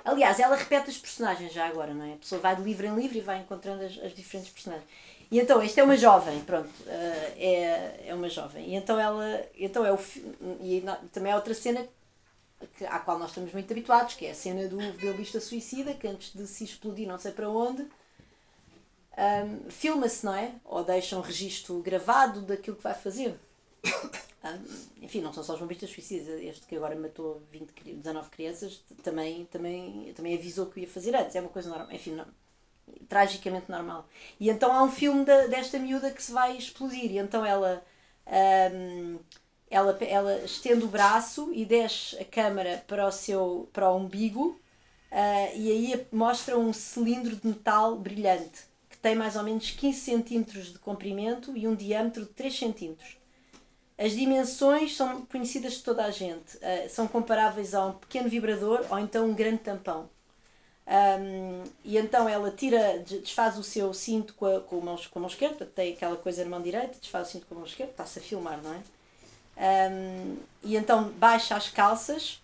aliás, 0.04 0.40
ela 0.40 0.56
repete 0.56 0.90
os 0.90 0.98
personagens 0.98 1.52
já 1.52 1.66
agora, 1.66 1.92
não 1.92 2.04
é? 2.04 2.14
A 2.14 2.16
pessoa 2.16 2.40
vai 2.40 2.56
de 2.56 2.62
livro 2.62 2.86
em 2.86 2.94
livro 2.94 3.18
e 3.18 3.20
vai 3.20 3.40
encontrando 3.40 3.84
as, 3.84 3.98
as 3.98 4.14
diferentes 4.14 4.50
personagens. 4.50 4.88
E 5.30 5.40
então, 5.40 5.60
esta 5.60 5.80
é 5.80 5.84
uma 5.84 5.96
jovem, 5.96 6.40
pronto, 6.40 6.70
eh, 6.86 7.32
é, 7.36 8.08
é 8.08 8.14
uma 8.14 8.28
jovem. 8.28 8.68
E 8.68 8.74
então 8.74 9.00
ela, 9.00 9.44
então 9.58 9.84
é 9.84 9.92
o, 9.92 9.98
e 10.60 10.84
também 11.12 11.32
é 11.32 11.34
outra 11.34 11.54
cena 11.54 11.86
que, 12.68 12.84
à 12.86 12.98
qual 12.98 13.18
nós 13.18 13.30
estamos 13.30 13.52
muito 13.52 13.70
habituados, 13.72 14.14
que 14.14 14.26
é 14.26 14.30
a 14.30 14.34
cena 14.34 14.68
do 14.68 14.78
violista 14.94 15.40
suicida, 15.40 15.94
que 15.94 16.06
antes 16.06 16.32
de 16.34 16.46
se 16.46 16.64
explodir 16.64 17.06
não 17.08 17.18
sei 17.18 17.32
para 17.32 17.48
onde, 17.48 17.86
ahm, 19.16 19.68
filma-se, 19.70 20.24
não 20.24 20.34
é? 20.34 20.52
Ou 20.64 20.84
deixa 20.84 21.16
um 21.16 21.20
registro 21.20 21.80
gravado 21.80 22.42
daquilo 22.42 22.76
que 22.76 22.82
vai 22.82 22.94
fazer. 22.94 23.38
Ahm, 24.42 24.64
enfim, 25.02 25.20
não 25.20 25.32
são 25.32 25.42
só 25.44 25.54
os 25.54 25.60
bombistas 25.60 25.90
suicidas, 25.90 26.40
este 26.40 26.66
que 26.66 26.76
agora 26.76 26.94
matou 26.96 27.42
20, 27.50 27.72
cri- 27.72 27.94
19 27.94 28.30
crianças 28.30 28.82
também, 29.02 29.44
também, 29.46 30.12
também 30.14 30.34
avisou 30.36 30.66
que 30.66 30.78
o 30.78 30.80
ia 30.80 30.88
fazer 30.88 31.14
antes, 31.14 31.34
é 31.36 31.40
uma 31.40 31.48
coisa 31.50 31.68
normal, 31.68 31.90
enfim, 31.92 32.12
não, 32.12 32.26
tragicamente 33.08 33.70
normal. 33.70 34.08
E 34.40 34.50
então 34.50 34.72
há 34.72 34.82
um 34.82 34.90
filme 34.90 35.24
da, 35.24 35.46
desta 35.46 35.78
miúda 35.78 36.10
que 36.12 36.22
se 36.22 36.32
vai 36.32 36.56
explodir, 36.56 37.12
e 37.12 37.18
então 37.18 37.44
ela, 37.44 37.84
ahm, 38.26 39.18
ela, 39.74 39.96
ela 40.04 40.38
estende 40.44 40.84
o 40.84 40.88
braço 40.88 41.50
e 41.52 41.64
desce 41.64 42.16
a 42.18 42.24
câmara 42.24 42.84
para 42.86 43.06
o 43.06 43.12
seu 43.12 43.68
para 43.72 43.90
o 43.90 43.96
umbigo, 43.96 44.58
ah, 45.10 45.50
e 45.54 45.70
aí 45.70 46.06
mostra 46.12 46.58
um 46.58 46.72
cilindro 46.72 47.36
de 47.36 47.46
metal 47.46 47.96
brilhante, 47.96 48.62
que 48.90 48.98
tem 48.98 49.14
mais 49.14 49.36
ou 49.36 49.42
menos 49.42 49.70
15 49.70 50.00
centímetros 50.00 50.72
de 50.72 50.78
comprimento 50.78 51.56
e 51.56 51.66
um 51.68 51.74
diâmetro 51.74 52.22
de 52.24 52.30
3 52.30 52.58
centímetros. 52.58 53.16
As 53.98 54.12
dimensões 54.12 54.96
são 54.96 55.24
conhecidas 55.26 55.74
de 55.74 55.82
toda 55.84 56.04
a 56.04 56.10
gente, 56.10 56.58
ah, 56.62 56.88
são 56.88 57.06
comparáveis 57.08 57.74
a 57.74 57.86
um 57.86 57.92
pequeno 57.94 58.28
vibrador 58.28 58.84
ou 58.90 58.98
então 58.98 59.26
um 59.26 59.34
grande 59.34 59.58
tampão. 59.58 60.10
Um, 60.86 61.64
e 61.82 61.96
então 61.96 62.28
ela 62.28 62.50
tira, 62.50 62.98
des- 62.98 63.22
desfaz 63.22 63.56
o 63.58 63.62
seu 63.62 63.92
cinto 63.94 64.34
com 64.34 64.44
a, 64.46 64.60
com 64.60 64.78
a, 64.78 64.84
mão, 64.84 64.96
com 65.10 65.18
a 65.18 65.22
mão 65.22 65.30
esquerda, 65.30 65.64
tem 65.64 65.94
aquela 65.94 66.16
coisa 66.16 66.44
na 66.44 66.50
mão 66.50 66.60
direita, 66.62 66.98
desfaz 67.00 67.28
o 67.28 67.30
cinto 67.32 67.46
com 67.46 67.54
a 67.54 67.58
mão 67.58 67.66
esquerda, 67.66 67.92
está-se 67.92 68.18
a 68.18 68.22
filmar, 68.22 68.62
não 68.62 68.74
é? 68.74 68.82
Um, 69.56 70.36
e 70.62 70.76
então 70.76 71.10
baixa 71.12 71.54
as 71.54 71.68
calças 71.68 72.42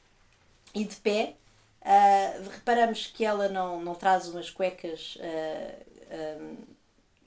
e 0.75 0.85
de 0.85 0.97
pé, 0.97 1.35
ah, 1.83 2.35
reparamos 2.53 3.07
que 3.07 3.25
ela 3.25 3.49
não, 3.49 3.81
não 3.81 3.95
traz 3.95 4.29
umas 4.29 4.51
cuecas, 4.51 5.19
ah, 5.21 5.75
ah, 6.11 6.55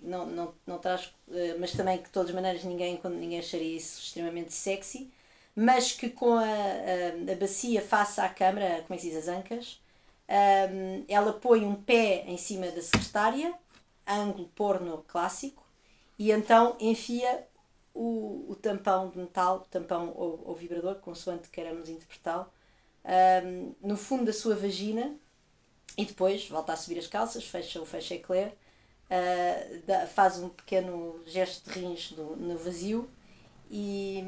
não, 0.02 0.26
não, 0.26 0.54
não 0.66 0.78
traz, 0.78 1.14
ah, 1.30 1.34
mas 1.60 1.72
também 1.72 1.98
que 1.98 2.06
de 2.06 2.12
todas 2.12 2.30
as 2.30 2.36
maneiras 2.36 2.64
ninguém, 2.64 3.00
ninguém 3.04 3.40
acharia 3.40 3.76
isso 3.76 4.00
extremamente 4.00 4.54
sexy, 4.54 5.12
mas 5.56 5.92
que 5.92 6.10
com 6.10 6.36
a, 6.36 6.44
a, 6.44 7.32
a 7.32 7.36
bacia 7.36 7.82
face 7.82 8.22
à 8.22 8.30
câmara, 8.30 8.84
como 8.84 8.94
é 8.94 8.96
que 8.96 9.02
se 9.02 9.10
diz, 9.10 9.18
as 9.18 9.28
ancas, 9.28 9.82
um, 10.30 11.04
ela 11.08 11.34
põe 11.34 11.66
um 11.66 11.76
pé 11.76 12.24
em 12.28 12.38
cima 12.38 12.68
da 12.68 12.82
secretária, 12.82 13.54
ângulo 14.08 14.50
porno 14.56 15.04
clássico, 15.08 15.64
e 16.18 16.32
então 16.32 16.76
enfia 16.80 17.48
o, 17.94 18.46
o 18.50 18.56
tampão 18.56 19.10
de 19.10 19.20
metal, 19.20 19.68
tampão 19.70 20.14
ou, 20.16 20.42
ou 20.46 20.56
vibrador, 20.56 20.96
consoante 20.96 21.50
queiramos 21.50 21.90
interpretá-lo, 21.90 22.48
um, 23.46 23.76
no 23.82 23.98
fundo 23.98 24.26
da 24.26 24.34
sua 24.34 24.56
vagina 24.56 25.16
e 25.98 26.06
depois 26.06 26.48
volta 26.48 26.74
a 26.74 26.76
subir 26.76 27.00
as 27.00 27.08
calças, 27.08 27.46
fecha 27.46 27.82
o 27.82 27.86
fecha 27.86 28.16
eclair, 28.16 28.54
uh, 29.10 30.08
faz 30.08 30.40
um 30.40 30.50
pequeno 30.50 31.22
gesto 31.26 31.70
de 31.70 31.80
rins 31.80 32.12
no, 32.12 32.36
no 32.36 32.58
vazio 32.58 33.10
e, 33.70 34.24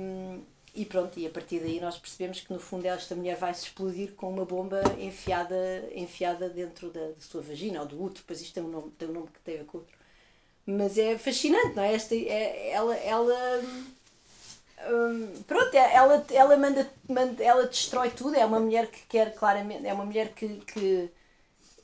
e 0.76 0.86
pronto, 0.86 1.20
e 1.20 1.26
a 1.26 1.30
partir 1.30 1.60
daí 1.60 1.80
nós 1.80 1.98
percebemos 1.98 2.42
que 2.42 2.54
no 2.54 2.60
fundo 2.60 2.86
esta 2.86 3.16
mulher 3.16 3.38
vai 3.38 3.54
se 3.54 3.64
explodir 3.64 4.14
com 4.14 4.30
uma 4.30 4.46
bomba 4.46 4.82
enfiada, 5.00 5.56
enfiada 5.94 6.50
dentro 6.50 6.92
da, 6.92 7.08
da 7.08 7.22
sua 7.22 7.42
vagina 7.42 7.82
ou 7.82 7.88
do 7.88 8.02
útero, 8.04 8.24
pois 8.28 8.42
isto 8.42 8.54
tem 8.54 8.64
um 8.64 8.70
nome, 8.70 8.92
tem 8.92 9.08
um 9.08 9.14
nome 9.14 9.28
que 9.28 9.40
tem 9.40 9.56
a 9.56 9.58
ver 9.60 9.66
com 9.66 9.78
o 9.80 9.82
útero. 9.82 9.95
Mas 10.68 10.98
é 10.98 11.18
fascinante, 11.18 11.76
não 11.76 11.84
é? 11.84 11.94
Esta, 11.94 12.16
é 12.16 12.70
ela, 12.72 12.96
ela 12.98 13.62
hum, 14.90 15.34
pronto, 15.48 15.74
é- 15.76 15.94
ela, 15.96 16.26
ela 16.32 16.58
manda, 16.58 16.90
manda, 17.10 17.44
ela 17.44 17.66
destrói 17.68 18.10
tudo, 18.12 18.36
é 18.36 18.46
uma 18.46 18.60
mulher 18.60 18.88
que 18.90 19.06
quer 19.08 19.34
claramente, 19.36 19.86
é 19.88 19.94
uma 19.94 20.06
mulher 20.06 20.30
que, 20.34 20.48
que, 20.62 21.10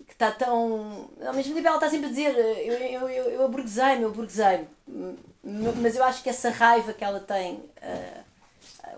que 0.08 0.14
está 0.14 0.32
tão. 0.32 1.10
Ao 1.26 1.34
mesmo 1.34 1.56
tempo 1.56 1.68
ela 1.68 1.78
está 1.78 1.90
sempre 1.90 2.08
a 2.08 2.10
dizer 2.10 2.36
eu, 2.38 2.74
eu, 2.74 3.10
eu, 3.10 3.26
eu 3.32 3.46
aburguesei-me, 3.46 4.04
eu 4.04 4.10
aburguesei-me. 4.10 4.68
Hum, 4.90 5.16
Mas 5.82 5.96
eu 5.96 6.04
acho 6.04 6.24
que 6.24 6.30
essa 6.30 6.50
raiva 6.50 6.94
que 6.94 7.04
ela 7.04 7.20
tem, 7.22 7.64
ah, 7.82 8.24
ah, 8.86 8.98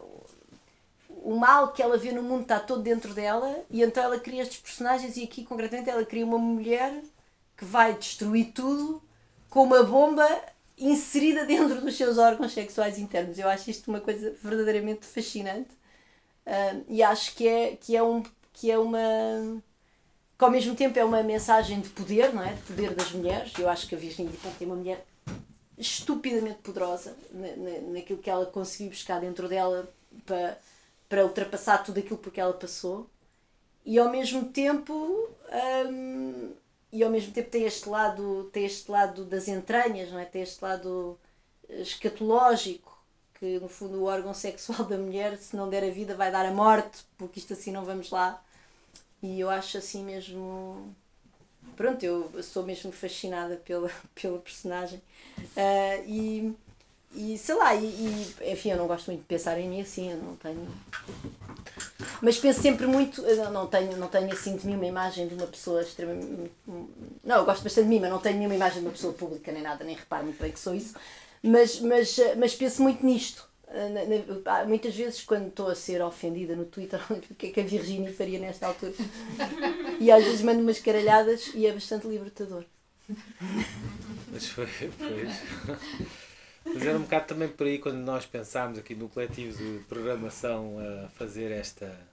o 1.10 1.36
mal 1.38 1.72
que 1.72 1.82
ela 1.82 1.98
vê 1.98 2.12
no 2.12 2.22
mundo 2.24 2.44
está 2.44 2.60
todo 2.60 2.82
dentro 2.82 3.14
dela 3.14 3.64
e 3.70 3.82
então 3.82 4.04
ela 4.04 4.20
cria 4.20 4.42
estes 4.42 4.60
personagens 4.60 5.16
e 5.18 5.24
aqui 5.24 5.44
concretamente 5.46 5.90
ela 5.90 6.06
cria 6.06 6.26
uma 6.26 6.38
mulher 6.38 6.94
que 7.58 7.66
vai 7.66 7.94
destruir 7.94 8.52
tudo 8.54 9.02
com 9.54 9.62
uma 9.62 9.84
bomba 9.84 10.28
inserida 10.76 11.46
dentro 11.46 11.80
dos 11.80 11.96
seus 11.96 12.18
órgãos 12.18 12.52
sexuais 12.54 12.98
internos. 12.98 13.38
Eu 13.38 13.48
acho 13.48 13.70
isto 13.70 13.88
uma 13.88 14.02
coisa 14.02 14.36
verdadeiramente 14.44 15.06
fascinante. 15.06 15.70
Ah, 16.44 16.76
e 16.90 17.04
acho 17.04 17.36
que 17.36 17.48
é, 17.48 17.76
que 17.76 17.96
é 17.96 18.02
um, 18.02 18.24
que 18.52 18.72
é 18.72 18.80
uma 18.80 19.00
que 20.36 20.44
ao 20.44 20.50
mesmo 20.50 20.76
tempo 20.76 20.98
é 20.98 21.06
uma 21.06 21.22
mensagem 21.22 21.80
de 21.80 21.90
poder, 21.90 22.34
não 22.34 22.42
é? 22.44 22.54
De 22.54 22.62
poder 22.64 22.96
das 22.96 23.12
mulheres. 23.12 23.54
Eu 23.60 23.70
acho 23.70 23.88
que 23.88 23.94
a 23.94 23.98
Virginia 23.98 24.32
Despentes 24.32 24.60
é 24.60 24.66
uma 24.66 24.76
mulher 24.76 25.06
estupidamente 25.78 26.60
poderosa 26.64 27.16
na, 27.32 27.56
na, 27.56 27.82
naquilo 27.94 28.20
que 28.20 28.30
ela 28.30 28.48
conseguiu 28.48 28.90
buscar 28.90 29.22
dentro 29.22 29.48
dela 29.48 29.88
para, 30.26 30.58
para 31.08 31.24
ultrapassar 31.24 31.84
tudo 31.84 32.00
aquilo 32.00 32.18
por 32.18 32.34
que 32.34 32.42
ela 32.42 32.54
passou 32.54 33.08
e 33.86 34.00
ao 34.00 34.10
mesmo 34.10 34.46
tempo 34.46 35.30
hum, 35.90 36.54
e 36.94 37.04
ao 37.04 37.10
mesmo 37.10 37.34
tempo 37.34 37.50
tem 37.50 37.66
este 37.66 37.90
lado 37.90 38.50
tem 38.54 38.66
este 38.66 38.90
lado 38.90 39.26
das 39.26 39.48
entranhas 39.48 40.12
não 40.12 40.20
é 40.20 40.26
tem 40.26 40.44
este 40.44 40.64
lado 40.64 41.20
escatológico 41.68 42.98
que 43.40 43.60
no 43.60 43.68
fundo 43.68 43.98
o 43.98 44.06
órgão 44.06 44.34
sexual 44.34 44.86
da 44.86 44.98
mulher 44.98 45.38
se 45.38 45.56
não 45.56 45.70
der 45.70 45.84
a 45.84 45.90
vida 45.90 46.16
vai 46.16 46.32
dar 46.32 46.46
a 46.46 46.52
morte 46.52 47.04
porque 47.18 47.40
isto 47.40 47.54
assim 47.54 47.72
não 47.72 47.84
vamos 47.84 48.12
lá 48.12 48.42
e 49.22 49.40
eu 49.40 49.50
acho 49.50 49.78
assim 49.78 50.04
mesmo 50.04 50.96
pronto 51.76 52.04
eu 52.04 52.32
sou 52.44 52.64
mesmo 52.64 52.92
fascinada 52.92 53.58
pela 53.58 53.90
pela 54.14 54.38
personagem 54.38 55.02
uh, 55.58 56.08
e 56.08 56.56
e 57.16 57.38
sei 57.38 57.56
lá, 57.56 57.76
e, 57.76 57.86
e, 57.86 58.52
enfim, 58.52 58.72
eu 58.72 58.78
não 58.78 58.88
gosto 58.88 59.08
muito 59.08 59.22
de 59.22 59.28
pensar 59.28 59.60
em 59.60 59.70
mim 59.70 59.82
assim, 59.82 60.12
eu 60.12 60.18
não 60.18 60.36
tenho. 60.36 60.68
Mas 62.24 62.38
penso 62.38 62.62
sempre 62.62 62.88
muito, 62.88 63.22
não 63.52 63.68
tenho, 63.68 63.98
não 63.98 64.08
tenho 64.08 64.32
assim 64.32 64.56
de 64.56 64.66
mim 64.66 64.76
uma 64.76 64.86
imagem 64.86 65.28
de 65.28 65.34
uma 65.34 65.46
pessoa 65.46 65.82
extremamente. 65.82 66.50
Não, 67.22 67.40
eu 67.40 67.44
gosto 67.44 67.62
bastante 67.62 67.84
de 67.84 67.90
mim, 67.90 68.00
mas 68.00 68.10
não 68.10 68.20
tenho 68.20 68.38
nenhuma 68.38 68.56
imagem 68.56 68.80
de 68.80 68.86
uma 68.86 68.94
pessoa 68.94 69.12
pública 69.12 69.52
nem 69.52 69.62
nada, 69.62 69.84
nem 69.84 69.94
reparo 69.94 70.24
muito 70.24 70.42
bem 70.42 70.50
que 70.50 70.58
sou 70.58 70.74
isso. 70.74 70.96
Mas, 71.44 71.82
mas, 71.82 72.18
mas 72.38 72.56
penso 72.56 72.82
muito 72.82 73.06
nisto. 73.06 73.46
Muitas 74.70 74.96
vezes, 74.96 75.22
quando 75.26 75.50
estou 75.50 75.68
a 75.68 75.76
ser 75.76 76.02
ofendida 76.02 76.56
no 76.56 76.64
Twitter, 76.64 76.98
o 77.12 77.36
que 77.36 77.48
é 77.48 77.52
que 77.52 77.60
a 77.60 77.64
Virginia 77.64 78.14
faria 78.14 78.40
nesta 78.40 78.68
altura? 78.68 78.94
E 80.00 80.10
às 80.10 80.24
vezes 80.24 80.42
mando 80.44 80.62
umas 80.62 80.80
caralhadas 80.80 81.52
e 81.54 81.68
é 81.68 81.74
bastante 81.74 82.08
libertador. 82.08 82.64
Mas 84.32 84.48
foi, 84.48 84.66
foi. 84.66 85.28
Mas 86.64 86.86
era 86.86 86.98
um 86.98 87.02
bocado 87.02 87.28
também 87.28 87.50
por 87.50 87.68
aí 87.68 87.80
quando 87.80 87.98
nós 87.98 88.26
pensámos 88.26 88.78
aqui 88.78 88.96
no 88.96 89.10
coletivo 89.10 89.58
de 89.58 89.84
programação 89.90 90.78
a 90.80 91.10
fazer 91.10 91.52
esta 91.52 92.13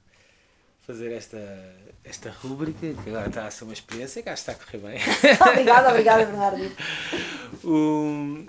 fazer 0.90 1.12
esta, 1.12 1.74
esta 2.04 2.30
rúbrica, 2.30 2.80
que 2.80 3.10
agora 3.10 3.28
está 3.28 3.46
a 3.46 3.50
ser 3.50 3.64
uma 3.64 3.72
experiência, 3.72 4.22
que 4.22 4.28
acho 4.28 4.44
que 4.44 4.50
está 4.50 4.60
a 4.60 4.66
correr 4.66 4.78
bem. 4.78 5.00
obrigada, 5.52 5.90
obrigada, 5.90 6.26
Bernardo. 6.26 6.72
Um, 7.64 8.46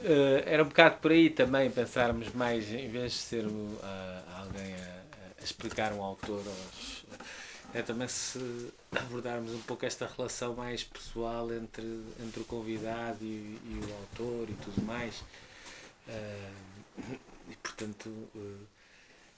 uh, 0.00 0.42
era 0.44 0.64
um 0.64 0.66
bocado 0.66 0.96
por 0.96 1.12
aí 1.12 1.30
também 1.30 1.70
pensarmos 1.70 2.32
mais, 2.34 2.68
em 2.72 2.90
vez 2.90 3.12
de 3.12 3.18
ser 3.18 3.46
uh, 3.46 3.78
alguém 4.40 4.74
a, 4.74 5.40
a, 5.40 5.44
explicar 5.44 5.92
um 5.92 6.02
autor, 6.02 6.42
aos, 6.44 7.06
é 7.72 7.82
também 7.82 8.08
se 8.08 8.72
abordarmos 8.90 9.52
um 9.52 9.60
pouco 9.60 9.86
esta 9.86 10.10
relação 10.16 10.54
mais 10.54 10.82
pessoal 10.82 11.52
entre, 11.52 12.02
entre 12.20 12.40
o 12.40 12.44
convidado 12.44 13.18
e, 13.22 13.58
e 13.64 13.80
o 13.86 13.94
autor 13.94 14.48
e 14.48 14.54
tudo 14.54 14.82
mais. 14.82 15.20
Uh, 16.08 17.16
e 17.48 17.56
portanto, 17.62 18.08
uh, 18.08 18.75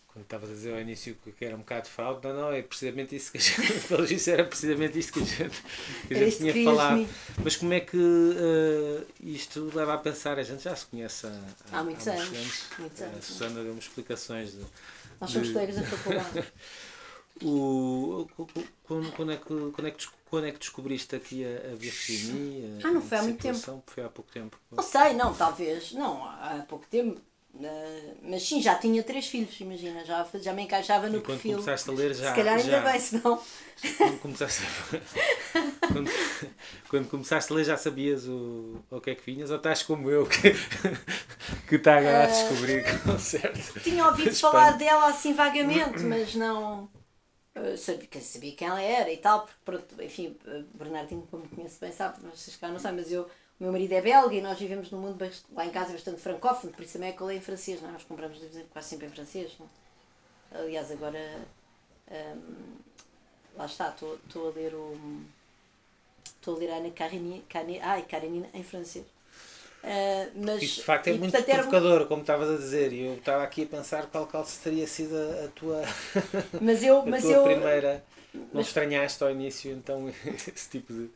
quando 0.08 0.24
estavas 0.24 0.50
a 0.50 0.52
dizer 0.52 0.72
ao 0.72 0.80
início 0.80 1.16
que 1.36 1.44
era 1.44 1.54
um 1.54 1.60
bocado 1.60 1.82
de 1.84 1.90
fraude, 1.90 2.26
não, 2.26 2.34
não, 2.34 2.52
é 2.52 2.62
precisamente 2.62 3.14
isso 3.14 3.30
que 3.30 3.38
a 3.38 3.40
gente, 3.40 3.80
pelo 3.86 4.06
visto 4.06 4.28
era 4.28 4.44
precisamente 4.44 4.98
isto 4.98 5.12
que 5.12 5.20
a 5.20 5.24
gente, 5.24 5.62
que 6.08 6.14
a 6.14 6.18
gente 6.18 6.36
tinha 6.38 6.64
falado. 6.64 7.08
Mas 7.42 7.56
como 7.56 7.72
é 7.72 7.80
que 7.80 7.96
uh, 7.96 9.06
isto 9.20 9.70
leva 9.74 9.94
a 9.94 9.98
pensar? 9.98 10.38
A 10.38 10.42
gente 10.42 10.62
já 10.64 10.74
se 10.74 10.86
conhece 10.86 11.26
há, 11.26 11.40
há, 11.72 11.78
há 11.78 11.84
muitos, 11.84 12.08
há 12.08 12.12
anos. 12.12 12.28
anos. 12.28 12.64
muitos 12.78 13.02
anos. 13.02 13.18
A 13.18 13.22
Susana 13.22 13.62
deu-me 13.62 13.78
explicações 13.78 14.52
de. 14.52 14.64
Nós 15.20 15.30
somos 15.30 15.50
colegas 15.50 15.76
da 15.76 15.82
faculdade. 15.82 16.52
O, 17.40 18.26
quando, 18.82 19.12
quando, 19.12 19.30
é 19.30 19.36
que, 19.36 19.44
quando, 19.46 19.86
é 19.86 19.90
que, 19.92 20.08
quando 20.28 20.46
é 20.46 20.50
que 20.50 20.58
descobriste 20.58 21.14
aqui 21.14 21.44
a, 21.44 21.48
a? 21.48 22.88
Ah, 22.88 22.92
não 22.92 23.00
foi 23.00 23.18
há 23.18 23.22
muito 23.22 23.40
tempo. 23.40 23.82
Foi 23.86 24.02
há 24.02 24.08
pouco 24.08 24.30
tempo. 24.32 24.58
Não 24.72 24.82
sei, 24.82 25.12
não, 25.12 25.32
talvez. 25.32 25.92
Não, 25.92 26.24
há 26.24 26.64
pouco 26.68 26.84
tempo. 26.86 27.20
Mas 28.22 28.46
sim, 28.46 28.62
já 28.62 28.76
tinha 28.76 29.02
três 29.02 29.26
filhos, 29.26 29.58
imagina, 29.60 30.04
já, 30.04 30.26
já 30.34 30.52
me 30.52 30.62
encaixava 30.62 31.08
no 31.08 31.18
e 31.18 31.20
quando 31.20 31.26
perfil. 31.26 31.52
começaste 31.54 31.90
a 31.90 31.92
ler 31.92 32.14
já. 32.14 32.30
Se 32.30 32.36
calhar 32.36 32.56
ainda 32.56 32.70
já, 32.70 32.80
bem, 32.80 33.00
senão. 33.00 33.42
Quando 33.96 34.20
começaste 34.20 34.62
a, 34.64 35.86
quando, 35.92 36.10
quando 36.88 37.08
começaste 37.08 37.52
a 37.52 37.56
ler 37.56 37.64
já 37.64 37.76
sabias 37.76 38.26
o, 38.26 38.84
o 38.90 39.00
que 39.00 39.10
é 39.10 39.14
que 39.14 39.24
vinhas 39.24 39.50
ou 39.50 39.56
estás 39.56 39.82
como 39.82 40.10
eu 40.10 40.26
que, 40.26 40.52
que 41.68 41.76
está 41.76 41.98
agora 41.98 42.20
a 42.20 42.24
ah, 42.24 42.26
descobrir 42.26 42.84
uh, 43.06 43.18
certo. 43.18 43.80
Tinha 43.80 44.06
ouvido 44.06 44.34
falar 44.34 44.72
dela 44.72 45.08
assim 45.08 45.32
vagamente, 45.32 46.00
mas 46.00 46.34
não 46.34 46.88
sabia, 47.76 48.08
sabia 48.20 48.52
quem 48.52 48.68
ela 48.68 48.80
era 48.80 49.12
e 49.12 49.16
tal, 49.16 49.40
porque 49.40 49.58
pronto, 49.64 50.02
enfim, 50.02 50.36
Bernardinho, 50.74 51.26
como 51.30 51.42
me 51.44 51.48
conhece 51.48 51.80
bem, 51.80 51.92
sabe, 51.92 52.18
mas 52.22 52.38
vocês 52.38 52.56
cá 52.56 52.68
não 52.68 52.78
sabem, 52.78 53.00
mas 53.00 53.12
eu, 53.12 53.28
meu 53.60 53.72
marido 53.72 53.92
é 53.92 54.00
belga 54.00 54.34
e 54.34 54.40
nós 54.40 54.58
vivemos 54.58 54.90
num 54.90 55.00
mundo 55.00 55.30
lá 55.52 55.66
em 55.66 55.70
casa 55.70 55.92
bastante 55.92 56.20
francófono, 56.20 56.72
por 56.72 56.82
isso 56.82 56.92
também 56.92 57.10
é 57.10 57.12
que 57.12 57.20
eu 57.20 57.26
leio 57.26 57.38
em 57.38 57.42
francês, 57.42 57.80
não 57.82 57.88
é? 57.88 57.92
Nós 57.92 58.04
compramos 58.04 58.38
livros 58.38 58.64
quase 58.72 58.88
sempre 58.88 59.06
em 59.06 59.10
francês, 59.10 59.52
não 59.58 59.66
é? 59.66 60.58
Aliás, 60.60 60.90
agora, 60.90 61.18
um, 62.10 62.76
lá 63.56 63.66
está, 63.66 63.90
estou 63.90 64.48
a 64.48 64.50
ler 64.52 64.74
o. 64.74 64.96
Estou 66.24 66.56
a 66.56 66.58
ler 66.58 66.70
a 66.70 66.76
Ana 66.76 66.90
Karenina, 66.90 67.42
ai, 67.82 68.02
Karenina 68.02 68.48
em 68.54 68.62
francês. 68.62 69.04
Uh, 69.82 70.30
mas, 70.34 70.62
Isso 70.62 70.76
de 70.76 70.82
facto 70.82 71.06
é 71.08 71.12
muito 71.12 71.30
portanto, 71.30 71.54
provocador, 71.54 71.96
era... 71.96 72.06
como 72.06 72.22
estavas 72.22 72.50
a 72.50 72.56
dizer, 72.56 72.92
e 72.92 73.06
eu 73.06 73.14
estava 73.14 73.44
aqui 73.44 73.62
a 73.62 73.66
pensar 73.66 74.06
qual, 74.06 74.26
qual 74.26 74.44
teria 74.62 74.86
sido 74.86 75.14
a, 75.16 75.44
a 75.44 75.48
tua, 75.48 75.82
mas 76.60 76.82
eu, 76.82 76.98
a 77.02 77.06
mas 77.06 77.22
tua 77.22 77.32
eu, 77.32 77.44
primeira. 77.44 78.04
Não 78.34 78.48
mas... 78.54 78.66
estranhaste 78.66 79.22
ao 79.22 79.30
início 79.30 79.70
então 79.72 80.08
esse 80.26 80.68
tipo 80.68 80.92
de. 80.92 81.08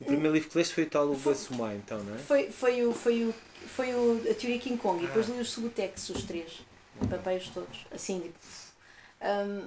O 0.00 0.04
primeiro 0.04 0.34
livro 0.34 0.48
que 0.50 0.58
leste 0.58 0.74
foi 0.74 0.84
o 0.84 0.90
tal 0.90 1.06
O 1.06 1.16
Bassumá, 1.16 1.74
então, 1.74 2.02
não 2.02 2.14
é? 2.14 2.18
Foi, 2.18 2.50
foi, 2.50 2.84
o, 2.84 2.92
foi, 2.92 3.24
o, 3.24 3.34
foi 3.66 3.94
o, 3.94 4.20
a 4.30 4.34
teoria 4.34 4.58
King 4.58 4.76
Kong, 4.76 5.02
e 5.02 5.06
depois 5.06 5.30
ah. 5.30 5.32
li 5.32 5.40
os 5.40 5.50
Subutex, 5.50 6.10
os 6.10 6.24
três, 6.24 6.62
papéis 7.08 7.48
todos, 7.48 7.86
assim, 7.92 8.20
tipo. 8.20 8.38
Um, 9.22 9.66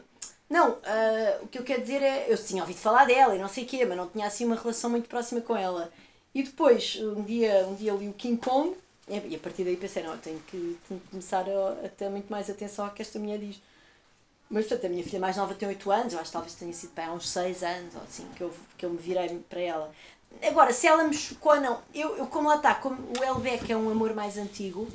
não, 0.50 0.72
uh, 0.72 1.44
o 1.44 1.48
que 1.48 1.60
eu 1.60 1.64
quero 1.64 1.82
dizer 1.82 2.02
é. 2.02 2.32
Eu 2.32 2.38
tinha 2.38 2.62
ouvido 2.62 2.78
falar 2.78 3.06
dela 3.06 3.36
e 3.36 3.40
não 3.40 3.50
sei 3.50 3.66
o 3.66 3.68
quê, 3.68 3.86
mas 3.86 3.98
não 3.98 4.08
tinha 4.08 4.28
assim 4.28 4.46
uma 4.46 4.56
relação 4.56 4.90
muito 4.90 5.10
próxima 5.10 5.42
com 5.42 5.56
ela. 5.56 5.92
E 6.34 6.44
depois, 6.44 6.98
um 7.02 7.24
dia, 7.24 7.66
um 7.68 7.76
dia 7.76 7.94
li 7.94 8.08
o 8.08 8.14
King 8.14 8.38
Kong 8.38 8.76
e 9.08 9.36
a 9.36 9.40
partir 9.40 9.64
daí 9.64 9.78
pensei, 9.78 10.04
não, 10.04 10.18
tenho 10.18 10.40
que, 10.42 10.78
tenho 10.88 11.00
que 11.00 11.08
começar 11.08 11.46
a, 11.50 11.86
a, 11.86 11.90
ter 11.90 12.10
muito 12.10 12.30
mais 12.30 12.50
atenção 12.50 12.86
ao 12.86 12.92
que 12.92 13.02
esta 13.02 13.18
mulher 13.18 13.40
diz. 13.40 13.62
Mas, 14.50 14.66
portanto, 14.66 14.86
a 14.86 14.90
minha 14.90 15.04
filha 15.04 15.20
mais 15.20 15.38
nova 15.38 15.54
tem 15.56 15.68
8 15.68 15.92
anos, 15.92 16.14
eu 16.14 16.20
acho 16.20 16.30
que 16.30 16.34
talvez 16.34 16.56
tenha 16.56 16.74
sido 16.74 16.92
para 16.92 17.08
há 17.08 17.14
uns 17.14 17.30
6 17.30 17.64
anos, 17.64 17.96
ou 17.96 18.02
assim, 18.02 18.28
que 18.36 18.42
eu, 18.42 18.54
que 18.78 18.86
eu 18.86 18.90
me 18.90 18.98
virei 18.98 19.40
para 19.50 19.62
ela. 19.62 19.94
Agora, 20.42 20.72
se 20.72 20.88
ela 20.88 21.04
me 21.04 21.14
chocou 21.14 21.54
ou 21.54 21.62
não, 21.62 21.82
eu, 21.94 22.18
eu 22.18 22.28
como 22.28 22.48
lá 22.48 22.58
está, 22.58 22.76
como 22.76 22.98
o 23.20 23.24
Elbeck 23.24 23.72
é 23.72 23.76
um 23.76 23.90
amor 23.90 24.14
mais 24.14 24.38
antigo, 24.38 24.88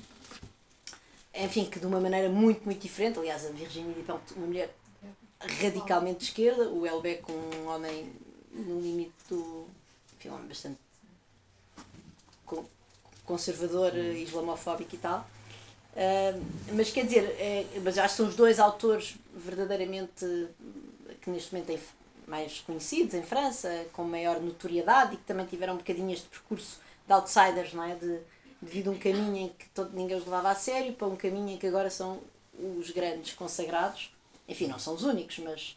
enfim, 1.35 1.64
que 1.64 1.80
de 1.80 1.87
uma 1.87 2.01
maneira 2.01 2.28
muito, 2.28 2.64
muito 2.64 2.80
diferente, 2.80 3.18
aliás, 3.18 3.45
a 3.47 3.51
Virginia 3.51 3.95
é 4.07 4.12
uma 4.37 4.47
mulher 4.47 4.74
radicalmente 5.61 6.18
de 6.18 6.24
esquerda, 6.26 6.68
o 6.68 6.87
Elbeck 6.87 7.24
um 7.30 7.66
homem 7.68 8.12
no 8.53 8.80
limite 8.80 9.12
do... 9.28 9.66
enfim, 10.16 10.28
um 10.28 10.35
homem 10.35 10.49
bastante 10.49 10.78
conservador, 13.24 13.93
eh, 13.97 14.18
islamofóbico 14.18 14.95
e 14.95 14.99
tal. 14.99 15.26
Uh, 15.95 16.43
mas 16.72 16.91
quer 16.91 17.05
dizer, 17.05 17.24
é, 17.39 17.66
mas 17.83 17.99
acho 17.99 18.14
que 18.14 18.16
são 18.16 18.26
os 18.26 18.35
dois 18.35 18.59
autores 18.59 19.14
verdadeiramente 19.35 20.49
que 21.20 21.28
neste 21.28 21.53
momento 21.53 21.66
têm 21.66 21.78
mais 22.33 22.61
conhecidos 22.61 23.12
em 23.12 23.22
França, 23.22 23.85
com 23.93 24.05
maior 24.05 24.41
notoriedade 24.41 25.14
e 25.14 25.16
que 25.18 25.24
também 25.24 25.45
tiveram 25.45 25.74
um 25.74 25.76
bocadinho 25.76 26.11
este 26.11 26.26
percurso 26.28 26.80
de 27.07 27.12
outsiders, 27.12 27.74
não 27.74 27.85
é? 27.85 27.95
De, 27.95 28.20
devido 28.62 28.89
a 28.89 28.93
um 28.93 28.99
caminho 28.99 29.37
em 29.37 29.49
que 29.51 29.68
todo, 29.68 29.91
ninguém 29.93 30.16
os 30.16 30.24
levava 30.24 30.49
a 30.49 30.55
sério 30.55 30.95
para 30.95 31.07
um 31.09 31.16
caminho 31.16 31.51
em 31.51 31.59
que 31.59 31.66
agora 31.66 31.91
são 31.91 32.20
os 32.78 32.91
grandes 32.91 33.35
consagrados. 33.35 34.11
Enfim, 34.49 34.66
não 34.66 34.78
são 34.78 34.95
os 34.95 35.03
únicos, 35.03 35.39
mas 35.41 35.76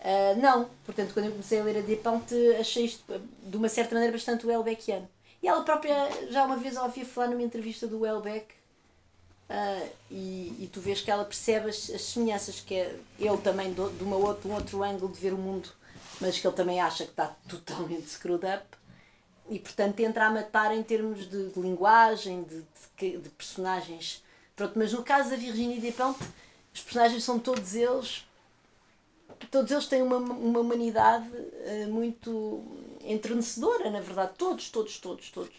uh, 0.00 0.38
não. 0.38 0.68
Portanto, 0.84 1.14
quando 1.14 1.26
eu 1.26 1.32
comecei 1.32 1.60
a 1.60 1.64
ler 1.64 1.78
a 1.78 1.80
Despente, 1.80 2.34
achei 2.60 2.84
isto 2.84 3.02
de 3.42 3.56
uma 3.56 3.68
certa 3.70 3.94
maneira 3.94 4.12
bastante 4.12 4.46
Welbeckiano. 4.46 5.08
E 5.42 5.48
ela 5.48 5.62
própria, 5.62 6.10
já 6.30 6.44
uma 6.44 6.56
vez 6.56 6.76
ouvia 6.76 7.06
falar 7.06 7.28
numa 7.28 7.42
entrevista 7.42 7.86
do 7.86 8.00
Welbeck, 8.00 8.52
uh, 9.48 9.88
e, 10.10 10.56
e 10.60 10.70
tu 10.70 10.80
vês 10.80 11.00
que 11.00 11.10
ela 11.10 11.24
percebe 11.24 11.70
as, 11.70 11.88
as 11.90 12.02
semelhanças, 12.02 12.60
que 12.60 12.74
é 12.74 12.98
ele 13.18 13.38
também 13.38 13.72
de, 13.72 13.80
uma 14.02 14.16
outro, 14.16 14.50
um 14.50 14.54
outro 14.54 14.82
ângulo 14.82 15.10
de 15.12 15.20
ver 15.20 15.32
o 15.32 15.38
mundo, 15.38 15.70
mas 16.20 16.38
que 16.38 16.46
ele 16.46 16.56
também 16.56 16.80
acha 16.80 17.04
que 17.04 17.10
está 17.10 17.34
totalmente 17.48 18.08
screwed 18.08 18.44
up. 18.46 18.64
E 19.48 19.58
portanto 19.58 20.00
entra 20.00 20.26
a 20.26 20.30
matar 20.30 20.74
em 20.74 20.82
termos 20.82 21.28
de, 21.30 21.50
de 21.50 21.60
linguagem, 21.60 22.42
de, 22.42 22.64
de, 22.98 23.18
de, 23.18 23.28
personagens. 23.30 24.24
Pronto, 24.56 24.72
mas 24.76 24.92
no 24.92 25.04
caso 25.04 25.30
da 25.30 25.36
Virginie 25.36 25.80
Despentes, 25.80 26.26
os 26.74 26.80
personagens 26.80 27.22
são 27.22 27.38
todos 27.38 27.74
eles 27.74 28.26
todos 29.50 29.70
eles 29.70 29.86
têm 29.86 30.02
uma, 30.02 30.16
uma 30.16 30.60
humanidade 30.60 31.28
uh, 31.28 31.88
muito 31.88 32.62
entrenecedora, 33.02 33.90
na 33.90 34.00
verdade. 34.00 34.32
Todos, 34.36 34.70
todos, 34.70 34.98
todos, 34.98 35.30
todos. 35.30 35.54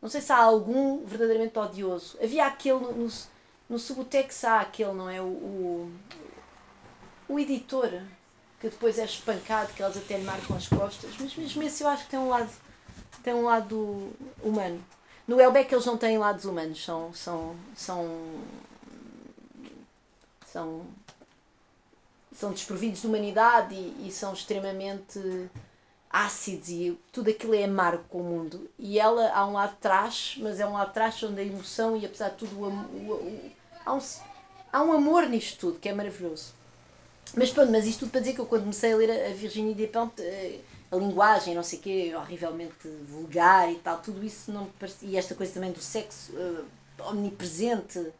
Não 0.00 0.08
sei 0.08 0.20
se 0.20 0.32
há 0.32 0.38
algum 0.38 1.04
verdadeiramente 1.04 1.58
odioso. 1.58 2.18
Havia 2.22 2.46
aquele 2.46 2.78
no, 2.78 2.92
no, 2.92 3.12
no 3.68 3.78
Subutex, 3.78 4.44
há 4.44 4.60
aquele, 4.60 4.92
não 4.92 5.08
é? 5.08 5.20
O, 5.20 5.26
o, 5.26 5.92
o 7.28 7.38
editor. 7.38 7.90
Que 8.60 8.68
depois 8.68 8.98
é 8.98 9.04
espancado, 9.04 9.72
que 9.72 9.82
elas 9.82 9.96
até 9.96 10.16
lhe 10.16 10.24
marcam 10.24 10.56
as 10.56 10.68
costas, 10.68 11.10
mas 11.20 11.34
mesmo 11.36 11.62
esse 11.62 11.82
eu 11.82 11.88
acho 11.88 12.04
que 12.04 12.10
tem 12.10 12.18
um 12.18 12.28
lado, 12.28 12.50
tem 13.22 13.34
um 13.34 13.44
lado 13.44 14.12
humano. 14.42 14.82
No 15.26 15.40
Elbeck 15.40 15.72
eles 15.72 15.84
não 15.84 15.98
têm 15.98 16.18
lados 16.18 16.44
humanos, 16.44 16.84
são, 16.84 17.12
são, 17.12 17.56
são, 17.74 18.40
são, 20.46 20.86
são 22.32 22.52
desprovidos 22.52 23.00
de 23.00 23.06
humanidade 23.06 23.74
e, 23.74 24.06
e 24.08 24.12
são 24.12 24.32
extremamente 24.32 25.50
ácidos 26.08 26.68
e 26.70 26.98
tudo 27.12 27.28
aquilo 27.28 27.54
é 27.54 27.64
amargo 27.64 28.04
com 28.08 28.20
o 28.20 28.24
mundo. 28.24 28.70
E 28.78 28.98
ela 28.98 29.30
há 29.34 29.46
um 29.46 29.52
lado 29.52 29.74
de 29.74 29.80
trás, 29.80 30.36
mas 30.38 30.60
é 30.60 30.66
um 30.66 30.72
lado 30.72 30.88
de 30.88 30.94
trás 30.94 31.22
onde 31.22 31.40
a 31.40 31.44
emoção 31.44 31.96
e 31.96 32.06
apesar 32.06 32.30
de 32.30 32.36
tudo 32.36 32.58
o, 32.58 32.68
o, 32.68 33.12
o, 33.12 33.52
há, 33.84 33.92
um, 33.92 34.00
há 34.72 34.82
um 34.82 34.92
amor 34.92 35.28
nisto 35.28 35.58
tudo 35.58 35.78
que 35.78 35.88
é 35.88 35.94
maravilhoso. 35.94 36.55
Mas 37.34 37.50
pronto, 37.50 37.70
mas 37.72 37.86
isto 37.86 38.00
tudo 38.00 38.10
para 38.10 38.20
dizer 38.20 38.34
que 38.34 38.40
eu 38.40 38.46
quando 38.46 38.62
comecei 38.62 38.92
a 38.92 38.96
ler 38.96 39.10
a 39.10 39.34
Virginie 39.34 39.74
Despentes, 39.74 40.24
eh, 40.24 40.60
a 40.90 40.96
linguagem, 40.96 41.54
não 41.54 41.62
sei 41.62 41.78
o 41.78 41.82
quê, 41.82 42.12
horrivelmente 42.14 42.88
vulgar 43.08 43.70
e 43.70 43.76
tal, 43.76 43.98
tudo 43.98 44.24
isso 44.24 44.52
não 44.52 44.66
parecia, 44.78 45.08
e 45.08 45.16
esta 45.16 45.34
coisa 45.34 45.52
também 45.52 45.72
do 45.72 45.80
sexo 45.80 46.32
uh, 46.32 46.64
omnipresente, 47.10 48.12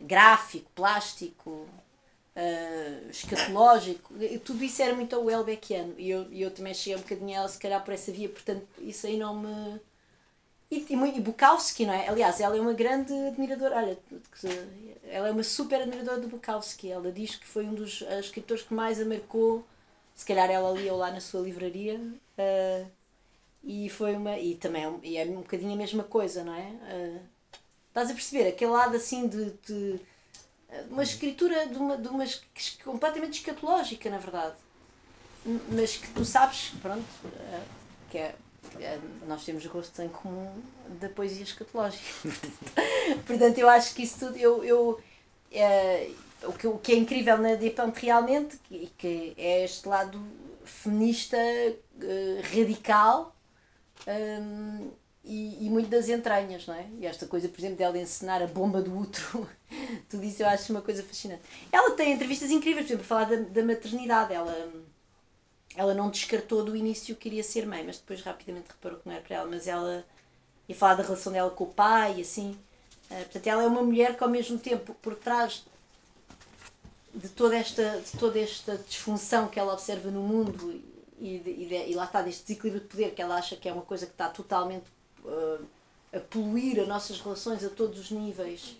gráfico, 0.00 0.70
plástico, 0.74 1.50
uh, 1.50 3.10
escatológico, 3.10 4.14
tudo 4.44 4.62
isso 4.62 4.80
era 4.80 4.94
muito 4.94 5.14
ao 5.14 5.24
Welbeckiano. 5.24 5.94
E 5.98 6.10
eu, 6.10 6.32
eu 6.32 6.50
também 6.50 6.72
cheguei 6.72 6.96
um 6.96 7.02
bocadinho 7.02 7.30
a 7.30 7.40
ela 7.40 7.48
se 7.48 7.58
calhar 7.58 7.84
por 7.84 7.92
essa 7.92 8.12
via, 8.12 8.28
portanto 8.28 8.66
isso 8.78 9.06
aí 9.06 9.16
não 9.16 9.36
me 9.40 9.80
e, 10.76 10.86
e, 10.88 11.18
e 11.18 11.20
Bukowski, 11.20 11.86
não 11.86 11.94
é? 11.94 12.08
Aliás, 12.08 12.40
ela 12.40 12.56
é 12.56 12.60
uma 12.60 12.72
grande 12.72 13.12
admiradora, 13.28 13.76
olha, 13.76 13.98
ela 15.08 15.28
é 15.28 15.30
uma 15.30 15.42
super 15.42 15.80
admiradora 15.82 16.20
do 16.20 16.28
Bukowski. 16.28 16.90
Ela 16.90 17.12
diz 17.12 17.36
que 17.36 17.46
foi 17.46 17.64
um 17.64 17.74
dos 17.74 18.02
escritores 18.20 18.62
que 18.64 18.74
mais 18.74 19.00
a 19.00 19.04
marcou. 19.04 19.64
Se 20.14 20.24
calhar 20.24 20.50
ela 20.50 20.70
lia 20.72 20.92
lá 20.92 21.10
na 21.10 21.20
sua 21.20 21.40
livraria. 21.40 21.98
Uh, 21.98 22.86
e 23.62 23.88
foi 23.88 24.14
uma. 24.14 24.38
E 24.38 24.54
também 24.56 25.00
e 25.02 25.16
é 25.16 25.24
um 25.24 25.36
bocadinho 25.36 25.72
a 25.72 25.76
mesma 25.76 26.04
coisa, 26.04 26.44
não 26.44 26.54
é? 26.54 26.66
Uh, 26.66 27.20
estás 27.88 28.10
a 28.10 28.14
perceber? 28.14 28.48
Aquele 28.48 28.70
lado 28.70 28.96
assim 28.96 29.26
de. 29.28 29.50
de 29.66 30.00
uma 30.90 31.02
escritura 31.02 31.66
de 31.66 31.76
uma, 31.76 31.96
de 31.96 32.08
uma 32.08 32.24
completamente 32.82 33.38
escatológica, 33.38 34.10
na 34.10 34.18
verdade. 34.18 34.56
Mas 35.70 35.96
que 35.96 36.08
tu 36.12 36.24
sabes, 36.24 36.72
pronto, 36.82 37.04
que 38.10 38.18
é 38.18 38.22
é, 38.22 38.34
nós 39.26 39.44
temos 39.44 39.64
gostos 39.66 39.98
em 40.00 40.08
comum 40.08 40.50
da 41.00 41.08
poesia 41.08 41.42
escatológica. 41.42 42.04
Portanto, 43.26 43.58
eu 43.58 43.68
acho 43.68 43.94
que 43.94 44.02
isso 44.02 44.18
tudo. 44.26 44.36
Eu, 44.36 44.64
eu, 44.64 45.00
é, 45.52 46.10
o, 46.42 46.52
que, 46.52 46.66
o 46.66 46.78
que 46.78 46.92
é 46.92 46.96
incrível 46.96 47.38
na 47.38 47.54
Depante 47.54 48.04
realmente 48.04 48.58
que, 48.64 48.90
que 48.98 49.34
é 49.36 49.64
este 49.64 49.88
lado 49.88 50.22
feminista 50.64 51.36
uh, 51.36 52.56
radical 52.56 53.34
um, 54.06 54.90
e, 55.24 55.66
e, 55.66 55.70
muito 55.70 55.88
das 55.88 56.08
entranhas, 56.08 56.66
não 56.66 56.74
é? 56.74 56.86
E 56.98 57.06
esta 57.06 57.26
coisa, 57.26 57.48
por 57.48 57.58
exemplo, 57.58 57.76
dela 57.76 57.98
encenar 57.98 58.42
a 58.42 58.46
bomba 58.46 58.82
do 58.82 58.94
útero, 58.98 59.48
tudo 60.08 60.22
isso 60.22 60.42
eu 60.42 60.48
acho 60.48 60.70
uma 60.70 60.82
coisa 60.82 61.02
fascinante. 61.02 61.42
Ela 61.72 61.92
tem 61.92 62.12
entrevistas 62.12 62.50
incríveis, 62.50 62.86
por 62.86 62.92
exemplo, 62.92 63.06
falar 63.06 63.24
da, 63.24 63.36
da 63.36 63.64
maternidade. 63.64 64.34
Ela 64.34 64.70
ela 65.76 65.94
não 65.94 66.10
descartou 66.10 66.64
do 66.64 66.76
início 66.76 67.16
que 67.16 67.28
iria 67.28 67.42
ser 67.42 67.66
mãe, 67.66 67.82
mas 67.84 67.98
depois 67.98 68.22
rapidamente 68.22 68.68
reparou 68.68 68.98
que 68.98 69.08
não 69.08 69.14
era 69.14 69.24
para 69.24 69.36
ela. 69.36 69.48
Mas 69.48 69.66
ela 69.66 70.04
ia 70.68 70.74
falar 70.74 70.94
da 70.94 71.02
relação 71.02 71.32
dela 71.32 71.50
com 71.50 71.64
o 71.64 71.72
pai 71.72 72.18
e 72.18 72.20
assim. 72.22 72.50
Uh, 73.10 73.16
portanto, 73.16 73.46
ela 73.46 73.62
é 73.62 73.66
uma 73.66 73.82
mulher 73.82 74.16
que 74.16 74.24
ao 74.24 74.30
mesmo 74.30 74.58
tempo, 74.58 74.94
por 75.02 75.14
trás 75.16 75.64
de 77.14 77.28
toda 77.28 77.56
esta, 77.56 78.00
de 78.00 78.18
toda 78.18 78.38
esta 78.38 78.76
disfunção 78.78 79.48
que 79.48 79.58
ela 79.58 79.72
observa 79.72 80.10
no 80.10 80.20
mundo 80.20 80.82
e, 81.20 81.38
de, 81.38 81.50
e, 81.50 81.66
de, 81.66 81.90
e 81.90 81.94
lá 81.94 82.04
está, 82.04 82.22
deste 82.22 82.42
desequilíbrio 82.42 82.82
de 82.82 82.88
poder 82.88 83.14
que 83.14 83.22
ela 83.22 83.36
acha 83.36 83.56
que 83.56 83.68
é 83.68 83.72
uma 83.72 83.82
coisa 83.82 84.06
que 84.06 84.12
está 84.12 84.28
totalmente 84.28 84.86
uh, 85.24 85.64
a 86.12 86.20
poluir 86.20 86.80
as 86.80 86.88
nossas 86.88 87.20
relações 87.20 87.64
a 87.64 87.68
todos 87.68 87.98
os 87.98 88.10
níveis. 88.10 88.76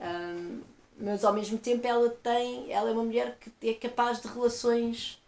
Um, 0.00 0.60
mas 1.00 1.24
ao 1.24 1.32
mesmo 1.32 1.58
tempo 1.58 1.86
ela 1.86 2.10
tem, 2.10 2.72
ela 2.72 2.90
é 2.90 2.92
uma 2.92 3.04
mulher 3.04 3.38
que 3.38 3.68
é 3.68 3.74
capaz 3.74 4.20
de 4.20 4.28
relações 4.28 5.20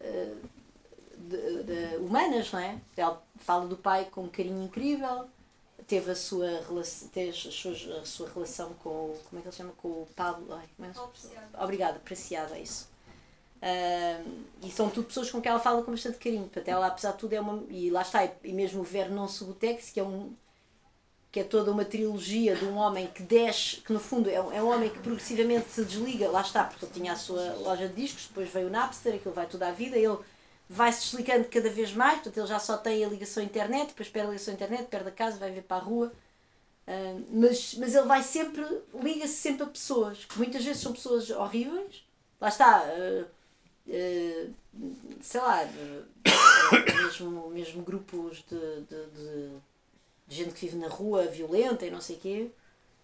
de, 0.00 1.62
de, 1.64 1.96
humanas, 1.96 2.52
não 2.52 2.60
é? 2.60 2.78
Ela 2.96 3.22
fala 3.38 3.66
do 3.66 3.76
pai 3.76 4.06
com 4.10 4.24
um 4.24 4.28
carinho 4.28 4.62
incrível, 4.62 5.28
teve 5.86 6.10
a 6.10 6.14
sua, 6.14 6.48
teve 7.12 7.30
a 7.30 7.32
sua, 7.32 7.72
a 8.00 8.04
sua 8.04 8.28
relação 8.30 8.74
com 8.74 9.16
como 9.28 9.38
é 9.38 9.42
que 9.42 9.48
ele 9.48 9.56
chama? 9.56 9.72
Com 9.78 9.88
o 9.88 10.08
Pablo. 10.14 10.46
Ai, 10.54 10.68
como 10.76 10.88
é? 10.88 10.92
Obrigada, 11.62 11.96
apreciada, 11.96 12.56
é 12.56 12.62
isso. 12.62 12.88
Uh, 13.58 14.44
e 14.62 14.70
são 14.70 14.88
tudo 14.88 15.08
pessoas 15.08 15.30
com 15.30 15.40
quem 15.40 15.50
ela 15.50 15.58
fala 15.58 15.82
com 15.82 15.90
bastante 15.90 16.18
carinho. 16.18 16.44
Portanto, 16.44 16.68
ela, 16.68 16.86
apesar 16.86 17.12
de 17.12 17.18
tudo, 17.18 17.32
é 17.32 17.40
uma. 17.40 17.64
E 17.70 17.90
lá 17.90 18.02
está, 18.02 18.24
e 18.44 18.52
mesmo 18.52 18.80
o 18.80 18.84
Vernon 18.84 19.26
Subutex, 19.26 19.90
que 19.90 20.00
é 20.00 20.04
um. 20.04 20.32
Que 21.30 21.40
é 21.40 21.44
toda 21.44 21.70
uma 21.70 21.84
trilogia 21.84 22.56
de 22.56 22.64
um 22.64 22.76
homem 22.76 23.06
que 23.06 23.22
desce, 23.22 23.76
que 23.76 23.92
no 23.92 24.00
fundo 24.00 24.30
é 24.30 24.40
um, 24.40 24.52
é 24.52 24.62
um 24.62 24.68
homem 24.68 24.88
que 24.88 24.98
progressivamente 24.98 25.68
se 25.70 25.84
desliga, 25.84 26.30
lá 26.30 26.40
está, 26.40 26.64
porque 26.64 26.84
ele 26.86 26.94
tinha 26.94 27.12
a 27.12 27.16
sua 27.16 27.54
loja 27.56 27.86
de 27.86 27.94
discos, 27.94 28.28
depois 28.28 28.48
veio 28.48 28.68
o 28.68 28.70
Napster, 28.70 29.14
aquilo 29.14 29.34
vai 29.34 29.46
toda 29.46 29.68
a 29.68 29.72
vida, 29.72 29.96
ele 29.96 30.18
vai-se 30.68 31.10
desligando 31.10 31.48
cada 31.48 31.68
vez 31.68 31.92
mais, 31.92 32.14
portanto 32.14 32.38
ele 32.38 32.46
já 32.46 32.58
só 32.58 32.76
tem 32.76 33.04
a 33.04 33.08
ligação 33.08 33.42
à 33.42 33.46
internet, 33.46 33.88
depois 33.88 34.08
perde 34.08 34.28
a 34.28 34.30
ligação 34.32 34.52
à 34.52 34.54
internet, 34.54 34.86
perde 34.86 35.08
a 35.08 35.12
casa, 35.12 35.38
vai 35.38 35.50
ver 35.50 35.62
para 35.62 35.76
a 35.76 35.80
rua. 35.80 36.12
Uh, 36.86 37.26
mas, 37.32 37.74
mas 37.74 37.94
ele 37.94 38.06
vai 38.06 38.22
sempre, 38.22 38.64
liga-se 39.02 39.34
sempre 39.34 39.64
a 39.64 39.66
pessoas, 39.66 40.24
que 40.24 40.38
muitas 40.38 40.64
vezes 40.64 40.80
são 40.80 40.94
pessoas 40.94 41.28
horríveis, 41.28 42.02
lá 42.40 42.48
está, 42.48 42.82
uh, 42.82 43.26
uh, 43.86 44.54
sei 45.20 45.40
lá, 45.40 45.68
mesmo, 47.02 47.50
mesmo 47.50 47.82
grupos 47.82 48.42
de, 48.48 48.80
de, 48.82 49.06
de, 49.10 49.50
de, 50.28 50.36
gente 50.36 50.52
que 50.52 50.66
vive 50.66 50.76
na 50.76 50.88
rua, 50.88 51.26
violenta 51.26 51.86
e 51.86 51.90
não 51.90 52.00
sei 52.00 52.16
o 52.16 52.18
quê, 52.20 52.50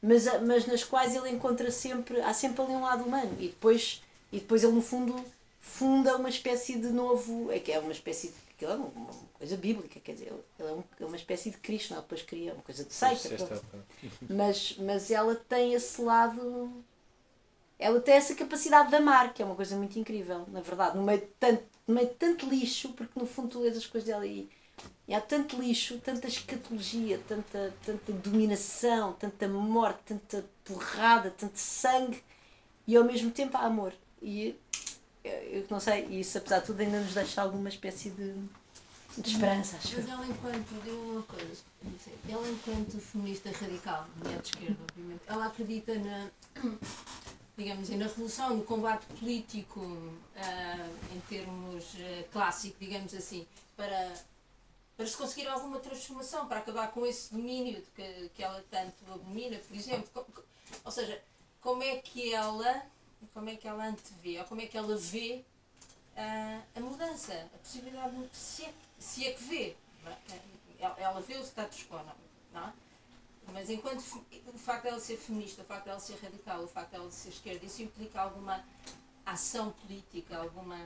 mas, 0.03 0.25
mas 0.43 0.67
nas 0.67 0.85
quais 0.85 1.17
ele 1.17 1.31
encontra 1.31 1.71
sempre, 1.71 2.21
há 2.21 2.35
sempre 2.35 2.63
ali 2.63 2.73
um 2.73 2.83
lado 2.83 3.05
humano 3.05 3.35
e 3.41 3.49
depois, 3.49 4.03
e 4.31 4.39
depois 4.39 4.63
ele 4.63 4.75
no 4.75 4.83
fundo 4.83 5.15
funda 5.65 6.17
uma 6.17 6.29
espécie 6.29 6.79
de 6.79 6.89
novo. 6.89 7.51
É 7.51 7.59
que 7.59 7.73
é 7.73 7.79
uma 7.79 7.93
espécie 7.93 8.29
de. 8.29 8.35
Aquilo 8.55 8.71
é 8.71 8.75
uma, 8.77 9.11
coisa 9.33 9.57
bíblica, 9.57 9.99
quer 9.99 10.13
dizer, 10.13 10.33
ele 10.59 10.69
é, 10.69 10.73
um, 10.73 10.85
é 11.01 11.05
uma 11.05 11.17
espécie 11.17 11.51
de 11.51 11.57
Cristo, 11.57 11.93
não? 11.93 12.03
depois 12.03 12.23
cria 12.23 12.53
uma 12.53 12.63
coisa 12.63 12.85
de 12.85 12.95
seita. 12.95 13.61
Mas, 14.31 14.77
mas 14.79 15.11
ela 15.11 15.35
tem 15.35 15.75
esse 15.75 16.01
lado. 16.01 16.71
Ela 17.77 18.01
tem 18.01 18.15
essa 18.15 18.35
capacidade 18.35 18.91
de 18.91 18.95
amar, 18.95 19.35
que 19.35 19.43
é 19.43 19.45
uma 19.45 19.57
coisa 19.57 19.77
muito 19.77 19.99
incrível, 19.99 20.47
na 20.53 20.61
verdade, 20.61 20.97
no 20.97 21.03
meio 21.03 21.21
de 21.21 21.27
tanto, 21.41 21.65
no 21.87 21.95
meio 21.95 22.07
de 22.07 22.15
tanto 22.15 22.49
lixo, 22.49 22.93
porque 22.93 23.19
no 23.19 23.27
fundo 23.27 23.49
tu 23.49 23.61
lês 23.61 23.77
as 23.77 23.87
coisas 23.87 24.07
dela 24.07 24.25
e, 24.25 24.49
e 25.07 25.15
há 25.15 25.21
tanto 25.21 25.61
lixo, 25.61 25.99
tanta 25.99 26.27
escatologia, 26.29 27.21
tanta, 27.29 27.75
tanta 27.85 28.13
dominação, 28.13 29.13
tanta 29.13 29.47
morte, 29.47 30.01
tanta 30.07 30.45
porrada, 30.65 31.31
tanto 31.31 31.59
sangue 31.59 32.23
e 32.87 32.97
ao 32.97 33.05
mesmo 33.05 33.31
tempo 33.31 33.57
há 33.57 33.67
amor. 33.67 33.93
E 34.23 34.57
eu 35.25 35.67
não 35.71 35.81
sei, 35.81 36.05
isso 36.07 36.39
apesar 36.39 36.61
de 36.61 36.67
tudo 36.67 36.81
ainda 36.81 37.01
nos 37.01 37.15
deixa 37.15 37.43
alguma 37.43 37.69
espécie 37.69 38.11
de, 38.11 38.35
de 39.19 39.31
esperança, 39.31 39.77
acho 39.77 39.97
Mas 39.97 40.09
ela 40.09 40.27
enquanto, 40.27 40.83
digo 40.85 40.97
uma 40.97 41.23
coisa, 41.23 41.63
ela 42.29 42.49
enquanto 42.49 42.99
feminista 42.99 43.51
radical, 43.51 44.07
mulher 44.17 44.41
de 44.41 44.49
esquerda, 44.49 44.77
obviamente, 44.91 45.23
ela 45.27 45.47
acredita 45.47 45.95
na, 45.99 46.29
digamos, 47.57 47.89
na 47.91 48.05
revolução, 48.05 48.57
no 48.57 48.65
combate 48.65 49.07
político, 49.19 49.81
uh, 49.81 51.15
em 51.15 51.21
termos 51.29 51.85
uh, 51.95 52.25
clássicos, 52.33 52.79
digamos 52.81 53.15
assim, 53.15 53.47
para, 53.77 54.13
para 54.97 55.07
se 55.07 55.17
conseguir 55.17 55.49
alguma 55.49 55.81
transformação, 55.81 56.47
para 56.47 56.61
acabar 56.61 56.91
com 56.93 57.05
esse 57.05 57.33
domínio 57.33 57.81
de 57.83 57.91
que, 57.91 58.31
que 58.35 58.43
ela 58.43 58.65
tanto 58.71 59.05
abomina, 59.13 59.59
por 59.59 59.77
exemplo. 59.77 60.27
Ou 60.85 60.91
seja, 60.91 61.23
como 61.61 61.83
é 61.83 61.97
que 61.97 62.33
ela 62.33 62.87
como 63.33 63.49
é 63.49 63.57
que 63.57 63.67
ela 63.67 63.87
antevê, 63.87 64.39
ou 64.39 64.45
como 64.45 64.61
é 64.61 64.67
que 64.67 64.77
ela 64.77 64.97
vê 64.97 65.45
uh, 66.17 66.63
a 66.77 66.81
mudança, 66.81 67.49
a 67.55 67.59
possibilidade 67.59 68.17
de 68.17 68.37
se 68.37 68.65
é, 68.65 68.75
se 68.99 69.27
é 69.27 69.33
que 69.33 69.43
vê. 69.45 69.77
Ela, 70.79 71.01
ela 71.01 71.21
vê 71.21 71.37
o 71.37 71.43
status 71.43 71.85
quo, 71.85 71.97
não, 71.97 72.15
não 72.53 72.69
é? 72.69 72.73
Mas 73.53 73.71
enquanto 73.71 74.01
o 74.47 74.59
facto 74.59 74.85
dela 74.85 74.99
ser 74.99 75.17
feminista, 75.17 75.63
o 75.63 75.65
facto 75.65 75.85
dela 75.85 76.01
ser 76.01 76.17
radical, 76.17 76.63
o 76.63 76.69
facto 76.69 76.93
dela 76.93 77.11
ser 77.11 77.29
esquerda, 77.29 77.65
isso 77.65 77.83
implica 77.83 78.21
alguma 78.21 78.65
ação 79.25 79.71
política, 79.73 80.39
alguma. 80.39 80.79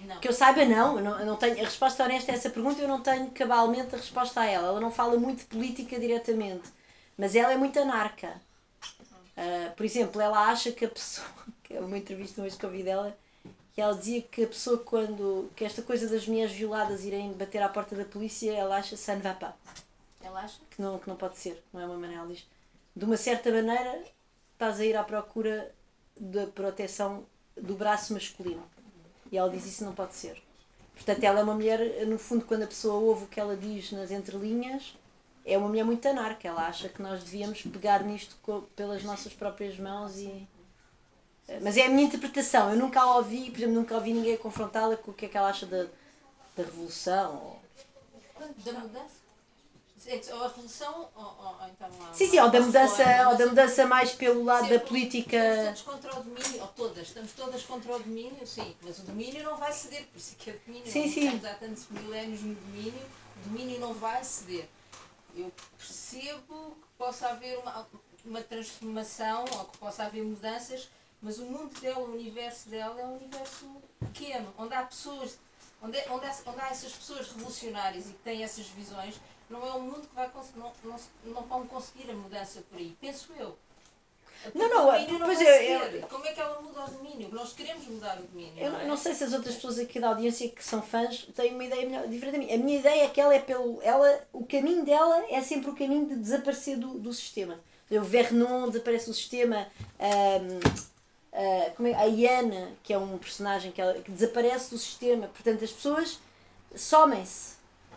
Não. 0.00 0.18
Que 0.20 0.28
eu 0.28 0.32
saiba, 0.32 0.64
não. 0.64 0.98
Eu 0.98 1.04
não, 1.04 1.20
eu 1.20 1.26
não 1.26 1.36
tenho, 1.36 1.54
a 1.60 1.64
resposta 1.64 2.04
honesta 2.04 2.32
a 2.32 2.34
essa 2.34 2.50
pergunta 2.50 2.80
eu 2.80 2.88
não 2.88 3.00
tenho 3.00 3.30
cabalmente 3.30 3.94
a 3.94 3.98
resposta 3.98 4.40
a 4.40 4.46
ela. 4.46 4.68
Ela 4.68 4.80
não 4.80 4.90
fala 4.90 5.18
muito 5.18 5.40
de 5.40 5.44
política 5.46 5.98
diretamente. 5.98 6.68
Mas 7.16 7.34
ela 7.34 7.52
é 7.52 7.56
muito 7.56 7.78
anarca. 7.78 8.40
Uh, 9.36 9.74
por 9.76 9.84
exemplo, 9.84 10.20
ela 10.20 10.48
acha 10.48 10.72
que 10.72 10.84
a 10.84 10.88
pessoa, 10.88 11.26
que 11.62 11.74
é 11.74 11.80
uma 11.80 11.96
entrevista 11.96 12.42
hoje 12.42 12.56
que 12.56 12.64
eu 12.64 12.70
vi 12.70 12.82
dela, 12.82 13.16
que 13.74 13.80
ela 13.80 13.94
dizia 13.94 14.20
que 14.22 14.44
a 14.44 14.46
pessoa 14.46 14.78
quando, 14.78 15.50
que 15.56 15.64
esta 15.64 15.82
coisa 15.82 16.08
das 16.08 16.26
mulheres 16.26 16.52
violadas 16.52 17.04
irem 17.04 17.32
bater 17.32 17.62
à 17.62 17.68
porta 17.68 17.96
da 17.96 18.04
polícia, 18.04 18.52
ela 18.52 18.76
acha 18.76 18.96
ça 18.96 19.14
ne 19.14 19.22
va 19.22 19.34
pas. 19.34 19.54
Ela 20.22 20.40
acha? 20.40 20.58
Que 20.70 20.80
não, 20.80 20.98
que 20.98 21.08
não 21.08 21.16
pode 21.16 21.38
ser, 21.38 21.62
não 21.72 21.80
é 21.80 21.86
uma 21.86 21.96
maneira, 21.96 22.22
ela 22.22 22.32
diz. 22.32 22.46
De 22.94 23.04
uma 23.04 23.16
certa 23.16 23.50
maneira, 23.50 24.02
estás 24.52 24.78
a 24.78 24.84
ir 24.84 24.96
à 24.96 25.02
procura 25.02 25.74
da 26.20 26.46
proteção 26.46 27.24
do 27.56 27.74
braço 27.74 28.12
masculino. 28.12 28.62
E 29.32 29.36
ela 29.38 29.50
diz 29.50 29.64
isso 29.66 29.84
não 29.84 29.94
pode 29.94 30.14
ser. 30.14 30.40
Portanto, 30.94 31.24
ela 31.24 31.40
é 31.40 31.42
uma 31.42 31.54
mulher, 31.54 32.06
no 32.06 32.18
fundo, 32.18 32.44
quando 32.44 32.62
a 32.64 32.66
pessoa 32.66 32.94
ouve 32.94 33.24
o 33.24 33.26
que 33.26 33.40
ela 33.40 33.56
diz 33.56 33.90
nas 33.90 34.10
entrelinhas, 34.10 34.94
é 35.44 35.56
uma 35.58 35.68
mulher 35.68 35.84
muito 35.84 36.06
anarca. 36.06 36.46
Ela 36.46 36.66
acha 36.68 36.88
que 36.88 37.00
nós 37.02 37.24
devíamos 37.24 37.62
pegar 37.62 38.04
nisto 38.04 38.36
pelas 38.76 39.02
nossas 39.02 39.32
próprias 39.32 39.78
mãos 39.78 40.18
e. 40.18 40.46
Mas 41.62 41.76
é 41.76 41.86
a 41.86 41.88
minha 41.88 42.04
interpretação. 42.06 42.70
Eu 42.70 42.76
nunca 42.76 43.00
a 43.00 43.16
ouvi, 43.16 43.50
por 43.50 43.58
exemplo, 43.58 43.74
nunca 43.74 43.94
ouvi 43.96 44.12
ninguém 44.12 44.36
confrontá-la 44.36 44.96
com 44.96 45.10
o 45.10 45.14
que 45.14 45.26
é 45.26 45.28
que 45.28 45.36
ela 45.36 45.48
acha 45.48 45.66
da, 45.66 45.84
da 46.56 46.62
revolução. 46.62 47.34
ou- 47.34 47.62
Da 48.64 48.72
mudança? 48.72 49.21
A 50.04 50.48
revolução, 50.48 51.08
ou, 51.14 51.22
ou, 51.22 51.56
ou 51.60 51.68
então 51.68 51.88
a. 52.10 52.12
Sim, 52.12 52.26
sim, 52.28 52.38
ou 52.40 52.50
da 52.50 52.60
mudança, 52.60 53.28
ou 53.30 53.36
da 53.36 53.46
mudança 53.46 53.86
mais 53.86 54.12
pelo 54.12 54.42
lado 54.44 54.68
da 54.68 54.80
política. 54.80 55.36
Estamos 55.36 55.82
contra 55.82 56.18
o 56.18 56.22
domínio, 56.24 56.60
ou 56.60 56.68
todas, 56.68 57.06
estamos 57.06 57.32
todas 57.32 57.62
contra 57.62 57.94
o 57.94 57.98
domínio, 58.00 58.46
sim, 58.46 58.74
mas 58.82 58.98
o 58.98 59.02
domínio 59.02 59.44
não 59.44 59.56
vai 59.56 59.72
ceder, 59.72 60.04
por 60.06 60.18
isso 60.18 60.34
é 60.38 60.42
que 60.42 60.50
é 60.50 60.58
domínio. 60.66 60.90
Sim, 60.90 61.08
sim. 61.08 61.26
Estamos 61.26 61.44
há 61.44 61.54
tantos 61.54 61.86
milénios 61.88 62.40
no 62.42 62.54
domínio, 62.54 63.02
o 63.36 63.48
domínio 63.48 63.78
não 63.80 63.94
vai 63.94 64.24
ceder. 64.24 64.68
Eu 65.36 65.52
percebo 65.78 66.76
que 66.80 66.88
possa 66.98 67.28
haver 67.28 67.58
uma, 67.58 67.86
uma 68.24 68.42
transformação, 68.42 69.44
ou 69.56 69.64
que 69.66 69.78
possa 69.78 70.02
haver 70.04 70.24
mudanças, 70.24 70.88
mas 71.22 71.38
o 71.38 71.44
mundo 71.44 71.78
dela, 71.80 72.00
o 72.00 72.12
universo 72.12 72.68
dela 72.68 73.00
é 73.00 73.04
um 73.06 73.16
universo 73.18 73.66
pequeno, 74.00 74.52
onde 74.58 74.74
há 74.74 74.82
pessoas, 74.82 75.38
onde, 75.80 75.96
é- 75.96 76.10
onde, 76.10 76.26
há, 76.26 76.34
onde 76.46 76.60
há 76.60 76.68
essas 76.70 76.92
pessoas 76.92 77.28
revolucionárias 77.28 78.06
e 78.06 78.12
que 78.12 78.18
têm 78.18 78.42
essas 78.42 78.66
visões, 78.66 79.14
não 79.52 79.66
é 79.66 79.72
um 79.74 79.80
mundo 79.82 80.08
que 80.08 80.14
vai 80.14 80.28
conseguir, 80.30 80.58
não, 80.58 80.72
não, 80.84 80.96
não 81.26 81.42
vão 81.42 81.66
conseguir 81.66 82.10
a 82.10 82.14
mudança 82.14 82.62
por 82.70 82.78
aí, 82.78 82.96
penso 83.00 83.32
eu. 83.38 83.56
Não, 84.54 84.68
não, 84.68 84.88
O 84.88 84.92
domínio 84.92 85.18
pois 85.24 85.40
é, 85.40 85.98
eu- 85.98 86.02
Como 86.08 86.26
é 86.26 86.32
que 86.32 86.40
ela 86.40 86.60
muda 86.60 86.84
o 86.84 86.90
domínio? 86.90 87.28
Nós 87.30 87.52
queremos 87.52 87.86
mudar 87.86 88.18
o 88.18 88.22
domínio. 88.22 88.52
Eu 88.60 88.72
não, 88.72 88.80
é? 88.80 88.86
não 88.86 88.96
sei 88.96 89.14
se 89.14 89.22
as 89.22 89.32
outras 89.32 89.54
pessoas 89.54 89.78
aqui 89.78 90.00
da 90.00 90.08
audiência 90.08 90.48
que 90.48 90.64
são 90.64 90.82
fãs 90.82 91.28
têm 91.36 91.54
uma 91.54 91.62
ideia 91.62 91.88
melhor, 91.88 92.08
diferente 92.08 92.32
da 92.32 92.38
minha. 92.38 92.54
A 92.56 92.58
minha 92.58 92.78
ideia 92.80 93.04
é 93.04 93.08
que 93.08 93.20
ela 93.20 93.32
é 93.32 93.38
pelo. 93.38 93.80
Ela, 93.82 94.20
o 94.32 94.44
caminho 94.44 94.84
dela 94.84 95.24
é 95.30 95.40
sempre 95.42 95.70
o 95.70 95.76
caminho 95.76 96.06
de 96.08 96.16
desaparecer 96.16 96.76
do, 96.76 96.98
do 96.98 97.12
sistema. 97.14 97.56
O 97.88 98.00
Vernon 98.02 98.68
desaparece 98.68 99.06
do 99.06 99.14
sistema. 99.14 99.68
ahm, 100.00 100.58
ah, 101.32 101.70
como 101.76 101.86
é, 101.88 101.94
a 101.94 102.04
Iana, 102.06 102.72
que 102.82 102.92
é 102.92 102.98
um 102.98 103.16
personagem 103.18 103.70
que, 103.70 103.80
ela, 103.80 103.94
que 103.94 104.10
desaparece 104.10 104.70
do 104.70 104.78
sistema. 104.78 105.28
Portanto, 105.28 105.64
as 105.64 105.70
pessoas 105.70 106.18
somem-se, 106.74 107.54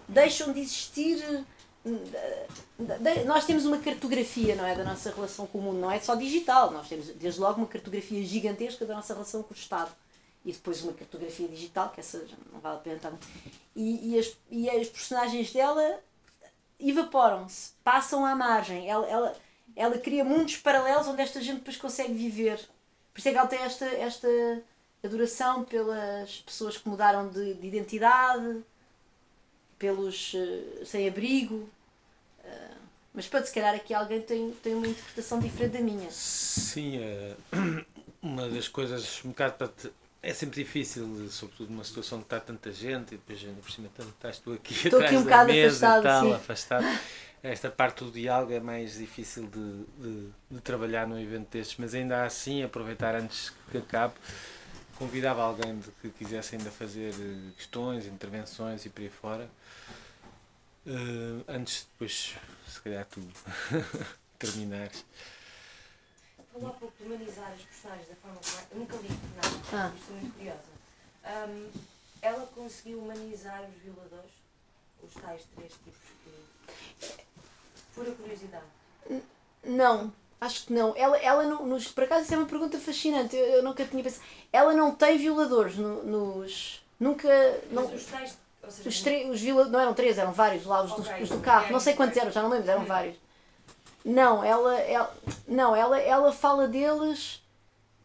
deixam 0.07 0.51
de 0.53 0.59
existir. 0.61 1.17
de- 1.85 3.23
Nós 3.25 3.45
temos 3.45 3.65
uma 3.65 3.77
cartografia, 3.77 4.55
não 4.55 4.65
é, 4.65 4.75
da 4.75 4.83
nossa 4.83 5.11
relação 5.11 5.45
com 5.47 5.59
o 5.59 5.61
mundo, 5.61 5.79
não 5.79 5.91
é 5.91 5.99
só 5.99 6.15
digital. 6.15 6.71
Nós 6.71 6.87
temos 6.87 7.07
desde 7.09 7.39
logo 7.39 7.57
uma 7.59 7.67
cartografia 7.67 8.23
gigantesca 8.25 8.85
da 8.85 8.95
nossa 8.95 9.13
relação 9.13 9.43
com 9.43 9.53
o 9.53 9.57
Estado 9.57 9.91
e 10.43 10.51
depois 10.51 10.83
uma 10.83 10.93
cartografia 10.93 11.47
digital, 11.47 11.89
que 11.89 11.99
essa 11.99 12.23
não 12.51 12.59
vale 12.59 12.77
a 12.77 12.79
pena 12.79 12.95
estar. 12.97 13.13
E, 13.75 14.13
e, 14.13 14.19
as, 14.19 14.35
e 14.49 14.69
as 14.69 14.87
personagens 14.89 15.51
dela 15.51 15.99
evaporam-se, 16.79 17.71
passam 17.83 18.25
à 18.25 18.35
margem. 18.35 18.87
Ela, 18.89 19.07
ela, 19.07 19.35
ela 19.75 19.97
cria 19.97 20.23
mundos 20.23 20.57
paralelos 20.57 21.07
onde 21.07 21.21
esta 21.21 21.41
gente 21.41 21.57
depois 21.59 21.77
consegue 21.77 22.13
viver. 22.13 22.57
Por 23.13 23.19
isso 23.19 23.29
é 23.29 23.31
que 23.31 23.37
ela 23.37 23.47
tem 23.47 23.59
esta, 23.59 23.85
esta 23.85 24.27
adoração 25.03 25.63
pelas 25.63 26.37
pessoas 26.41 26.77
que 26.77 26.87
mudaram 26.89 27.29
de, 27.29 27.53
de 27.55 27.67
identidade, 27.67 28.63
pelos 29.85 30.33
eh, 30.35 30.83
sem-abrigo. 30.85 31.69
Eh, 32.43 32.71
mas 33.13 33.27
pode, 33.27 33.47
se 33.47 33.53
calhar 33.53 33.73
aqui 33.75 33.93
alguém 33.93 34.21
tem, 34.21 34.51
tem 34.63 34.73
uma 34.75 34.87
interpretação 34.87 35.39
diferente 35.39 35.73
da 35.73 35.79
minha. 35.79 36.09
Sim, 36.11 36.97
é, 36.97 37.35
uma 38.21 38.49
das 38.49 38.67
coisas 38.67 39.21
um 39.23 39.29
bocado 39.29 39.53
para 39.53 39.67
te- 39.67 39.91
é 40.21 40.33
sempre 40.33 40.63
difícil, 40.63 41.29
sobretudo 41.29 41.69
numa 41.69 41.83
situação 41.83 42.17
que 42.17 42.25
está 42.25 42.39
tanta 42.39 42.71
gente 42.71 43.13
e 43.13 43.17
depois 43.17 43.39
ainda 43.43 43.61
por 43.61 43.71
cima 43.71 43.87
estás 43.87 44.39
tu 44.39 44.53
aqui 44.53 44.73
Estou 44.73 44.99
aqui 44.99 45.15
atrás 45.15 45.17
um 45.17 45.17
da 45.19 45.23
bocado 45.23 45.53
mesa 45.53 45.87
afastado, 45.87 45.99
e 45.99 46.03
tal, 46.03 46.25
sim. 46.25 46.33
afastado. 46.33 46.99
Esta 47.43 47.69
parte 47.69 48.03
do 48.03 48.09
diálogo 48.09 48.51
é 48.51 48.59
mais 48.59 48.97
difícil 48.97 49.43
de, 49.47 49.83
de, 50.03 50.29
de 50.49 50.61
trabalhar 50.61 51.05
num 51.07 51.19
evento 51.19 51.47
destes, 51.51 51.77
mas 51.77 51.93
ainda 51.93 52.23
assim 52.25 52.63
aproveitar 52.63 53.13
antes 53.13 53.53
que 53.71 53.77
acabe, 53.77 54.15
convidava 54.97 55.41
alguém 55.43 55.79
de 55.79 55.91
que 56.01 56.09
quisesse 56.09 56.55
ainda 56.55 56.71
fazer 56.71 57.13
eh, 57.13 57.51
questões, 57.57 58.05
intervenções 58.05 58.85
e 58.85 58.89
por 58.89 59.01
aí 59.01 59.09
fora. 59.09 59.49
Eh, 60.87 61.43
antes 61.47 61.87
depois, 61.91 62.35
se 62.67 62.81
calhar 62.81 63.05
tu 63.05 63.21
terminares. 64.39 65.03
Falou 66.53 66.69
há 66.69 66.73
pouco 66.73 66.93
de 66.97 67.03
humanizar 67.03 67.51
as 67.51 67.61
personagens 67.61 68.07
da 68.07 68.15
forma 68.15 68.37
como 68.37 68.57
é. 68.59 68.65
Eu 68.71 68.79
nunca 68.79 68.95
li 68.97 69.09
nada, 69.35 69.49
Ah. 69.73 69.91
estou 69.97 70.15
muito 70.15 70.33
curiosa. 70.35 70.75
Ahm, 71.25 71.69
ela 72.21 72.45
conseguiu 72.47 72.99
humanizar 72.99 73.61
os 73.63 73.81
violadores, 73.81 74.31
os 75.03 75.13
tais 75.13 75.43
três 75.55 75.73
tipos 75.73 75.93
que. 76.23 77.25
Pura 77.93 78.11
curiosidade. 78.11 78.65
Não, 79.63 80.13
acho 80.39 80.65
que 80.65 80.73
não. 80.73 80.93
Ela, 80.95 81.17
ela 81.17 81.43
não, 81.43 81.65
nos, 81.65 81.87
por 81.87 82.03
acaso 82.03 82.23
isso 82.25 82.33
é 82.33 82.37
uma 82.37 82.45
pergunta 82.47 82.77
fascinante. 82.79 83.35
Eu, 83.35 83.45
eu 83.45 83.63
nunca 83.63 83.83
tinha 83.85 84.03
pensado. 84.03 84.23
Ela 84.51 84.73
não 84.73 84.93
tem 84.93 85.17
violadores 85.17 85.75
no- 85.77 86.03
nos. 86.03 86.81
Nunca. 86.99 87.27
Não, 87.71 87.85
os 87.93 88.05
tais. 88.05 88.37
Ou 88.63 88.71
seja, 88.71 88.89
os, 88.89 89.01
tre- 89.01 89.29
os 89.29 89.39
violadores. 89.41 89.71
Não 89.73 89.79
eram 89.79 89.93
três, 89.93 90.17
eram 90.17 90.31
vários 90.33 90.65
lá, 90.65 90.81
os, 90.83 90.91
dos- 90.93 91.07
Ok, 91.07 91.23
os 91.23 91.29
do 91.29 91.39
carro. 91.39 91.61
ok, 91.63 91.71
Não 91.73 91.79
sei 91.79 91.93
quantos 91.93 92.17
eram, 92.17 92.31
já 92.31 92.41
não 92.41 92.49
lembro, 92.49 92.69
eram 92.69 92.85
vários. 92.85 93.15
Não, 94.03 94.43
ela, 94.43 94.75
ela, 94.81 95.15
não, 95.47 95.75
ela, 95.75 95.99
ela 95.99 96.31
fala 96.31 96.67
deles. 96.67 97.41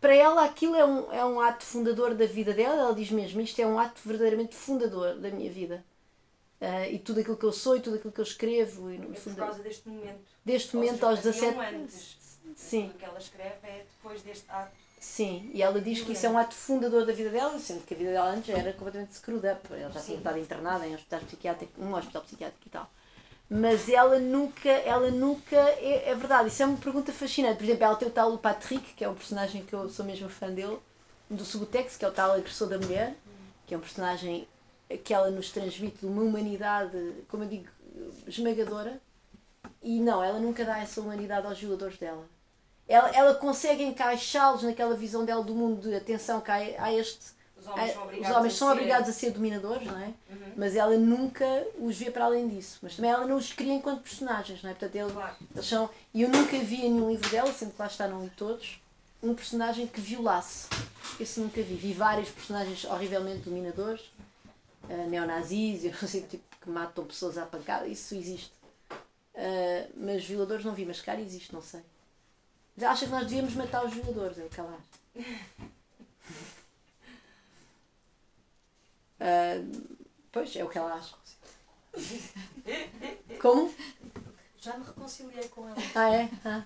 Para 0.00 0.14
ela 0.14 0.44
aquilo 0.46 0.74
é 0.74 0.84
um, 0.84 1.12
é 1.12 1.22
um 1.24 1.40
ato 1.42 1.62
fundador 1.62 2.14
da 2.14 2.24
vida 2.24 2.54
dela. 2.54 2.74
Ela 2.80 2.94
diz 2.94 3.10
mesmo: 3.10 3.38
isto 3.42 3.60
é 3.60 3.66
um 3.66 3.78
ato 3.78 4.00
verdadeiramente 4.04 4.54
fundador 4.54 5.16
da 5.16 5.28
minha 5.30 5.50
vida. 5.50 5.84
Ah, 6.58 6.86
e 6.88 6.98
tudo 6.98 7.20
aquilo 7.20 7.36
que 7.36 7.44
eu 7.44 7.52
sou 7.52 7.76
e 7.76 7.80
tudo 7.80 7.96
aquilo 7.96 8.12
que 8.12 8.20
eu 8.20 8.24
escrevo. 8.24 8.90
E, 8.90 8.96
no 8.98 9.14
é 9.14 9.18
por 9.18 9.34
causa 9.34 9.62
deste 9.62 9.88
momento. 9.88 10.20
deste 10.44 10.74
Ou 10.76 10.82
momento 10.82 10.94
seja, 11.00 11.06
aos 11.10 11.20
faziam 11.20 11.52
17 11.52 11.74
antes. 11.76 12.16
Sim. 12.56 12.88
O 12.88 12.98
que 12.98 13.04
ela 13.04 13.18
escreve 13.18 13.58
é 13.64 13.84
depois 13.90 14.22
deste 14.22 14.44
ato. 14.50 14.72
Sim, 15.00 15.50
e 15.54 15.62
ela 15.62 15.80
diz 15.80 16.02
que 16.02 16.12
isso 16.12 16.26
é 16.26 16.28
um 16.28 16.36
ato 16.36 16.54
fundador 16.54 17.06
da 17.06 17.12
vida 17.14 17.30
dela, 17.30 17.58
sendo 17.58 17.82
que 17.86 17.94
a 17.94 17.96
vida 17.96 18.10
dela 18.10 18.32
antes 18.32 18.54
era 18.54 18.70
completamente 18.74 19.14
screwed 19.14 19.46
up. 19.46 19.66
Ela 19.70 19.90
já 19.90 20.00
tinha 20.00 20.02
Sim. 20.02 20.16
estado 20.18 20.38
internada 20.38 20.86
em 20.86 20.94
hospitais 20.94 21.22
psiquiátricos, 21.22 21.82
um 21.82 21.94
hospital 21.94 22.20
psiquiátrico 22.22 22.66
e 22.66 22.70
tal. 22.70 22.90
Mas 23.48 23.88
ela 23.88 24.18
nunca, 24.18 24.68
ela 24.68 25.10
nunca, 25.10 25.56
é, 25.56 26.10
é 26.10 26.14
verdade, 26.14 26.48
isso 26.48 26.62
é 26.62 26.66
uma 26.66 26.76
pergunta 26.76 27.14
fascinante. 27.14 27.56
Por 27.56 27.64
exemplo, 27.64 27.82
ela 27.82 27.96
tem 27.96 28.08
o 28.08 28.10
tal 28.10 28.36
Patrick, 28.36 28.92
que 28.92 29.02
é 29.02 29.08
um 29.08 29.14
personagem 29.14 29.64
que 29.64 29.72
eu 29.72 29.88
sou 29.88 30.04
mesmo 30.04 30.28
fã 30.28 30.52
dele, 30.52 30.78
do 31.30 31.46
Subutex, 31.46 31.96
que 31.96 32.04
é 32.04 32.08
o 32.08 32.12
tal 32.12 32.32
agressor 32.32 32.68
da 32.68 32.76
mulher, 32.78 33.14
que 33.66 33.72
é 33.72 33.78
um 33.78 33.80
personagem 33.80 34.46
que 35.02 35.14
ela 35.14 35.30
nos 35.30 35.50
transmite 35.50 36.00
de 36.00 36.06
uma 36.06 36.22
humanidade, 36.22 37.24
como 37.26 37.44
eu 37.44 37.48
digo, 37.48 37.68
esmagadora. 38.26 39.00
E 39.82 39.98
não, 39.98 40.22
ela 40.22 40.38
nunca 40.38 40.62
dá 40.62 40.78
essa 40.78 41.00
humanidade 41.00 41.46
aos 41.46 41.56
jogadores 41.56 41.96
dela 41.96 42.28
ela, 42.92 43.08
ela 43.10 43.34
consegue 43.34 43.82
encaixá-los 43.84 44.62
naquela 44.62 44.94
visão 44.94 45.24
dela 45.24 45.42
do 45.44 45.54
mundo 45.54 45.88
de 45.88 45.94
atenção 45.94 46.40
que 46.40 46.50
há, 46.50 46.56
há 46.84 46.92
este. 46.92 47.38
Os 47.56 47.66
homens 47.66 47.92
são 47.92 48.02
os 48.02 48.04
obrigados, 48.06 48.36
homens 48.36 48.54
a, 48.54 48.56
são 48.58 48.68
ser- 48.68 48.72
obrigados 48.72 49.08
a 49.08 49.12
ser 49.12 49.30
dominadores, 49.32 49.86
não 49.86 49.98
é? 49.98 50.06
Uhum. 50.30 50.52
Mas 50.56 50.74
ela 50.76 50.96
nunca 50.96 51.44
os 51.78 51.96
vê 51.98 52.10
para 52.10 52.24
além 52.24 52.48
disso. 52.48 52.78
Mas 52.82 52.96
também 52.96 53.10
ela 53.10 53.26
não 53.26 53.36
os 53.36 53.52
cria 53.52 53.74
enquanto 53.74 54.00
personagens, 54.02 54.62
não 54.62 54.70
é? 54.70 54.72
Portanto, 54.72 54.96
ele- 54.96 55.12
Claro. 55.12 55.36
eles 55.54 55.66
são. 55.66 55.90
E 56.14 56.22
eu 56.22 56.28
nunca 56.30 56.58
vi 56.58 56.86
em 56.86 56.90
nenhum 56.90 57.10
livro 57.10 57.28
dela, 57.28 57.52
sendo 57.52 57.72
que 57.72 57.80
lá 57.82 57.86
está, 57.86 58.08
não 58.08 58.24
li 58.24 58.30
todos, 58.30 58.80
um 59.22 59.34
personagem 59.34 59.86
que 59.86 60.00
violasse. 60.00 60.68
Esse 61.20 61.38
nunca 61.38 61.60
vi. 61.62 61.74
Vi 61.74 61.92
vários 61.92 62.30
personagens 62.30 62.84
horrivelmente 62.86 63.40
dominadores, 63.42 64.10
eh, 64.88 65.06
neonazis, 65.06 65.84
eu 65.84 65.92
não 66.00 66.08
sei, 66.08 66.22
tipo, 66.22 66.42
que 66.62 66.70
matam 66.70 67.04
pessoas 67.04 67.36
à 67.36 67.44
pancada, 67.44 67.86
isso 67.86 68.14
existe. 68.14 68.52
Eh, 69.34 69.86
mas 69.96 70.24
violadores 70.24 70.64
não 70.64 70.72
vi, 70.72 70.86
mas 70.86 71.00
cara 71.02 71.20
existe, 71.20 71.52
não 71.52 71.60
sei. 71.62 71.80
Acha 72.82 73.04
que 73.06 73.12
nós 73.12 73.26
devíamos 73.26 73.54
matar 73.54 73.84
os 73.84 73.92
violadores, 73.94 74.38
é 74.38 74.44
o 74.44 74.48
que 74.48 74.60
ela 74.60 74.76
acha. 74.76 75.26
Ah, 79.22 79.56
pois, 80.32 80.56
é 80.56 80.64
o 80.64 80.68
que 80.70 80.78
ela 80.78 80.94
acha. 80.94 81.14
Como? 83.38 83.74
Já 84.58 84.78
me 84.78 84.84
reconciliei 84.84 85.46
com 85.48 85.68
ela. 85.68 85.76
Ah, 85.94 86.14
é? 86.14 86.30
Ah. 86.42 86.64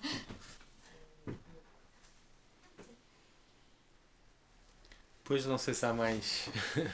Pois 5.25 5.45
não 5.45 5.57
sei 5.57 5.73
se 5.73 5.85
há 5.85 5.93
mais. 5.93 6.47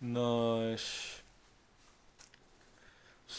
Nós. 0.00 1.19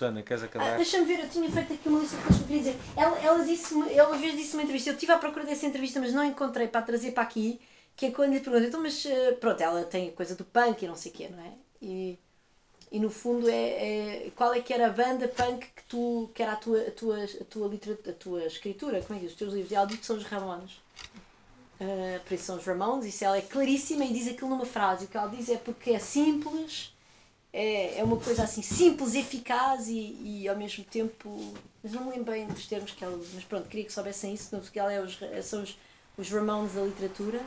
Susana, 0.02 0.24
queres 0.24 0.42
Ah, 0.42 0.46
acabar? 0.48 0.78
Deixa-me 0.78 1.06
ver, 1.06 1.20
eu 1.20 1.30
tinha 1.30 1.50
feito 1.52 1.74
aqui 1.74 1.88
uma 1.88 2.00
lista 2.00 2.18
que 2.18 2.34
eu 2.34 2.40
queria 2.40 2.58
dizer. 2.58 2.76
Ela, 2.98 3.20
ela 3.20 3.46
disse 3.46 3.76
ela 3.94 4.10
uma 4.10 4.18
vez 4.18 4.36
disse 4.36 4.54
uma 4.56 4.64
entrevista, 4.64 4.90
eu 4.90 4.94
estive 4.96 5.12
à 5.12 5.18
procura 5.20 5.46
dessa 5.46 5.68
entrevista, 5.68 6.00
mas 6.00 6.12
não 6.12 6.24
encontrei 6.24 6.68
para 6.68 6.82
trazer 6.82 7.12
para 7.12 7.22
aqui, 7.22 7.62
que 7.96 8.08
é 8.08 8.12
quando 8.12 8.34
lhe 8.34 8.40
pergunta, 8.40 8.66
então, 8.66 8.82
mas 8.82 9.06
eh, 9.06 9.34
pronto, 9.34 9.62
ela 9.62 9.84
tem 9.84 10.10
a 10.10 10.12
coisa 10.12 10.36
do 10.36 10.44
punk 10.44 10.84
e 10.84 10.88
não 10.88 10.96
sei 10.96 11.12
o 11.12 11.16
quê, 11.16 11.30
não 11.30 11.40
é? 11.44 11.52
E, 11.82 12.18
e 12.92 13.00
no 13.00 13.12
fundo 13.12 13.48
é, 13.48 13.54
é- 14.26 14.32
qual 14.36 14.54
é 14.56 14.60
que 14.60 14.74
era 14.74 14.88
a 14.88 14.90
banda 14.90 15.28
punk 15.28 15.68
que 15.76 15.84
tu, 15.88 16.32
que 16.34 16.42
era 16.42 16.54
a 16.54 16.56
tua, 16.56 16.82
a 16.82 16.92
tua, 16.92 17.24
a 17.24 17.46
tua, 17.46 17.68
literatura, 17.68 18.12
a 18.12 18.14
tua 18.20 18.46
escritura, 18.46 19.02
como 19.02 19.18
é 19.18 19.22
que? 19.22 19.28
Os 19.28 19.36
teus 19.36 19.54
livros 19.54 19.70
de 19.70 19.76
áudio 19.76 20.00
são 20.02 20.16
os 20.18 20.24
Ramones. 20.24 20.72
Uh, 21.80 22.20
por 22.26 22.34
isso 22.34 22.46
são 22.46 22.58
os 22.58 22.66
Ramones, 22.66 23.06
isso 23.06 23.24
ela 23.24 23.38
é 23.38 23.42
claríssima 23.42 24.06
e 24.06 24.14
diz 24.14 24.28
aquilo 24.28 24.50
numa 24.50 24.66
frase. 24.66 25.06
O 25.06 25.08
que 25.08 25.18
ela 25.18 25.28
diz 25.28 25.50
é 25.50 25.58
porque 25.58 25.92
é 25.92 26.00
simples, 26.00 26.92
é, 27.54 28.00
é 28.00 28.04
uma 28.04 28.18
coisa 28.18 28.44
assim 28.44 28.62
simples, 28.62 29.14
eficaz 29.14 29.88
e, 29.88 30.18
e 30.24 30.48
ao 30.48 30.56
mesmo 30.56 30.84
tempo. 30.86 31.54
Mas 31.84 31.92
não 31.92 32.06
me 32.06 32.12
lembro 32.12 32.32
bem 32.32 32.48
dos 32.48 32.68
termos 32.68 32.92
que 32.92 33.04
ela 33.04 33.16
usa, 33.16 33.32
mas 33.34 33.44
pronto, 33.44 33.68
queria 33.68 33.86
que 33.86 33.94
soubessem 33.94 34.34
isso, 34.34 34.50
porque 34.58 34.80
ela 34.80 34.94
é 34.94 35.02
os, 35.02 35.20
são 35.44 35.64
os, 35.64 35.78
os 36.18 36.30
Ramones 36.30 36.74
da 36.74 36.82
literatura. 36.82 37.42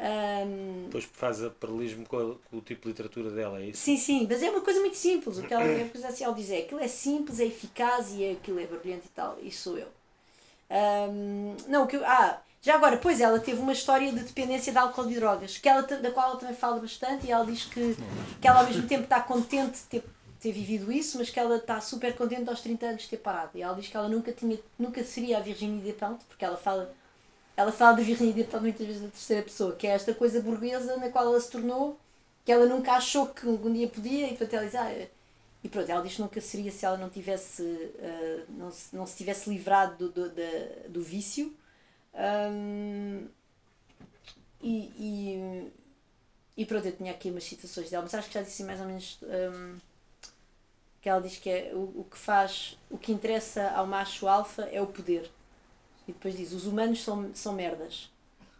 Um, 0.00 0.84
Depois 0.86 1.04
faz 1.12 1.42
a 1.44 1.50
paralelismo 1.50 2.06
com, 2.06 2.36
com, 2.50 2.56
o 2.56 2.60
tipo 2.62 2.82
de 2.82 2.88
literatura 2.88 3.30
dela, 3.30 3.60
é 3.60 3.66
isso? 3.66 3.82
Sim, 3.82 3.98
sim, 3.98 4.26
mas 4.28 4.42
é 4.42 4.50
uma 4.50 4.62
coisa 4.62 4.80
muito 4.80 4.96
simples. 4.96 5.38
O 5.38 5.42
que 5.42 5.52
ela, 5.52 5.62
é 5.62 5.88
coisa 5.88 6.08
assim, 6.08 6.24
ela 6.24 6.34
diz 6.34 6.50
é 6.50 6.58
aquilo 6.60 6.80
é 6.80 6.88
simples, 6.88 7.38
é 7.38 7.44
eficaz 7.44 8.12
e 8.12 8.24
é, 8.24 8.32
aquilo 8.32 8.58
é 8.58 8.66
brilhante 8.66 9.06
e 9.06 9.10
tal. 9.10 9.38
Isso 9.42 9.62
sou 9.70 9.78
eu. 9.78 9.88
Um, 10.70 11.56
não, 11.68 11.84
o 11.84 11.86
que 11.86 11.96
eu, 11.96 12.04
Ah, 12.06 12.42
já 12.62 12.74
agora, 12.74 12.98
pois 12.98 13.20
ela 13.22 13.40
teve 13.40 13.58
uma 13.58 13.72
história 13.72 14.12
de 14.12 14.20
dependência 14.20 14.70
de 14.70 14.76
álcool 14.76 15.10
e 15.10 15.14
drogas, 15.14 15.56
que 15.56 15.66
ela, 15.66 15.80
da 15.80 16.10
qual 16.10 16.30
ela 16.30 16.38
também 16.38 16.54
fala 16.54 16.78
bastante 16.78 17.26
e 17.26 17.30
ela 17.30 17.44
diz 17.44 17.64
que, 17.64 17.96
que 18.38 18.46
ela 18.46 18.60
ao 18.60 18.66
mesmo 18.66 18.86
tempo 18.86 19.04
está 19.04 19.18
contente 19.22 19.78
de 19.78 19.84
ter, 19.84 20.04
ter 20.38 20.52
vivido 20.52 20.92
isso, 20.92 21.16
mas 21.16 21.30
que 21.30 21.40
ela 21.40 21.56
está 21.56 21.80
super 21.80 22.14
contente 22.14 22.50
aos 22.50 22.60
30 22.60 22.86
anos 22.86 23.02
de 23.02 23.08
ter 23.08 23.16
parado. 23.16 23.52
E 23.54 23.62
ela 23.62 23.74
diz 23.74 23.88
que 23.88 23.96
ela 23.96 24.10
nunca, 24.10 24.30
tinha, 24.30 24.58
nunca 24.78 25.02
seria 25.02 25.38
a 25.38 25.40
Virginie 25.40 25.80
Despentes, 25.80 26.26
porque 26.28 26.44
ela 26.44 26.58
fala, 26.58 26.94
ela 27.56 27.72
fala 27.72 27.96
de 27.96 28.02
Virginie 28.02 28.34
Despentes 28.34 28.60
muitas 28.60 28.86
vezes 28.86 29.02
na 29.02 29.08
terceira 29.08 29.42
pessoa, 29.42 29.74
que 29.74 29.86
é 29.86 29.92
esta 29.92 30.12
coisa 30.12 30.42
burguesa 30.42 30.98
na 30.98 31.08
qual 31.08 31.24
ela 31.24 31.40
se 31.40 31.50
tornou, 31.50 31.98
que 32.44 32.52
ela 32.52 32.66
nunca 32.66 32.92
achou 32.92 33.26
que 33.28 33.46
um 33.46 33.72
dia 33.72 33.88
podia, 33.88 34.26
e 34.26 34.36
portanto 34.36 34.52
ela 34.52 34.66
diz, 34.66 34.74
ah, 34.74 35.06
e 35.64 35.68
pronto, 35.68 35.90
ela 35.90 36.02
diz 36.02 36.14
que 36.14 36.20
nunca 36.20 36.40
seria 36.42 36.70
se 36.70 36.84
ela 36.84 36.98
não 36.98 37.08
tivesse, 37.08 37.62
uh, 37.62 38.44
não, 38.50 38.70
se, 38.70 38.94
não 38.94 39.06
se 39.06 39.16
tivesse 39.16 39.48
livrado 39.48 40.08
do, 40.08 40.10
do, 40.10 40.28
do, 40.28 40.90
do 40.90 41.02
vício 41.02 41.54
um, 42.14 43.28
e, 44.62 44.78
e, 44.98 45.72
e 46.56 46.66
pronto, 46.66 46.86
eu 46.86 46.96
tinha 46.96 47.12
aqui 47.12 47.30
umas 47.30 47.44
citações 47.44 47.90
dela, 47.90 48.02
mas 48.02 48.14
acho 48.14 48.28
que 48.28 48.34
já 48.34 48.42
disse 48.42 48.62
mais 48.64 48.80
ou 48.80 48.86
menos 48.86 49.18
um, 49.22 49.78
que 51.00 51.08
ela 51.08 51.20
diz 51.20 51.38
que 51.38 51.48
é 51.48 51.72
o, 51.74 52.00
o 52.00 52.06
que 52.10 52.18
faz, 52.18 52.78
o 52.90 52.98
que 52.98 53.12
interessa 53.12 53.70
ao 53.70 53.86
macho 53.86 54.28
alfa 54.28 54.62
é 54.64 54.80
o 54.80 54.86
poder. 54.86 55.30
E 56.06 56.12
depois 56.12 56.36
diz: 56.36 56.52
os 56.52 56.66
humanos 56.66 57.02
são, 57.02 57.34
são 57.34 57.52
merdas. 57.52 58.10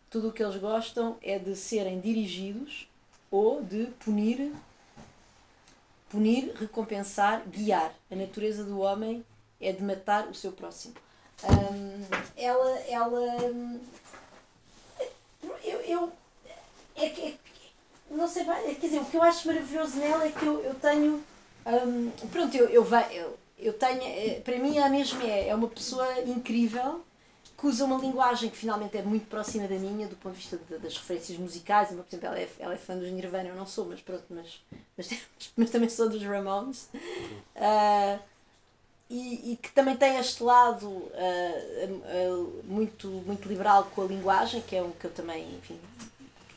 Tudo 0.08 0.28
o 0.28 0.32
que 0.32 0.42
eles 0.42 0.56
gostam 0.56 1.16
é 1.22 1.38
de 1.38 1.54
serem 1.54 2.00
dirigidos 2.00 2.88
ou 3.30 3.62
de 3.62 3.86
punir, 4.04 4.52
punir, 6.08 6.52
recompensar, 6.54 7.42
guiar. 7.48 7.94
A 8.10 8.16
natureza 8.16 8.64
do 8.64 8.80
homem 8.80 9.24
é 9.60 9.72
de 9.72 9.82
matar 9.82 10.28
o 10.28 10.34
seu 10.34 10.52
próximo. 10.52 10.94
Um, 11.44 12.04
ela. 12.36 12.78
ela 12.88 13.36
eu. 15.64 15.80
eu 15.80 16.12
é, 16.96 17.06
é, 17.06 17.34
não 18.10 18.26
sei, 18.26 18.44
quer 18.44 18.74
dizer, 18.80 18.98
o 19.00 19.04
que 19.04 19.16
eu 19.16 19.22
acho 19.22 19.46
maravilhoso 19.46 19.96
nela 19.96 20.26
é 20.26 20.32
que 20.32 20.44
eu, 20.44 20.60
eu 20.60 20.74
tenho. 20.74 21.22
Um, 21.66 22.10
pronto, 22.28 22.56
eu, 22.56 22.68
eu, 22.68 22.84
eu, 23.12 23.38
eu 23.58 23.72
tenho. 23.72 24.02
É, 24.02 24.40
para 24.40 24.58
mim, 24.58 24.78
a 24.78 24.88
mesma 24.88 25.22
é, 25.22 25.48
é 25.48 25.54
uma 25.54 25.68
pessoa 25.68 26.20
incrível 26.22 27.04
que 27.60 27.66
usa 27.66 27.84
uma 27.84 27.98
linguagem 27.98 28.48
que 28.48 28.56
finalmente 28.56 28.96
é 28.96 29.02
muito 29.02 29.26
próxima 29.26 29.68
da 29.68 29.74
minha, 29.76 30.08
do 30.08 30.16
ponto 30.16 30.32
de 30.32 30.40
vista 30.40 30.56
de, 30.56 30.78
das 30.78 30.96
referências 30.96 31.38
musicais. 31.38 31.88
Por 31.88 32.04
exemplo, 32.08 32.26
ela 32.26 32.38
é, 32.38 32.48
ela 32.58 32.74
é 32.74 32.78
fã 32.78 32.96
dos 32.96 33.10
Nirvana, 33.10 33.50
eu 33.50 33.54
não 33.54 33.66
sou, 33.66 33.84
mas 33.84 34.00
pronto, 34.00 34.24
mas, 34.30 34.62
mas, 34.96 35.10
mas 35.56 35.70
também 35.70 35.88
sou 35.90 36.08
dos 36.08 36.22
Ramones. 36.22 36.88
Uh, 37.54 38.18
e, 39.10 39.52
e, 39.52 39.56
que 39.56 39.72
também 39.72 39.96
tem 39.96 40.18
este 40.18 40.40
lado 40.42 40.86
uh, 40.86 41.10
uh, 41.10 42.62
muito, 42.64 43.08
muito 43.08 43.48
liberal 43.48 43.90
com 43.92 44.02
a 44.02 44.06
linguagem, 44.06 44.62
que 44.62 44.76
é 44.76 44.82
um 44.82 44.92
que 44.92 45.04
eu 45.04 45.10
também, 45.10 45.52
enfim, 45.56 45.78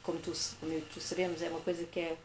como 0.04 0.20
tu, 0.20 0.32
como 0.60 0.80
tu 0.82 1.02
sabemos, 1.02 1.42
é 1.42 1.50
uma 1.50 1.62
coisa 1.62 1.84
que 1.86 2.00
é 2.00 2.16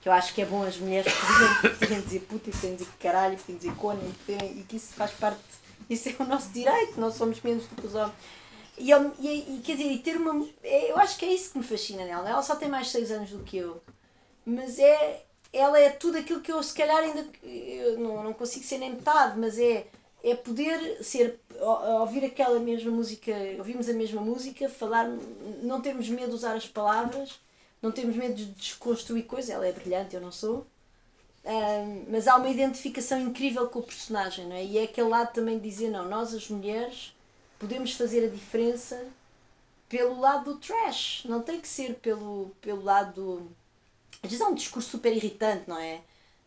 que 0.00 0.08
eu 0.08 0.12
acho 0.12 0.32
que 0.32 0.40
é 0.40 0.46
bom 0.46 0.62
as 0.62 0.78
mulheres 0.78 1.12
poderem 1.60 2.00
dizer 2.00 2.20
puta, 2.20 2.50
poderem 2.50 2.76
dizer 2.76 2.88
caralho, 2.98 3.36
poderem 3.36 3.58
dizer 3.58 3.74
cone, 3.74 4.14
e 4.56 4.62
que 4.62 4.76
isso 4.76 4.94
faz 4.94 5.10
parte, 5.10 5.40
isso 5.90 6.08
é 6.08 6.16
o 6.18 6.24
nosso 6.24 6.48
direito, 6.50 6.98
nós 6.98 7.14
somos 7.14 7.40
menos 7.42 7.66
do 7.66 7.76
que 7.76 7.86
os 7.86 7.94
homens. 7.94 8.14
E, 8.78 8.92
e, 8.92 9.56
e 9.56 9.60
quer 9.62 9.76
dizer, 9.76 9.90
e 9.90 9.98
ter 9.98 10.16
uma. 10.16 10.46
É, 10.62 10.92
eu 10.92 10.98
acho 10.98 11.18
que 11.18 11.24
é 11.24 11.34
isso 11.34 11.50
que 11.50 11.58
me 11.58 11.64
fascina 11.64 12.04
nela. 12.04 12.30
Ela 12.30 12.42
só 12.42 12.54
tem 12.54 12.68
mais 12.68 12.88
6 12.90 13.10
anos 13.10 13.30
do 13.30 13.42
que 13.42 13.56
eu. 13.56 13.82
Mas 14.46 14.78
é, 14.78 15.24
ela 15.52 15.78
é 15.78 15.90
tudo 15.90 16.18
aquilo 16.18 16.40
que 16.40 16.52
eu 16.52 16.62
se 16.62 16.74
calhar 16.74 16.98
ainda 16.98 17.26
não, 17.98 18.22
não 18.22 18.32
consigo 18.32 18.64
ser 18.64 18.78
nem 18.78 18.92
metade, 18.92 19.38
mas 19.38 19.58
é, 19.58 19.86
é 20.22 20.34
poder 20.34 21.02
ser, 21.02 21.40
ouvir 22.00 22.24
aquela 22.24 22.58
mesma 22.60 22.90
música, 22.90 23.32
ouvimos 23.58 23.88
a 23.88 23.92
mesma 23.92 24.20
música, 24.20 24.68
falar, 24.68 25.08
não 25.62 25.80
termos 25.80 26.08
medo 26.08 26.28
de 26.28 26.34
usar 26.34 26.54
as 26.54 26.66
palavras, 26.66 27.40
não 27.80 27.92
termos 27.92 28.16
medo 28.16 28.34
de 28.34 28.46
desconstruir 28.46 29.24
coisas, 29.24 29.50
ela 29.50 29.66
é 29.66 29.72
brilhante, 29.72 30.14
eu 30.14 30.20
não 30.20 30.32
sou. 30.32 30.66
Um, 31.44 32.04
mas 32.10 32.28
há 32.28 32.36
uma 32.36 32.48
identificação 32.50 33.18
incrível 33.18 33.68
com 33.68 33.78
o 33.78 33.82
personagem, 33.82 34.46
não 34.46 34.56
é? 34.56 34.64
E 34.64 34.76
é 34.76 34.82
aquele 34.82 35.08
lado 35.08 35.32
também 35.32 35.58
de 35.58 35.68
dizer, 35.68 35.88
não, 35.88 36.06
nós 36.06 36.34
as 36.34 36.48
mulheres 36.50 37.14
podemos 37.58 37.92
fazer 37.92 38.26
a 38.26 38.28
diferença 38.28 39.06
pelo 39.88 40.20
lado 40.20 40.52
do 40.52 40.60
trash, 40.60 41.22
não 41.24 41.40
tem 41.40 41.60
que 41.60 41.68
ser 41.68 41.94
pelo, 41.94 42.50
pelo 42.60 42.82
lado 42.82 43.48
às 44.22 44.30
vezes 44.30 44.44
há 44.44 44.48
um 44.48 44.54
discurso 44.54 44.90
super 44.90 45.14
irritante, 45.14 45.64
não 45.66 45.78
é? 45.78 46.00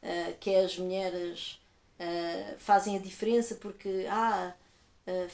Uh, 0.03 0.34
que 0.39 0.49
é 0.49 0.65
as 0.65 0.78
mulheres 0.78 1.59
uh, 1.99 2.55
fazem 2.57 2.97
a 2.97 2.99
diferença 2.99 3.55
porque 3.55 4.07
ah, 4.09 4.51
uh, 5.07 5.30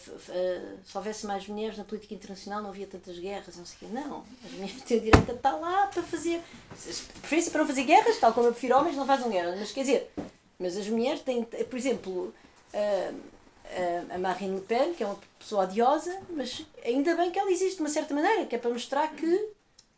se 0.85 0.97
houvesse 0.97 1.25
mais 1.25 1.47
mulheres 1.47 1.77
na 1.77 1.85
política 1.85 2.13
internacional 2.13 2.61
não 2.61 2.69
havia 2.69 2.85
tantas 2.85 3.17
guerras, 3.17 3.55
não 3.55 3.65
sei 3.65 3.75
o 3.75 3.79
quê. 3.79 3.87
Não, 3.99 4.25
as 4.45 4.51
mulheres 4.51 4.81
têm 4.83 4.97
o 4.97 5.01
direito 5.01 5.31
a 5.31 5.35
estar 5.35 5.55
lá 5.55 5.87
para 5.87 6.03
fazer. 6.03 6.41
Preferência 7.21 7.51
para 7.51 7.61
não 7.61 7.67
fazer 7.67 7.83
guerras, 7.83 8.17
tal 8.19 8.33
como 8.33 8.47
eu 8.47 8.51
prefiro 8.51 8.77
homens, 8.77 8.95
não 8.95 9.05
fazem 9.05 9.31
guerras. 9.31 9.57
Mas 9.57 9.71
quer 9.71 9.81
dizer, 9.81 10.11
mas 10.59 10.77
as 10.77 10.87
mulheres 10.87 11.21
têm, 11.21 11.43
por 11.43 11.77
exemplo, 11.77 12.33
a 14.09 14.17
Marine 14.17 14.55
Le 14.55 14.61
Pen, 14.61 14.93
que 14.93 15.03
é 15.03 15.07
uma 15.07 15.19
pessoa 15.39 15.63
odiosa, 15.63 16.19
mas 16.29 16.65
ainda 16.83 17.15
bem 17.15 17.31
que 17.31 17.39
ela 17.39 17.51
existe 17.51 17.77
de 17.77 17.81
uma 17.81 17.89
certa 17.89 18.13
maneira, 18.13 18.45
que 18.45 18.55
é 18.55 18.59
para 18.59 18.69
mostrar 18.69 19.07
que 19.15 19.56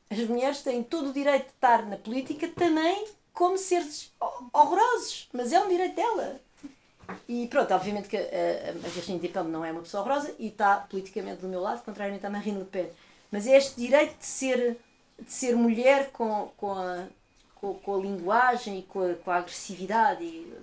as 0.09 0.17
mulheres 0.19 0.61
têm 0.63 0.83
todo 0.83 1.09
o 1.09 1.13
direito 1.13 1.45
de 1.45 1.51
estar 1.51 1.85
na 1.85 1.97
política 1.97 2.47
também 2.47 3.07
como 3.33 3.57
seres 3.57 4.11
horrorosos, 4.51 5.29
mas 5.31 5.53
é 5.53 5.59
um 5.59 5.69
direito 5.69 5.95
dela. 5.95 6.41
E 7.27 7.47
pronto, 7.47 7.73
obviamente 7.73 8.07
que 8.07 8.17
a, 8.17 8.69
a 8.69 8.89
Virginie 8.89 9.19
Despentes 9.19 9.51
não 9.51 9.63
é 9.63 9.71
uma 9.71 9.81
pessoa 9.81 10.01
horrorosa 10.01 10.35
e 10.37 10.47
está 10.47 10.77
politicamente 10.77 11.41
do 11.41 11.47
meu 11.47 11.61
lado, 11.61 11.83
contrariamente 11.83 12.25
à 12.25 12.29
Marine 12.29 12.59
Le 12.59 12.65
Pen. 12.65 12.89
Mas 13.31 13.47
é 13.47 13.57
este 13.57 13.79
direito 13.79 14.17
de 14.17 14.25
ser, 14.25 14.77
de 15.19 15.31
ser 15.31 15.55
mulher 15.55 16.11
com, 16.11 16.51
com, 16.57 16.71
a, 16.71 17.07
com, 17.55 17.75
com 17.75 17.95
a 17.95 17.99
linguagem 17.99 18.79
e 18.79 18.83
com 18.83 19.11
a, 19.11 19.15
com 19.15 19.31
a 19.31 19.37
agressividade 19.37 20.23
e, 20.23 20.53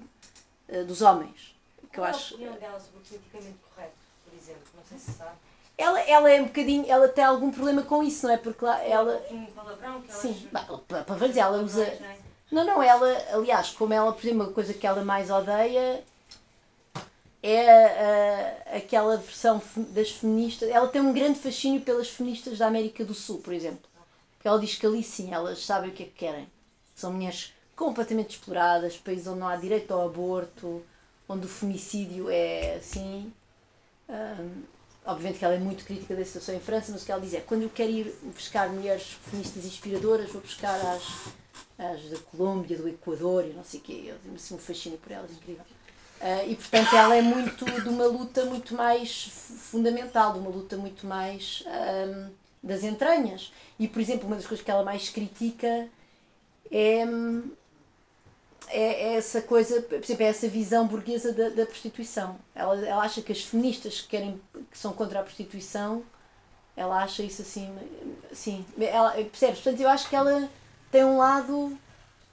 uh, 0.69 0.85
dos 0.85 1.03
homens. 1.03 1.57
Que 1.91 1.97
Qual 1.97 2.09
eu 2.09 2.15
acho... 2.15 2.35
a 2.35 2.37
opinião 2.37 2.59
dela 2.59 2.81
sobre 2.81 2.99
o 2.99 3.03
politicamente 3.03 3.59
correto, 3.75 3.95
por 4.25 4.37
exemplo? 4.37 4.63
Não 4.75 4.85
sei 4.85 4.99
se 4.99 5.13
sabe 5.13 5.37
ela, 5.79 6.01
ela 6.01 6.31
é 6.31 6.41
um 6.41 6.47
bocadinho, 6.47 6.85
ela 6.89 7.09
tem 7.09 7.25
algum 7.25 7.51
problema 7.51 7.83
com 7.83 8.03
isso, 8.03 8.27
não 8.27 8.35
é? 8.35 8.37
Porque 8.39 8.65
lá, 8.65 8.83
ela. 8.83 9.23
Um 9.31 9.45
palavrão 9.47 10.01
que 10.01 10.11
ela 10.11 10.21
Sim, 10.21 10.49
para 10.89 11.15
ver, 11.17 11.37
ela 11.37 11.63
usa. 11.63 11.85
É? 11.85 12.19
Não, 12.51 12.65
não, 12.65 12.83
ela, 12.83 13.07
aliás, 13.33 13.71
como 13.71 13.93
ela, 13.93 14.13
por 14.13 14.25
exemplo, 14.25 14.45
a 14.45 14.53
coisa 14.53 14.73
que 14.73 14.87
ela 14.87 15.05
mais 15.05 15.31
odeia 15.31 16.03
é 17.43 18.67
uh, 18.73 18.77
aquela 18.77 19.17
versão 19.19 19.61
das 19.91 20.11
feministas. 20.11 20.69
Ela 20.71 20.89
tem 20.89 21.03
um 21.03 21.13
grande 21.13 21.39
fascínio 21.39 21.81
pelas 21.83 22.09
feministas 22.09 22.59
da 22.59 22.67
América 22.67 23.05
do 23.05 23.15
Sul, 23.15 23.39
por 23.39 23.53
exemplo. 23.53 23.89
Porque 24.37 24.49
ela 24.49 24.59
diz 24.59 24.77
que 24.77 24.87
ali 24.87 25.03
sim, 25.03 25.35
elas 25.35 25.65
sabem 25.65 25.91
o 25.91 25.93
que 25.93 26.05
é 26.05 26.07
que 26.07 26.13
querem. 26.13 26.49
São 26.95 27.13
mulheres 27.13 27.53
completamente 27.75 28.31
exploradas, 28.31 28.97
países 28.97 29.27
onde 29.27 29.41
não 29.41 29.49
há 29.49 29.57
direito 29.57 29.93
ao 29.93 30.07
aborto, 30.07 30.83
onde 31.29 31.45
o 31.45 31.49
femicídio 31.49 32.31
é 32.31 32.77
assim. 32.77 33.33
Um, 34.09 34.76
obviamente 35.07 35.39
que 35.39 35.45
ela 35.45 35.55
é 35.55 35.59
muito 35.59 35.85
crítica 35.85 36.15
da 36.15 36.25
situação 36.25 36.55
em 36.55 36.61
França, 36.61 36.93
mas 36.93 37.03
o 37.03 37.07
que 37.07 37.13
ela 37.13 37.21
diz 37.21 37.35
é 37.35 37.41
quando 37.41 37.63
eu 37.63 37.71
quero 37.71 37.91
ir 37.91 38.15
buscar 38.25 38.69
mulheres 38.69 39.17
feministas 39.25 39.65
inspiradoras, 39.65 40.31
vou 40.31 40.43
buscar 40.43 40.75
as, 40.75 41.29
as 41.79 42.11
da 42.11 42.19
Colômbia, 42.31 42.77
do 42.77 42.89
Equador 42.89 43.45
e 43.47 43.53
não 43.53 43.65
sei 43.65 43.81
o 43.81 43.83
quê. 43.83 44.05
Eu 44.07 44.19
tenho 44.19 44.35
assim 44.35 44.55
um 44.55 44.59
fascínio 44.59 44.99
por 44.99 45.13
elas, 45.13 45.31
incrível. 45.31 45.65
Uh, 46.21 46.51
e 46.51 46.57
portanto 46.57 46.97
ela 46.97 47.15
é 47.15 47.21
muito 47.21 47.65
de 47.65 47.89
uma 47.89 48.07
luta 48.07 48.45
muito 48.47 48.75
mais 48.75 49.31
fundamental, 49.71 50.33
de 50.33 50.39
uma 50.39 50.51
luta 50.51 50.77
muito 50.77 51.07
mais 51.07 51.63
um, 51.67 52.31
das 52.63 52.83
entranhas. 52.83 53.53
E 53.79 53.87
por 53.87 54.01
exemplo, 54.01 54.27
uma 54.27 54.37
das 54.37 54.47
coisas 54.47 54.65
que 54.65 54.71
ela 54.71 54.83
mais 54.83 55.09
critica 55.11 55.89
é 56.71 57.05
é, 58.69 59.13
é, 59.13 59.15
essa 59.17 59.41
coisa, 59.43 59.83
por 59.83 59.95
exemplo, 60.03 60.23
é 60.25 60.27
essa 60.29 60.49
visão 60.49 60.87
burguesa 60.87 61.33
da, 61.33 61.49
da 61.51 61.67
prostituição. 61.67 62.39
Ela, 62.55 62.87
ela 62.87 63.03
acha 63.03 63.23
que 63.23 63.33
as 63.33 63.43
feministas 63.43 64.01
que, 64.01 64.09
querem, 64.09 64.41
que 64.71 64.79
são 64.79 64.93
contra 64.93 65.21
a 65.21 65.23
prostituição, 65.23 66.05
ela 66.77 67.03
acha 67.03 67.23
isso 67.23 67.43
assim, 67.43 67.75
sim, 68.33 68.65
ela, 68.79 69.13
percebes? 69.13 69.61
Portanto, 69.61 69.81
eu 69.81 69.89
acho 69.89 70.09
que 70.09 70.17
ela 70.17 70.49
tem 70.91 71.05
um 71.05 71.17
lado, 71.19 71.77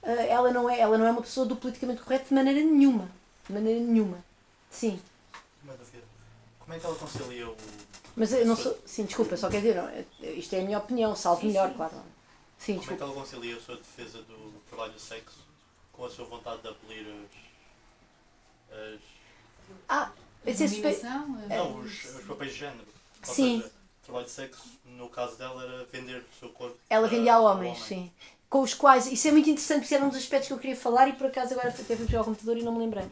eh, 0.02 0.28
ela 0.28 0.52
não 0.52 0.68
é, 0.68 0.78
ela 0.78 0.98
não 0.98 1.06
é 1.06 1.10
uma 1.10 1.22
pessoa 1.22 1.46
do 1.46 1.56
politicamente 1.56 2.02
correto 2.02 2.28
de 2.28 2.34
maneira 2.34 2.60
nenhuma, 2.60 3.08
de 3.46 3.52
maneira 3.52 3.80
nenhuma, 3.80 4.22
sim. 4.70 5.00
Como 6.58 6.74
é 6.74 6.78
que 6.80 6.86
ela 6.86 6.94
concilia 6.94 7.48
o 7.48 7.56
Mas 8.16 8.32
eu 8.32 8.46
não 8.46 8.56
sou. 8.56 8.76
Sim, 8.86 9.04
desculpa, 9.04 9.36
só 9.36 9.50
quer 9.50 9.58
dizer, 9.58 9.76
não, 9.76 9.88
é- 9.88 10.04
isto 10.32 10.54
é 10.54 10.60
a 10.60 10.64
minha 10.64 10.78
opinião, 10.78 11.14
salvo 11.14 11.42
Sim, 11.42 11.48
melhor, 11.48 11.68
sim. 11.68 11.74
claro. 11.76 11.94
Sim, 12.58 12.72
Como 12.78 12.84
é 12.84 12.86
que 12.86 12.94
desculpa. 12.94 13.04
ela 13.04 13.12
concilia 13.22 13.56
a 13.56 13.60
sua 13.60 13.76
defesa 13.76 14.18
do 14.22 14.52
trabalho 14.68 14.92
do 14.92 14.98
sexo 15.00 15.38
com 15.96 16.04
a 16.04 16.10
sua 16.10 16.24
vontade 16.24 16.62
de 16.62 16.68
abolir 16.68 17.06
as. 18.70 18.76
as 18.76 19.00
Ah, 19.88 20.10
esse 20.46 20.64
é 20.64 20.68
super- 20.68 20.94
Dominação, 20.94 21.34
a- 21.50 21.56
não, 21.56 21.78
os, 21.80 22.04
os 22.04 22.24
papéis 22.26 22.52
de 22.52 22.58
género. 22.58 22.86
Ou 23.26 23.34
Sim. 23.34 23.60
seja, 23.62 23.72
o 23.72 24.04
trabalho 24.04 24.24
de 24.26 24.30
sexo, 24.32 24.68
no 24.84 25.08
caso 25.08 25.36
dela, 25.36 25.62
era 25.62 25.84
vender 25.86 26.18
o 26.22 26.38
seu 26.38 26.50
corpo. 26.50 26.76
Ela 26.90 27.08
vendia 27.08 27.32
a 27.34 27.36
ao 27.36 27.44
homens, 27.44 27.78
sim. 27.82 28.12
Com 28.50 28.60
os 28.62 28.74
quais, 28.74 29.06
isso 29.06 29.26
é 29.26 29.32
muito 29.32 29.48
interessante, 29.48 29.80
porque 29.80 29.94
era 29.94 30.04
um 30.04 30.08
dos 30.10 30.18
aspectos 30.18 30.46
que 30.48 30.52
eu 30.52 30.58
queria 30.58 30.76
falar 30.76 31.08
e 31.08 31.14
por 31.14 31.26
acaso 31.26 31.54
agora 31.54 31.70
até 31.70 31.82
fui 31.96 32.06
pegar 32.06 32.20
o 32.20 32.24
computador 32.24 32.56
e 32.58 32.62
não 32.62 32.72
me 32.72 32.78
lembrei. 32.80 33.10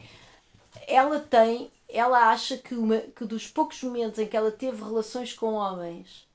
Ela 0.87 1.19
tem, 1.21 1.71
ela 1.89 2.31
acha 2.31 2.57
que, 2.59 2.75
uma, 2.75 2.99
que 2.99 3.25
dos 3.25 3.49
poucos 3.49 3.83
momentos 3.83 4.19
em 4.19 4.27
que 4.27 4.37
ela 4.37 4.51
teve 4.53 4.83
relações 4.83 5.33
com 5.33 5.55
homens 5.55 6.29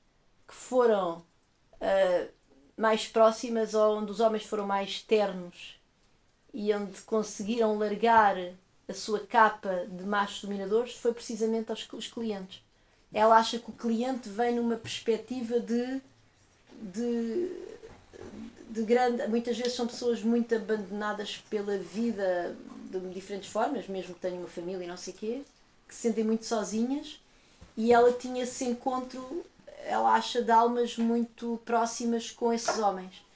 que 0.46 0.54
foram 0.54 1.24
ah, 1.80 2.26
mais 2.76 3.06
próximas 3.06 3.72
ou 3.74 3.98
onde 3.98 4.10
os 4.10 4.20
homens 4.20 4.44
foram 4.44 4.66
mais 4.66 5.00
ternos 5.02 5.77
e 6.58 6.74
onde 6.74 7.00
conseguiram 7.02 7.78
largar 7.78 8.36
a 8.88 8.92
sua 8.92 9.20
capa 9.20 9.86
de 9.88 10.02
machos 10.02 10.42
dominadores 10.42 10.94
foi 10.94 11.14
precisamente 11.14 11.70
aos 11.70 11.88
os 11.92 12.08
clientes. 12.08 12.60
Ela 13.14 13.36
acha 13.36 13.60
que 13.60 13.70
o 13.70 13.72
cliente 13.72 14.28
vem 14.28 14.56
numa 14.56 14.74
perspectiva 14.74 15.60
de 15.60 16.02
de, 16.80 17.48
de 18.70 18.82
grande. 18.82 19.24
Muitas 19.28 19.56
vezes 19.56 19.74
são 19.74 19.86
pessoas 19.86 20.20
muito 20.20 20.52
abandonadas 20.52 21.36
pela 21.48 21.78
vida 21.78 22.56
de 22.90 22.98
diferentes 23.10 23.50
formas, 23.50 23.86
mesmo 23.86 24.14
que 24.14 24.20
tenham 24.20 24.38
uma 24.38 24.48
família 24.48 24.82
e 24.82 24.88
não 24.88 24.96
sei 24.96 25.14
o 25.14 25.16
quê, 25.16 25.42
que 25.86 25.94
se 25.94 26.02
sentem 26.02 26.24
muito 26.24 26.44
sozinhas 26.44 27.20
e 27.76 27.92
ela 27.92 28.12
tinha 28.12 28.42
esse 28.42 28.64
encontro, 28.64 29.44
ela 29.84 30.12
acha, 30.12 30.42
de 30.42 30.50
almas 30.50 30.96
muito 30.96 31.60
próximas 31.64 32.32
com 32.32 32.52
esses 32.52 32.78
homens. 32.80 33.27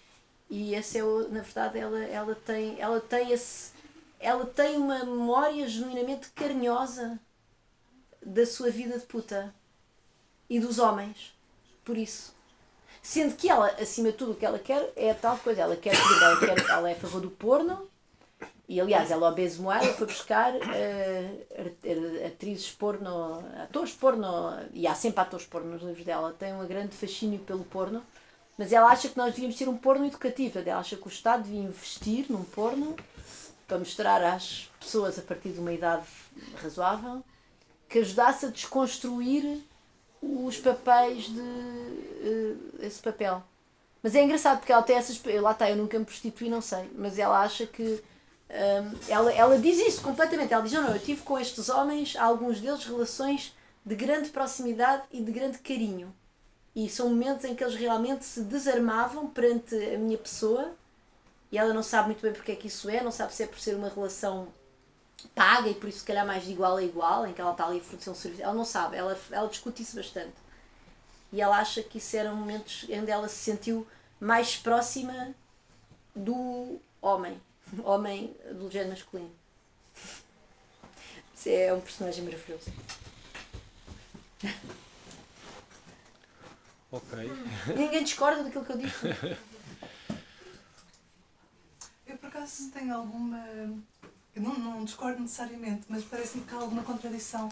E 0.55 0.75
esse 0.75 0.99
é 0.99 1.03
o, 1.03 1.31
na 1.31 1.41
verdade, 1.41 1.79
ela, 1.79 1.99
ela 2.05 2.35
tem, 2.35 2.79
ela 2.79 3.01
tem 3.01 3.33
esse. 3.33 3.73
Ela 4.21 4.45
tem 4.45 4.77
uma 4.77 4.99
memória 4.99 5.67
genuinamente 5.67 6.29
carinhosa 6.35 7.19
da 8.23 8.45
sua 8.45 8.71
vida 8.71 8.99
de 8.99 9.07
puta 9.07 9.55
e 10.51 10.61
dos 10.61 10.79
homens. 10.79 11.33
Por 11.83 11.97
isso. 11.97 12.35
Sendo 13.01 13.35
que 13.35 13.49
ela, 13.49 13.69
acima 13.81 14.11
de 14.11 14.19
tudo, 14.19 14.33
o 14.33 14.35
que 14.35 14.45
ela 14.45 14.59
quer 14.59 14.93
é 14.95 15.11
a 15.13 15.15
tal 15.15 15.39
coisa. 15.39 15.63
Ela 15.63 15.75
quer, 15.75 15.95
ela, 15.95 16.39
quer, 16.39 16.71
ela 16.71 16.91
é 16.91 16.93
a 16.93 16.97
favor 17.01 17.23
do 17.23 17.31
porno. 17.31 17.89
E 18.69 18.79
aliás, 18.79 19.11
ela 19.11 19.29
ao 19.29 19.35
Bezo 19.35 19.63
Moara 19.63 19.91
foi 19.95 20.07
buscar 20.07 20.53
ar- 20.53 20.61
ar- 20.61 22.27
atrizes 22.27 22.71
porno, 22.73 23.43
atores 23.63 23.93
porno, 23.95 24.29
e 24.75 24.87
há 24.87 24.95
sempre 24.95 25.21
atores 25.23 25.47
porno 25.47 25.71
nos 25.71 25.83
livros 25.83 26.05
dela. 26.05 26.37
Tem 26.39 26.53
um 26.53 26.67
grande 26.67 26.95
fascínio 26.95 27.39
pelo 27.41 27.65
porno, 27.65 28.05
mas 28.59 28.73
ela 28.73 28.91
acha 28.91 29.09
que 29.09 29.17
nós 29.17 29.33
devíamos 29.33 29.57
ter 29.57 29.69
um 29.69 29.77
porno 29.77 30.07
educativo. 30.07 30.59
Ela 30.59 30.79
acha 30.79 30.97
que 30.97 31.07
o 31.07 31.09
Estado 31.09 31.45
devia 31.45 31.61
investir 31.61 32.27
num 32.29 32.45
porno 32.45 32.97
para 33.67 33.79
mostrar 33.79 34.23
às 34.23 34.71
pessoas 34.79 35.19
a 35.19 35.23
partir 35.23 35.51
de 35.51 35.59
uma 35.59 35.73
idade 35.73 36.07
razoável 36.63 37.25
que 37.89 37.99
ajudasse 37.99 38.47
a 38.47 38.49
desconstruir 38.49 39.63
os 40.23 40.57
papéis 40.59 41.25
de 41.25 41.41
eh, 41.41 42.87
esse 42.87 43.01
papel. 43.03 43.43
Mas 44.03 44.15
é 44.15 44.25
engraçado 44.25 44.59
porque 44.59 44.73
ela 44.73 44.83
tem 44.83 44.97
essas. 44.97 45.21
Lá 45.41 45.53
está, 45.53 45.71
eu 45.71 45.77
nunca 45.77 45.99
me 45.99 46.05
prostituí, 46.05 46.49
não 46.49 46.61
sei. 46.61 46.91
Mas 46.95 47.19
ela 47.19 47.41
acha 47.41 47.67
que. 47.67 47.83
hum, 48.51 48.99
ela, 49.09 49.33
ela 49.33 49.59
diz 49.59 49.79
isso 49.79 50.03
completamente. 50.03 50.53
Ela 50.53 50.63
diz: 50.63 50.73
não, 50.73 50.83
não, 50.83 50.95
eu 50.95 50.99
tive 50.99 51.23
com 51.23 51.39
estes 51.39 51.69
homens, 51.69 52.17
alguns 52.17 52.61
deles, 52.61 52.85
relações 52.85 53.55
de 53.85 53.95
grande 53.95 54.31
proximidade 54.31 55.03
e 55.13 55.23
de 55.23 55.31
grande 55.31 55.59
carinho. 55.59 56.13
E 56.75 56.89
são 56.89 57.11
momentos 57.11 57.45
em 57.45 57.55
que 57.55 57.63
eles 57.63 57.75
realmente 57.75 58.25
se 58.25 58.41
desarmavam 58.43 59.29
perante 59.29 59.75
a 59.75 59.99
minha 59.99 60.17
pessoa. 60.17 60.73
E 61.51 61.59
ela 61.59 61.75
não 61.75 61.83
sabe 61.83 62.07
muito 62.09 62.23
bem 62.23 62.33
porque 62.33 62.53
é 62.53 62.57
que 62.57 62.69
isso 62.69 62.89
é, 62.89 63.03
não 63.03 63.11
sabe 63.11 63.35
se 63.35 63.43
é 63.43 63.47
por 63.47 63.59
ser 63.59 63.75
uma 63.75 63.89
relação 63.89 64.49
paga 65.35 65.69
e 65.69 65.75
por 65.75 65.89
isso 65.89 66.01
se 66.01 66.05
calhar 66.05 66.27
mais 66.27 66.45
de 66.45 66.53
igual 66.53 66.77
a 66.77 66.83
igual, 66.83 67.27
em 67.27 67.33
que 67.33 67.41
ela 67.41 67.53
está 67.53 67.67
ali 67.67 67.79
a 67.79 67.83
fornecer 67.83 68.11
um 68.11 68.15
serviço. 68.15 68.43
Ela 68.43 68.55
não 68.55 68.65
sabe, 68.65 68.97
ela, 68.97 69.19
ela 69.31 69.49
discute 69.49 69.83
isso 69.83 69.97
bastante. 69.97 70.35
E 71.33 71.41
ela 71.41 71.59
acha 71.59 71.83
que 71.83 71.99
isso 71.99 72.17
eram 72.17 72.37
momentos 72.37 72.87
onde 72.91 73.11
ela 73.11 73.29
se 73.29 73.37
sentiu 73.37 73.87
mais 74.21 74.57
próxima 74.57 75.35
do 76.15 76.79
homem, 77.01 77.41
homem 77.85 78.35
do 78.53 78.71
género 78.71 78.91
masculino. 78.91 79.31
É 81.45 81.75
um 81.75 81.81
personagem 81.81 82.25
maravilhoso. 82.25 82.71
Ok. 86.93 87.33
Ninguém 87.77 88.05
discorda 88.05 88.45
daquilo 88.45 88.65
que 88.65 88.73
eu 88.73 88.79
disse. 88.79 89.07
Eu 92.07 92.19
por 92.19 92.27
acaso 92.29 92.71
tenho 92.71 92.95
alguma. 92.95 93.39
Eu 94.35 94.43
não, 94.43 94.59
não 94.59 94.85
discordo 94.85 95.21
necessariamente, 95.21 95.85
mas 95.89 96.05
parece-me 96.05 96.45
que 96.45 96.55
há 96.55 96.59
alguma 96.59 96.83
contradição 96.83 97.49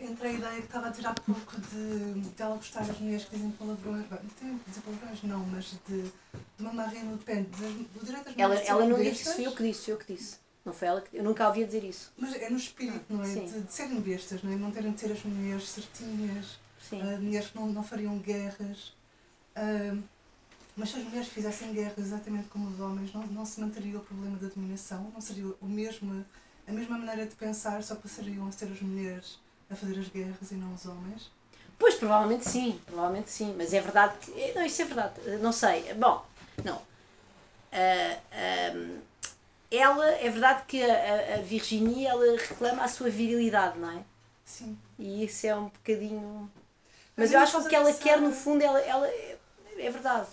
entre 0.00 0.28
a 0.28 0.32
ideia 0.32 0.56
que 0.56 0.66
estava 0.66 0.88
a 0.88 0.90
tirar 0.92 1.10
há 1.10 1.14
pouco 1.14 1.60
de, 1.60 2.20
de 2.20 2.42
ela 2.42 2.56
gostar 2.56 2.84
das 2.84 2.98
mulheres 2.98 3.24
que 3.26 3.36
dizem 3.36 3.50
palavrões. 3.52 4.06
Bem, 4.06 4.18
não 4.22 4.30
tem 4.30 4.60
dizer 4.66 4.80
palavrões, 4.80 5.22
não, 5.22 5.40
mas 5.46 5.74
de, 5.86 6.02
de 6.02 6.10
uma 6.58 6.72
Marine 6.72 7.12
Le 7.12 7.18
Pen, 7.18 7.44
das- 7.44 7.60
do 7.60 8.04
direito 8.04 8.24
das 8.24 8.34
Ela, 8.38 8.48
mulheres 8.48 8.68
ela 8.68 8.86
não 8.86 8.96
serem 8.96 9.10
disse 9.12 9.24
bestas, 9.24 9.34
foi 9.36 9.46
eu 9.46 9.52
que 9.56 9.62
disse, 9.62 9.84
foi 9.84 9.94
eu 9.94 9.98
que 9.98 10.12
disse. 10.14 10.36
Não 10.64 10.72
foi 10.72 10.88
ela 10.88 11.00
que. 11.02 11.16
Eu 11.16 11.22
nunca 11.24 11.44
a 11.44 11.48
ouvia 11.48 11.66
dizer 11.66 11.84
isso. 11.84 12.12
Mas 12.16 12.34
é 12.34 12.48
no 12.50 12.56
espírito, 12.56 13.04
não 13.10 13.22
é? 13.22 13.28
De, 13.34 13.60
de 13.60 13.72
serem 13.72 14.00
bestas, 14.00 14.42
não 14.42 14.52
é? 14.52 14.56
Não 14.56 14.70
terem 14.72 14.92
de 14.92 15.00
ser 15.00 15.12
as 15.12 15.22
mulheres 15.22 15.68
certinhas, 15.68 16.58
Sim. 16.90 17.00
ah, 17.02 17.18
mulheres 17.18 17.48
que 17.48 17.56
não, 17.58 17.66
não 17.68 17.82
fariam 17.82 18.18
guerras. 18.18 18.92
Ah, 19.56 19.96
mas 20.76 20.90
se 20.90 20.96
as 20.98 21.04
mulheres 21.04 21.28
fizessem 21.28 21.72
guerra 21.72 21.94
exatamente 21.98 22.48
como 22.48 22.68
os 22.70 22.80
homens, 22.80 23.12
não, 23.12 23.26
não 23.28 23.44
se 23.44 23.60
manteria 23.60 23.96
o 23.98 24.00
problema 24.00 24.36
da 24.38 24.48
dominação, 24.48 25.10
não 25.12 25.20
seria 25.20 25.46
o 25.60 25.66
mesmo, 25.66 26.24
a 26.66 26.72
mesma 26.72 26.96
maneira 26.98 27.26
de 27.26 27.34
pensar, 27.34 27.82
só 27.82 27.94
passariam 27.96 28.46
a 28.46 28.52
ser 28.52 28.66
as 28.66 28.80
mulheres 28.80 29.38
a 29.70 29.74
fazer 29.76 29.98
as 29.98 30.08
guerras 30.08 30.50
e 30.50 30.54
não 30.54 30.72
os 30.74 30.84
homens. 30.86 31.30
Pois, 31.78 31.94
provavelmente 31.94 32.48
sim, 32.48 32.78
provavelmente 32.86 33.30
sim, 33.30 33.54
mas 33.56 33.72
é 33.72 33.80
verdade 33.80 34.14
que. 34.20 34.32
eh, 34.38 34.52
Não, 34.54 34.64
isso 34.66 34.82
é 34.82 34.84
verdade, 34.84 35.14
eh, 35.26 35.38
não 35.38 35.52
sei. 35.52 35.92
Bom, 35.94 36.24
não. 36.64 36.82
Ah, 37.72 38.18
ahm, 38.72 38.98
ela, 39.70 40.06
é 40.06 40.28
verdade 40.28 40.62
que 40.66 40.82
a, 40.82 40.92
a- 40.92 41.34
a 41.36 41.42
Virginie 41.42 42.06
ela 42.06 42.36
reclama 42.36 42.82
a 42.84 42.88
sua 42.88 43.08
virilidade, 43.10 43.78
não 43.78 43.90
é? 43.90 44.02
Sim. 44.44 44.76
E 44.98 45.24
isso 45.24 45.46
é 45.46 45.54
um 45.54 45.64
bocadinho. 45.66 46.50
Mas 47.20 47.30
Mas 47.30 47.32
eu 47.32 47.40
acho 47.40 47.58
que 47.58 47.66
o 47.66 47.68
que 47.68 47.76
ela 47.76 47.92
quer, 47.92 48.18
no 48.18 48.32
fundo, 48.32 48.62
ela, 48.62 48.80
ela 48.80 49.06
é, 49.06 49.38
é 49.76 49.90
verdade. 49.90 50.28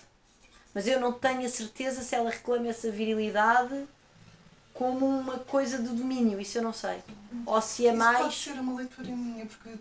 Mas 0.74 0.88
eu 0.88 1.02
não 1.02 1.12
tenho 1.12 1.46
a 1.46 1.50
certeza 1.50 2.02
se 2.02 2.16
ela 2.16 2.30
reclama 2.30 2.68
essa 2.68 2.90
virilidade 2.90 3.86
como 4.74 5.06
uma 5.06 5.38
coisa 5.40 5.80
de 5.80 5.90
domínio, 5.90 6.40
isso 6.40 6.58
eu 6.60 6.62
não 6.62 6.72
sei. 6.72 7.04
Ou 7.46 7.62
se 7.62 7.88
é 7.88 7.94
Isso 7.94 8.04
pode 8.04 8.20
mais. 8.20 8.36
ser 8.36 8.54
uma 8.54 8.78
leitura 8.78 9.10
minha, 9.10 9.46
porque 9.46 9.72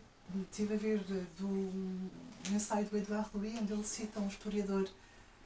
estive 0.50 0.74
a 0.74 0.76
ver 0.76 0.98
do 1.38 2.10
ensaio 2.50 2.86
do 2.86 2.96
Eduardo 2.96 3.30
Louis, 3.34 3.54
onde 3.60 3.72
ele 3.72 3.84
cita 3.84 4.18
um 4.18 4.26
historiador 4.26 4.88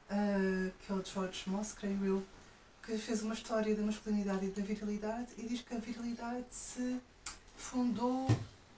ah, 0.09 0.71
que 0.79 0.91
é 0.91 0.95
o 0.95 1.03
George 1.05 1.43
Moss, 1.47 1.73
creio 1.73 2.03
eu, 2.05 2.23
que 2.83 2.97
fez 2.97 3.21
uma 3.21 3.35
história 3.35 3.75
da 3.75 3.83
masculinidade 3.83 4.45
e 4.45 4.49
da 4.49 4.61
virilidade 4.63 5.27
e 5.37 5.43
diz 5.43 5.61
que 5.61 5.75
a 5.75 5.77
virilidade 5.77 6.45
se 6.49 6.97
fundou 7.55 8.27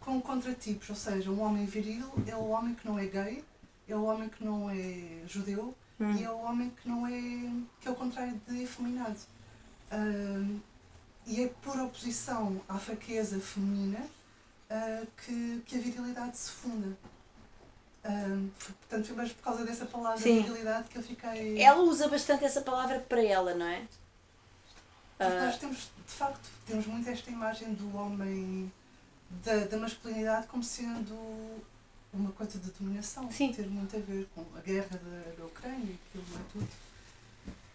com 0.04 0.20
contratipos, 0.22 0.90
ou 0.90 0.96
seja, 0.96 1.32
um 1.32 1.42
homem 1.42 1.66
viril 1.66 2.12
é 2.28 2.36
o 2.36 2.50
homem 2.50 2.74
que 2.76 2.86
não 2.88 2.98
é 3.00 3.06
gay, 3.06 3.44
é 3.88 3.96
o 3.96 4.04
homem 4.04 4.30
que 4.30 4.44
não 4.44 4.70
é 4.70 5.24
judeu 5.28 5.74
Hum. 6.00 6.16
e 6.18 6.24
é 6.24 6.30
o 6.32 6.38
homem 6.40 6.72
que 6.72 6.90
não 6.90 7.06
é 7.06 7.12
que 7.80 7.88
é 7.88 7.92
o 7.92 7.96
contrário 7.96 8.34
de 8.48 8.64
efeminado. 8.64 9.16
Ah, 9.92 10.58
e 11.28 11.44
é 11.44 11.48
por 11.62 11.80
oposição 11.80 12.60
à 12.68 12.78
fraqueza 12.80 13.40
feminina 13.40 14.04
ah, 14.70 15.04
que, 15.24 15.62
que 15.66 15.78
a 15.78 15.80
virilidade 15.80 16.36
se 16.38 16.50
funda. 16.52 16.98
Portanto, 18.80 19.06
foi 19.06 19.16
mais 19.16 19.32
por 19.32 19.44
causa 19.44 19.64
dessa 19.64 19.86
palavra 19.86 20.20
Sim. 20.20 20.42
virilidade 20.42 20.90
que 20.90 20.98
eu 20.98 21.04
fiquei. 21.04 21.62
Ela 21.62 21.82
usa 21.84 22.08
bastante 22.10 22.44
essa 22.44 22.62
palavra 22.62 23.00
para 23.00 23.24
ela, 23.24 23.54
não 23.54 23.66
é? 23.66 23.80
Porque 25.18 25.34
Ah, 25.34 25.46
nós 25.46 25.58
temos, 25.58 25.78
de 26.06 26.14
facto, 26.14 26.50
temos 26.66 26.86
muito 26.88 27.08
esta 27.10 27.30
imagem 27.30 27.74
do 27.76 27.96
homem, 27.96 28.70
da, 29.44 29.66
da 29.66 29.78
masculinidade, 29.78 30.48
como 30.48 30.64
sendo 30.64 31.16
uma 32.14 32.32
coisa 32.32 32.60
de 32.60 32.70
dominação. 32.72 33.32
Sim. 33.32 33.52
Ter 33.54 33.68
muito 33.68 33.96
a 33.96 34.00
ver 34.00 34.28
com 34.36 34.46
a 34.56 34.62
guerra 34.62 35.00
da, 35.00 35.32
da 35.38 35.46
Ucrânia, 35.46 35.96
aquilo 36.10 36.26
é 36.36 36.52
tudo. 36.52 36.68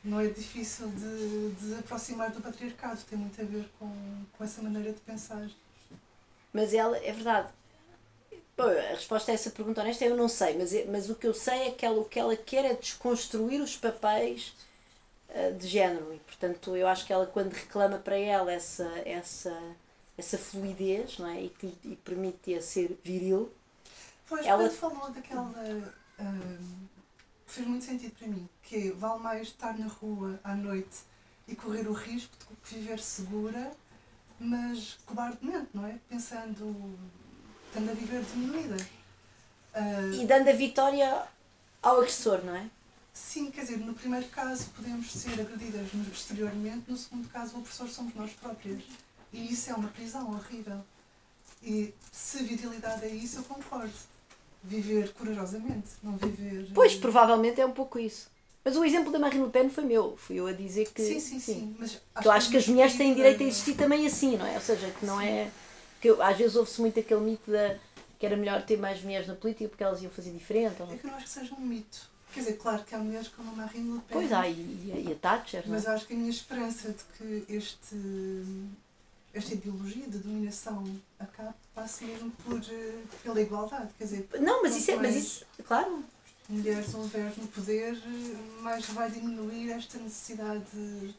Não 0.04 0.20
é 0.20 0.28
difícil 0.28 0.88
de, 0.90 1.50
de 1.52 1.74
aproximar 1.74 2.30
do 2.30 2.40
patriarcado, 2.40 3.00
tem 3.02 3.18
muito 3.18 3.40
a 3.40 3.44
ver 3.44 3.68
com, 3.78 3.90
com 4.32 4.44
essa 4.44 4.62
maneira 4.62 4.92
de 4.92 5.00
pensar. 5.00 5.48
Mas 6.52 6.72
ela, 6.72 6.96
é 6.98 7.12
verdade. 7.12 7.48
Bom, 8.56 8.64
a 8.64 8.94
resposta 8.94 9.30
a 9.30 9.34
essa 9.34 9.50
pergunta 9.50 9.80
honesta 9.80 10.04
é 10.04 10.09
eu 10.09 10.16
não 10.16 10.28
sei, 10.28 10.56
mas, 10.56 10.72
é- 10.72 10.84
mas 10.86 11.11
o 11.11 11.14
que 11.14 11.26
eu 11.26 11.34
sei 11.34 11.68
é 11.68 11.70
que 11.70 11.84
ela, 11.84 12.00
o 12.00 12.04
que 12.04 12.18
ela 12.18 12.36
quer 12.36 12.64
é 12.64 12.74
desconstruir 12.74 13.61
os 13.61 13.76
papéis 13.76 14.52
ah, 15.30 15.50
de 15.50 15.66
género. 15.68 16.12
E, 16.14 16.18
portanto, 16.20 16.74
eu 16.76 16.86
acho 16.88 17.06
que 17.06 17.12
ela, 17.12 17.26
quando 17.26 17.52
reclama 17.52 17.98
para 17.98 18.16
ela 18.16 18.52
essa, 18.52 18.88
essa, 19.04 19.56
essa 20.18 20.36
fluidez 20.36 21.18
não 21.18 21.28
é? 21.28 21.44
e 21.44 21.48
que 21.48 21.66
lhe 21.84 21.96
permite-a 21.96 22.60
ser 22.60 22.98
viril, 23.04 23.50
Pois, 24.28 24.44
Ela- 24.44 24.68
falou 24.68 25.10
daquela. 25.10 25.50
ahm, 26.18 26.58
fez 27.46 27.66
muito 27.66 27.84
sentido 27.86 28.14
para 28.18 28.28
mim, 28.28 28.46
que 28.62 28.90
vale 28.90 29.22
mais 29.22 29.48
estar 29.48 29.78
na 29.78 29.86
rua 29.86 30.38
à 30.44 30.54
noite 30.54 30.98
e 31.46 31.56
correr 31.56 31.88
o 31.88 31.94
risco 31.94 32.30
de 32.36 32.74
viver 32.78 32.98
segura, 32.98 33.72
mas 34.38 34.98
cobardemente, 35.06 35.68
não 35.72 35.86
é? 35.86 35.98
Pensando. 36.10 36.98
estando 37.68 37.90
a 37.90 37.94
viver 37.94 38.22
diminuída. 38.22 38.76
Ah, 39.74 40.10
E 40.20 40.26
dando 40.26 40.48
a 40.48 40.52
vitória 40.52 41.26
ao 41.82 41.98
agressor, 41.98 42.44
não 42.44 42.54
é? 42.54 42.68
Sim, 43.14 43.50
quer 43.50 43.62
dizer, 43.62 43.78
no 43.78 43.94
primeiro 43.94 44.26
caso 44.28 44.68
podemos 44.76 45.10
ser 45.12 45.40
agredidas 45.40 45.86
exteriormente, 46.12 46.90
no 46.90 46.96
segundo 46.96 47.28
caso 47.30 47.56
o 47.56 47.60
opressor 47.60 47.88
somos 47.88 48.14
nós 48.14 48.32
próprias. 48.32 48.82
E 49.32 49.52
isso 49.52 49.70
é 49.70 49.74
uma 49.74 49.88
prisão 49.88 50.30
horrível. 50.30 50.80
E 51.62 51.92
se 52.12 52.42
virilidade 52.44 53.04
é 53.04 53.08
isso, 53.08 53.38
eu 53.38 53.42
concordo. 53.44 53.92
Viver 54.62 55.12
corajosamente, 55.12 55.88
não 56.02 56.16
viver. 56.16 56.68
Pois, 56.74 56.94
eh, 56.94 56.98
provavelmente 56.98 57.60
é 57.60 57.66
um 57.66 57.70
pouco 57.72 57.98
isso. 57.98 58.28
Mas 58.64 58.76
o 58.76 58.84
exemplo 58.84 59.10
da 59.12 59.18
Marine 59.18 59.44
Le 59.44 59.50
Pen 59.50 59.70
foi 59.70 59.84
meu. 59.84 60.16
Fui 60.16 60.36
eu 60.36 60.46
a 60.46 60.52
dizer 60.52 60.90
que. 60.90 61.02
Sim, 61.02 61.20
sim, 61.20 61.40
sim. 61.40 61.76
Mas 61.78 62.00
Que 62.20 62.26
eu 62.28 62.32
acho 62.32 62.50
que 62.50 62.56
as 62.56 62.66
mulheres 62.68 62.96
têm 62.96 63.14
direito 63.14 63.42
a 63.42 63.46
existir 63.46 63.74
também 63.74 64.06
assim, 64.06 64.36
não 64.36 64.44
é? 64.46 64.54
Ou 64.56 64.60
seja, 64.60 64.90
que 64.90 65.06
não 65.06 65.20
é. 65.20 65.50
Que 66.00 66.10
eu- 66.10 66.20
às 66.22 66.36
vezes 66.36 66.56
ouve-se 66.56 66.80
muito 66.80 66.98
aquele 67.00 67.20
mito 67.20 67.50
da 67.50 67.76
que 68.18 68.26
era 68.26 68.36
melhor 68.36 68.62
ter 68.62 68.76
mais 68.76 69.00
mulheres 69.02 69.28
na 69.28 69.34
política 69.36 69.68
porque 69.68 69.84
elas 69.84 70.02
iam 70.02 70.10
fazer 70.10 70.32
diferente. 70.32 70.82
ou- 70.82 70.92
É 70.92 70.96
que 70.96 71.06
eu 71.06 71.10
não 71.10 71.16
acho 71.16 71.26
que 71.26 71.30
seja 71.32 71.54
um 71.54 71.60
mito. 71.60 72.10
Quer 72.34 72.40
dizer, 72.40 72.54
claro 72.54 72.82
que 72.84 72.94
há 72.94 72.98
mulheres 72.98 73.28
como 73.28 73.50
a 73.52 73.54
Marine 73.54 73.92
Le 73.92 74.00
Pen. 74.00 74.04
Pois 74.10 74.32
há, 74.32 74.46
e, 74.48 74.52
e, 75.06 75.12
a 75.12 75.14
Thatcher, 75.14 75.62
Mas 75.66 75.86
é? 75.86 75.88
eu 75.88 75.92
acho 75.94 76.06
que 76.06 76.12
a 76.12 76.16
minha 76.16 76.30
esperança 76.30 76.88
de 76.92 77.04
que 77.16 77.44
este, 77.52 77.96
esta 79.32 79.54
ideologia 79.54 80.06
de 80.06 80.18
dominação 80.18 80.84
acabe 81.18 81.54
passa 81.74 82.04
mesmo 82.04 82.30
por, 82.30 82.58
eh, 82.58 83.02
pela 83.22 83.40
igualdade. 83.40 83.90
Quer 83.96 84.04
dizer, 84.04 84.28
Não, 84.40 84.62
mas 84.62 84.76
isso 84.76 84.90
é. 84.90 84.96
Mas 84.96 85.14
isso, 85.14 85.46
claro. 85.66 86.04
mulheres 86.48 86.92
houver 86.94 87.32
no 87.36 87.46
poder, 87.48 87.94
eh, 87.94 88.62
mais 88.62 88.86
vai 88.86 89.10
diminuir 89.10 89.70
esta 89.70 89.98
necessidade 89.98 91.14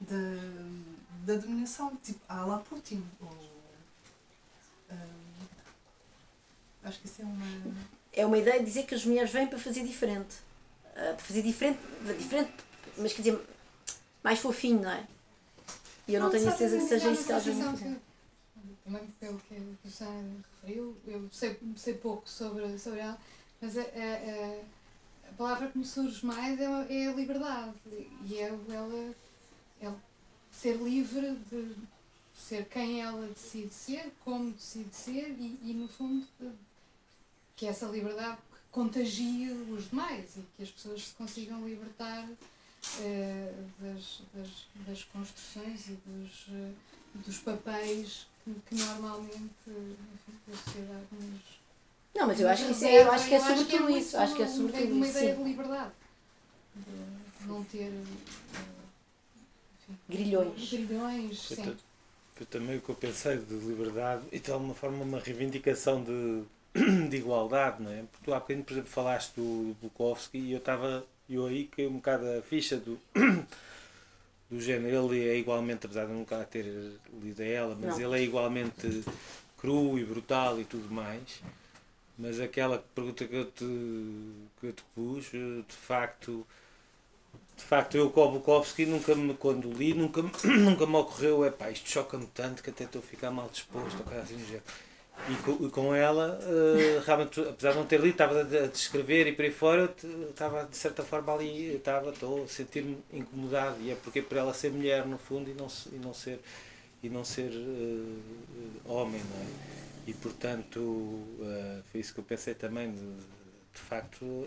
da, 0.00 1.24
da 1.24 1.40
dominação, 1.40 1.96
tipo, 2.02 2.20
à 2.28 2.44
la 2.44 2.58
Putin. 2.58 3.02
Ou, 3.20 3.50
ah, 4.90 4.96
acho 6.84 7.00
que 7.00 7.06
isso 7.06 7.22
é 7.22 7.24
uma. 7.24 7.74
É 8.16 8.26
uma 8.26 8.38
ideia 8.38 8.60
de 8.60 8.66
dizer 8.66 8.84
que 8.84 8.94
as 8.94 9.04
mulheres 9.04 9.30
vêm 9.32 9.46
para 9.46 9.58
fazer 9.58 9.84
diferente. 9.84 10.36
Ah, 10.96 11.14
para 11.14 11.24
fazer 11.24 11.42
diferente, 11.42 11.80
diferente, 12.18 12.52
mas 12.98 13.12
quer 13.12 13.22
dizer, 13.22 13.40
mais 14.22 14.38
fofinho, 14.38 14.82
não 14.82 14.90
é? 14.90 15.06
E 16.06 16.14
eu 16.14 16.20
não, 16.20 16.26
Não, 16.26 16.32
tenho 16.32 16.44
certeza 16.50 16.76
que 16.78 16.84
seja 16.84 17.10
isso 17.10 17.24
que 17.24 17.32
elas 17.32 17.44
que- 17.44 17.96
Também 18.84 19.06
pelo 19.18 19.38
que 19.40 19.54
o 19.84 19.90
Sam 19.90 20.36
referiu, 20.60 20.96
eu 21.06 21.28
sei, 21.32 21.58
sei 21.76 21.94
pouco 21.94 22.28
sobre, 22.28 22.78
sobre 22.78 23.00
ela, 23.00 23.18
mas 23.60 23.78
a, 23.78 23.80
a, 23.80 23.84
a- 23.84 25.30
a 25.30 25.32
palavra 25.38 25.68
que 25.68 25.78
me 25.78 25.84
surge 25.86 26.24
mais 26.24 26.60
é, 26.60 26.66
a- 26.66 26.86
é 26.90 27.08
a 27.08 27.12
liberdade. 27.14 27.72
E 28.26 28.34
é 28.36 28.48
ela, 28.68 29.14
ela 29.80 30.02
ser 30.52 30.76
livre 30.76 31.34
de 31.50 31.74
ser 32.36 32.66
quem 32.68 33.00
ela 33.00 33.26
decide 33.28 33.72
ser, 33.72 34.12
como 34.22 34.50
decide 34.52 34.94
ser 34.94 35.30
e, 35.38 35.58
e 35.62 35.72
no 35.72 35.88
fundo, 35.88 36.26
que 37.56 37.66
essa 37.66 37.86
liberdade 37.86 38.38
contagie 38.70 39.50
os 39.70 39.88
demais 39.88 40.36
e 40.36 40.42
que 40.56 40.62
as 40.64 40.70
pessoas 40.70 41.08
se 41.08 41.14
consigam 41.14 41.66
libertar 41.66 42.28
das, 43.80 44.22
das, 44.34 44.66
das 44.86 45.04
construções 45.04 45.88
e 45.88 45.98
dos, 46.06 46.46
eh, 46.52 46.70
dos 47.14 47.38
papéis 47.38 48.26
que, 48.44 48.54
que 48.68 48.74
normalmente 48.74 49.40
enfim, 49.66 49.96
a 50.52 50.56
sociedade 50.56 51.06
nos. 51.12 51.64
Não, 52.14 52.26
mas 52.28 52.40
eu 52.40 52.48
acho 52.48 52.64
que 52.66 52.72
isso 52.72 52.84
é, 52.84 52.88
reserva. 52.88 53.10
eu 53.10 53.14
acho 53.14 53.28
que 53.28 53.34
é 53.34 53.40
sobretudo 53.40 53.82
muito 53.82 53.98
isso. 53.98 54.16
Acho 54.16 54.34
que 54.36 54.42
é 54.42 54.46
uma- 54.46 54.54
sobretudo 54.54 54.92
uma 54.92 55.06
isso. 55.06 55.18
ideia 55.18 55.34
Sim. 55.36 55.42
de 55.42 55.48
liberdade. 55.50 55.92
De 57.40 57.46
não 57.46 57.64
ter. 57.64 57.78
eh, 57.82 58.04
enfim, 59.80 59.98
Grilhões. 60.08 60.70
Grilhões, 60.70 61.44
Foi, 61.46 61.56
sim. 61.56 61.76
foi 62.34 62.46
também 62.46 62.76
o 62.78 62.80
que 62.80 62.88
eu 62.88 62.94
pensei 62.94 63.38
de 63.38 63.54
liberdade 63.54 64.24
e 64.32 64.38
de 64.38 64.50
alguma 64.50 64.74
forma 64.74 65.02
uma 65.04 65.18
reivindicação 65.20 66.02
de, 66.02 66.42
de 67.08 67.16
igualdade, 67.16 67.82
não 67.82 67.90
é? 67.90 68.02
Porque 68.02 68.24
tu 68.24 68.32
há 68.34 68.40
bocadinho, 68.40 68.64
por 68.64 68.72
exemplo, 68.72 68.90
falaste 68.90 69.34
do 69.36 69.76
Bukowski 69.82 70.38
e 70.38 70.52
eu 70.52 70.58
estava, 70.58 71.04
eu 71.28 71.46
aí 71.46 71.64
que 71.64 71.86
um 71.86 71.94
bocado 71.94 72.26
a 72.38 72.42
ficha 72.42 72.76
do, 72.76 72.98
do 74.50 74.60
género, 74.60 75.12
ele 75.14 75.28
é 75.28 75.36
igualmente, 75.38 75.86
apesar 75.86 76.06
de 76.06 76.12
nunca 76.12 76.44
ter 76.44 76.64
lido 77.22 77.42
a 77.42 77.46
ela, 77.46 77.76
mas 77.80 77.98
Não. 77.98 78.04
ele 78.12 78.20
é 78.20 78.24
igualmente 78.24 79.02
cru 79.58 79.98
e 79.98 80.04
brutal 80.04 80.60
e 80.60 80.64
tudo 80.64 80.92
mais. 80.92 81.40
Mas 82.16 82.38
aquela 82.38 82.78
pergunta 82.94 83.24
que 83.26 83.34
eu 83.34 83.46
te, 83.46 83.64
que 84.60 84.66
eu 84.66 84.72
te 84.72 84.84
pus, 84.94 85.24
de 85.32 85.64
facto, 85.68 86.46
de 87.56 87.64
facto, 87.64 87.96
eu 87.96 88.10
com 88.10 88.20
o 88.28 88.32
Bukowski 88.32 88.86
nunca 88.86 89.14
me, 89.16 89.34
quando 89.34 89.72
li, 89.72 89.94
nunca, 89.94 90.22
me- 90.22 90.30
nunca 90.60 90.86
me 90.86 90.96
ocorreu, 90.96 91.44
é 91.44 91.50
pá, 91.50 91.70
isto 91.70 91.88
choca-me 91.88 92.26
tanto 92.26 92.62
que 92.62 92.70
até 92.70 92.84
estou 92.84 93.00
a 93.00 93.02
ficar 93.02 93.30
mal 93.32 93.48
disposto, 93.48 93.98
ou 93.98 94.04
coisa 94.04 94.22
assim. 94.22 94.36
E 95.28 95.36
com, 95.36 95.70
com 95.70 95.94
ela, 95.94 96.38
eh, 96.42 97.00
realmente, 97.04 97.40
apesar 97.40 97.72
de 97.72 97.78
não 97.78 97.86
ter 97.86 97.98
lido, 97.98 98.10
estava 98.10 98.40
a, 98.40 98.66
descrever 98.66 99.26
e 99.26 99.32
por 99.32 99.44
aí 99.44 99.50
fora, 99.50 99.94
estava 100.28 100.64
de 100.64 100.76
certa 100.76 101.02
forma 101.02 101.32
ali, 101.32 101.76
estava, 101.76 102.10
estou 102.10 102.44
a 102.44 102.48
sentir-me 102.48 102.98
incomodado, 103.10 103.80
e 103.80 103.90
é 103.90 103.94
porque 103.94 104.20
por 104.20 104.36
ela 104.36 104.52
ser 104.52 104.70
mulher 104.70 105.06
no 105.06 105.16
fundo 105.16 105.50
e 105.50 105.54
não, 105.54 105.66
e 105.92 105.96
não 105.96 106.12
ser, 106.12 106.40
e 107.02 107.08
não 107.08 107.24
ser 107.24 107.50
eh, 107.52 108.80
homem, 108.84 109.22
não 109.22 109.40
é? 109.40 109.46
E 110.06 110.12
portanto, 110.12 111.22
eh, 111.40 111.80
foi 111.90 112.00
isso 112.00 112.12
que 112.12 112.20
eu 112.20 112.24
pensei 112.24 112.54
também, 112.54 112.92
de, 112.92 112.98
de 112.98 113.80
facto, 113.80 114.46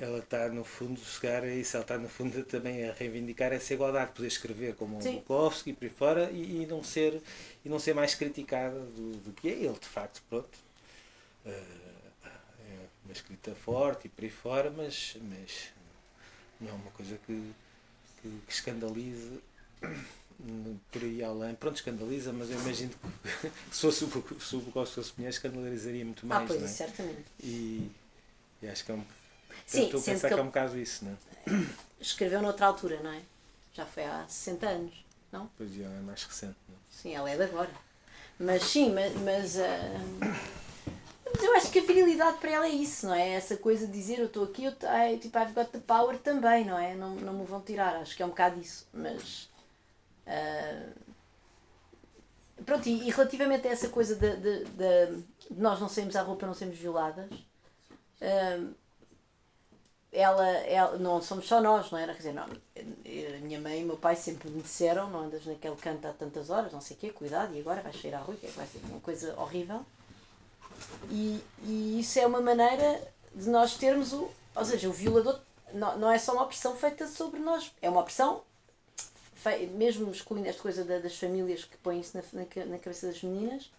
ela 0.00 0.18
está 0.18 0.48
no 0.48 0.64
fundo, 0.64 0.98
chegar 1.00 1.42
a 1.44 1.54
isso, 1.54 1.76
ela 1.76 1.84
está 1.84 1.98
no 1.98 2.08
fundo 2.08 2.42
também 2.46 2.88
a 2.88 2.92
reivindicar 2.92 3.52
essa 3.52 3.74
igualdade, 3.74 4.12
poder 4.12 4.28
escrever 4.28 4.74
como 4.74 4.98
o. 4.98 5.02
Bukowski 5.02 5.70
e 5.70 5.72
por 5.74 5.84
aí 5.84 5.90
fora 5.90 6.30
e, 6.30 6.62
e 6.62 6.66
não 6.66 6.82
ser, 6.82 7.20
e 7.64 7.68
não 7.68 7.78
ser 7.78 7.94
mais 7.94 8.14
criticada 8.14 8.78
do, 8.80 9.12
do 9.24 9.32
que 9.32 9.48
é 9.48 9.52
ele, 9.52 9.78
de 9.78 9.86
facto, 9.86 10.22
pronto. 10.28 10.58
Eh, 11.44 11.50
é 12.68 12.78
uma 13.04 13.12
escrita 13.12 13.54
forte 13.54 14.06
e 14.06 14.08
por 14.08 14.24
aí 14.24 14.30
fora, 14.30 14.70
mas, 14.70 15.16
mas 15.22 15.68
não 16.60 16.70
é 16.70 16.72
uma 16.72 16.90
coisa 16.92 17.18
que, 17.26 17.52
que, 18.22 18.28
que 18.46 18.52
escandalize 18.52 19.40
por 20.90 21.02
aí 21.02 21.22
além. 21.22 21.54
Pronto, 21.54 21.76
escandaliza, 21.76 22.32
mas 22.32 22.50
eu 22.50 22.58
imagino 22.60 22.92
que 22.92 23.50
se 23.74 23.80
fosse 23.82 24.04
o 24.04 24.60
Bukowski 24.60 24.94
fosse 24.94 25.12
mulher, 25.16 25.30
escandalizaria 25.30 26.04
muito 26.04 26.22
Ah, 26.24 26.28
mais. 26.28 26.46
pois, 26.48 26.60
não 26.60 26.66
é? 26.66 26.70
certamente. 26.70 27.24
E, 27.42 27.90
e 28.62 28.68
acho 28.68 28.84
que 28.84 28.92
é 28.92 28.94
um. 28.94 29.04
Sim, 29.70 29.84
estou 29.84 30.00
a 30.00 30.02
pensar 30.04 30.28
que 30.28 30.34
que 30.34 30.40
é 30.40 30.42
um 30.42 30.46
bocado 30.46 30.78
isso, 30.78 31.04
não 31.04 31.12
é? 31.12 31.16
Escreveu 32.00 32.42
noutra 32.42 32.66
altura, 32.66 33.00
não 33.02 33.12
é? 33.12 33.20
Já 33.72 33.86
foi 33.86 34.04
há 34.04 34.24
60 34.28 34.68
anos. 34.68 35.04
Pois 35.56 35.78
é, 35.78 35.82
é 35.84 36.00
mais 36.00 36.24
recente. 36.24 36.56
Não 36.68 36.74
é? 36.74 36.78
Sim, 36.90 37.14
ela 37.14 37.30
é 37.30 37.36
de 37.36 37.42
agora. 37.44 37.70
Mas 38.38 38.62
sim, 38.64 38.92
mas. 38.92 39.14
mas 39.16 39.58
ah, 39.58 40.36
mas 41.32 41.42
eu 41.44 41.54
acho 41.54 41.70
que 41.70 41.78
a 41.78 41.82
virilidade 41.82 42.38
para 42.38 42.50
ela 42.50 42.66
é 42.66 42.70
isso, 42.70 43.06
não 43.06 43.14
é? 43.14 43.30
Essa 43.30 43.56
coisa 43.56 43.86
de 43.86 43.92
dizer 43.92 44.18
eu 44.18 44.26
estou 44.26 44.44
aqui, 44.44 44.64
eu, 44.64 44.74
ai, 44.88 45.16
tipo, 45.18 45.38
I've 45.38 45.52
got 45.52 45.70
the 45.70 45.78
power 45.78 46.18
também, 46.18 46.64
não 46.64 46.76
é? 46.78 46.94
Não, 46.94 47.14
não 47.14 47.32
me 47.34 47.44
vão 47.44 47.60
tirar, 47.60 47.96
acho 47.96 48.16
que 48.16 48.22
é 48.22 48.26
um 48.26 48.30
bocado 48.30 48.60
isso. 48.60 48.86
Mas. 48.92 49.48
ah, 50.26 50.88
pronto, 52.64 52.88
e, 52.88 53.08
e 53.08 53.10
relativamente 53.10 53.66
a 53.68 53.70
essa 53.70 53.88
coisa 53.88 54.14
de, 54.16 54.36
de, 54.36 54.64
de- 54.64 55.22
de 55.50 55.60
nós 55.60 55.80
não 55.80 55.88
sairmos 55.88 56.16
à 56.16 56.24
para 56.24 56.46
não 56.46 56.54
sermos 56.54 56.76
violadas, 56.78 57.30
ah, 58.20 58.70
ela, 60.12 60.46
ela, 60.48 60.98
não 60.98 61.22
somos 61.22 61.46
só 61.46 61.60
nós, 61.60 61.90
não 61.90 61.98
era? 61.98 62.12
Quer 62.12 62.18
dizer, 62.18 62.32
não, 62.34 62.44
a 62.44 63.38
minha 63.42 63.60
mãe 63.60 63.80
e 63.80 63.84
o 63.84 63.86
meu 63.86 63.96
pai 63.96 64.16
sempre 64.16 64.50
me 64.50 64.62
disseram, 64.62 65.08
não 65.10 65.20
andas 65.20 65.44
naquele 65.46 65.76
canto 65.76 66.06
há 66.06 66.12
tantas 66.12 66.50
horas, 66.50 66.72
não 66.72 66.80
sei 66.80 66.96
o 66.96 67.00
quê, 67.00 67.10
cuidado, 67.10 67.54
e 67.54 67.60
agora 67.60 67.80
vais 67.82 68.00
sair 68.00 68.14
à 68.14 68.18
rua, 68.20 68.36
é 68.42 68.46
que 68.46 68.52
vai 68.56 68.66
ser 68.66 68.80
uma 68.88 69.00
coisa 69.00 69.34
horrível. 69.40 69.84
E, 71.10 71.40
e 71.62 72.00
isso 72.00 72.18
é 72.18 72.26
uma 72.26 72.40
maneira 72.40 73.00
de 73.34 73.48
nós 73.48 73.76
termos 73.76 74.12
o. 74.12 74.28
Ou 74.56 74.64
seja, 74.64 74.88
o 74.88 74.92
violador 74.92 75.38
não, 75.72 75.96
não 75.98 76.10
é 76.10 76.18
só 76.18 76.32
uma 76.32 76.42
opressão 76.42 76.74
feita 76.76 77.06
sobre 77.06 77.38
nós, 77.40 77.70
é 77.80 77.88
uma 77.88 78.00
opressão, 78.00 78.42
fe- 79.36 79.66
mesmo 79.68 80.10
excluindo 80.10 80.48
esta 80.48 80.60
coisa 80.62 80.84
da- 80.84 80.98
das 80.98 81.16
famílias 81.16 81.64
que 81.64 81.76
põem 81.78 82.00
isso 82.00 82.16
na, 82.16 82.22
na, 82.32 82.64
na 82.66 82.78
cabeça 82.78 83.06
das 83.06 83.22
meninas, 83.22 83.70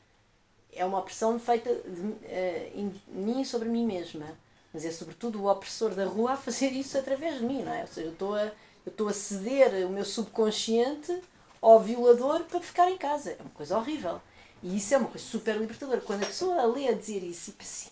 é 0.74 0.86
uma 0.86 0.99
opressão 0.99 1.38
feita 1.40 1.74
de, 1.74 2.26
eh, 2.26 2.72
em 2.76 2.94
mim 3.10 3.44
sobre 3.44 3.68
mim 3.68 3.86
mesma. 3.86 4.26
Mas 4.73 4.85
é 4.85 4.91
sobretudo 4.91 5.41
o 5.41 5.52
opressor 5.52 5.91
da 5.91 6.06
rua 6.06 6.34
a 6.34 6.38
fazer 6.38 6.72
isso 6.72 6.98
através 6.98 7.39
de 7.39 7.45
mim, 7.45 7.64
não 7.64 7.73
é? 7.73 7.81
Ou 7.81 7.88
seja, 7.88 8.07
eu 8.07 8.14
estou 8.14 8.35
a, 8.35 8.43
eu 8.43 8.53
estou 8.88 9.07
a 9.07 9.14
ceder 9.14 9.85
o 9.85 9.89
meu 9.89 10.06
subconsciente 10.06 11.22
ao 11.61 11.80
violador 11.80 12.43
para 12.45 12.61
ficar 12.61 12.89
em 12.89 12.98
casa. 12.98 13.31
É 13.31 13.41
uma 13.41 13.52
coisa 13.52 13.77
horrível. 13.77 14.22
E 14.64 14.77
isso 14.77 14.93
é 14.93 14.98
uma 14.98 15.10
coisa 15.10 15.26
super 15.26 15.57
libertadora. 15.57 16.02
Quando 16.02 16.23
a 16.23 16.27
pessoa 16.27 16.65
lê 16.65 16.88
a 16.88 16.93
dizer 16.93 17.23
isso 17.23 17.49
e 17.49 17.53
pensa 17.53 17.72
assim, 17.72 17.91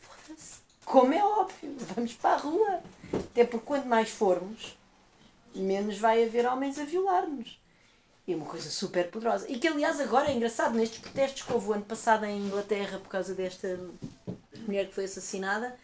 foda-se, 0.00 0.56
como 0.84 1.12
é 1.12 1.24
óbvio, 1.24 1.76
vamos 1.94 2.12
para 2.14 2.34
a 2.34 2.38
rua. 2.38 2.80
Até 3.12 3.44
porque 3.44 3.66
quanto 3.66 3.88
mais 3.88 4.10
formos, 4.10 4.76
menos 5.54 5.98
vai 5.98 6.24
haver 6.24 6.46
homens 6.46 6.78
a 6.78 6.84
violar-nos. 6.84 7.60
É 8.26 8.34
uma 8.34 8.46
coisa 8.46 8.70
super 8.70 9.10
poderosa. 9.10 9.50
E 9.50 9.58
que, 9.58 9.68
aliás, 9.68 10.00
agora 10.00 10.30
é 10.30 10.34
engraçado, 10.34 10.74
nestes 10.74 10.98
protestos 10.98 11.42
que 11.42 11.52
houve 11.52 11.68
o 11.68 11.72
ano 11.74 11.84
passado 11.84 12.24
em 12.24 12.46
Inglaterra 12.46 12.98
por 12.98 13.08
causa 13.08 13.34
desta 13.34 13.78
mulher 14.66 14.88
que 14.88 14.94
foi 14.94 15.04
assassinada, 15.04 15.76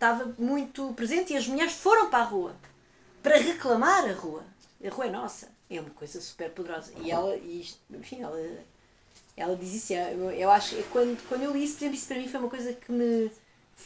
estava 0.00 0.34
muito 0.38 0.94
presente 0.94 1.34
e 1.34 1.36
as 1.36 1.46
mulheres 1.46 1.74
foram 1.74 2.08
para 2.08 2.24
a 2.24 2.26
rua 2.26 2.56
para 3.22 3.36
reclamar 3.36 4.08
a 4.08 4.12
rua. 4.12 4.44
A 4.82 4.88
rua 4.88 5.06
é 5.06 5.10
nossa. 5.10 5.48
É 5.68 5.80
uma 5.80 5.90
coisa 5.90 6.20
super 6.20 6.50
poderosa. 6.50 6.92
E 7.02 7.10
ela, 7.10 7.36
e 7.36 7.60
isto, 7.60 7.78
enfim, 7.90 8.22
ela, 8.22 8.38
ela 9.36 9.56
diz 9.56 9.74
isso. 9.74 9.92
Eu, 9.92 10.30
eu 10.30 10.50
acho 10.50 10.76
que 10.76 10.82
quando, 10.84 11.28
quando 11.28 11.42
eu 11.42 11.52
li 11.52 11.64
isso, 11.64 11.84
isso 11.84 12.08
para 12.08 12.18
mim 12.18 12.28
foi 12.28 12.40
uma 12.40 12.50
coisa 12.50 12.72
que 12.72 12.90
me. 12.90 13.30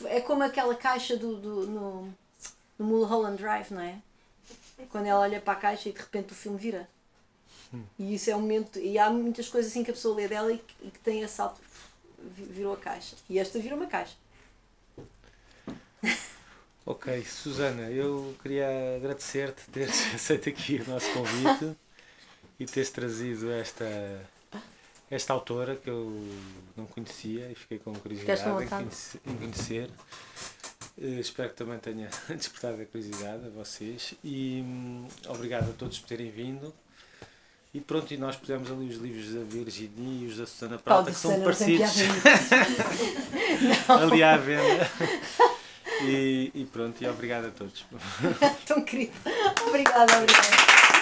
É 0.07 0.21
como 0.21 0.43
aquela 0.43 0.75
caixa 0.75 1.17
do, 1.17 1.37
do, 1.37 1.67
no, 1.67 2.15
no 2.79 2.87
Mulholland 2.87 3.41
Drive, 3.41 3.71
não 3.71 3.83
é? 3.83 3.99
Quando 4.91 5.07
ela 5.07 5.21
olha 5.21 5.41
para 5.41 5.53
a 5.53 5.57
caixa 5.57 5.89
e 5.89 5.93
de 5.93 5.99
repente 5.99 6.33
o 6.33 6.37
filme 6.37 6.59
vira. 6.59 6.89
E 7.99 8.15
isso 8.15 8.31
é 8.31 8.37
um 8.37 8.41
momento. 8.41 8.79
E 8.79 8.99
há 8.99 9.11
muitas 9.11 9.49
coisas 9.49 9.71
assim 9.71 9.83
que 9.83 9.91
a 9.91 9.95
pessoa 9.95 10.15
lê 10.15 10.29
dela 10.29 10.53
e 10.53 10.59
que, 10.59 10.75
e 10.87 10.91
que 10.91 10.99
tem 11.01 11.23
esse 11.23 11.35
salto. 11.35 11.61
Virou 12.19 12.73
a 12.73 12.77
caixa. 12.77 13.17
E 13.29 13.39
esta 13.39 13.59
virou 13.59 13.79
uma 13.79 13.87
caixa. 13.87 14.17
Ok, 16.87 17.25
Susana, 17.25 17.91
eu 17.91 18.37
queria 18.43 18.97
agradecer-te 18.97 19.63
teres 19.71 20.05
aceito 20.15 20.51
aqui 20.51 20.83
o 20.87 20.91
nosso 20.91 21.11
convite 21.15 21.75
e 22.61 22.67
teres 22.67 22.91
trazido 22.91 23.51
esta, 23.51 23.87
esta 25.11 25.33
autora 25.33 25.77
que 25.77 25.89
eu 25.89 26.13
não 26.77 26.85
conhecia 26.85 27.51
e 27.51 27.55
fiquei 27.55 27.79
com 27.79 27.95
curiosidade 27.95 28.65
em 28.65 28.69
conhecer. 28.69 29.21
Em 29.27 29.35
conhecer. 29.35 29.91
Eh, 31.01 31.21
espero 31.21 31.49
que 31.49 31.57
também 31.57 31.79
tenha 31.79 32.11
despertado 32.37 32.83
a 32.83 32.85
curiosidade 32.85 33.47
a 33.47 33.51
vocês 33.51 34.15
e 34.23 34.63
hum, 34.63 35.09
obrigado 35.29 35.71
a 35.71 35.73
todos 35.73 35.99
por 35.99 36.09
terem 36.09 36.31
vindo. 36.31 36.73
E 37.73 37.81
pronto, 37.81 38.13
e 38.13 38.17
nós 38.17 38.37
pusemos 38.37 38.71
ali 38.71 38.89
os 38.89 38.99
livros 38.99 39.35
da 39.35 39.43
Virginia 39.43 40.23
e 40.23 40.27
os 40.27 40.37
da 40.37 40.47
Susana 40.47 40.79
Prata, 40.79 41.11
que 41.11 41.17
são 41.17 41.41
parecidos 41.41 41.93
ali 43.89 44.23
à 44.23 44.37
venda. 44.37 44.89
E, 46.07 46.51
e 46.55 46.65
pronto, 46.65 47.03
e 47.03 47.07
obrigado 47.07 47.47
a 47.47 47.51
todos. 47.51 47.85
Tão 48.67 48.83
querido. 48.83 49.13
Obrigada, 49.67 50.19
obrigada. 50.19 50.94